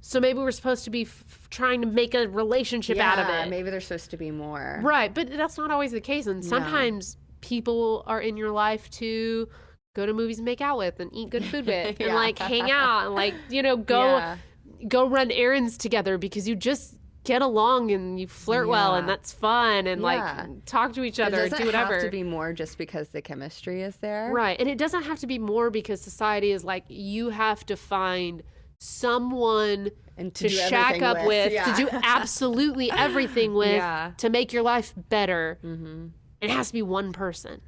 so 0.00 0.20
maybe 0.20 0.38
we're 0.38 0.50
supposed 0.50 0.84
to 0.84 0.90
be 0.90 1.02
f- 1.02 1.48
trying 1.50 1.80
to 1.80 1.86
make 1.86 2.14
a 2.14 2.28
relationship 2.28 2.96
yeah, 2.96 3.12
out 3.12 3.18
of 3.18 3.28
it. 3.28 3.48
Maybe 3.48 3.70
there's 3.70 3.86
supposed 3.86 4.10
to 4.10 4.16
be 4.16 4.30
more. 4.30 4.80
Right, 4.82 5.12
but 5.12 5.30
that's 5.30 5.58
not 5.58 5.70
always 5.70 5.92
the 5.92 6.00
case, 6.00 6.26
and 6.26 6.44
sometimes 6.44 7.16
no. 7.16 7.20
people 7.40 8.04
are 8.06 8.20
in 8.20 8.36
your 8.36 8.50
life 8.50 8.90
to 8.90 9.48
go 9.94 10.04
to 10.04 10.12
movies 10.12 10.38
and 10.38 10.44
make 10.44 10.60
out 10.60 10.76
with 10.76 11.00
and 11.00 11.14
eat 11.14 11.30
good 11.30 11.44
food 11.44 11.66
with 11.66 11.96
yeah. 12.00 12.06
and 12.06 12.14
like 12.14 12.38
hang 12.38 12.70
out 12.70 13.06
and 13.06 13.14
like 13.14 13.34
you 13.48 13.62
know 13.62 13.76
go 13.94 14.16
yeah. 14.16 14.36
go 14.88 15.08
run 15.08 15.30
errands 15.30 15.78
together 15.78 16.18
because 16.18 16.48
you 16.48 16.56
just 16.56 16.96
get 17.24 17.42
along 17.42 17.90
and 17.90 18.20
you 18.20 18.26
flirt 18.26 18.66
yeah. 18.66 18.70
well 18.70 18.94
and 18.94 19.08
that's 19.08 19.32
fun 19.32 19.86
and 19.86 20.02
yeah. 20.02 20.06
like 20.06 20.64
talk 20.66 20.92
to 20.92 21.02
each 21.02 21.18
other 21.18 21.48
do 21.48 21.64
whatever. 21.64 21.94
It 21.94 21.96
have 21.96 22.04
to 22.04 22.10
be 22.10 22.22
more 22.22 22.52
just 22.52 22.78
because 22.78 23.08
the 23.08 23.22
chemistry 23.22 23.82
is 23.82 23.96
there. 23.96 24.30
Right. 24.30 24.58
And 24.60 24.68
it 24.68 24.78
doesn't 24.78 25.04
have 25.04 25.18
to 25.20 25.26
be 25.26 25.38
more 25.38 25.70
because 25.70 26.00
society 26.00 26.52
is 26.52 26.64
like 26.64 26.84
you 26.88 27.30
have 27.30 27.64
to 27.66 27.76
find 27.76 28.42
someone 28.78 29.90
and 30.16 30.34
to, 30.34 30.48
to 30.48 30.54
shack 30.54 31.02
up 31.02 31.18
with, 31.18 31.26
with 31.26 31.52
yeah. 31.52 31.64
to 31.64 31.84
do 31.84 31.88
absolutely 32.02 32.90
everything 32.90 33.54
with 33.54 33.82
to 34.18 34.30
make 34.30 34.52
your 34.52 34.62
life 34.62 34.92
better. 35.08 35.58
Mm-hmm. 35.64 36.08
It 36.40 36.50
has 36.50 36.68
to 36.68 36.72
be 36.74 36.82
one 36.82 37.12
person. 37.12 37.60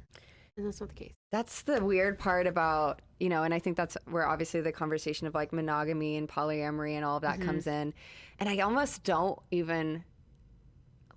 And 0.55 0.65
that's 0.65 0.79
not 0.79 0.89
the 0.89 0.95
case. 0.95 1.13
That's 1.31 1.63
the 1.63 1.83
weird 1.83 2.17
part 2.17 2.47
about, 2.47 3.01
you 3.19 3.29
know, 3.29 3.43
and 3.43 3.53
I 3.53 3.59
think 3.59 3.77
that's 3.77 3.97
where 4.09 4.27
obviously 4.27 4.61
the 4.61 4.71
conversation 4.71 5.27
of 5.27 5.35
like 5.35 5.53
monogamy 5.53 6.17
and 6.17 6.27
polyamory 6.27 6.93
and 6.93 7.05
all 7.05 7.17
of 7.17 7.21
that 7.23 7.37
mm-hmm. 7.37 7.45
comes 7.45 7.67
in. 7.67 7.93
And 8.39 8.49
I 8.49 8.59
almost 8.59 9.03
don't 9.03 9.39
even 9.51 10.03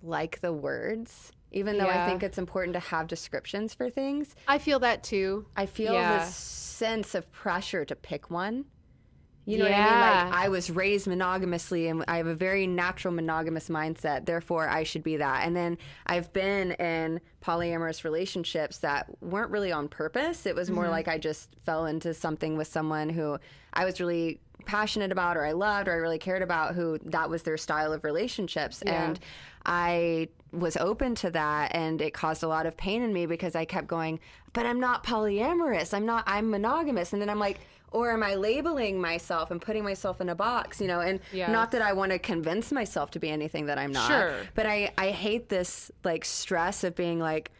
like 0.01 0.41
the 0.41 0.53
words, 0.53 1.31
even 1.51 1.77
though 1.77 1.87
yeah. 1.87 2.03
I 2.03 2.07
think 2.07 2.23
it's 2.23 2.37
important 2.37 2.73
to 2.73 2.79
have 2.79 3.07
descriptions 3.07 3.73
for 3.73 3.89
things. 3.89 4.35
I 4.47 4.57
feel 4.57 4.79
that 4.79 5.03
too. 5.03 5.45
I 5.55 5.65
feel 5.65 5.93
yeah. 5.93 6.19
this 6.19 6.35
sense 6.35 7.13
of 7.13 7.31
pressure 7.31 7.85
to 7.85 7.95
pick 7.95 8.31
one. 8.31 8.65
You 9.45 9.57
know 9.57 9.67
yeah. 9.67 9.85
what 9.85 9.89
I 9.89 10.23
mean? 10.23 10.31
Like 10.31 10.45
I 10.45 10.49
was 10.49 10.69
raised 10.69 11.07
monogamously 11.07 11.87
and 11.87 12.05
I 12.07 12.17
have 12.17 12.27
a 12.27 12.35
very 12.35 12.67
natural 12.67 13.13
monogamous 13.13 13.69
mindset. 13.69 14.25
Therefore, 14.25 14.69
I 14.69 14.83
should 14.83 15.03
be 15.03 15.17
that. 15.17 15.45
And 15.45 15.55
then 15.55 15.77
I've 16.05 16.31
been 16.31 16.73
in 16.73 17.19
polyamorous 17.43 18.03
relationships 18.03 18.77
that 18.79 19.07
weren't 19.19 19.49
really 19.49 19.71
on 19.71 19.87
purpose. 19.87 20.45
It 20.45 20.55
was 20.55 20.69
more 20.69 20.83
mm-hmm. 20.83 20.91
like 20.91 21.07
I 21.07 21.17
just 21.17 21.55
fell 21.65 21.87
into 21.87 22.13
something 22.13 22.55
with 22.55 22.67
someone 22.67 23.09
who 23.09 23.39
I 23.73 23.83
was 23.83 23.99
really 23.99 24.41
passionate 24.65 25.11
about 25.11 25.37
or 25.37 25.45
I 25.45 25.51
loved 25.51 25.87
or 25.87 25.93
I 25.93 25.95
really 25.95 26.19
cared 26.19 26.41
about 26.41 26.75
who 26.75 26.99
that 27.05 27.29
was 27.29 27.43
their 27.43 27.57
style 27.57 27.93
of 27.93 28.03
relationships. 28.03 28.81
Yeah. 28.85 29.09
And 29.09 29.19
I 29.65 30.29
was 30.51 30.75
open 30.77 31.15
to 31.15 31.31
that 31.31 31.73
and 31.75 32.01
it 32.01 32.13
caused 32.13 32.43
a 32.43 32.47
lot 32.47 32.65
of 32.65 32.75
pain 32.75 33.01
in 33.01 33.13
me 33.13 33.25
because 33.25 33.55
I 33.55 33.65
kept 33.65 33.87
going, 33.87 34.19
but 34.53 34.65
I'm 34.65 34.79
not 34.79 35.03
polyamorous. 35.03 35.93
I'm 35.93 36.05
not 36.05 36.23
I'm 36.27 36.49
monogamous. 36.49 37.13
And 37.13 37.21
then 37.21 37.29
I'm 37.29 37.39
like, 37.39 37.59
or 37.91 38.11
am 38.11 38.23
I 38.23 38.35
labeling 38.35 39.01
myself 39.01 39.51
and 39.51 39.61
putting 39.61 39.83
myself 39.83 40.21
in 40.21 40.29
a 40.29 40.35
box, 40.35 40.79
you 40.79 40.87
know? 40.87 41.01
And 41.01 41.19
yeah. 41.33 41.51
not 41.51 41.71
that 41.71 41.81
I 41.81 41.93
want 41.93 42.13
to 42.13 42.19
convince 42.19 42.71
myself 42.71 43.11
to 43.11 43.19
be 43.19 43.29
anything 43.29 43.65
that 43.65 43.77
I'm 43.77 43.91
not. 43.91 44.07
Sure. 44.07 44.35
But 44.55 44.65
I, 44.65 44.91
I 44.97 45.09
hate 45.09 45.49
this 45.49 45.91
like 46.03 46.23
stress 46.23 46.83
of 46.83 46.95
being 46.95 47.19
like, 47.19 47.51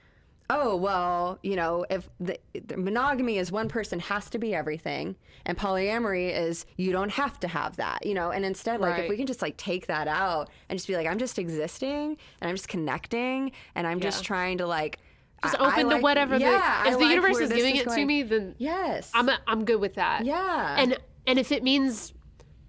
oh, 0.52 0.76
well, 0.76 1.40
you 1.44 1.56
know, 1.56 1.86
if 1.90 2.10
the, 2.20 2.38
the, 2.54 2.76
monogamy 2.78 3.38
is 3.38 3.52
one 3.52 3.70
person 3.70 4.00
has 4.00 4.30
to 4.30 4.38
be 4.38 4.54
everything 4.54 5.16
and 5.46 5.58
polyamory 5.58 6.36
is 6.36 6.66
you 6.78 6.92
don't 6.92 7.12
have 7.12 7.40
to 7.40 7.48
have 7.48 7.78
that, 7.78 8.06
you 8.06 8.14
know? 8.14 8.32
And 8.32 8.44
instead, 8.44 8.82
like, 8.82 8.94
right. 8.94 9.04
if 9.06 9.10
we 9.10 9.18
can 9.18 9.26
just 9.26 9.42
like 9.42 9.56
take 9.58 9.88
that 9.88 10.08
out 10.08 10.50
and 10.70 10.78
just 10.78 10.88
be 10.88 10.96
like, 10.96 11.08
I'm 11.08 11.18
just 11.18 11.40
existing 11.40 12.18
and 12.42 12.50
I'm 12.50 12.56
just 12.56 12.68
connecting 12.68 13.52
and 13.76 13.88
I'm 13.88 14.00
yeah. 14.00 14.04
just 14.04 14.24
trying 14.24 14.58
to 14.58 14.68
like, 14.68 15.00
just 15.44 15.58
open 15.60 15.90
to 15.90 15.98
whatever. 15.98 16.38
Yeah, 16.38 16.84
the, 16.84 16.90
if 16.90 16.96
I 16.96 16.98
the 16.98 16.98
like 16.98 17.10
universe 17.10 17.40
is 17.40 17.50
giving 17.52 17.76
is 17.76 17.82
it 17.82 17.88
going. 17.88 18.00
to 18.00 18.06
me, 18.06 18.22
then 18.22 18.56
yes, 18.60 19.10
I'm 19.16 19.28
a, 19.28 19.40
I'm 19.48 19.66
good 19.66 19.82
with 19.82 19.96
that. 19.96 20.24
Yeah, 20.24 20.76
and 20.78 21.00
and 21.26 21.40
if 21.40 21.52
it 21.52 21.64
means 21.64 22.14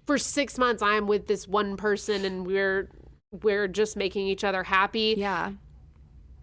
for 0.07 0.17
six 0.17 0.57
months 0.57 0.81
I'm 0.81 1.05
with 1.05 1.27
this 1.27 1.47
one 1.47 1.77
person 1.77 2.25
and 2.25 2.47
we're 2.47 2.89
we're 3.41 3.67
just 3.67 3.95
making 3.97 4.27
each 4.27 4.43
other 4.43 4.63
happy. 4.63 5.15
Yeah. 5.17 5.51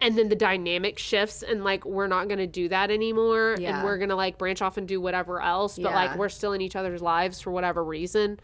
And 0.01 0.17
then 0.17 0.29
the 0.29 0.35
dynamic 0.35 0.97
shifts 0.97 1.43
and 1.43 1.63
like 1.63 1.85
we're 1.85 2.07
not 2.07 2.27
gonna 2.27 2.47
do 2.47 2.67
that 2.69 2.89
anymore 2.89 3.55
yeah. 3.59 3.75
and 3.77 3.85
we're 3.85 3.99
gonna 3.99 4.15
like 4.15 4.37
branch 4.37 4.61
off 4.61 4.77
and 4.77 4.87
do 4.87 4.99
whatever 4.99 5.39
else, 5.41 5.77
but 5.77 5.91
yeah. 5.91 5.95
like 5.95 6.17
we're 6.17 6.29
still 6.29 6.53
in 6.53 6.61
each 6.61 6.75
other's 6.75 7.01
lives 7.01 7.39
for 7.39 7.51
whatever 7.51 7.83
reason. 7.83 8.39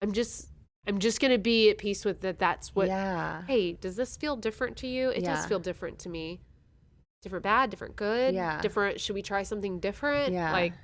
I'm 0.00 0.12
just 0.12 0.48
I'm 0.86 0.98
just 0.98 1.20
gonna 1.20 1.38
be 1.38 1.68
at 1.68 1.78
peace 1.78 2.04
with 2.04 2.22
that. 2.22 2.38
That's 2.38 2.74
what. 2.74 2.88
Yeah. 2.88 3.42
Hey, 3.46 3.72
does 3.74 3.96
this 3.96 4.16
feel 4.16 4.36
different 4.36 4.78
to 4.78 4.86
you? 4.86 5.10
It 5.10 5.22
yeah. 5.22 5.34
does 5.34 5.44
feel 5.44 5.58
different 5.58 5.98
to 6.00 6.08
me 6.08 6.40
different 7.26 7.42
bad, 7.42 7.70
different 7.70 7.96
good, 7.96 8.34
yeah. 8.34 8.60
different. 8.60 9.00
Should 9.00 9.14
we 9.14 9.22
try 9.22 9.42
something 9.42 9.80
different? 9.80 10.32
Yeah. 10.32 10.52
Like, 10.52 10.74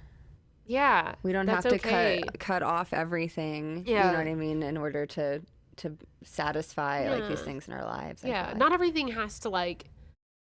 yeah. 0.66 1.14
We 1.22 1.32
don't 1.32 1.46
have 1.46 1.62
to 1.62 1.74
okay. 1.76 2.20
cut 2.20 2.38
cut 2.40 2.62
off 2.64 2.92
everything. 2.92 3.84
Yeah. 3.86 4.06
You 4.06 4.12
know 4.12 4.18
what 4.18 4.26
I 4.26 4.34
mean? 4.34 4.62
In 4.62 4.76
order 4.76 5.06
to 5.06 5.40
to 5.76 5.96
satisfy 6.24 7.04
yeah. 7.04 7.10
like 7.10 7.28
these 7.28 7.40
things 7.40 7.68
in 7.68 7.74
our 7.74 7.84
lives. 7.84 8.22
yeah. 8.24 8.54
Not 8.56 8.72
everything 8.72 9.08
has 9.08 9.38
to 9.40 9.48
like 9.48 9.90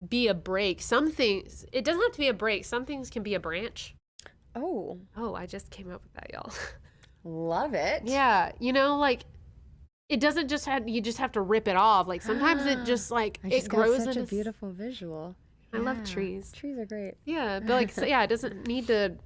be 0.08 0.28
a 0.28 0.34
break. 0.34 0.80
Some 0.82 1.10
things 1.10 1.64
it 1.72 1.84
doesn't 1.84 2.02
have 2.02 2.12
to 2.12 2.18
be 2.18 2.28
a 2.28 2.34
break. 2.34 2.64
Some 2.64 2.84
things 2.84 3.10
can 3.10 3.22
be 3.22 3.34
a 3.34 3.40
branch. 3.40 3.94
Oh. 4.54 4.98
Oh, 5.16 5.34
I 5.34 5.46
just 5.46 5.70
came 5.70 5.90
up 5.90 6.02
with 6.02 6.12
that, 6.14 6.30
y'all. 6.32 6.52
Love 7.24 7.74
it. 7.74 8.02
Yeah. 8.04 8.52
You 8.58 8.72
know, 8.72 8.98
like 8.98 9.24
it 10.08 10.20
doesn't 10.20 10.48
just 10.48 10.66
have 10.66 10.88
you 10.88 11.00
just 11.00 11.18
have 11.18 11.32
to 11.32 11.40
rip 11.40 11.68
it 11.68 11.76
off. 11.76 12.06
Like 12.06 12.22
sometimes 12.22 12.66
it 12.66 12.78
just 12.84 13.10
like 13.10 13.40
I 13.44 13.48
just 13.48 13.66
it 13.66 13.68
grows 13.70 14.04
such 14.04 14.16
a 14.16 14.24
beautiful 14.24 14.70
visual. 14.70 15.34
I 15.72 15.78
yeah, 15.78 15.82
love 15.84 16.04
trees. 16.04 16.52
Trees 16.52 16.78
are 16.78 16.84
great. 16.84 17.14
Yeah, 17.24 17.60
but 17.60 17.70
like, 17.70 17.92
so 17.92 18.04
yeah, 18.06 18.22
it 18.22 18.28
doesn't 18.28 18.66
need 18.66 18.86
to. 18.88 19.16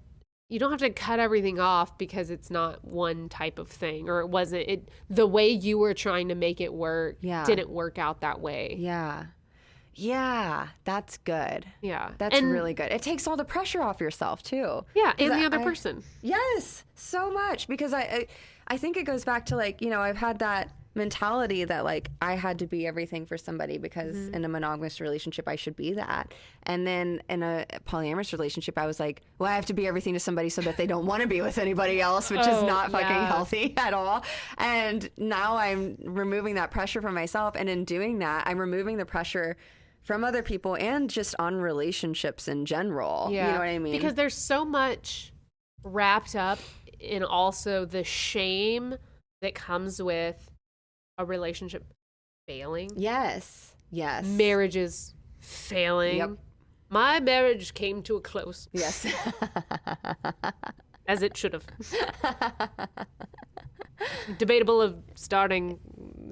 You 0.49 0.61
don't 0.61 0.71
have 0.71 0.81
to 0.81 0.91
cut 0.91 1.19
everything 1.19 1.59
off 1.59 1.99
because 1.99 2.31
it's 2.31 2.51
not 2.51 2.85
one 2.85 3.29
type 3.29 3.59
of 3.59 3.69
thing, 3.69 4.09
or 4.09 4.21
it 4.21 4.29
wasn't. 4.29 4.69
It 4.69 4.91
the 5.11 5.27
way 5.27 5.49
you 5.49 5.79
were 5.79 5.95
trying 5.95 6.29
to 6.29 6.37
make 6.37 6.61
it 6.61 6.73
work. 6.73 7.17
Yeah. 7.21 7.45
didn't 7.45 7.69
work 7.69 7.99
out 7.99 8.21
that 8.21 8.41
way. 8.41 8.77
Yeah. 8.79 9.27
Yeah, 9.99 10.69
that's 10.85 11.17
good. 11.17 11.65
Yeah. 11.81 12.13
That's 12.19 12.39
and, 12.39 12.53
really 12.53 12.75
good. 12.75 12.93
It 12.93 13.03
takes 13.03 13.27
all 13.27 13.37
the 13.37 13.47
pressure 13.47 13.83
off 13.83 13.99
yourself 13.99 14.43
too. 14.43 14.85
Yeah, 14.95 15.15
and 15.19 15.33
the 15.33 15.37
I, 15.37 15.47
other 15.47 15.61
person. 15.61 16.05
yes, 16.23 16.85
so 16.95 17.33
much 17.33 17.67
because 17.67 17.93
I, 17.95 18.01
I 18.01 18.27
I 18.69 18.77
think 18.77 18.97
it 18.97 19.05
goes 19.05 19.25
back 19.25 19.47
to 19.47 19.57
like, 19.57 19.81
you 19.81 19.91
know, 19.91 20.01
I've 20.01 20.19
had 20.19 20.41
that 20.41 20.71
mentality 20.97 21.65
that 21.65 21.85
like 21.85 22.11
I 22.21 22.35
had 22.35 22.59
to 22.61 22.67
be 22.67 22.87
everything 22.87 23.27
for 23.27 23.37
somebody 23.37 23.79
because 23.79 24.17
mm-hmm. 24.17 24.35
in 24.35 24.45
a 24.45 24.49
monogamous 24.49 25.01
relationship 25.01 25.47
I 25.47 25.57
should 25.57 25.77
be 25.77 25.93
that. 25.93 26.33
And 26.65 26.87
then 26.87 27.23
in 27.29 27.43
a 27.43 27.67
polyamorous 27.87 28.33
relationship 28.33 28.79
I 28.79 28.87
was 28.87 28.99
like, 28.99 29.23
well 29.39 29.51
I 29.51 29.55
have 29.55 29.67
to 29.67 29.75
be 29.75 29.87
everything 29.87 30.15
to 30.15 30.21
somebody 30.21 30.49
so 30.49 30.63
that 30.63 30.77
they 30.77 30.87
don't 30.87 31.07
want 31.07 31.23
to 31.23 31.29
be 31.29 31.43
with 31.43 31.59
anybody 31.59 32.01
else, 32.01 32.31
which 32.31 32.41
oh, 32.43 32.57
is 32.57 32.63
not 32.65 32.91
fucking 32.91 33.07
yeah. 33.09 33.27
healthy 33.27 33.75
at 33.77 33.95
all. 33.95 34.25
And 34.59 35.09
now 35.17 35.57
I'm 35.57 35.99
removing 36.03 36.55
that 36.55 36.71
pressure 36.71 37.03
from 37.03 37.15
myself 37.15 37.55
and 37.57 37.69
in 37.69 37.85
doing 37.85 38.19
that 38.21 38.45
I'm 38.47 38.59
removing 38.59 38.97
the 38.97 39.07
pressure 39.07 39.57
from 40.03 40.25
other 40.25 40.43
people 40.43 40.77
and 40.77 41.11
just 41.11 41.35
on 41.39 41.57
relationships 41.57 42.49
in 42.49 42.65
general. 42.65 43.29
Yeah. 43.31 43.47
You 43.47 43.53
know 43.53 43.59
what 43.59 43.69
I 43.69 43.79
mean? 43.79 43.93
Because 43.93 44.15
there's 44.15 44.37
so 44.37 44.65
much 44.65 45.33
wrapped 45.83 46.35
up 46.35 46.59
in 47.01 47.23
also 47.23 47.85
the 47.85 48.05
shame 48.05 48.97
that 49.43 49.55
comes 49.55 50.03
with 50.03 50.51
a 51.19 51.25
relationship 51.25 51.85
failing. 52.47 52.91
Yes. 52.97 53.75
Yes. 53.91 54.27
Marriages 54.27 55.15
failing. 55.41 56.19
Yep. 56.19 56.31
My 56.89 57.21
marriage 57.21 57.75
came 57.75 58.03
to 58.03 58.17
a 58.17 58.21
close. 58.21 58.69
Yes. 58.73 59.07
As 61.09 61.23
it 61.23 61.37
should 61.37 61.53
have. 61.53 61.65
Debatable 64.39 64.83
of 64.83 64.97
starting 65.15 65.79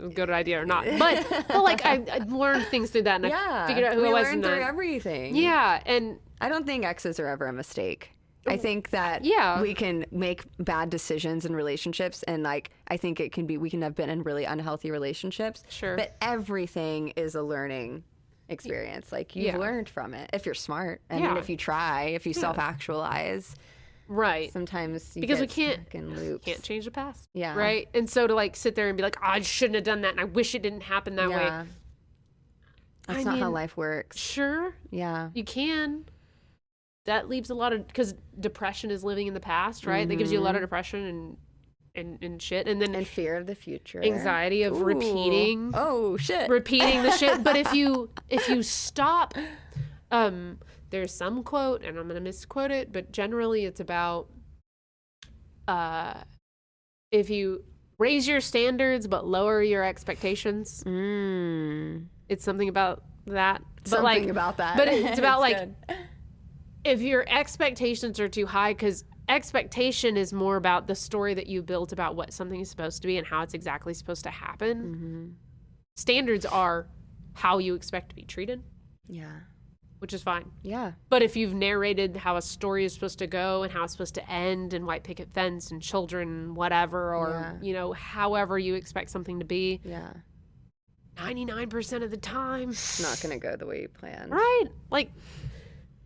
a 0.02 0.08
good 0.08 0.30
idea 0.30 0.60
or 0.60 0.66
not. 0.66 0.84
But, 0.98 1.26
but 1.48 1.62
like 1.62 1.84
I, 1.84 2.04
I 2.10 2.18
learned 2.28 2.66
things 2.66 2.90
through 2.90 3.02
that 3.02 3.16
and 3.16 3.30
yeah, 3.30 3.64
I 3.64 3.66
figured 3.66 3.84
out 3.84 3.94
who 3.94 4.04
I 4.04 4.12
was. 4.12 4.24
We 4.24 4.30
learned 4.30 4.44
through 4.44 4.62
everything. 4.62 5.36
Yeah. 5.36 5.80
And 5.86 6.18
I 6.40 6.48
don't 6.48 6.66
think 6.66 6.84
exes 6.84 7.18
are 7.18 7.26
ever 7.26 7.46
a 7.46 7.52
mistake. 7.52 8.10
I 8.46 8.56
think 8.56 8.90
that 8.90 9.24
yeah. 9.24 9.60
we 9.60 9.74
can 9.74 10.06
make 10.10 10.44
bad 10.58 10.90
decisions 10.90 11.44
in 11.44 11.54
relationships 11.54 12.22
and 12.24 12.42
like 12.42 12.70
I 12.88 12.96
think 12.96 13.20
it 13.20 13.32
can 13.32 13.46
be 13.46 13.56
we 13.58 13.70
can 13.70 13.82
have 13.82 13.94
been 13.94 14.10
in 14.10 14.22
really 14.22 14.44
unhealthy 14.44 14.90
relationships. 14.90 15.64
Sure. 15.68 15.96
But 15.96 16.16
everything 16.20 17.08
is 17.16 17.34
a 17.34 17.42
learning 17.42 18.04
experience. 18.48 19.12
Like 19.12 19.34
you've 19.36 19.46
yeah. 19.46 19.56
learned 19.56 19.88
from 19.88 20.14
it 20.14 20.30
if 20.32 20.46
you're 20.46 20.54
smart. 20.54 21.00
I 21.10 21.18
yeah. 21.18 21.38
if 21.38 21.48
you 21.48 21.56
try, 21.56 22.04
if 22.06 22.26
you 22.26 22.32
yeah. 22.34 22.40
self 22.40 22.58
actualize. 22.58 23.54
Right. 24.06 24.52
Sometimes 24.52 25.14
because 25.14 25.40
we 25.40 25.46
can't 25.46 25.88
can't 25.88 26.62
change 26.62 26.84
the 26.84 26.90
past. 26.90 27.28
Yeah. 27.32 27.56
Right. 27.56 27.88
And 27.94 28.08
so 28.08 28.26
to 28.26 28.34
like 28.34 28.56
sit 28.56 28.74
there 28.74 28.88
and 28.88 28.96
be 28.96 29.02
like, 29.02 29.16
oh, 29.22 29.26
I 29.26 29.40
shouldn't 29.40 29.76
have 29.76 29.84
done 29.84 30.02
that, 30.02 30.12
and 30.12 30.20
I 30.20 30.24
wish 30.24 30.54
it 30.54 30.62
didn't 30.62 30.82
happen 30.82 31.16
that 31.16 31.30
way. 31.30 31.66
That's 33.06 33.20
I 33.20 33.22
not 33.22 33.34
mean, 33.34 33.42
how 33.42 33.50
life 33.50 33.76
works. 33.76 34.18
Sure. 34.18 34.74
Yeah. 34.90 35.30
You 35.34 35.44
can 35.44 36.04
that 37.06 37.28
leaves 37.28 37.50
a 37.50 37.54
lot 37.54 37.72
of 37.72 37.86
because 37.86 38.14
depression 38.38 38.90
is 38.90 39.04
living 39.04 39.26
in 39.26 39.34
the 39.34 39.40
past, 39.40 39.86
right? 39.86 40.00
Mm-hmm. 40.00 40.10
That 40.10 40.16
gives 40.16 40.32
you 40.32 40.38
a 40.38 40.40
lot 40.40 40.50
of 40.50 40.56
mm-hmm. 40.56 40.64
depression, 40.64 41.04
and 41.04 41.36
and, 41.94 42.18
and 42.22 42.42
shit 42.42 42.66
and 42.66 42.82
then 42.82 42.94
and 42.94 43.06
fear 43.06 43.36
of 43.36 43.46
the 43.46 43.54
future 43.54 44.02
anxiety 44.02 44.64
of 44.64 44.74
Ooh. 44.74 44.84
repeating 44.84 45.70
oh 45.74 46.16
shit 46.16 46.50
repeating 46.50 47.02
the 47.02 47.12
shit 47.12 47.44
but 47.44 47.56
if 47.56 47.72
you 47.72 48.10
if 48.28 48.48
you 48.48 48.62
stop 48.62 49.34
um 50.10 50.58
there's 50.90 51.14
some 51.14 51.44
quote 51.44 51.82
and 51.84 51.98
i'm 51.98 52.08
gonna 52.08 52.20
misquote 52.20 52.70
it 52.70 52.92
but 52.92 53.12
generally 53.12 53.64
it's 53.64 53.80
about 53.80 54.28
uh 55.68 56.14
if 57.12 57.30
you 57.30 57.62
raise 57.98 58.26
your 58.26 58.40
standards 58.40 59.06
but 59.06 59.24
lower 59.24 59.62
your 59.62 59.84
expectations 59.84 60.82
mm. 60.84 62.04
it's 62.28 62.44
something 62.44 62.68
about 62.68 63.04
that 63.26 63.62
but 63.76 63.88
something 63.88 64.04
like 64.04 64.28
about 64.28 64.56
that 64.56 64.76
but 64.76 64.88
it's 64.88 65.18
about 65.18 65.42
it's 65.44 65.52
like 65.52 65.88
good. 65.88 65.96
If 66.84 67.00
your 67.00 67.24
expectations 67.28 68.20
are 68.20 68.28
too 68.28 68.46
high 68.46 68.72
because 68.72 69.04
expectation 69.28 70.16
is 70.16 70.32
more 70.32 70.56
about 70.56 70.86
the 70.86 70.94
story 70.94 71.34
that 71.34 71.46
you 71.46 71.62
built 71.62 71.92
about 71.92 72.14
what 72.14 72.32
something 72.32 72.60
is 72.60 72.68
supposed 72.68 73.00
to 73.02 73.08
be 73.08 73.16
and 73.16 73.26
how 73.26 73.42
it's 73.42 73.54
exactly 73.54 73.94
supposed 73.94 74.24
to 74.24 74.30
happen. 74.30 74.82
Mm-hmm. 74.82 75.26
Standards 75.96 76.44
are 76.44 76.88
how 77.32 77.58
you 77.58 77.74
expect 77.74 78.10
to 78.10 78.14
be 78.14 78.22
treated. 78.22 78.62
Yeah. 79.08 79.40
Which 80.00 80.12
is 80.12 80.22
fine. 80.22 80.50
Yeah. 80.62 80.92
But 81.08 81.22
if 81.22 81.36
you've 81.36 81.54
narrated 81.54 82.16
how 82.16 82.36
a 82.36 82.42
story 82.42 82.84
is 82.84 82.92
supposed 82.92 83.18
to 83.20 83.26
go 83.26 83.62
and 83.62 83.72
how 83.72 83.84
it's 83.84 83.92
supposed 83.92 84.14
to 84.16 84.30
end 84.30 84.74
and 84.74 84.86
white 84.86 85.02
picket 85.02 85.32
fence 85.32 85.70
and 85.70 85.80
children, 85.80 86.54
whatever, 86.54 87.14
or, 87.14 87.30
yeah. 87.30 87.66
you 87.66 87.72
know, 87.72 87.92
however 87.92 88.58
you 88.58 88.74
expect 88.74 89.08
something 89.08 89.38
to 89.38 89.46
be. 89.46 89.80
Yeah. 89.84 90.12
99% 91.16 92.02
of 92.02 92.10
the 92.10 92.16
time. 92.18 92.70
It's 92.70 93.00
not 93.00 93.20
going 93.22 93.38
to 93.38 93.46
go 93.46 93.56
the 93.56 93.66
way 93.66 93.82
you 93.82 93.88
planned. 93.88 94.30
Right. 94.30 94.66
Like, 94.90 95.10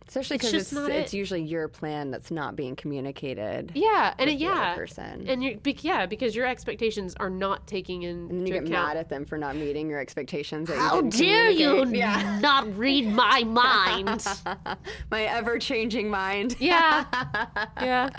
Especially 0.09 0.37
because 0.37 0.53
it's, 0.55 0.73
it's, 0.73 0.89
it's, 0.89 1.13
usually 1.13 1.43
your 1.43 1.67
plan 1.67 2.09
that's 2.09 2.31
not 2.31 2.55
being 2.55 2.75
communicated. 2.75 3.71
Yeah, 3.75 4.15
and 4.17 4.27
it, 4.27 4.39
yeah, 4.39 4.73
person. 4.73 5.27
and 5.27 5.43
you 5.43 5.59
yeah 5.81 6.07
because 6.07 6.35
your 6.35 6.47
expectations 6.47 7.13
are 7.19 7.29
not 7.29 7.67
taking 7.67 8.01
in. 8.01 8.27
And 8.27 8.47
you 8.47 8.55
get 8.55 8.63
account. 8.63 8.71
mad 8.71 8.97
at 8.97 9.09
them 9.09 9.23
for 9.23 9.37
not 9.37 9.55
meeting 9.55 9.87
your 9.87 9.99
expectations. 9.99 10.67
How 10.67 11.03
you 11.03 11.11
dare 11.11 11.51
you 11.51 11.85
yeah. 11.89 12.39
not 12.41 12.75
read 12.75 13.07
my 13.07 13.43
mind? 13.47 14.25
my 15.11 15.25
ever 15.25 15.59
changing 15.59 16.09
mind. 16.09 16.55
Yeah, 16.59 17.05
yeah, 17.79 18.09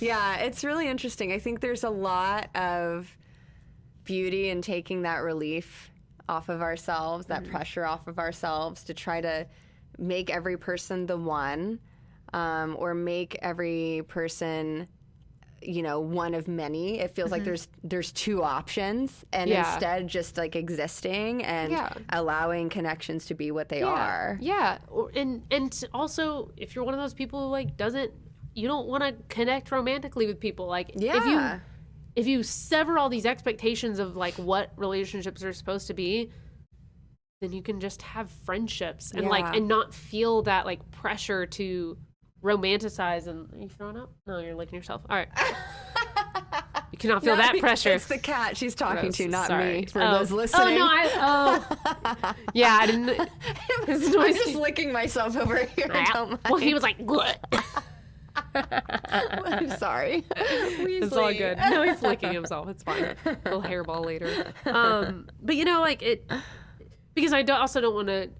yeah. 0.00 0.36
It's 0.40 0.64
really 0.64 0.86
interesting. 0.86 1.32
I 1.32 1.38
think 1.38 1.60
there's 1.60 1.84
a 1.84 1.90
lot 1.90 2.54
of 2.54 3.16
beauty 4.04 4.50
in 4.50 4.60
taking 4.60 5.00
that 5.02 5.20
relief 5.20 5.90
off 6.28 6.50
of 6.50 6.60
ourselves, 6.60 7.24
that 7.28 7.42
mm-hmm. 7.42 7.52
pressure 7.52 7.86
off 7.86 8.06
of 8.06 8.18
ourselves 8.18 8.84
to 8.84 8.92
try 8.92 9.22
to 9.22 9.46
make 9.98 10.30
every 10.30 10.56
person 10.56 11.06
the 11.06 11.16
one 11.16 11.78
um, 12.32 12.76
or 12.78 12.94
make 12.94 13.38
every 13.42 14.02
person 14.08 14.88
you 15.62 15.82
know 15.82 16.00
one 16.00 16.34
of 16.34 16.48
many 16.48 17.00
it 17.00 17.14
feels 17.14 17.26
mm-hmm. 17.26 17.32
like 17.32 17.44
there's 17.44 17.68
there's 17.82 18.12
two 18.12 18.42
options 18.42 19.24
and 19.32 19.48
yeah. 19.48 19.72
instead 19.72 20.06
just 20.06 20.36
like 20.36 20.54
existing 20.54 21.42
and 21.44 21.72
yeah. 21.72 21.92
allowing 22.10 22.68
connections 22.68 23.26
to 23.26 23.34
be 23.34 23.50
what 23.50 23.68
they 23.68 23.80
yeah. 23.80 23.86
are 23.86 24.38
yeah 24.40 24.78
and 25.14 25.42
and 25.50 25.84
also 25.94 26.50
if 26.56 26.74
you're 26.74 26.84
one 26.84 26.94
of 26.94 27.00
those 27.00 27.14
people 27.14 27.40
who 27.40 27.46
like 27.46 27.76
doesn't 27.76 28.12
you 28.54 28.68
don't 28.68 28.86
want 28.86 29.02
to 29.02 29.14
connect 29.28 29.70
romantically 29.70 30.26
with 30.26 30.38
people 30.38 30.66
like 30.66 30.92
yeah. 30.94 31.16
if 31.16 31.24
you 31.24 31.60
if 32.16 32.26
you 32.26 32.42
sever 32.42 32.98
all 32.98 33.08
these 33.08 33.26
expectations 33.26 33.98
of 33.98 34.16
like 34.16 34.34
what 34.34 34.72
relationships 34.76 35.42
are 35.42 35.52
supposed 35.52 35.86
to 35.86 35.94
be 35.94 36.30
then 37.40 37.52
you 37.52 37.62
can 37.62 37.80
just 37.80 38.02
have 38.02 38.30
friendships 38.44 39.12
and 39.12 39.24
yeah. 39.24 39.28
like 39.28 39.56
and 39.56 39.68
not 39.68 39.92
feel 39.94 40.42
that 40.42 40.64
like 40.64 40.90
pressure 40.90 41.46
to 41.46 41.96
romanticize 42.42 43.26
and 43.26 43.52
are 43.52 43.58
you 43.58 43.68
throwing 43.68 43.96
up? 43.96 44.10
No, 44.26 44.38
you're 44.38 44.54
licking 44.54 44.76
yourself. 44.76 45.02
All 45.10 45.16
right. 45.16 45.28
you 46.92 46.98
cannot 46.98 47.22
feel 47.22 47.36
that 47.36 47.58
pressure. 47.58 47.92
It's 47.92 48.06
the 48.06 48.18
cat 48.18 48.56
she's 48.56 48.74
talking 48.74 49.02
Gross. 49.02 49.16
to, 49.18 49.28
not 49.28 49.48
Sorry. 49.48 49.80
me. 49.80 49.86
For 49.86 50.00
oh. 50.02 50.18
those 50.18 50.30
listening. 50.30 50.78
Oh 50.78 50.78
no, 50.78 50.86
I 50.86 51.66
oh 52.24 52.34
yeah, 52.54 52.78
I 52.80 52.86
didn't. 52.86 53.28
His 53.86 54.08
noise. 54.08 54.36
I'm 54.36 54.44
just 54.44 54.54
licking 54.54 54.92
myself 54.92 55.36
over 55.36 55.64
here. 55.64 55.90
Well, 56.48 56.56
he 56.56 56.72
was 56.72 56.82
like. 56.82 56.96
I'm 58.54 59.70
sorry. 59.78 60.24
Weasley. 60.30 61.02
It's 61.02 61.12
all 61.12 61.32
good. 61.32 61.58
No, 61.58 61.82
he's 61.82 62.02
licking 62.02 62.32
himself. 62.32 62.68
It's 62.68 62.82
fine. 62.82 63.14
A 63.24 63.36
little 63.44 63.62
hairball 63.62 64.04
later. 64.04 64.52
Um, 64.64 65.28
but 65.42 65.56
you 65.56 65.64
know, 65.64 65.80
like 65.80 66.02
it 66.02 66.30
because 67.16 67.32
I 67.32 67.42
also 67.42 67.80
don't 67.80 67.94
want 67.94 68.06
to 68.06 68.30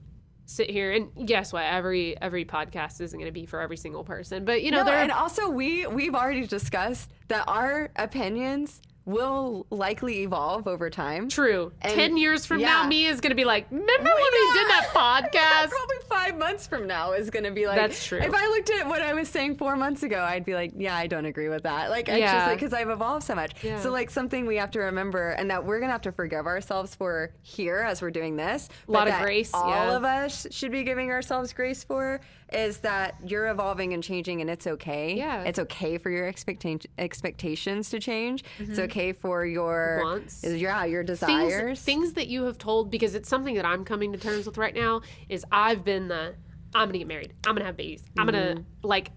sit 0.44 0.70
here 0.70 0.92
and 0.92 1.26
guess 1.26 1.52
what 1.52 1.64
every 1.64 2.20
every 2.22 2.44
podcast 2.44 3.00
isn't 3.00 3.18
going 3.18 3.28
to 3.28 3.32
be 3.32 3.46
for 3.46 3.60
every 3.60 3.76
single 3.76 4.04
person 4.04 4.44
but 4.44 4.62
you 4.62 4.70
know 4.70 4.84
no, 4.84 4.92
and 4.92 5.10
also 5.10 5.50
we 5.50 5.86
we've 5.88 6.14
already 6.14 6.46
discussed 6.46 7.10
that 7.26 7.42
our 7.48 7.90
opinions 7.96 8.80
will 9.06 9.66
likely 9.70 10.22
evolve 10.22 10.66
over 10.66 10.90
time. 10.90 11.28
True. 11.28 11.72
And 11.80 11.94
Ten 11.94 12.16
years 12.16 12.44
from 12.44 12.58
yeah. 12.58 12.82
now, 12.82 12.88
me 12.88 13.06
is 13.06 13.20
going 13.20 13.30
to 13.30 13.36
be 13.36 13.44
like, 13.44 13.66
remember 13.70 14.10
when 14.10 14.14
we 14.14 14.52
did 14.52 14.68
that 14.68 14.90
podcast? 14.92 15.70
Probably 15.70 15.96
five 16.08 16.36
months 16.36 16.66
from 16.66 16.88
now 16.88 17.12
is 17.12 17.30
going 17.30 17.44
to 17.44 17.52
be 17.52 17.68
like, 17.68 17.76
that's 17.76 18.04
true. 18.04 18.18
If 18.18 18.34
I 18.34 18.46
looked 18.48 18.68
at 18.70 18.86
what 18.86 19.02
I 19.02 19.14
was 19.14 19.28
saying 19.28 19.56
four 19.56 19.76
months 19.76 20.02
ago, 20.02 20.20
I'd 20.22 20.44
be 20.44 20.54
like, 20.54 20.72
yeah, 20.76 20.96
I 20.96 21.06
don't 21.06 21.24
agree 21.24 21.48
with 21.48 21.62
that. 21.62 21.88
Like, 21.88 22.08
yeah. 22.08 22.32
just 22.32 22.46
like, 22.48 22.58
because 22.58 22.72
I've 22.72 22.90
evolved 22.90 23.24
so 23.24 23.36
much. 23.36 23.52
Yeah. 23.62 23.80
So, 23.80 23.92
like, 23.92 24.10
something 24.10 24.44
we 24.44 24.56
have 24.56 24.72
to 24.72 24.80
remember 24.80 25.30
and 25.30 25.48
that 25.50 25.64
we're 25.64 25.78
going 25.78 25.88
to 25.88 25.92
have 25.92 26.02
to 26.02 26.12
forgive 26.12 26.46
ourselves 26.46 26.96
for 26.96 27.32
here 27.42 27.78
as 27.78 28.02
we're 28.02 28.10
doing 28.10 28.36
this. 28.36 28.68
A 28.88 28.90
lot 28.90 29.06
of 29.06 29.14
grace. 29.20 29.52
All 29.54 29.70
yeah. 29.70 29.96
of 29.96 30.04
us 30.04 30.48
should 30.50 30.72
be 30.72 30.82
giving 30.82 31.12
ourselves 31.12 31.52
grace 31.52 31.84
for 31.84 32.20
is 32.52 32.78
that 32.78 33.16
you're 33.24 33.48
evolving 33.48 33.92
and 33.92 34.02
changing 34.02 34.40
and 34.40 34.48
it's 34.48 34.66
okay. 34.66 35.16
Yeah. 35.16 35.42
It's 35.42 35.58
okay 35.58 35.98
for 35.98 36.10
your 36.10 36.30
expecta- 36.30 36.86
expectations 36.98 37.90
to 37.90 37.98
change. 37.98 38.44
Mm-hmm. 38.58 38.70
It's 38.70 38.80
okay 38.80 38.95
for 39.20 39.44
your 39.44 40.00
wants. 40.02 40.44
Yeah, 40.44 40.84
your 40.84 41.02
desires. 41.02 41.80
Things, 41.80 41.82
things 41.82 42.12
that 42.14 42.28
you 42.28 42.44
have 42.44 42.58
told 42.58 42.90
because 42.90 43.14
it's 43.14 43.28
something 43.28 43.54
that 43.54 43.64
I'm 43.64 43.84
coming 43.84 44.12
to 44.12 44.18
terms 44.18 44.46
with 44.46 44.58
right 44.58 44.74
now 44.74 45.02
is 45.28 45.44
I've 45.50 45.84
been 45.84 46.08
the 46.08 46.34
I'm 46.74 46.88
gonna 46.88 46.98
get 46.98 47.08
married. 47.08 47.32
I'm 47.46 47.54
gonna 47.54 47.64
have 47.64 47.76
babies. 47.76 48.04
I'm 48.18 48.26
mm-hmm. 48.26 48.36
gonna 48.36 48.64
like 48.82 49.10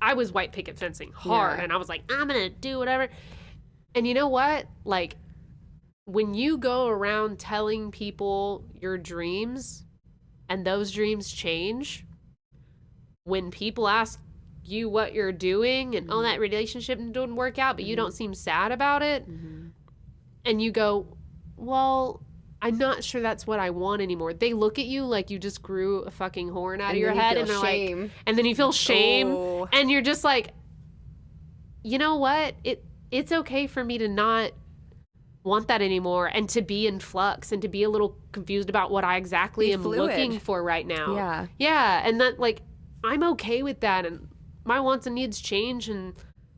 I 0.00 0.14
was 0.14 0.32
white 0.32 0.52
picket 0.52 0.78
fencing 0.78 1.12
hard 1.12 1.58
yeah. 1.58 1.64
and 1.64 1.72
I 1.72 1.76
was 1.76 1.88
like, 1.88 2.02
I'm 2.10 2.28
gonna 2.28 2.50
do 2.50 2.78
whatever. 2.78 3.08
And 3.94 4.06
you 4.06 4.14
know 4.14 4.28
what? 4.28 4.66
Like 4.84 5.16
when 6.04 6.34
you 6.34 6.58
go 6.58 6.86
around 6.86 7.38
telling 7.38 7.90
people 7.90 8.64
your 8.74 8.98
dreams 8.98 9.84
and 10.48 10.66
those 10.66 10.92
dreams 10.92 11.32
change, 11.32 12.04
when 13.24 13.50
people 13.50 13.88
ask 13.88 14.20
you 14.68 14.88
what 14.88 15.14
you're 15.14 15.32
doing 15.32 15.94
and 15.94 16.08
oh, 16.08 16.14
mm-hmm. 16.14 16.20
oh 16.20 16.22
that 16.22 16.40
relationship 16.40 16.98
didn't 16.98 17.36
work 17.36 17.58
out 17.58 17.76
but 17.76 17.82
mm-hmm. 17.82 17.90
you 17.90 17.96
don't 17.96 18.10
mm-hmm. 18.10 18.16
seem 18.16 18.34
sad 18.34 18.72
about 18.72 19.02
it 19.02 19.28
mm-hmm. 19.28 19.68
and 20.44 20.62
you 20.62 20.70
go 20.70 21.16
well 21.56 22.22
i'm 22.62 22.78
not 22.78 23.04
sure 23.04 23.20
that's 23.20 23.46
what 23.46 23.58
i 23.58 23.70
want 23.70 24.00
anymore 24.00 24.32
they 24.32 24.52
look 24.52 24.78
at 24.78 24.86
you 24.86 25.04
like 25.04 25.30
you 25.30 25.38
just 25.38 25.62
grew 25.62 26.00
a 26.00 26.10
fucking 26.10 26.48
horn 26.48 26.80
out 26.80 26.90
and 26.90 26.96
of 26.96 27.00
your 27.00 27.12
head 27.12 27.36
and 27.36 27.48
they're 27.48 27.60
shame. 27.60 28.02
like 28.02 28.10
and 28.26 28.38
then 28.38 28.44
you 28.44 28.54
feel 28.54 28.72
shame 28.72 29.28
oh. 29.30 29.68
and 29.72 29.90
you're 29.90 30.02
just 30.02 30.24
like 30.24 30.48
you 31.82 31.98
know 31.98 32.16
what 32.16 32.54
it 32.64 32.84
it's 33.10 33.30
okay 33.30 33.66
for 33.66 33.84
me 33.84 33.98
to 33.98 34.08
not 34.08 34.52
want 35.44 35.68
that 35.68 35.82
anymore 35.82 36.26
and 36.26 36.48
to 36.48 36.62
be 36.62 36.86
in 36.86 36.98
flux 36.98 37.52
and 37.52 37.60
to 37.62 37.68
be 37.68 37.82
a 37.82 37.90
little 37.90 38.16
confused 38.32 38.70
about 38.70 38.90
what 38.90 39.04
I 39.04 39.16
exactly 39.18 39.66
be 39.66 39.72
am 39.74 39.82
fluid. 39.82 39.98
looking 39.98 40.38
for 40.40 40.62
right 40.62 40.86
now. 40.86 41.14
Yeah. 41.14 41.46
Yeah. 41.58 42.02
And 42.08 42.20
that 42.20 42.40
like 42.40 42.62
I'm 43.04 43.22
okay 43.34 43.62
with 43.62 43.80
that 43.80 44.06
and 44.06 44.28
my 44.64 44.80
wants 44.80 45.06
and 45.06 45.14
needs 45.14 45.40
change 45.40 45.88
and 45.88 46.14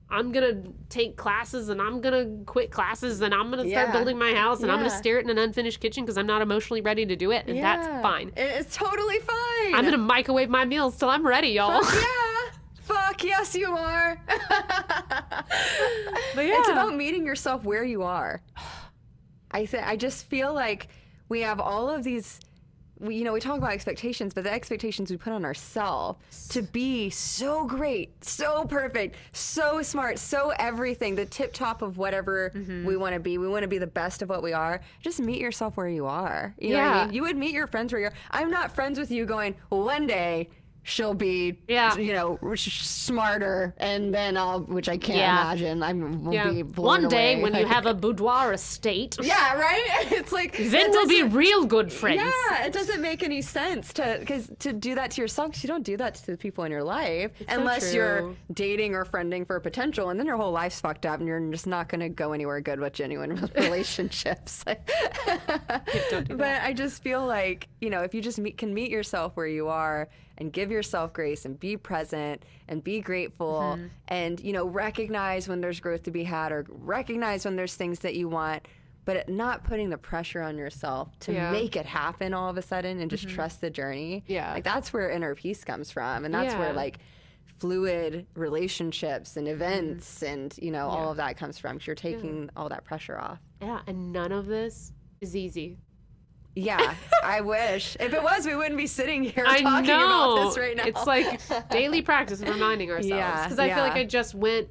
I'm 0.09 0.31
gonna 0.31 0.63
take 0.89 1.17
classes 1.17 1.69
and 1.69 1.83
I'm 1.83 2.01
gonna 2.01 2.45
quit 2.47 2.71
classes 2.71 3.21
and 3.23 3.35
I'm 3.35 3.51
gonna 3.51 3.69
start 3.69 3.89
yeah. 3.89 3.93
building 3.93 4.17
my 4.17 4.33
house 4.33 4.61
and 4.61 4.69
yeah. 4.69 4.75
I'm 4.75 4.79
gonna 4.79 4.91
stare 4.91 5.19
at 5.19 5.27
an 5.27 5.37
unfinished 5.37 5.81
kitchen 5.81 6.05
because 6.05 6.17
I'm 6.17 6.27
not 6.27 6.43
emotionally 6.43 6.81
ready 6.81 7.05
to 7.07 7.17
do 7.17 7.33
it 7.33 7.47
and 7.47 7.57
yeah. 7.57 7.63
that's 7.63 8.03
fine. 8.03 8.33
It's 8.37 8.77
totally 8.77 9.19
fine. 9.19 9.75
I'm 9.75 9.85
gonna 9.85 9.99
microwave 9.99 10.49
my 10.49 10.65
meals 10.65 10.97
till 10.97 11.09
I'm 11.09 11.27
ready, 11.27 11.49
y'all. 11.49 11.83
Fuck 11.83 11.95
yeah. 12.03 12.59
Fuck 12.83 13.25
yes, 13.25 13.57
you 13.57 13.73
are. 13.73 14.23
but 14.29 14.47
yeah, 16.37 16.61
it's 16.61 16.69
about 16.69 16.95
meeting 16.95 17.27
yourself 17.27 17.65
where 17.65 17.83
you 17.83 18.05
are. 18.05 18.41
I 19.51 19.65
th- 19.65 19.83
I 19.85 19.97
just 19.97 20.27
feel 20.27 20.55
like 20.55 20.89
we 21.29 21.41
have 21.41 21.59
all 21.59 21.91
of 21.91 22.05
these 22.05 22.39
we, 22.99 23.17
you 23.17 23.25
know, 23.25 23.33
we 23.33 23.41
talk 23.41 23.59
about 23.59 23.73
expectations, 23.73 24.33
but 24.33 24.45
the 24.45 24.53
expectations 24.53 25.11
we 25.11 25.17
put 25.17 25.33
on 25.33 25.45
ourselves 25.45 26.49
to 26.49 26.63
be 26.63 27.11
so 27.11 27.65
great, 27.65 28.25
so 28.25 28.65
perfect, 28.65 29.17
so 29.33 29.83
smart, 29.83 30.19
so 30.19 30.53
everything, 30.59 31.15
the 31.15 31.27
tip 31.27 31.53
top 31.53 31.83
of 31.83 31.99
whatever 31.99 32.51
mm-hmm. 32.55 32.85
we 32.85 32.97
want 32.97 33.15
to 33.15 33.21
be. 33.21 33.39
We 33.39 33.49
want 33.49 33.63
to 33.63 33.69
be 33.69 33.79
the 33.79 33.87
best 33.87 34.23
of 34.23 34.29
what 34.29 34.43
we 34.43 34.53
are. 34.53 34.81
Just 35.01 35.21
meet 35.21 35.41
yourself 35.41 35.77
where 35.77 35.89
you 35.89 36.07
are. 36.07 36.55
You 36.59 36.71
know 36.71 36.77
yeah. 36.77 37.01
I 37.01 37.05
mean? 37.07 37.15
You 37.15 37.23
would 37.23 37.37
meet 37.37 37.53
your 37.53 37.67
friends 37.67 37.93
where 37.93 38.01
you're. 38.01 38.13
I'm 38.31 38.51
not 38.51 38.75
friends 38.75 38.99
with 38.99 39.11
you 39.11 39.27
going, 39.27 39.55
one 39.69 40.07
day 40.07 40.49
she'll 40.87 41.15
be, 41.15 41.59
yeah. 41.67 41.97
you 41.97 42.13
know, 42.13 42.39
smarter, 42.55 43.75
and 43.77 44.15
then 44.15 44.37
I'll, 44.37 44.61
which 44.61 44.89
I 44.89 44.97
can't 44.97 45.19
yeah. 45.19 45.43
imagine. 45.43 45.83
I'm 45.83 46.33
yeah. 46.33 46.51
be 46.51 46.63
one 46.63 47.09
day 47.09 47.35
away. 47.35 47.43
when 47.43 47.55
you 47.55 47.67
have 47.77 47.87
a 47.87 47.95
boudoir 47.95 48.53
estate. 48.53 49.17
Yeah, 49.21 49.55
right. 49.59 49.83
It's 50.17 50.33
like 50.33 50.57
then 50.57 50.91
we'll 50.93 51.09
be 51.09 51.25
real 51.25 51.65
good 51.65 51.93
friends. 51.93 52.23
Yeah, 52.23 52.65
it 52.65 52.73
doesn't 52.73 53.01
make 53.01 53.23
any 53.23 53.43
sense 53.43 53.93
to 53.95 54.17
because 54.21 54.51
to 54.61 54.73
do 54.73 54.95
that 54.95 55.11
to 55.13 55.21
yourself. 55.21 55.63
You 55.63 55.69
don't 55.69 55.83
do 55.83 55.97
that 55.97 56.15
to 56.15 56.27
the 56.27 56.37
people 56.37 56.65
in 56.65 56.71
your 56.71 56.85
life 56.85 57.33
it's 57.39 57.53
unless 57.53 57.89
so 57.89 57.95
you're 57.95 58.37
dating 58.53 58.95
or 58.95 59.05
friending 59.05 59.47
for 59.47 59.59
potential, 59.61 60.11
and 60.11 60.19
then 60.19 60.27
your 60.27 60.37
whole 60.37 60.53
life's 60.53 60.81
fucked 60.81 61.05
up, 61.05 61.19
and 61.19 61.29
you're 61.29 61.51
just 61.51 61.67
not 61.67 61.89
going 61.89 62.01
to 62.01 62.09
go 62.09 62.33
anywhere 62.33 62.61
good 62.61 62.81
with 62.81 62.93
genuine 62.93 63.51
relationships. 63.57 64.65
but 64.65 64.81
I 66.41 66.73
just 66.75 67.03
feel 67.03 67.27
like 67.27 67.69
you 67.81 67.91
know 67.91 68.03
if 68.03 68.15
you 68.15 68.23
just 68.23 68.39
meet, 68.39 68.57
can 68.57 68.73
meet 68.73 68.91
yourself 68.91 69.37
where 69.37 69.49
you 69.49 69.69
are 69.69 70.09
and 70.39 70.53
give 70.53 70.71
yourself 70.71 71.13
grace 71.13 71.45
and 71.45 71.59
be 71.59 71.77
present 71.77 72.45
and 72.69 72.83
be 72.83 73.01
grateful 73.01 73.77
mm-hmm. 73.77 73.87
and 74.09 74.41
you 74.41 74.53
know 74.53 74.67
recognize 74.67 75.49
when 75.49 75.61
there's 75.61 75.81
growth 75.81 76.03
to 76.03 76.11
be 76.11 76.25
had 76.25 76.53
or 76.53 76.65
recognize 76.69 77.45
when 77.45 77.57
there's 77.57 77.75
things 77.75 78.01
that 78.01 78.15
you 78.15 78.29
want 78.29 78.67
but 79.05 79.29
not 79.29 79.63
putting 79.63 79.89
the 79.89 79.99
pressure 79.99 80.43
on 80.43 80.59
yourself 80.59 81.09
to 81.21 81.33
yeah. 81.33 81.53
make 81.53 81.77
it 81.77 81.87
happen 81.87 82.35
all 82.35 82.51
of 82.51 82.59
a 82.59 82.63
sudden 82.63 83.01
and 83.01 83.11
just 83.11 83.27
mm-hmm. 83.27 83.35
trust 83.35 83.61
the 83.61 83.71
journey 83.71 84.23
yeah 84.27 84.53
like 84.53 84.65
that's 84.65 84.93
where 84.93 85.11
inner 85.11 85.35
peace 85.35 85.65
comes 85.65 85.91
from 85.91 86.25
and 86.25 86.35
that's 86.35 86.53
yeah. 86.53 86.59
where 86.59 86.73
like 86.73 86.99
fluid 87.59 88.27
relationships 88.35 89.37
and 89.37 89.49
events 89.49 90.17
mm-hmm. 90.17 90.33
and 90.33 90.59
you 90.61 90.71
know 90.71 90.89
yeah. 90.89 90.95
all 90.95 91.11
of 91.11 91.17
that 91.17 91.37
comes 91.37 91.59
from 91.59 91.77
because 91.77 91.87
you're 91.87 91.97
taking 91.97 92.51
all 92.57 92.69
that 92.69 92.85
pressure 92.85 93.19
off 93.19 93.39
yeah 93.63 93.81
and 93.87 94.13
none 94.13 94.33
of 94.33 94.47
this 94.47 94.93
is 95.21 95.35
easy 95.35 95.79
yeah, 96.57 96.95
I 97.23 97.43
wish. 97.43 97.99
If 98.01 98.15
it 98.15 98.23
was, 98.23 98.47
we 98.47 98.57
wouldn't 98.57 98.79
be 98.79 98.87
sitting 98.87 99.23
here 99.23 99.45
I 99.47 99.61
talking 99.61 99.89
know. 99.89 100.33
about 100.35 100.49
this 100.49 100.59
right 100.59 100.75
now. 100.75 100.85
It's 100.87 101.07
like 101.07 101.69
daily 101.71 102.01
practice 102.01 102.41
of 102.41 102.49
reminding 102.49 102.91
ourselves. 102.91 103.43
Because 103.45 103.59
yeah, 103.59 103.65
I 103.65 103.67
yeah. 103.67 103.75
feel 103.75 103.85
like 103.85 103.97
I 103.97 104.05
just 104.05 104.35
went. 104.35 104.69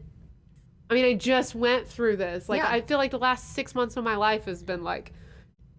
I 0.89 0.95
mean, 0.95 1.05
I 1.05 1.13
just 1.13 1.53
went 1.53 1.87
through 1.87 2.17
this. 2.17 2.49
Like, 2.49 2.61
yeah. 2.61 2.69
I 2.69 2.81
feel 2.81 2.97
like 2.97 3.11
the 3.11 3.19
last 3.19 3.53
six 3.53 3.75
months 3.75 3.97
of 3.97 4.03
my 4.03 4.15
life 4.15 4.45
has 4.45 4.63
been 4.63 4.83
like 4.83 5.13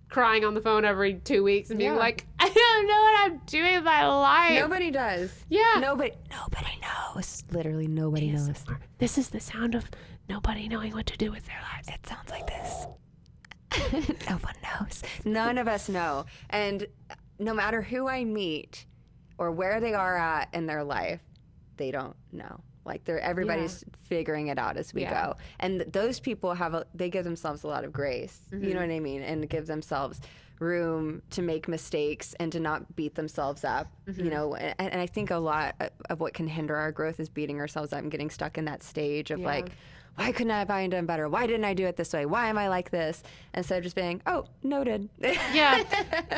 crying 0.09 0.45
on 0.45 0.55
the 0.55 0.61
phone 0.61 0.85
every 0.85 1.15
two 1.15 1.43
weeks 1.43 1.71
and 1.71 1.79
being 1.79 1.93
yeah. 1.93 1.99
like, 1.99 2.25
I 2.39 2.49
don't 2.49 2.87
know 2.87 3.01
what 3.01 3.21
I'm 3.21 3.41
doing 3.47 3.75
with 3.75 3.85
my 3.85 4.07
life. 4.07 4.61
Nobody 4.61 4.93
does. 4.93 5.33
Yeah. 5.49 5.81
Nobody. 5.81 6.13
Nobody 6.31 6.81
knows. 6.83 7.43
Literally, 7.51 7.89
nobody 7.89 8.31
knows. 8.31 8.65
This 8.99 9.19
is 9.19 9.31
the 9.31 9.41
sound 9.41 9.75
of 9.75 9.91
nobody 10.29 10.69
knowing 10.69 10.93
what 10.93 11.07
to 11.07 11.17
do 11.17 11.33
with 11.33 11.47
their 11.47 11.61
lives. 11.75 11.89
It 11.89 12.07
sounds 12.07 12.31
like 12.31 12.47
this. 12.47 12.87
no 14.29 14.37
one 14.37 14.55
knows. 14.63 15.03
None 15.25 15.59
of 15.59 15.69
us 15.69 15.89
know. 15.89 16.27
And 16.51 16.87
no 17.39 17.55
matter 17.55 17.83
who 17.83 18.09
I 18.09 18.25
meet 18.25 18.87
or 19.39 19.51
where 19.51 19.81
they 19.81 19.95
are 19.95 20.17
at 20.17 20.49
in 20.53 20.67
their 20.67 20.85
life, 20.85 21.21
they 21.77 21.91
don't 21.91 22.17
know. 22.33 22.61
Like 22.85 23.05
they're 23.05 23.21
everybody's 23.21 23.85
yeah. 23.87 23.95
figuring 24.09 24.47
it 24.47 24.59
out 24.59 24.77
as 24.77 24.95
we 24.95 25.03
yeah. 25.03 25.27
go. 25.27 25.37
And 25.59 25.81
those 25.81 26.21
people 26.21 26.55
have 26.55 26.73
a 26.73 26.87
they 26.95 27.11
give 27.11 27.25
themselves 27.25 27.65
a 27.65 27.67
lot 27.67 27.85
of 27.85 27.93
grace. 27.93 28.41
Mm-hmm. 28.53 28.65
You 28.65 28.75
know 28.75 28.81
mm-hmm. 28.81 28.91
what 28.91 28.97
I 28.97 29.01
mean? 29.01 29.23
And 29.23 29.49
give 29.49 29.67
themselves 29.67 30.21
room 30.61 31.21
to 31.31 31.43
make 31.43 31.69
mistakes 31.69 32.35
and 32.41 32.51
to 32.53 32.61
not 32.61 32.97
beat 32.97 33.15
themselves 33.15 33.65
up. 33.65 33.89
Mm-hmm. 34.09 34.25
You 34.25 34.31
know, 34.31 34.55
and, 34.55 34.93
and, 34.93 35.01
I 35.01 35.07
think 35.07 35.31
a 35.31 35.37
lot 35.37 35.75
of 36.09 36.21
what 36.21 36.33
can 36.33 36.49
hinder 36.49 36.77
our 36.77 36.93
growth 36.93 37.21
is 37.21 37.29
beating 37.29 37.61
ourselves 37.61 37.93
up 37.93 38.01
and 38.01 38.11
getting 38.11 38.31
stuck 38.31 38.57
in 38.57 38.65
that 38.65 38.83
stage 38.83 39.31
of 39.31 39.41
yeah. 39.41 39.47
like 39.47 39.73
why 40.17 40.33
couldn't 40.33 40.51
I 40.51 40.59
have 40.61 40.91
done 40.91 41.07
better? 41.07 41.29
Why 41.29 41.47
didn't 41.47 41.65
I 41.65 41.75
do 41.75 41.87
it 41.87 41.97
this 41.97 42.13
way? 42.13 42.27
Why 42.27 42.49
am 42.49 42.59
I 42.59 42.69
like 42.69 42.91
this? 42.91 43.23
Instead 43.55 43.79
of 43.79 43.85
just 43.85 43.97
being, 43.97 44.23
oh, 44.27 44.47
noted. 44.63 45.09
yeah. 45.21 45.83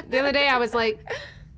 The 0.09 0.19
other 0.19 0.33
day 0.33 0.49
I 0.49 0.59
was 0.59 0.75
like, 0.75 1.01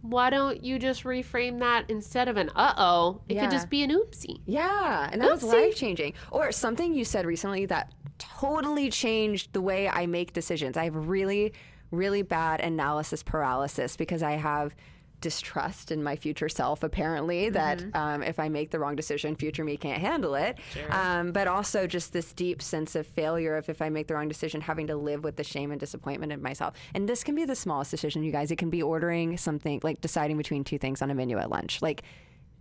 why 0.02 0.30
don't 0.30 0.62
you 0.62 0.78
just 0.78 1.04
reframe 1.04 1.58
that 1.60 1.88
instead 1.88 2.28
of 2.28 2.36
an 2.36 2.50
uh 2.54 2.74
oh? 2.76 3.20
It 3.28 3.34
yeah. 3.34 3.42
could 3.42 3.50
just 3.50 3.70
be 3.70 3.82
an 3.82 3.90
oopsie. 3.90 4.40
Yeah. 4.46 5.08
And 5.10 5.20
that 5.20 5.30
oopsie. 5.30 5.32
was 5.32 5.44
life 5.44 5.76
changing. 5.76 6.14
Or 6.30 6.52
something 6.52 6.94
you 6.94 7.04
said 7.04 7.26
recently 7.26 7.66
that 7.66 7.92
totally 8.18 8.90
changed 8.90 9.52
the 9.52 9.60
way 9.60 9.88
I 9.88 10.06
make 10.06 10.32
decisions. 10.32 10.76
I 10.76 10.84
have 10.84 11.08
really, 11.08 11.54
really 11.90 12.22
bad 12.22 12.60
analysis 12.60 13.22
paralysis 13.22 13.96
because 13.96 14.22
I 14.22 14.32
have 14.32 14.74
distrust 15.20 15.90
in 15.90 16.02
my 16.02 16.16
future 16.16 16.48
self, 16.48 16.82
apparently, 16.82 17.44
mm-hmm. 17.44 17.54
that 17.54 17.84
um, 17.94 18.22
if 18.22 18.38
I 18.38 18.48
make 18.48 18.70
the 18.70 18.78
wrong 18.78 18.96
decision, 18.96 19.36
future 19.36 19.64
me 19.64 19.76
can't 19.76 20.00
handle 20.00 20.34
it. 20.34 20.58
Sure. 20.72 20.92
Um, 20.94 21.32
but 21.32 21.48
also 21.48 21.86
just 21.86 22.12
this 22.12 22.32
deep 22.32 22.62
sense 22.62 22.94
of 22.94 23.06
failure 23.06 23.56
of 23.56 23.68
if 23.68 23.82
I 23.82 23.88
make 23.88 24.06
the 24.06 24.14
wrong 24.14 24.28
decision, 24.28 24.60
having 24.60 24.86
to 24.88 24.96
live 24.96 25.24
with 25.24 25.36
the 25.36 25.44
shame 25.44 25.70
and 25.70 25.80
disappointment 25.80 26.32
in 26.32 26.42
myself. 26.42 26.74
And 26.94 27.08
this 27.08 27.24
can 27.24 27.34
be 27.34 27.44
the 27.44 27.56
smallest 27.56 27.90
decision, 27.90 28.22
you 28.22 28.32
guys. 28.32 28.50
It 28.50 28.56
can 28.56 28.70
be 28.70 28.82
ordering 28.82 29.36
something, 29.36 29.80
like 29.82 30.00
deciding 30.00 30.36
between 30.36 30.64
two 30.64 30.78
things 30.78 31.02
on 31.02 31.10
a 31.10 31.14
menu 31.14 31.38
at 31.38 31.50
lunch. 31.50 31.82
Like, 31.82 32.02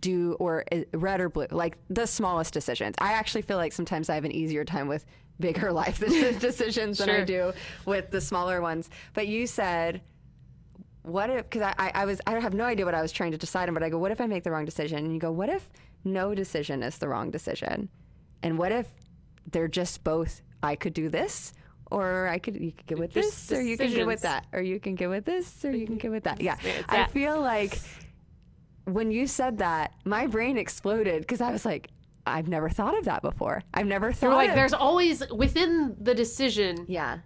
do 0.00 0.34
or 0.40 0.64
uh, 0.72 0.80
red 0.94 1.20
or 1.20 1.28
blue, 1.28 1.46
like 1.50 1.76
the 1.88 2.06
smallest 2.06 2.54
decisions. 2.54 2.94
I 2.98 3.12
actually 3.12 3.42
feel 3.42 3.58
like 3.58 3.72
sometimes 3.72 4.08
I 4.08 4.14
have 4.14 4.24
an 4.24 4.32
easier 4.32 4.64
time 4.64 4.88
with 4.88 5.04
bigger 5.38 5.72
life 5.82 5.98
decisions 6.40 6.98
sure. 6.98 7.06
than 7.06 7.16
I 7.16 7.24
do 7.24 7.52
with 7.86 8.10
the 8.10 8.20
smaller 8.20 8.60
ones. 8.60 8.90
But 9.14 9.28
you 9.28 9.46
said, 9.46 10.00
what 11.02 11.30
if 11.30 11.48
because 11.48 11.62
I, 11.78 11.92
I, 11.94 12.04
was 12.04 12.20
I 12.26 12.38
have 12.38 12.54
no 12.54 12.64
idea 12.64 12.84
what 12.84 12.94
I 12.94 13.02
was 13.02 13.12
trying 13.12 13.32
to 13.32 13.38
decide 13.38 13.68
on, 13.68 13.74
but 13.74 13.82
I 13.82 13.88
go, 13.88 13.98
what 13.98 14.10
if 14.10 14.20
I 14.20 14.26
make 14.26 14.44
the 14.44 14.50
wrong 14.50 14.64
decision? 14.64 14.98
And 14.98 15.12
you 15.14 15.20
go, 15.20 15.32
what 15.32 15.48
if 15.48 15.68
no 16.04 16.34
decision 16.34 16.82
is 16.82 16.98
the 16.98 17.08
wrong 17.08 17.30
decision? 17.30 17.88
And 18.42 18.58
what 18.58 18.72
if 18.72 18.86
they're 19.50 19.68
just 19.68 20.04
both 20.04 20.42
I 20.62 20.76
could 20.76 20.92
do 20.92 21.08
this 21.08 21.54
or 21.90 22.28
I 22.28 22.38
could 22.38 22.56
you 22.56 22.72
could 22.72 22.86
get 22.86 22.98
with 22.98 23.12
just 23.12 23.48
this 23.48 23.58
or 23.58 23.62
you 23.62 23.76
can 23.76 23.92
get 23.92 24.06
with 24.06 24.22
that 24.22 24.46
or 24.52 24.60
you 24.60 24.78
can 24.78 24.94
get 24.94 25.08
with 25.08 25.24
this 25.24 25.64
or 25.64 25.74
you 25.74 25.86
can 25.86 25.96
get 25.96 26.10
with 26.10 26.24
that. 26.24 26.40
Yeah. 26.40 26.56
I 26.88 27.06
feel 27.06 27.40
like 27.40 27.78
when 28.84 29.10
you 29.10 29.26
said 29.26 29.58
that, 29.58 29.92
my 30.04 30.26
brain 30.26 30.56
exploded 30.56 31.22
because 31.22 31.40
I 31.40 31.50
was 31.50 31.64
like, 31.64 31.90
I've 32.26 32.48
never 32.48 32.68
thought 32.68 32.96
of 32.96 33.04
that 33.06 33.22
before. 33.22 33.62
I've 33.72 33.86
never 33.86 34.12
thought. 34.12 34.26
You're 34.26 34.34
like, 34.34 34.50
of... 34.50 34.54
there's 34.54 34.72
always 34.72 35.28
within 35.30 35.96
the 36.00 36.14
decision. 36.14 36.84
Yeah. 36.88 37.18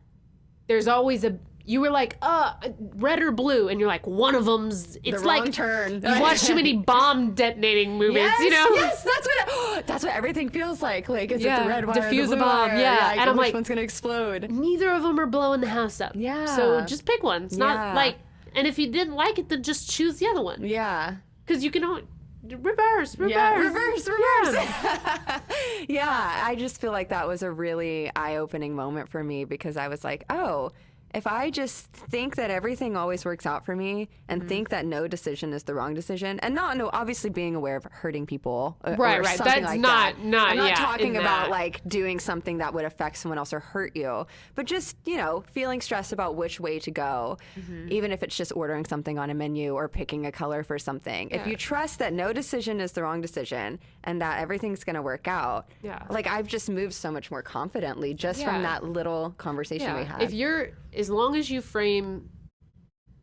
There's 0.66 0.88
always 0.88 1.24
a 1.24 1.38
you 1.66 1.80
were 1.80 1.90
like, 1.90 2.16
uh, 2.20 2.54
red 2.96 3.22
or 3.22 3.32
blue, 3.32 3.68
and 3.68 3.80
you're 3.80 3.88
like, 3.88 4.06
one 4.06 4.34
of 4.34 4.44
them's. 4.44 4.98
It's 5.02 5.22
the 5.22 5.26
like 5.26 5.50
turn. 5.52 6.02
you 6.02 6.20
watch 6.20 6.42
too 6.42 6.54
many 6.54 6.76
bomb 6.86 7.34
detonating 7.34 7.96
movies, 7.96 8.16
yes, 8.16 8.40
you 8.40 8.50
know? 8.50 8.68
Yes, 8.74 9.02
that's 9.02 9.26
what. 9.26 9.78
It, 9.78 9.86
that's 9.86 10.04
what 10.04 10.14
everything 10.14 10.50
feels 10.50 10.82
like. 10.82 11.08
Like, 11.08 11.32
is 11.32 11.42
yeah, 11.42 11.60
it 11.60 11.62
the 11.64 11.68
red 11.70 11.86
wire? 11.86 11.96
Defuse 11.96 12.32
a 12.32 12.36
bomb, 12.36 12.68
wire? 12.68 12.78
yeah. 12.78 13.14
yeah 13.14 13.20
and 13.20 13.30
I'm 13.30 13.36
which 13.36 13.46
like, 13.46 13.54
one's 13.54 13.68
gonna 13.68 13.80
explode? 13.80 14.50
Neither 14.50 14.90
of 14.90 15.02
them 15.02 15.18
are 15.18 15.26
blowing 15.26 15.62
the 15.62 15.68
house 15.68 16.00
up. 16.00 16.12
Yeah. 16.14 16.44
So 16.44 16.84
just 16.84 17.06
pick 17.06 17.22
one. 17.22 17.44
It's 17.44 17.56
not 17.56 17.76
yeah. 17.76 17.94
like, 17.94 18.16
and 18.54 18.66
if 18.66 18.78
you 18.78 18.90
didn't 18.90 19.14
like 19.14 19.38
it, 19.38 19.48
then 19.48 19.62
just 19.62 19.90
choose 19.90 20.18
the 20.18 20.26
other 20.26 20.42
one. 20.42 20.64
Yeah. 20.66 21.16
Because 21.46 21.64
you 21.64 21.70
can. 21.70 21.82
Only, 21.82 22.04
reverse, 22.42 23.18
reverse, 23.18 23.30
yeah, 23.30 23.54
reverse, 23.54 24.06
reverse. 24.06 24.54
Yeah. 24.54 25.40
yeah, 25.88 26.42
I 26.44 26.56
just 26.56 26.78
feel 26.78 26.92
like 26.92 27.08
that 27.08 27.26
was 27.26 27.42
a 27.42 27.50
really 27.50 28.10
eye-opening 28.14 28.74
moment 28.74 29.08
for 29.08 29.24
me 29.24 29.44
because 29.44 29.78
I 29.78 29.88
was 29.88 30.04
like, 30.04 30.24
oh, 30.28 30.70
if 31.14 31.26
I 31.26 31.50
just 31.50 31.86
think 31.92 32.36
that 32.36 32.50
everything 32.50 32.96
always 32.96 33.24
works 33.24 33.46
out 33.46 33.64
for 33.64 33.76
me 33.76 34.08
and 34.28 34.40
mm-hmm. 34.40 34.48
think 34.48 34.68
that 34.70 34.84
no 34.84 35.06
decision 35.06 35.52
is 35.52 35.62
the 35.62 35.74
wrong 35.74 35.94
decision, 35.94 36.40
and 36.40 36.54
not 36.54 36.76
no, 36.76 36.90
obviously 36.92 37.30
being 37.30 37.54
aware 37.54 37.76
of 37.76 37.84
hurting 37.84 38.26
people, 38.26 38.76
uh, 38.84 38.96
right, 38.98 39.22
right, 39.22 39.38
that's 39.38 39.62
like 39.66 39.80
not 39.80 40.16
that. 40.16 40.24
not. 40.24 40.50
I'm 40.50 40.56
not 40.56 40.68
yeah, 40.68 40.74
talking 40.74 41.16
about 41.16 41.44
that. 41.44 41.50
like 41.50 41.80
doing 41.88 42.18
something 42.18 42.58
that 42.58 42.74
would 42.74 42.84
affect 42.84 43.16
someone 43.16 43.38
else 43.38 43.52
or 43.52 43.60
hurt 43.60 43.94
you, 43.94 44.26
but 44.54 44.66
just 44.66 44.96
you 45.04 45.16
know 45.16 45.44
feeling 45.52 45.80
stressed 45.80 46.12
about 46.12 46.34
which 46.34 46.58
way 46.58 46.78
to 46.80 46.90
go, 46.90 47.38
mm-hmm. 47.58 47.88
even 47.90 48.10
if 48.10 48.22
it's 48.22 48.36
just 48.36 48.52
ordering 48.56 48.84
something 48.84 49.18
on 49.18 49.30
a 49.30 49.34
menu 49.34 49.74
or 49.74 49.88
picking 49.88 50.26
a 50.26 50.32
color 50.32 50.64
for 50.64 50.78
something. 50.78 51.30
Yeah. 51.30 51.40
If 51.40 51.46
you 51.46 51.56
trust 51.56 52.00
that 52.00 52.12
no 52.12 52.32
decision 52.32 52.80
is 52.80 52.92
the 52.92 53.02
wrong 53.02 53.20
decision 53.20 53.78
and 54.02 54.20
that 54.20 54.40
everything's 54.40 54.84
going 54.84 54.96
to 54.96 55.02
work 55.02 55.28
out, 55.28 55.68
yeah, 55.82 56.02
like 56.10 56.26
I've 56.26 56.48
just 56.48 56.68
moved 56.68 56.94
so 56.94 57.10
much 57.10 57.30
more 57.30 57.42
confidently 57.42 58.14
just 58.14 58.40
yeah. 58.40 58.52
from 58.52 58.62
that 58.62 58.84
little 58.84 59.34
conversation 59.38 59.96
we 59.96 60.04
had. 60.04 60.22
If 60.22 60.32
you're 60.32 60.70
as 60.94 61.10
long 61.10 61.36
as 61.36 61.50
you 61.50 61.60
frame 61.60 62.28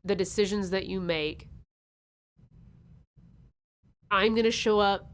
the 0.04 0.16
decisions 0.16 0.72
that 0.72 0.88
you 0.88 1.00
make, 1.00 1.48
I'm 4.10 4.34
going 4.34 4.46
to 4.46 4.52
show 4.52 4.80
up 4.80 5.10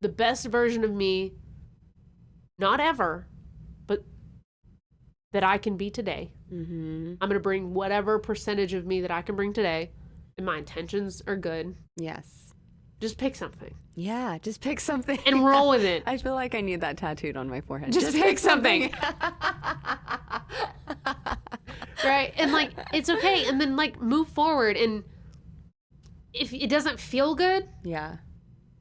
the 0.00 0.08
best 0.08 0.46
version 0.46 0.84
of 0.84 0.92
me, 0.92 1.34
not 2.58 2.80
ever, 2.80 3.28
but 3.86 4.04
that 5.32 5.44
I 5.44 5.58
can 5.58 5.76
be 5.76 5.90
today. 5.90 6.32
Mm-hmm. 6.52 7.14
I'm 7.20 7.28
going 7.28 7.38
to 7.38 7.40
bring 7.40 7.72
whatever 7.72 8.18
percentage 8.18 8.74
of 8.74 8.84
me 8.84 9.00
that 9.02 9.10
I 9.10 9.22
can 9.22 9.36
bring 9.36 9.52
today, 9.52 9.92
and 10.36 10.44
my 10.44 10.58
intentions 10.58 11.22
are 11.26 11.36
good. 11.36 11.76
Yes. 11.96 12.41
Just 13.02 13.18
pick 13.18 13.34
something. 13.34 13.74
Yeah, 13.96 14.38
just 14.42 14.60
pick 14.60 14.78
something 14.78 15.18
and 15.26 15.44
roll 15.44 15.70
with 15.70 15.82
it. 15.82 16.04
I 16.06 16.18
feel 16.18 16.34
like 16.34 16.54
I 16.54 16.60
need 16.60 16.82
that 16.82 16.96
tattooed 16.96 17.36
on 17.36 17.50
my 17.50 17.60
forehead. 17.60 17.92
Just, 17.92 18.06
just 18.06 18.16
pick, 18.16 18.26
pick, 18.26 18.38
something. 18.38 18.92
something. 18.92 19.20
right? 22.04 22.32
And 22.36 22.52
like 22.52 22.70
it's 22.94 23.10
okay 23.10 23.46
and 23.48 23.60
then 23.60 23.74
like 23.74 24.00
move 24.00 24.28
forward 24.28 24.76
and 24.76 25.02
if 26.32 26.54
it 26.54 26.70
doesn't 26.70 27.00
feel 27.00 27.34
good, 27.34 27.68
yeah. 27.82 28.18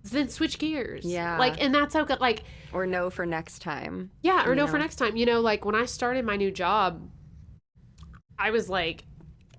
Then 0.04 0.30
switch 0.30 0.60
gears. 0.60 1.04
Yeah. 1.04 1.40
Like 1.40 1.60
and 1.60 1.74
that's 1.74 1.96
okay 1.96 2.18
like 2.20 2.44
or 2.72 2.86
no 2.86 3.10
for 3.10 3.26
next 3.26 3.64
time. 3.64 4.12
Yeah, 4.22 4.48
or 4.48 4.54
no 4.54 4.66
know? 4.66 4.72
for 4.72 4.78
next 4.78 4.98
time. 4.98 5.16
You 5.16 5.26
know, 5.26 5.42
like 5.42 5.66
when 5.66 5.74
I 5.74 5.86
started 5.86 6.26
my 6.26 6.36
new 6.36 6.52
job, 6.52 7.10
I 8.38 8.52
was 8.52 8.70
like 8.70 9.04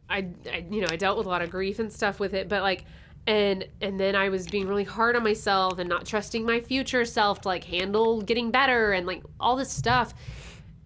I, 0.09 0.29
I 0.49 0.65
you 0.71 0.83
know, 0.83 0.89
I 0.89 0.95
dealt 0.95 1.19
with 1.19 1.27
a 1.27 1.31
lot 1.31 1.43
of 1.43 1.51
grief 1.51 1.81
and 1.81 1.93
stuff 1.93 2.21
with 2.21 2.33
it, 2.33 2.49
but 2.49 2.63
like 2.63 2.85
and 3.27 3.67
and 3.81 4.01
then 4.01 4.17
I 4.17 4.29
was 4.29 4.47
being 4.47 4.67
really 4.67 4.85
hard 4.85 5.15
on 5.15 5.23
myself 5.23 5.79
and 5.79 5.89
not 5.89 6.07
trusting 6.07 6.45
my 6.45 6.61
future 6.61 7.05
self 7.05 7.43
to 7.43 7.49
like 7.49 7.65
handle 7.65 8.21
getting 8.21 8.51
better 8.51 8.93
and 8.93 9.07
like 9.07 9.23
all 9.39 9.57
this 9.57 9.71
stuff. 9.71 10.13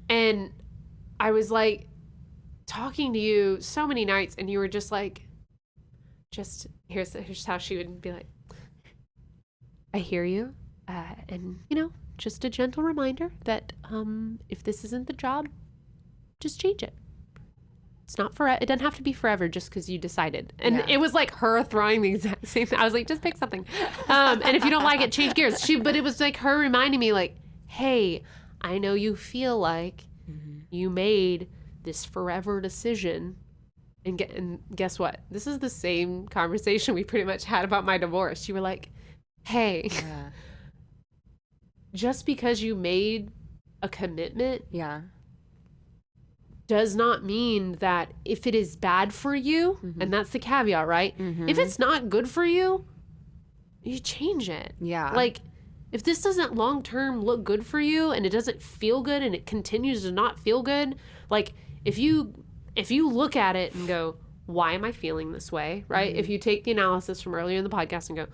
And 0.08 0.52
I 1.18 1.30
was 1.30 1.50
like 1.50 1.88
talking 2.66 3.12
to 3.12 3.18
you 3.18 3.60
so 3.60 3.86
many 3.86 4.04
nights 4.04 4.34
and 4.38 4.50
you 4.50 4.58
were 4.58 4.68
just 4.68 4.92
like 4.92 5.22
just 6.30 6.66
here's 6.88 7.14
here's 7.14 7.44
how 7.44 7.58
she 7.58 7.76
would 7.78 8.00
be 8.02 8.12
like 8.12 8.26
I 9.94 9.98
hear 9.98 10.24
you. 10.24 10.54
Uh, 10.86 11.14
and 11.30 11.60
you 11.70 11.76
know, 11.76 11.90
just 12.18 12.44
a 12.44 12.50
gentle 12.50 12.82
reminder 12.82 13.32
that 13.44 13.72
um 13.84 14.40
if 14.50 14.62
this 14.62 14.84
isn't 14.84 15.06
the 15.06 15.14
job, 15.14 15.48
just 16.40 16.60
change 16.60 16.82
it. 16.82 16.92
It's 18.06 18.18
not 18.18 18.36
for 18.36 18.46
it 18.46 18.66
doesn't 18.66 18.82
have 18.82 18.94
to 18.96 19.02
be 19.02 19.12
forever 19.12 19.48
just 19.48 19.68
because 19.68 19.90
you 19.90 19.98
decided. 19.98 20.52
And 20.60 20.76
yeah. 20.76 20.86
it 20.90 20.98
was 20.98 21.12
like 21.12 21.32
her 21.32 21.64
throwing 21.64 22.02
the 22.02 22.10
exact 22.10 22.46
same 22.48 22.68
thing. 22.68 22.78
I 22.78 22.84
was 22.84 22.94
like, 22.94 23.08
just 23.08 23.20
pick 23.20 23.36
something. 23.36 23.66
Um, 24.08 24.42
and 24.44 24.56
if 24.56 24.64
you 24.64 24.70
don't 24.70 24.84
like 24.84 25.00
it, 25.00 25.10
change 25.10 25.34
gears. 25.34 25.60
She 25.60 25.74
but 25.74 25.96
it 25.96 26.04
was 26.04 26.20
like 26.20 26.36
her 26.36 26.56
reminding 26.56 27.00
me 27.00 27.12
like, 27.12 27.36
hey, 27.66 28.22
I 28.60 28.78
know 28.78 28.94
you 28.94 29.16
feel 29.16 29.58
like 29.58 30.04
mm-hmm. 30.30 30.60
you 30.70 30.88
made 30.88 31.48
this 31.82 32.04
forever 32.04 32.60
decision. 32.60 33.38
And, 34.04 34.16
get, 34.16 34.30
and 34.30 34.60
guess 34.76 35.00
what? 35.00 35.18
This 35.32 35.48
is 35.48 35.58
the 35.58 35.68
same 35.68 36.28
conversation 36.28 36.94
we 36.94 37.02
pretty 37.02 37.24
much 37.24 37.42
had 37.42 37.64
about 37.64 37.84
my 37.84 37.98
divorce. 37.98 38.46
You 38.46 38.54
were 38.54 38.60
like, 38.60 38.90
hey, 39.42 39.88
yeah. 39.92 40.30
just 41.92 42.24
because 42.24 42.62
you 42.62 42.76
made 42.76 43.32
a 43.82 43.88
commitment, 43.88 44.64
yeah, 44.70 45.00
does 46.66 46.96
not 46.96 47.24
mean 47.24 47.76
that 47.80 48.12
if 48.24 48.46
it 48.46 48.54
is 48.54 48.76
bad 48.76 49.12
for 49.12 49.34
you, 49.34 49.78
mm-hmm. 49.84 50.00
and 50.00 50.12
that's 50.12 50.30
the 50.30 50.38
caveat, 50.38 50.86
right? 50.86 51.16
Mm-hmm. 51.16 51.48
If 51.48 51.58
it's 51.58 51.78
not 51.78 52.08
good 52.08 52.28
for 52.28 52.44
you, 52.44 52.84
you 53.82 53.98
change 53.98 54.48
it. 54.48 54.74
Yeah. 54.80 55.12
Like, 55.12 55.38
if 55.92 56.02
this 56.02 56.20
doesn't 56.20 56.54
long 56.54 56.82
term 56.82 57.22
look 57.22 57.44
good 57.44 57.64
for 57.64 57.80
you 57.80 58.10
and 58.10 58.26
it 58.26 58.30
doesn't 58.30 58.60
feel 58.60 59.02
good 59.02 59.22
and 59.22 59.34
it 59.34 59.46
continues 59.46 60.02
to 60.02 60.10
not 60.10 60.38
feel 60.38 60.62
good, 60.62 60.96
like 61.30 61.54
if 61.84 61.98
you 61.98 62.34
if 62.74 62.90
you 62.90 63.08
look 63.08 63.36
at 63.36 63.56
it 63.56 63.74
and 63.74 63.86
go, 63.86 64.16
why 64.46 64.72
am 64.72 64.84
I 64.84 64.92
feeling 64.92 65.32
this 65.32 65.52
way? 65.52 65.84
Right? 65.88 66.10
Mm-hmm. 66.10 66.18
If 66.18 66.28
you 66.28 66.38
take 66.38 66.64
the 66.64 66.72
analysis 66.72 67.22
from 67.22 67.34
earlier 67.34 67.58
in 67.58 67.64
the 67.64 67.70
podcast 67.70 68.08
and 68.08 68.18
go, 68.18 68.26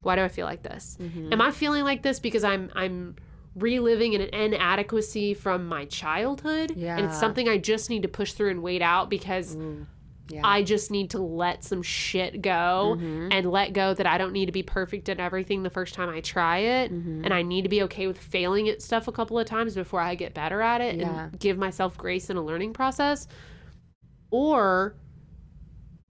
why 0.00 0.16
do 0.16 0.22
I 0.22 0.28
feel 0.28 0.46
like 0.46 0.62
this? 0.62 0.98
Mm-hmm. 1.00 1.32
Am 1.32 1.40
I 1.40 1.52
feeling 1.52 1.84
like 1.84 2.02
this 2.02 2.18
because 2.18 2.44
I'm 2.44 2.70
I'm 2.74 3.16
reliving 3.56 4.14
an 4.14 4.20
inadequacy 4.20 5.32
from 5.34 5.66
my 5.66 5.86
childhood 5.86 6.72
yeah. 6.76 6.96
and 6.96 7.06
it's 7.06 7.18
something 7.18 7.48
I 7.48 7.56
just 7.56 7.88
need 7.88 8.02
to 8.02 8.08
push 8.08 8.32
through 8.32 8.50
and 8.50 8.62
wait 8.62 8.82
out 8.82 9.08
because 9.08 9.56
mm. 9.56 9.86
yeah. 10.28 10.42
I 10.44 10.62
just 10.62 10.90
need 10.90 11.10
to 11.10 11.18
let 11.18 11.64
some 11.64 11.82
shit 11.82 12.42
go 12.42 12.96
mm-hmm. 12.98 13.28
and 13.32 13.50
let 13.50 13.72
go 13.72 13.94
that 13.94 14.06
I 14.06 14.18
don't 14.18 14.32
need 14.32 14.46
to 14.46 14.52
be 14.52 14.62
perfect 14.62 15.08
at 15.08 15.18
everything 15.18 15.62
the 15.62 15.70
first 15.70 15.94
time 15.94 16.10
I 16.10 16.20
try 16.20 16.58
it 16.58 16.92
mm-hmm. 16.92 17.24
and 17.24 17.32
I 17.32 17.40
need 17.40 17.62
to 17.62 17.70
be 17.70 17.82
okay 17.84 18.06
with 18.06 18.18
failing 18.18 18.68
at 18.68 18.82
stuff 18.82 19.08
a 19.08 19.12
couple 19.12 19.38
of 19.38 19.46
times 19.46 19.74
before 19.74 20.00
I 20.00 20.16
get 20.16 20.34
better 20.34 20.60
at 20.60 20.82
it 20.82 20.96
yeah. 20.96 21.24
and 21.24 21.40
give 21.40 21.56
myself 21.56 21.96
grace 21.96 22.28
in 22.28 22.36
a 22.36 22.42
learning 22.42 22.74
process 22.74 23.26
or 24.30 24.96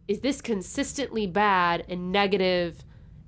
is 0.08 0.18
this 0.18 0.40
consistently 0.40 1.28
bad 1.28 1.84
and 1.88 2.10
negative 2.10 2.84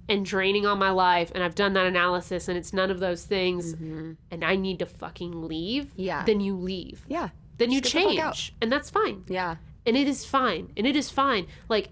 and 0.08 0.24
draining 0.24 0.66
on 0.66 0.78
my 0.78 0.90
life 0.90 1.30
and 1.34 1.44
I've 1.44 1.54
done 1.54 1.74
that 1.74 1.86
analysis 1.86 2.48
and 2.48 2.56
it's 2.56 2.72
none 2.72 2.90
of 2.90 3.00
those 3.00 3.24
things 3.24 3.74
mm-hmm. 3.74 4.12
and 4.30 4.44
I 4.44 4.56
need 4.56 4.78
to 4.78 4.86
fucking 4.86 5.46
leave, 5.46 5.92
yeah. 5.96 6.24
then 6.24 6.40
you 6.40 6.56
leave. 6.56 7.04
Yeah. 7.08 7.28
Then 7.58 7.70
you 7.70 7.80
change. 7.80 8.54
And 8.62 8.70
that's 8.72 8.88
fine. 8.90 9.24
Yeah. 9.28 9.56
And 9.84 9.96
it 9.96 10.08
is 10.08 10.24
fine. 10.24 10.72
And 10.76 10.86
it 10.86 10.96
is 10.96 11.10
fine. 11.10 11.46
Like 11.68 11.90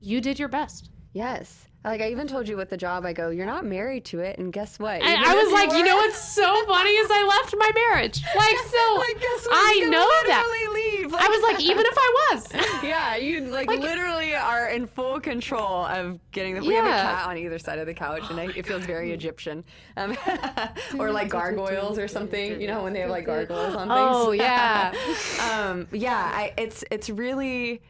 you 0.00 0.20
did 0.20 0.38
your 0.38 0.48
best. 0.48 0.90
Yes. 1.12 1.66
Like 1.84 2.02
I 2.02 2.10
even 2.10 2.26
told 2.26 2.46
you 2.46 2.58
with 2.58 2.68
the 2.68 2.76
job, 2.76 3.06
I 3.06 3.14
go, 3.14 3.30
you're 3.30 3.46
not 3.46 3.64
married 3.64 4.04
to 4.06 4.20
it, 4.20 4.38
and 4.38 4.52
guess 4.52 4.78
what? 4.78 5.02
I, 5.02 5.14
I 5.14 5.34
was 5.34 5.50
like, 5.50 5.72
you 5.72 5.82
know 5.82 5.96
what's 5.96 6.18
so 6.18 6.66
funny 6.66 6.90
is 6.90 7.08
I 7.10 7.24
left 7.24 7.54
my 7.56 7.70
marriage. 7.74 8.22
Like 8.36 8.58
so, 8.68 8.94
like? 8.96 9.16
I 9.50 9.86
know 9.88 10.10
that. 10.26 10.44
Leave. 10.74 11.12
Like, 11.12 11.19
I 11.19 11.19
was 11.30 11.42
like, 11.42 11.60
even 11.60 11.84
if 11.86 11.94
I 11.96 12.14
was, 12.32 12.48
yeah, 12.82 13.16
you 13.16 13.40
like, 13.42 13.68
like, 13.68 13.80
literally 13.80 14.34
are 14.34 14.68
in 14.68 14.86
full 14.86 15.20
control 15.20 15.84
of 15.86 16.18
getting 16.32 16.54
the. 16.54 16.60
We 16.60 16.74
yeah. 16.74 16.86
have 16.86 16.86
a 16.86 17.16
cat 17.16 17.28
on 17.28 17.38
either 17.38 17.58
side 17.58 17.78
of 17.78 17.86
the 17.86 17.94
couch, 17.94 18.22
and 18.30 18.38
it 18.38 18.66
feels 18.66 18.84
very 18.84 19.12
Egyptian, 19.12 19.64
um, 19.96 20.16
or 20.98 21.10
like 21.10 21.28
gargoyles 21.28 21.98
or 21.98 22.08
something. 22.08 22.60
You 22.60 22.66
know 22.66 22.82
when 22.82 22.92
they 22.92 23.00
have 23.00 23.10
like 23.10 23.26
gargoyles 23.26 23.74
on 23.74 23.88
things. 23.88 23.90
Oh 23.90 24.32
yeah, 24.32 24.92
um, 25.50 25.88
yeah. 25.92 26.30
I, 26.34 26.52
it's 26.56 26.84
it's 26.90 27.10
really 27.10 27.82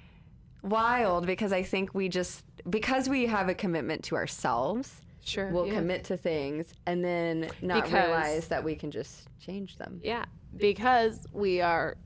wild 0.62 1.26
because 1.26 1.52
I 1.52 1.62
think 1.62 1.94
we 1.94 2.08
just 2.08 2.44
because 2.68 3.08
we 3.08 3.26
have 3.26 3.48
a 3.48 3.54
commitment 3.54 4.04
to 4.04 4.16
ourselves. 4.16 5.02
Sure. 5.22 5.50
We'll 5.50 5.66
yeah. 5.66 5.74
commit 5.74 6.04
to 6.04 6.16
things 6.16 6.72
and 6.86 7.04
then 7.04 7.50
not 7.60 7.84
because, 7.84 7.92
realize 7.92 8.48
that 8.48 8.64
we 8.64 8.74
can 8.74 8.90
just 8.90 9.28
change 9.38 9.76
them. 9.76 10.00
Yeah. 10.02 10.24
Because 10.56 11.26
we 11.32 11.60
are 11.60 11.96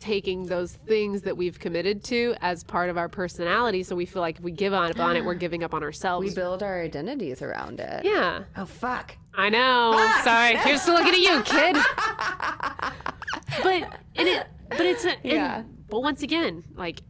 taking 0.00 0.46
those 0.46 0.72
things 0.72 1.22
that 1.22 1.36
we've 1.36 1.58
committed 1.58 2.02
to 2.04 2.34
as 2.40 2.64
part 2.64 2.90
of 2.90 2.96
our 2.96 3.08
personality. 3.08 3.82
So 3.82 3.94
we 3.94 4.06
feel 4.06 4.22
like 4.22 4.38
if 4.38 4.42
we 4.42 4.52
give 4.52 4.72
up 4.72 4.98
on 4.98 5.16
it, 5.16 5.24
we're 5.24 5.34
giving 5.46 5.62
up 5.62 5.74
on 5.74 5.82
ourselves. 5.82 6.26
We 6.26 6.34
build 6.34 6.62
our 6.62 6.82
identities 6.82 7.42
around 7.42 7.80
it. 7.80 8.04
Yeah. 8.04 8.44
Oh, 8.56 8.64
fuck. 8.64 9.16
I 9.34 9.48
know. 9.50 9.92
Fuck. 9.96 10.24
Sorry. 10.24 10.56
Here's 10.64 10.84
to 10.84 10.92
looking 10.92 11.14
at 11.14 11.20
you, 11.20 11.42
kid. 11.42 11.76
but 13.62 14.00
it, 14.14 14.46
but 14.70 14.80
it's 14.80 15.04
a, 15.04 15.16
yeah. 15.22 15.60
And, 15.60 15.86
but 15.88 16.00
once 16.00 16.22
again, 16.22 16.64
like 16.74 17.00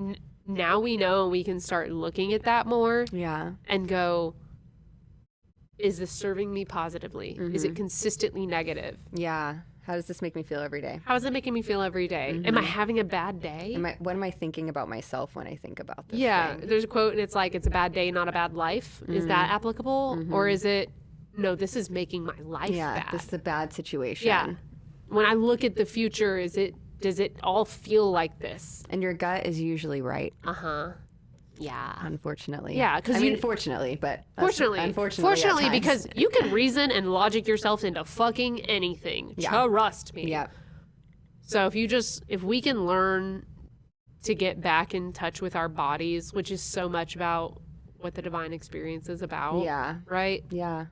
n- 0.00 0.16
now 0.46 0.80
we 0.80 0.96
know 0.96 1.28
we 1.28 1.44
can 1.44 1.60
start 1.60 1.90
looking 1.90 2.32
at 2.32 2.44
that 2.44 2.66
more. 2.66 3.04
Yeah. 3.12 3.52
And 3.68 3.86
go, 3.86 4.34
is 5.78 5.98
this 5.98 6.10
serving 6.10 6.52
me 6.52 6.64
positively? 6.64 7.36
Mm-hmm. 7.38 7.54
Is 7.54 7.64
it 7.64 7.68
mm-hmm. 7.68 7.76
consistently 7.76 8.46
negative? 8.46 8.98
Yeah. 9.12 9.60
How 9.82 9.94
does 9.94 10.06
this 10.06 10.22
make 10.22 10.36
me 10.36 10.42
feel 10.42 10.60
every 10.60 10.80
day? 10.80 11.00
How 11.04 11.14
is 11.14 11.24
it 11.24 11.32
making 11.32 11.54
me 11.54 11.62
feel 11.62 11.82
every 11.82 12.06
day? 12.06 12.32
Mm-hmm. 12.34 12.46
Am 12.46 12.58
I 12.58 12.62
having 12.62 12.98
a 12.98 13.04
bad 13.04 13.40
day? 13.40 13.72
Am 13.74 13.86
I, 13.86 13.96
what 13.98 14.14
am 14.14 14.22
I 14.22 14.30
thinking 14.30 14.68
about 14.68 14.88
myself 14.88 15.34
when 15.34 15.46
I 15.46 15.56
think 15.56 15.80
about 15.80 16.08
this? 16.08 16.18
Yeah, 16.18 16.56
thing? 16.56 16.68
there's 16.68 16.84
a 16.84 16.86
quote 16.86 17.12
and 17.12 17.20
it's 17.20 17.34
like, 17.34 17.54
it's 17.54 17.66
a 17.66 17.70
bad 17.70 17.92
day, 17.92 18.10
not 18.10 18.28
a 18.28 18.32
bad 18.32 18.54
life. 18.54 19.00
Mm-hmm. 19.02 19.14
Is 19.14 19.26
that 19.26 19.46
mm-hmm. 19.46 19.54
applicable? 19.56 20.16
Mm-hmm. 20.18 20.34
Or 20.34 20.48
is 20.48 20.64
it, 20.64 20.90
no, 21.36 21.54
this 21.54 21.76
is 21.76 21.90
making 21.90 22.24
my 22.24 22.38
life 22.42 22.70
yeah, 22.70 23.00
bad? 23.00 23.12
this 23.12 23.24
is 23.24 23.32
a 23.32 23.38
bad 23.38 23.72
situation. 23.72 24.28
Yeah. 24.28 24.54
When 25.08 25.26
I 25.26 25.34
look 25.34 25.64
at 25.64 25.76
the 25.76 25.86
future, 25.86 26.38
is 26.38 26.56
it 26.56 26.74
does 27.00 27.18
it 27.18 27.36
all 27.42 27.64
feel 27.64 28.10
like 28.10 28.38
this? 28.38 28.84
And 28.90 29.02
your 29.02 29.14
gut 29.14 29.46
is 29.46 29.60
usually 29.60 30.02
right. 30.02 30.34
Uh 30.44 30.52
huh. 30.52 30.92
Yeah. 31.60 31.94
Unfortunately. 32.00 32.76
Yeah, 32.76 32.96
because 32.96 33.16
I 33.16 33.20
mean, 33.20 33.36
fortunately, 33.38 33.98
but 34.00 34.24
fortunately, 34.38 34.80
unfortunately, 34.80 35.22
fortunately, 35.22 35.70
because 35.70 36.08
you 36.16 36.30
can 36.30 36.50
reason 36.50 36.90
and 36.90 37.12
logic 37.12 37.46
yourself 37.46 37.84
into 37.84 38.04
fucking 38.04 38.60
anything. 38.60 39.34
Yeah. 39.36 39.66
Trust 39.66 40.14
me. 40.14 40.28
Yeah. 40.28 40.46
So 41.42 41.66
if 41.66 41.74
you 41.74 41.86
just 41.86 42.24
if 42.28 42.42
we 42.42 42.60
can 42.60 42.86
learn 42.86 43.44
to 44.22 44.34
get 44.34 44.60
back 44.60 44.94
in 44.94 45.12
touch 45.12 45.40
with 45.40 45.54
our 45.54 45.68
bodies, 45.68 46.32
which 46.32 46.50
is 46.50 46.62
so 46.62 46.88
much 46.88 47.14
about 47.14 47.60
what 47.98 48.14
the 48.14 48.22
divine 48.22 48.52
experience 48.52 49.08
is 49.08 49.20
about. 49.22 49.62
Yeah. 49.62 49.96
Right. 50.06 50.42
Yeah. 50.50 50.86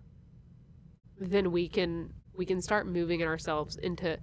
Then 1.19 1.51
we 1.51 1.69
can 1.69 2.13
we 2.37 2.45
can 2.45 2.61
start 2.61 2.87
moving 2.87 3.23
ourselves 3.23 3.77
into 3.77 4.19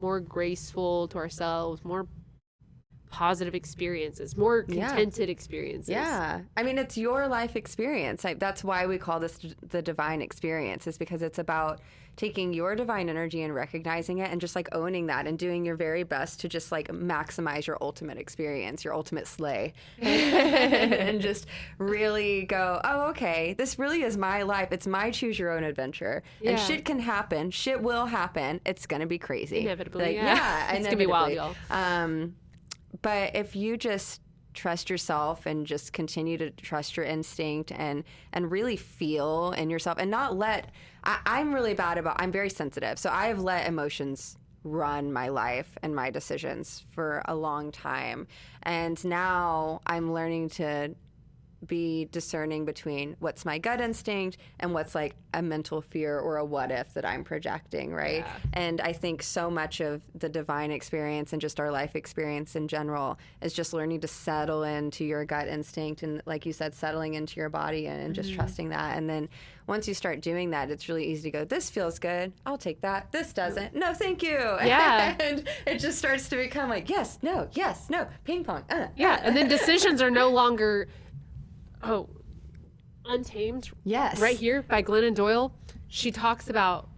more 0.00 0.20
graceful 0.20 1.08
to 1.08 1.18
ourselves, 1.18 1.84
more 1.84 2.06
positive 3.10 3.54
experiences, 3.54 4.36
more 4.36 4.62
contented 4.62 5.28
yeah. 5.28 5.32
experiences. 5.32 5.90
Yeah. 5.90 6.40
I 6.56 6.62
mean, 6.62 6.78
it's 6.78 6.96
your 6.96 7.28
life 7.28 7.56
experience. 7.56 8.24
I, 8.24 8.34
that's 8.34 8.62
why 8.62 8.86
we 8.86 8.98
call 8.98 9.20
this 9.20 9.38
the 9.68 9.82
divine 9.82 10.22
experience, 10.22 10.86
is 10.86 10.98
because 10.98 11.22
it's 11.22 11.38
about 11.38 11.80
taking 12.18 12.52
your 12.52 12.74
divine 12.74 13.08
energy 13.08 13.42
and 13.42 13.54
recognizing 13.54 14.18
it 14.18 14.28
and 14.30 14.40
just 14.40 14.56
like 14.56 14.68
owning 14.72 15.06
that 15.06 15.28
and 15.28 15.38
doing 15.38 15.64
your 15.64 15.76
very 15.76 16.02
best 16.02 16.40
to 16.40 16.48
just 16.48 16.72
like 16.72 16.88
maximize 16.88 17.64
your 17.64 17.78
ultimate 17.80 18.18
experience, 18.18 18.84
your 18.84 18.92
ultimate 18.92 19.26
slay. 19.26 19.72
and 20.00 21.20
just 21.20 21.46
really 21.78 22.42
go, 22.42 22.80
oh, 22.82 23.10
okay, 23.10 23.54
this 23.56 23.78
really 23.78 24.02
is 24.02 24.16
my 24.16 24.42
life. 24.42 24.72
It's 24.72 24.86
my 24.86 25.12
choose 25.12 25.38
your 25.38 25.52
own 25.52 25.62
adventure. 25.62 26.24
Yeah. 26.40 26.50
And 26.50 26.60
shit 26.60 26.84
can 26.84 26.98
happen. 26.98 27.52
Shit 27.52 27.82
will 27.82 28.06
happen. 28.06 28.60
It's 28.66 28.84
going 28.84 29.00
to 29.00 29.06
be 29.06 29.18
crazy. 29.18 29.60
Inevitably. 29.60 30.06
Like, 30.06 30.16
yeah. 30.16 30.34
yeah 30.34 30.72
it's 30.72 30.80
going 30.80 30.90
to 30.90 30.96
be 30.96 31.06
wild, 31.06 31.32
y'all. 31.32 31.54
Um, 31.70 32.34
but 33.02 33.34
if 33.34 33.54
you 33.56 33.76
just 33.76 34.20
trust 34.54 34.90
yourself 34.90 35.46
and 35.46 35.66
just 35.66 35.92
continue 35.92 36.36
to 36.36 36.50
trust 36.50 36.96
your 36.96 37.06
instinct 37.06 37.70
and 37.70 38.02
and 38.32 38.50
really 38.50 38.76
feel 38.76 39.52
in 39.52 39.70
yourself 39.70 39.98
and 40.00 40.10
not 40.10 40.36
let 40.36 40.72
I, 41.04 41.18
I'm 41.26 41.54
really 41.54 41.74
bad 41.74 41.98
about 41.98 42.20
I'm 42.20 42.32
very 42.32 42.50
sensitive. 42.50 42.98
So 42.98 43.10
I 43.10 43.26
have 43.26 43.40
let 43.40 43.68
emotions 43.68 44.36
run 44.64 45.12
my 45.12 45.28
life 45.28 45.78
and 45.82 45.94
my 45.94 46.10
decisions 46.10 46.84
for 46.90 47.22
a 47.26 47.34
long 47.34 47.70
time. 47.70 48.26
And 48.64 49.02
now 49.04 49.80
I'm 49.86 50.12
learning 50.12 50.50
to 50.50 50.94
be 51.66 52.08
discerning 52.12 52.64
between 52.64 53.16
what's 53.18 53.44
my 53.44 53.58
gut 53.58 53.80
instinct 53.80 54.38
and 54.60 54.72
what's 54.72 54.94
like 54.94 55.14
a 55.34 55.42
mental 55.42 55.80
fear 55.80 56.18
or 56.18 56.36
a 56.36 56.44
what 56.44 56.70
if 56.70 56.94
that 56.94 57.04
I'm 57.04 57.24
projecting, 57.24 57.92
right? 57.92 58.18
Yeah. 58.18 58.36
And 58.52 58.80
I 58.80 58.92
think 58.92 59.22
so 59.22 59.50
much 59.50 59.80
of 59.80 60.02
the 60.14 60.28
divine 60.28 60.70
experience 60.70 61.32
and 61.32 61.42
just 61.42 61.58
our 61.60 61.70
life 61.70 61.96
experience 61.96 62.56
in 62.56 62.68
general 62.68 63.18
is 63.42 63.52
just 63.52 63.72
learning 63.72 64.00
to 64.00 64.08
settle 64.08 64.62
into 64.62 65.04
your 65.04 65.24
gut 65.24 65.48
instinct 65.48 66.02
and, 66.02 66.22
like 66.26 66.46
you 66.46 66.52
said, 66.52 66.74
settling 66.74 67.14
into 67.14 67.40
your 67.40 67.48
body 67.48 67.86
and, 67.86 68.00
and 68.00 68.14
just 68.14 68.30
mm-hmm. 68.30 68.38
trusting 68.38 68.68
that. 68.70 68.96
And 68.96 69.08
then 69.08 69.28
once 69.66 69.86
you 69.86 69.94
start 69.94 70.20
doing 70.22 70.50
that, 70.50 70.70
it's 70.70 70.88
really 70.88 71.04
easy 71.04 71.30
to 71.30 71.38
go, 71.38 71.44
this 71.44 71.68
feels 71.68 71.98
good. 71.98 72.32
I'll 72.46 72.56
take 72.56 72.80
that. 72.80 73.12
This 73.12 73.32
doesn't. 73.32 73.74
No, 73.74 73.92
thank 73.92 74.22
you. 74.22 74.38
Yeah. 74.38 75.14
and 75.20 75.46
it 75.66 75.78
just 75.78 75.98
starts 75.98 76.28
to 76.30 76.36
become 76.36 76.70
like, 76.70 76.88
yes, 76.88 77.18
no, 77.22 77.48
yes, 77.52 77.90
no, 77.90 78.06
ping 78.24 78.44
pong. 78.44 78.64
Uh, 78.70 78.88
yeah. 78.96 79.14
Uh. 79.14 79.20
And 79.24 79.36
then 79.36 79.48
decisions 79.48 80.00
are 80.00 80.10
no 80.10 80.30
longer 80.30 80.88
oh, 81.82 82.08
Untamed. 83.08 83.70
Yes. 83.84 84.20
Right 84.20 84.36
here 84.36 84.62
by 84.62 84.82
Glennon 84.82 85.14
Doyle. 85.14 85.54
She 85.88 86.10
talks 86.10 86.50
about 86.50 86.90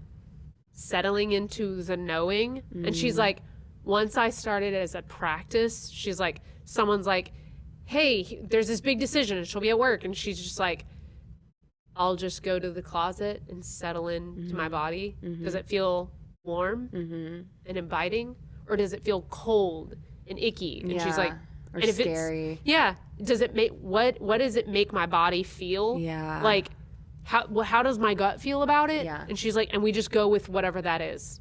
settling 0.73 1.33
into 1.33 1.83
the 1.83 1.97
knowing. 1.97 2.63
Mm. 2.75 2.89
And 2.89 2.97
she's 2.97 3.15
mm. 3.15 3.19
like, 3.19 3.43
once 3.85 4.17
I 4.17 4.31
started 4.31 4.75
as 4.75 4.95
a 4.95 5.03
practice, 5.03 5.89
she's 5.89 6.19
like, 6.19 6.43
someone's 6.65 7.07
like, 7.07 7.33
hey, 7.85 8.41
there's 8.49 8.67
this 8.67 8.81
big 8.81 8.99
decision 8.99 9.39
and 9.39 9.47
she'll 9.47 9.61
be 9.61 9.71
at 9.71 9.79
work. 9.79 10.05
And 10.05 10.17
she's 10.17 10.43
just 10.43 10.59
like, 10.59 10.85
I'll 11.97 12.17
just 12.17 12.43
go 12.43 12.59
to 12.59 12.71
the 12.71 12.83
closet 12.83 13.43
and 13.49 13.65
settle 13.65 14.09
into 14.09 14.41
mm-hmm. 14.41 14.57
my 14.57 14.69
body. 14.69 15.17
Mm-hmm. 15.23 15.45
Does 15.45 15.55
it 15.55 15.67
feel 15.67 16.11
warm 16.45 16.89
mm-hmm. 16.93 17.43
and 17.67 17.77
inviting? 17.77 18.35
Or 18.69 18.77
does 18.77 18.93
it 18.93 19.03
feel 19.03 19.23
cold 19.31 19.97
and 20.27 20.39
icky? 20.39 20.81
And 20.81 20.93
yeah. 20.93 21.05
she's 21.05 21.19
like, 21.19 21.33
or 21.73 21.81
and 21.81 21.95
scary. 21.95 22.61
yeah. 22.65 22.95
Does 23.23 23.41
it 23.41 23.55
make 23.55 23.73
what 23.73 24.21
what 24.21 24.39
does 24.39 24.57
it 24.57 24.69
make 24.69 24.93
my 24.93 25.07
body 25.07 25.43
feel? 25.43 25.99
Yeah. 25.99 26.43
Like 26.43 26.69
how 27.25 27.63
how 27.63 27.83
does 27.83 27.99
my 27.99 28.15
gut 28.15 28.41
feel 28.41 28.63
about 28.63 28.91
it? 28.91 29.05
Yeah. 29.05 29.25
And 29.29 29.39
she's 29.39 29.57
like, 29.57 29.71
and 29.73 29.83
we 29.83 29.93
just 29.93 30.11
go 30.11 30.29
with 30.29 30.49
whatever 30.49 30.83
that 30.83 31.01
is. 31.01 31.41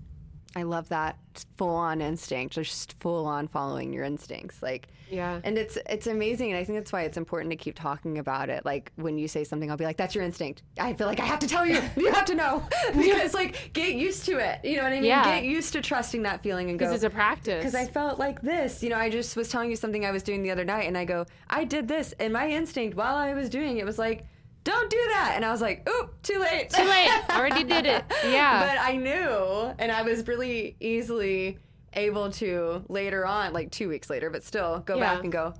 I 0.55 0.63
love 0.63 0.89
that 0.89 1.15
full 1.57 1.75
on 1.75 2.01
instinct, 2.01 2.55
just 2.55 2.95
full 2.99 3.27
on 3.27 3.47
following 3.47 3.93
your 3.93 4.03
instincts. 4.03 4.63
Like, 4.63 4.87
yeah. 5.07 5.39
And 5.43 5.59
it's 5.59 5.77
it's 5.87 6.07
amazing, 6.07 6.51
and 6.51 6.59
I 6.59 6.63
think 6.63 6.79
that's 6.79 6.91
why 6.91 7.03
it's 7.03 7.17
important 7.17 7.51
to 7.51 7.55
keep 7.55 7.75
talking 7.75 8.17
about 8.17 8.49
it. 8.49 8.65
Like 8.65 8.91
when 8.95 9.19
you 9.19 9.27
say 9.27 9.43
something, 9.43 9.69
I'll 9.69 9.77
be 9.77 9.85
like, 9.85 9.97
"That's 9.97 10.15
your 10.15 10.23
instinct." 10.23 10.63
I 10.79 10.93
feel 10.93 11.05
like 11.05 11.19
I 11.19 11.25
have 11.25 11.39
to 11.39 11.47
tell 11.47 11.67
you. 11.67 11.79
you 11.95 12.11
have 12.11 12.25
to 12.25 12.35
know 12.35 12.63
because 12.95 13.35
like 13.35 13.71
get 13.73 13.93
used 13.93 14.25
to 14.25 14.39
it. 14.39 14.65
You 14.65 14.77
know 14.77 14.83
what 14.83 14.93
I 14.93 14.95
mean? 14.95 15.05
Yeah. 15.05 15.23
Get 15.23 15.43
used 15.43 15.73
to 15.73 15.81
trusting 15.81 16.23
that 16.23 16.41
feeling 16.41 16.71
and 16.71 16.79
go. 16.79 16.85
Because 16.85 16.95
it's 16.95 17.13
a 17.13 17.15
practice. 17.15 17.57
Because 17.57 17.75
I 17.75 17.85
felt 17.85 18.17
like 18.17 18.41
this. 18.41 18.81
You 18.81 18.89
know, 18.89 18.97
I 18.97 19.09
just 19.09 19.35
was 19.35 19.49
telling 19.49 19.69
you 19.69 19.75
something 19.75 20.03
I 20.03 20.11
was 20.11 20.23
doing 20.23 20.41
the 20.41 20.49
other 20.49 20.65
night, 20.65 20.87
and 20.87 20.97
I 20.97 21.05
go, 21.05 21.25
I 21.47 21.63
did 21.63 21.87
this, 21.87 22.13
and 22.19 22.33
my 22.33 22.49
instinct 22.49 22.97
while 22.97 23.15
I 23.15 23.35
was 23.35 23.49
doing 23.49 23.77
it 23.77 23.85
was 23.85 23.99
like 23.99 24.25
don't 24.69 24.89
do 24.89 25.03
that. 25.13 25.33
And 25.35 25.43
I 25.43 25.51
was 25.51 25.61
like, 25.61 25.87
oop, 25.89 26.21
too 26.21 26.39
late. 26.39 26.69
Too 26.69 26.83
late. 26.83 27.09
Already 27.29 27.63
did 27.63 27.85
it. 27.85 28.03
Yeah. 28.29 28.67
But 28.67 28.81
I 28.81 28.97
knew, 28.97 29.73
and 29.79 29.91
I 29.91 30.03
was 30.03 30.27
really 30.27 30.75
easily 30.79 31.57
able 31.93 32.31
to 32.33 32.83
later 32.89 33.25
on, 33.25 33.53
like 33.53 33.71
two 33.71 33.89
weeks 33.89 34.09
later, 34.09 34.29
but 34.29 34.43
still 34.43 34.79
go 34.79 34.97
yeah. 34.97 35.13
back 35.15 35.23
and 35.23 35.31
go, 35.31 35.53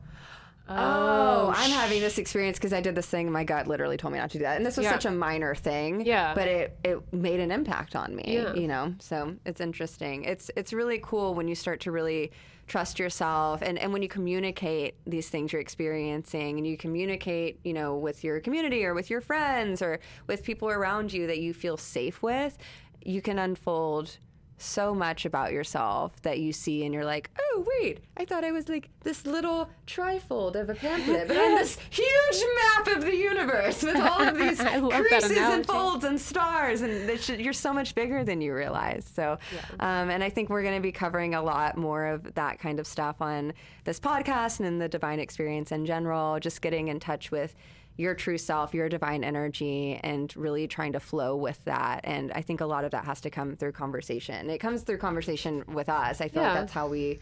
oh, 0.68 0.76
oh 0.76 1.53
I'm 1.56 1.72
having 1.72 2.02
this 2.02 2.18
experience 2.18 2.57
because 2.57 2.73
I 2.73 2.81
did 2.81 2.95
this 2.95 3.07
thing. 3.07 3.31
My 3.31 3.44
gut 3.44 3.68
literally 3.68 3.98
told 3.98 4.14
me 4.14 4.19
not 4.19 4.30
to 4.31 4.38
do 4.38 4.44
that. 4.44 4.57
And 4.57 4.65
this 4.65 4.77
was 4.77 4.84
yeah. 4.84 4.91
such 4.91 5.06
a 5.06 5.11
minor 5.11 5.56
thing. 5.56 6.06
Yeah. 6.06 6.36
But 6.36 6.48
it, 6.48 6.77
it 6.84 7.14
made 7.14 7.40
an 7.40 7.52
impact 7.52 7.95
on 7.95 8.15
me, 8.15 8.26
yeah. 8.27 8.53
you 8.53 8.68
know? 8.68 8.94
So 8.99 9.36
it's 9.45 9.61
interesting. 9.61 10.26
It's, 10.26 10.52
it's 10.56 10.73
really 10.73 10.99
cool 11.02 11.34
when 11.34 11.48
you 11.48 11.56
start 11.56 11.80
to 11.81 11.91
really 11.91 12.31
trust 12.70 13.00
yourself. 13.00 13.62
And, 13.62 13.78
and 13.78 13.91
when 13.91 14.02
you 14.02 14.08
communicate 14.08 14.96
these 15.06 15.28
things 15.30 15.52
you're 15.52 15.62
experiencing 15.62 16.58
and 16.58 16.66
you 16.66 16.78
communicate 16.78 17.60
you 17.64 17.74
know 17.74 17.98
with 17.98 18.24
your 18.24 18.40
community 18.40 18.86
or 18.86 18.94
with 18.94 19.10
your 19.10 19.22
friends 19.22 19.82
or 19.82 20.00
with 20.28 20.44
people 20.44 20.70
around 20.70 21.12
you 21.12 21.28
that 21.28 21.40
you 21.40 21.54
feel 21.54 21.78
safe 21.78 22.22
with 22.22 22.58
you 23.04 23.22
can 23.22 23.40
unfold 23.40 24.18
so 24.61 24.94
much 24.94 25.26
about 25.26 25.52
yourself 25.52 26.22
that 26.22 26.40
you 26.40 26.52
see 26.52 26.86
and 26.86 26.94
you're 26.94 27.06
like, 27.06 27.30
oh, 27.40 27.65
wait, 27.80 27.99
I 28.18 28.26
thought 28.26 28.44
I 28.44 28.52
was 28.52 28.69
like 28.69 28.90
this 29.03 29.26
little 29.26 29.69
trifold 29.88 30.56
of 30.56 30.69
a 30.69 30.76
pamphlet, 30.76 31.27
but 31.27 31.38
I'm 31.38 31.56
this 31.56 31.77
huge 31.90 32.44
map 32.56 32.88
of 32.88 33.03
the 33.03 33.15
universe 33.15 33.81
with 33.84 33.95
all 33.95 34.22
of 34.22 34.38
these 34.38 34.60
creases 34.91 35.38
and 35.38 35.65
folds 35.65 36.03
and 36.03 36.19
stars, 36.19 36.81
and 36.81 37.10
you're 37.40 37.53
so 37.53 37.73
much 37.73 37.95
bigger 37.95 38.23
than 38.23 38.41
you 38.41 38.53
realize. 38.53 39.10
So, 39.14 39.38
yeah. 39.53 40.02
um, 40.02 40.10
and 40.10 40.23
I 40.23 40.30
think 40.30 40.49
we're 40.49 40.64
going 40.64 40.76
to 40.76 40.81
be 40.81 40.91
covering 40.91 41.36
a 41.36 41.41
lot 41.41 41.77
more 41.77 42.07
of 42.07 42.36
that 42.36 42.60
kind 42.60 42.80
of 42.80 42.88
stuff 42.88 43.22
on 43.22 43.53
this 43.86 43.99
podcast 43.99 44.60
and 44.60 44.68
in 44.68 44.80
the 44.80 44.90
divine 44.90 45.19
experience 45.19 45.72
in 45.72 45.86
general, 45.86 46.40
just 46.40 46.61
getting 46.61 46.90
in 46.90 46.99
touch 46.99 47.31
with 47.31 47.56
your 48.00 48.16
true 48.16 48.38
self, 48.38 48.74
your 48.74 48.88
divine 48.88 49.26
energy, 49.26 50.00
and 50.02 50.34
really 50.38 50.68
trying 50.70 50.94
to 50.94 51.02
flow 51.02 51.36
with 51.36 51.62
that. 51.66 52.00
And 52.06 52.32
I 52.32 52.42
think 52.42 52.62
a 52.62 52.66
lot 52.66 52.86
of 52.86 52.92
that 52.92 53.04
has 53.04 53.20
to 53.22 53.30
come 53.30 53.58
through 53.58 53.74
conversation. 53.74 54.50
It 54.50 54.60
comes 54.60 54.84
through 54.84 55.00
conversation 55.00 55.66
with 55.68 55.90
us. 55.90 56.22
I 56.22 56.30
feel 56.30 56.42
yeah. 56.42 56.54
like 56.54 56.60
that's 56.62 56.72
how 56.72 56.88
we 56.88 57.20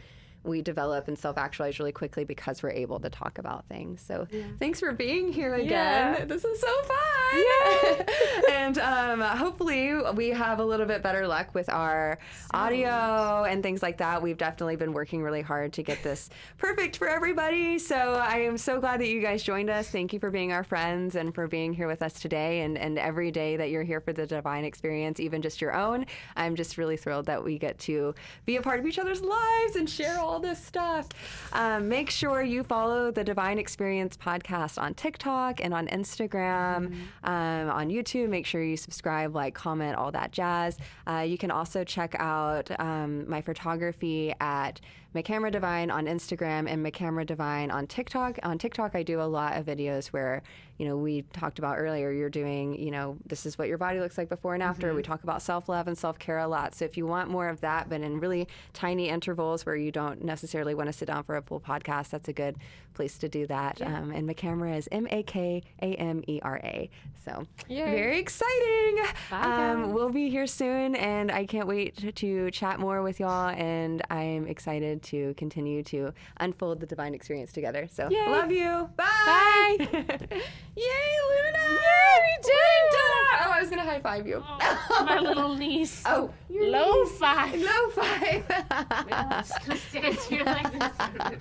we 0.47 0.61
develop 0.61 1.07
and 1.07 1.17
self 1.17 1.37
actualize 1.37 1.79
really 1.79 1.91
quickly 1.91 2.23
because 2.23 2.63
we're 2.63 2.71
able 2.71 2.99
to 2.99 3.09
talk 3.09 3.37
about 3.37 3.65
things. 3.67 4.01
So 4.01 4.27
yeah. 4.31 4.43
thanks 4.59 4.79
for 4.79 4.91
being 4.93 5.31
here 5.31 5.55
again. 5.55 6.15
Yeah. 6.19 6.25
This 6.25 6.45
is 6.45 6.59
so 6.59 6.81
fun. 6.83 6.97
Yeah. 7.35 8.03
and 8.51 8.77
um, 8.79 9.21
hopefully 9.21 9.93
we 10.13 10.29
have 10.29 10.59
a 10.59 10.65
little 10.65 10.85
bit 10.85 11.03
better 11.03 11.27
luck 11.27 11.53
with 11.53 11.69
our 11.69 12.19
audio 12.53 13.43
and 13.43 13.61
things 13.61 13.81
like 13.81 13.97
that. 13.97 14.21
We've 14.21 14.37
definitely 14.37 14.77
been 14.77 14.93
working 14.93 15.21
really 15.21 15.41
hard 15.41 15.73
to 15.73 15.83
get 15.83 16.03
this 16.03 16.29
perfect 16.57 16.97
for 16.97 17.07
everybody. 17.07 17.79
So 17.79 17.95
I 17.95 18.39
am 18.39 18.57
so 18.57 18.79
glad 18.79 19.01
that 19.01 19.07
you 19.07 19.21
guys 19.21 19.43
joined 19.43 19.69
us. 19.69 19.89
Thank 19.89 20.13
you 20.13 20.19
for 20.19 20.31
being 20.31 20.51
our 20.51 20.63
friends 20.63 21.15
and 21.15 21.33
for 21.33 21.47
being 21.47 21.73
here 21.73 21.87
with 21.87 22.01
us 22.01 22.13
today 22.13 22.61
and, 22.61 22.77
and 22.77 22.97
every 22.97 23.31
day 23.31 23.57
that 23.57 23.69
you're 23.69 23.83
here 23.83 24.01
for 24.01 24.13
the 24.13 24.25
divine 24.25 24.63
experience, 24.63 25.19
even 25.19 25.41
just 25.41 25.61
your 25.61 25.75
own. 25.75 26.05
I'm 26.35 26.55
just 26.55 26.77
really 26.77 26.97
thrilled 26.97 27.25
that 27.25 27.43
we 27.43 27.57
get 27.57 27.77
to 27.79 28.15
be 28.45 28.55
a 28.55 28.61
part 28.61 28.79
of 28.79 28.85
each 28.85 28.99
other's 28.99 29.21
lives 29.21 29.75
and 29.75 29.89
share 29.89 30.19
all 30.19 30.36
all 30.37 30.43
this 30.43 30.63
stuff. 30.63 31.07
Um, 31.51 31.89
make 31.89 32.11
sure 32.11 32.43
you 32.43 32.61
follow 32.61 33.09
the 33.09 33.23
Divine 33.23 33.57
Experience 33.57 34.15
podcast 34.15 34.79
on 34.79 34.93
TikTok 34.93 35.63
and 35.63 35.73
on 35.73 35.87
Instagram, 35.87 36.89
mm-hmm. 36.89 37.29
um, 37.29 37.69
on 37.71 37.89
YouTube. 37.89 38.29
Make 38.29 38.45
sure 38.45 38.63
you 38.63 38.77
subscribe, 38.77 39.33
like, 39.33 39.55
comment, 39.55 39.95
all 39.95 40.11
that 40.11 40.31
jazz. 40.31 40.77
Uh, 41.07 41.25
you 41.27 41.39
can 41.39 41.49
also 41.49 41.83
check 41.83 42.15
out 42.19 42.69
um, 42.79 43.27
my 43.27 43.41
photography 43.41 44.31
at 44.39 44.79
Makamera 45.15 45.51
Divine 45.51 45.89
on 45.89 46.05
Instagram 46.05 46.69
and 46.69 46.85
Makamera 46.85 47.25
Divine 47.25 47.71
on 47.71 47.87
TikTok. 47.87 48.37
On 48.43 48.59
TikTok, 48.59 48.93
I 48.93 49.01
do 49.01 49.19
a 49.19 49.23
lot 49.23 49.57
of 49.57 49.65
videos 49.65 50.07
where, 50.07 50.43
you 50.77 50.87
know, 50.87 50.95
we 50.95 51.23
talked 51.33 51.57
about 51.57 51.77
earlier, 51.77 52.11
you're 52.11 52.29
doing, 52.29 52.79
you 52.79 52.91
know, 52.91 53.17
this 53.25 53.45
is 53.45 53.57
what 53.57 53.67
your 53.67 53.79
body 53.79 53.99
looks 53.99 54.17
like 54.17 54.29
before 54.29 54.53
and 54.53 54.61
after. 54.61 54.87
Mm-hmm. 54.87 54.97
We 54.97 55.03
talk 55.03 55.23
about 55.23 55.41
self 55.41 55.67
love 55.67 55.87
and 55.87 55.97
self 55.97 56.19
care 56.19 56.37
a 56.37 56.47
lot. 56.47 56.75
So 56.75 56.85
if 56.85 56.97
you 56.97 57.07
want 57.07 57.29
more 57.29 57.49
of 57.49 57.61
that, 57.61 57.89
but 57.89 58.01
in 58.01 58.19
really 58.19 58.47
tiny 58.73 59.09
intervals 59.09 59.65
where 59.65 59.75
you 59.75 59.91
don't 59.91 60.23
necessarily 60.23 60.75
want 60.75 60.87
to 60.87 60.93
sit 60.93 61.07
down 61.07 61.23
for 61.23 61.35
a 61.35 61.41
full 61.41 61.59
podcast, 61.59 62.09
that's 62.09 62.27
a 62.27 62.33
good 62.33 62.57
place 62.93 63.17
to 63.19 63.29
do 63.29 63.47
that. 63.47 63.79
Yeah. 63.79 63.97
Um, 63.97 64.11
and 64.11 64.29
Makamera 64.29 64.77
is 64.77 64.87
M 64.91 65.07
A 65.09 65.23
K 65.23 65.63
A 65.81 65.93
M 65.95 66.23
E 66.27 66.39
R 66.43 66.57
A. 66.63 66.89
So 67.25 67.47
Yay. 67.67 67.85
very 67.85 68.19
exciting. 68.19 69.03
Bye, 69.31 69.71
um, 69.71 69.93
we'll 69.93 70.09
be 70.09 70.29
here 70.29 70.47
soon, 70.47 70.95
and 70.95 71.31
I 71.31 71.45
can't 71.45 71.67
wait 71.67 72.15
to, 72.15 72.51
chat 72.51 72.79
more 72.79 73.01
with 73.01 73.19
y'all. 73.19 73.49
And 73.49 74.01
I'm 74.09 74.47
excited 74.47 75.03
to 75.03 75.33
continue 75.35 75.83
to 75.83 76.13
unfold 76.37 76.79
the 76.79 76.85
divine 76.85 77.13
experience 77.13 77.51
together. 77.51 77.87
So 77.91 78.09
Yay. 78.09 78.29
love 78.29 78.51
you. 78.51 78.89
Bye. 78.95 79.87
Bye. 79.91 80.41
Yay, 80.77 80.83
Luna. 81.29 81.57
Yay, 81.69 82.19
we 82.21 82.43
did 82.43 82.51
it. 82.51 82.95
Oh, 83.39 83.51
I 83.51 83.59
was 83.61 83.69
gonna 83.69 83.81
high 83.83 83.99
five 83.99 84.27
you. 84.27 84.43
Oh, 84.45 85.03
my 85.05 85.19
little 85.27 85.55
niece. 85.55 86.03
Oh, 86.05 86.31
low 86.49 87.03
niece. 87.03 87.17
five. 87.17 87.59
Low 87.59 87.89
five. 87.89 88.45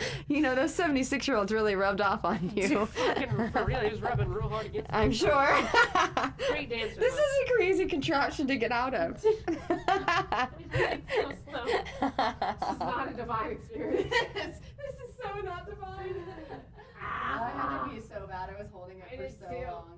you 0.28 0.40
know 0.40 0.54
those 0.54 0.74
seventy-six 0.74 1.28
year 1.28 1.36
olds 1.36 1.52
really 1.52 1.74
rubbed 1.74 2.00
off 2.00 2.24
on 2.24 2.50
you. 2.54 2.88
really, 3.66 3.90
was 3.90 4.00
rubbing 4.00 4.28
real 4.30 4.48
hard 4.48 4.66
against. 4.66 4.88
I'm 4.94 5.12
sure. 5.12 5.58
Great 6.48 6.70
dancer. 6.70 6.98
This 6.98 7.12
is 7.14 7.20
a 7.20 7.52
crazy 7.56 7.84
contraption 7.86 8.46
to 8.46 8.56
get 8.56 8.72
out 8.72 8.94
of. 8.94 9.20
so. 9.20 9.28
This 9.36 9.42
is 12.70 12.78
not 12.80 13.10
a 13.10 13.14
divine 13.14 13.52
experience. 13.52 14.12
this 14.14 14.94
is 15.08 15.14
so 15.22 15.40
not 15.42 15.66
divine. 15.68 16.14
I 17.26 17.50
had 17.50 17.84
to 17.84 17.94
be 17.94 18.00
so 18.00 18.26
bad. 18.26 18.50
I 18.50 18.62
was 18.62 18.70
holding 18.72 18.98
it, 18.98 19.20
it 19.20 19.34
for 19.38 19.46
so 19.46 19.70
long. 19.70 19.95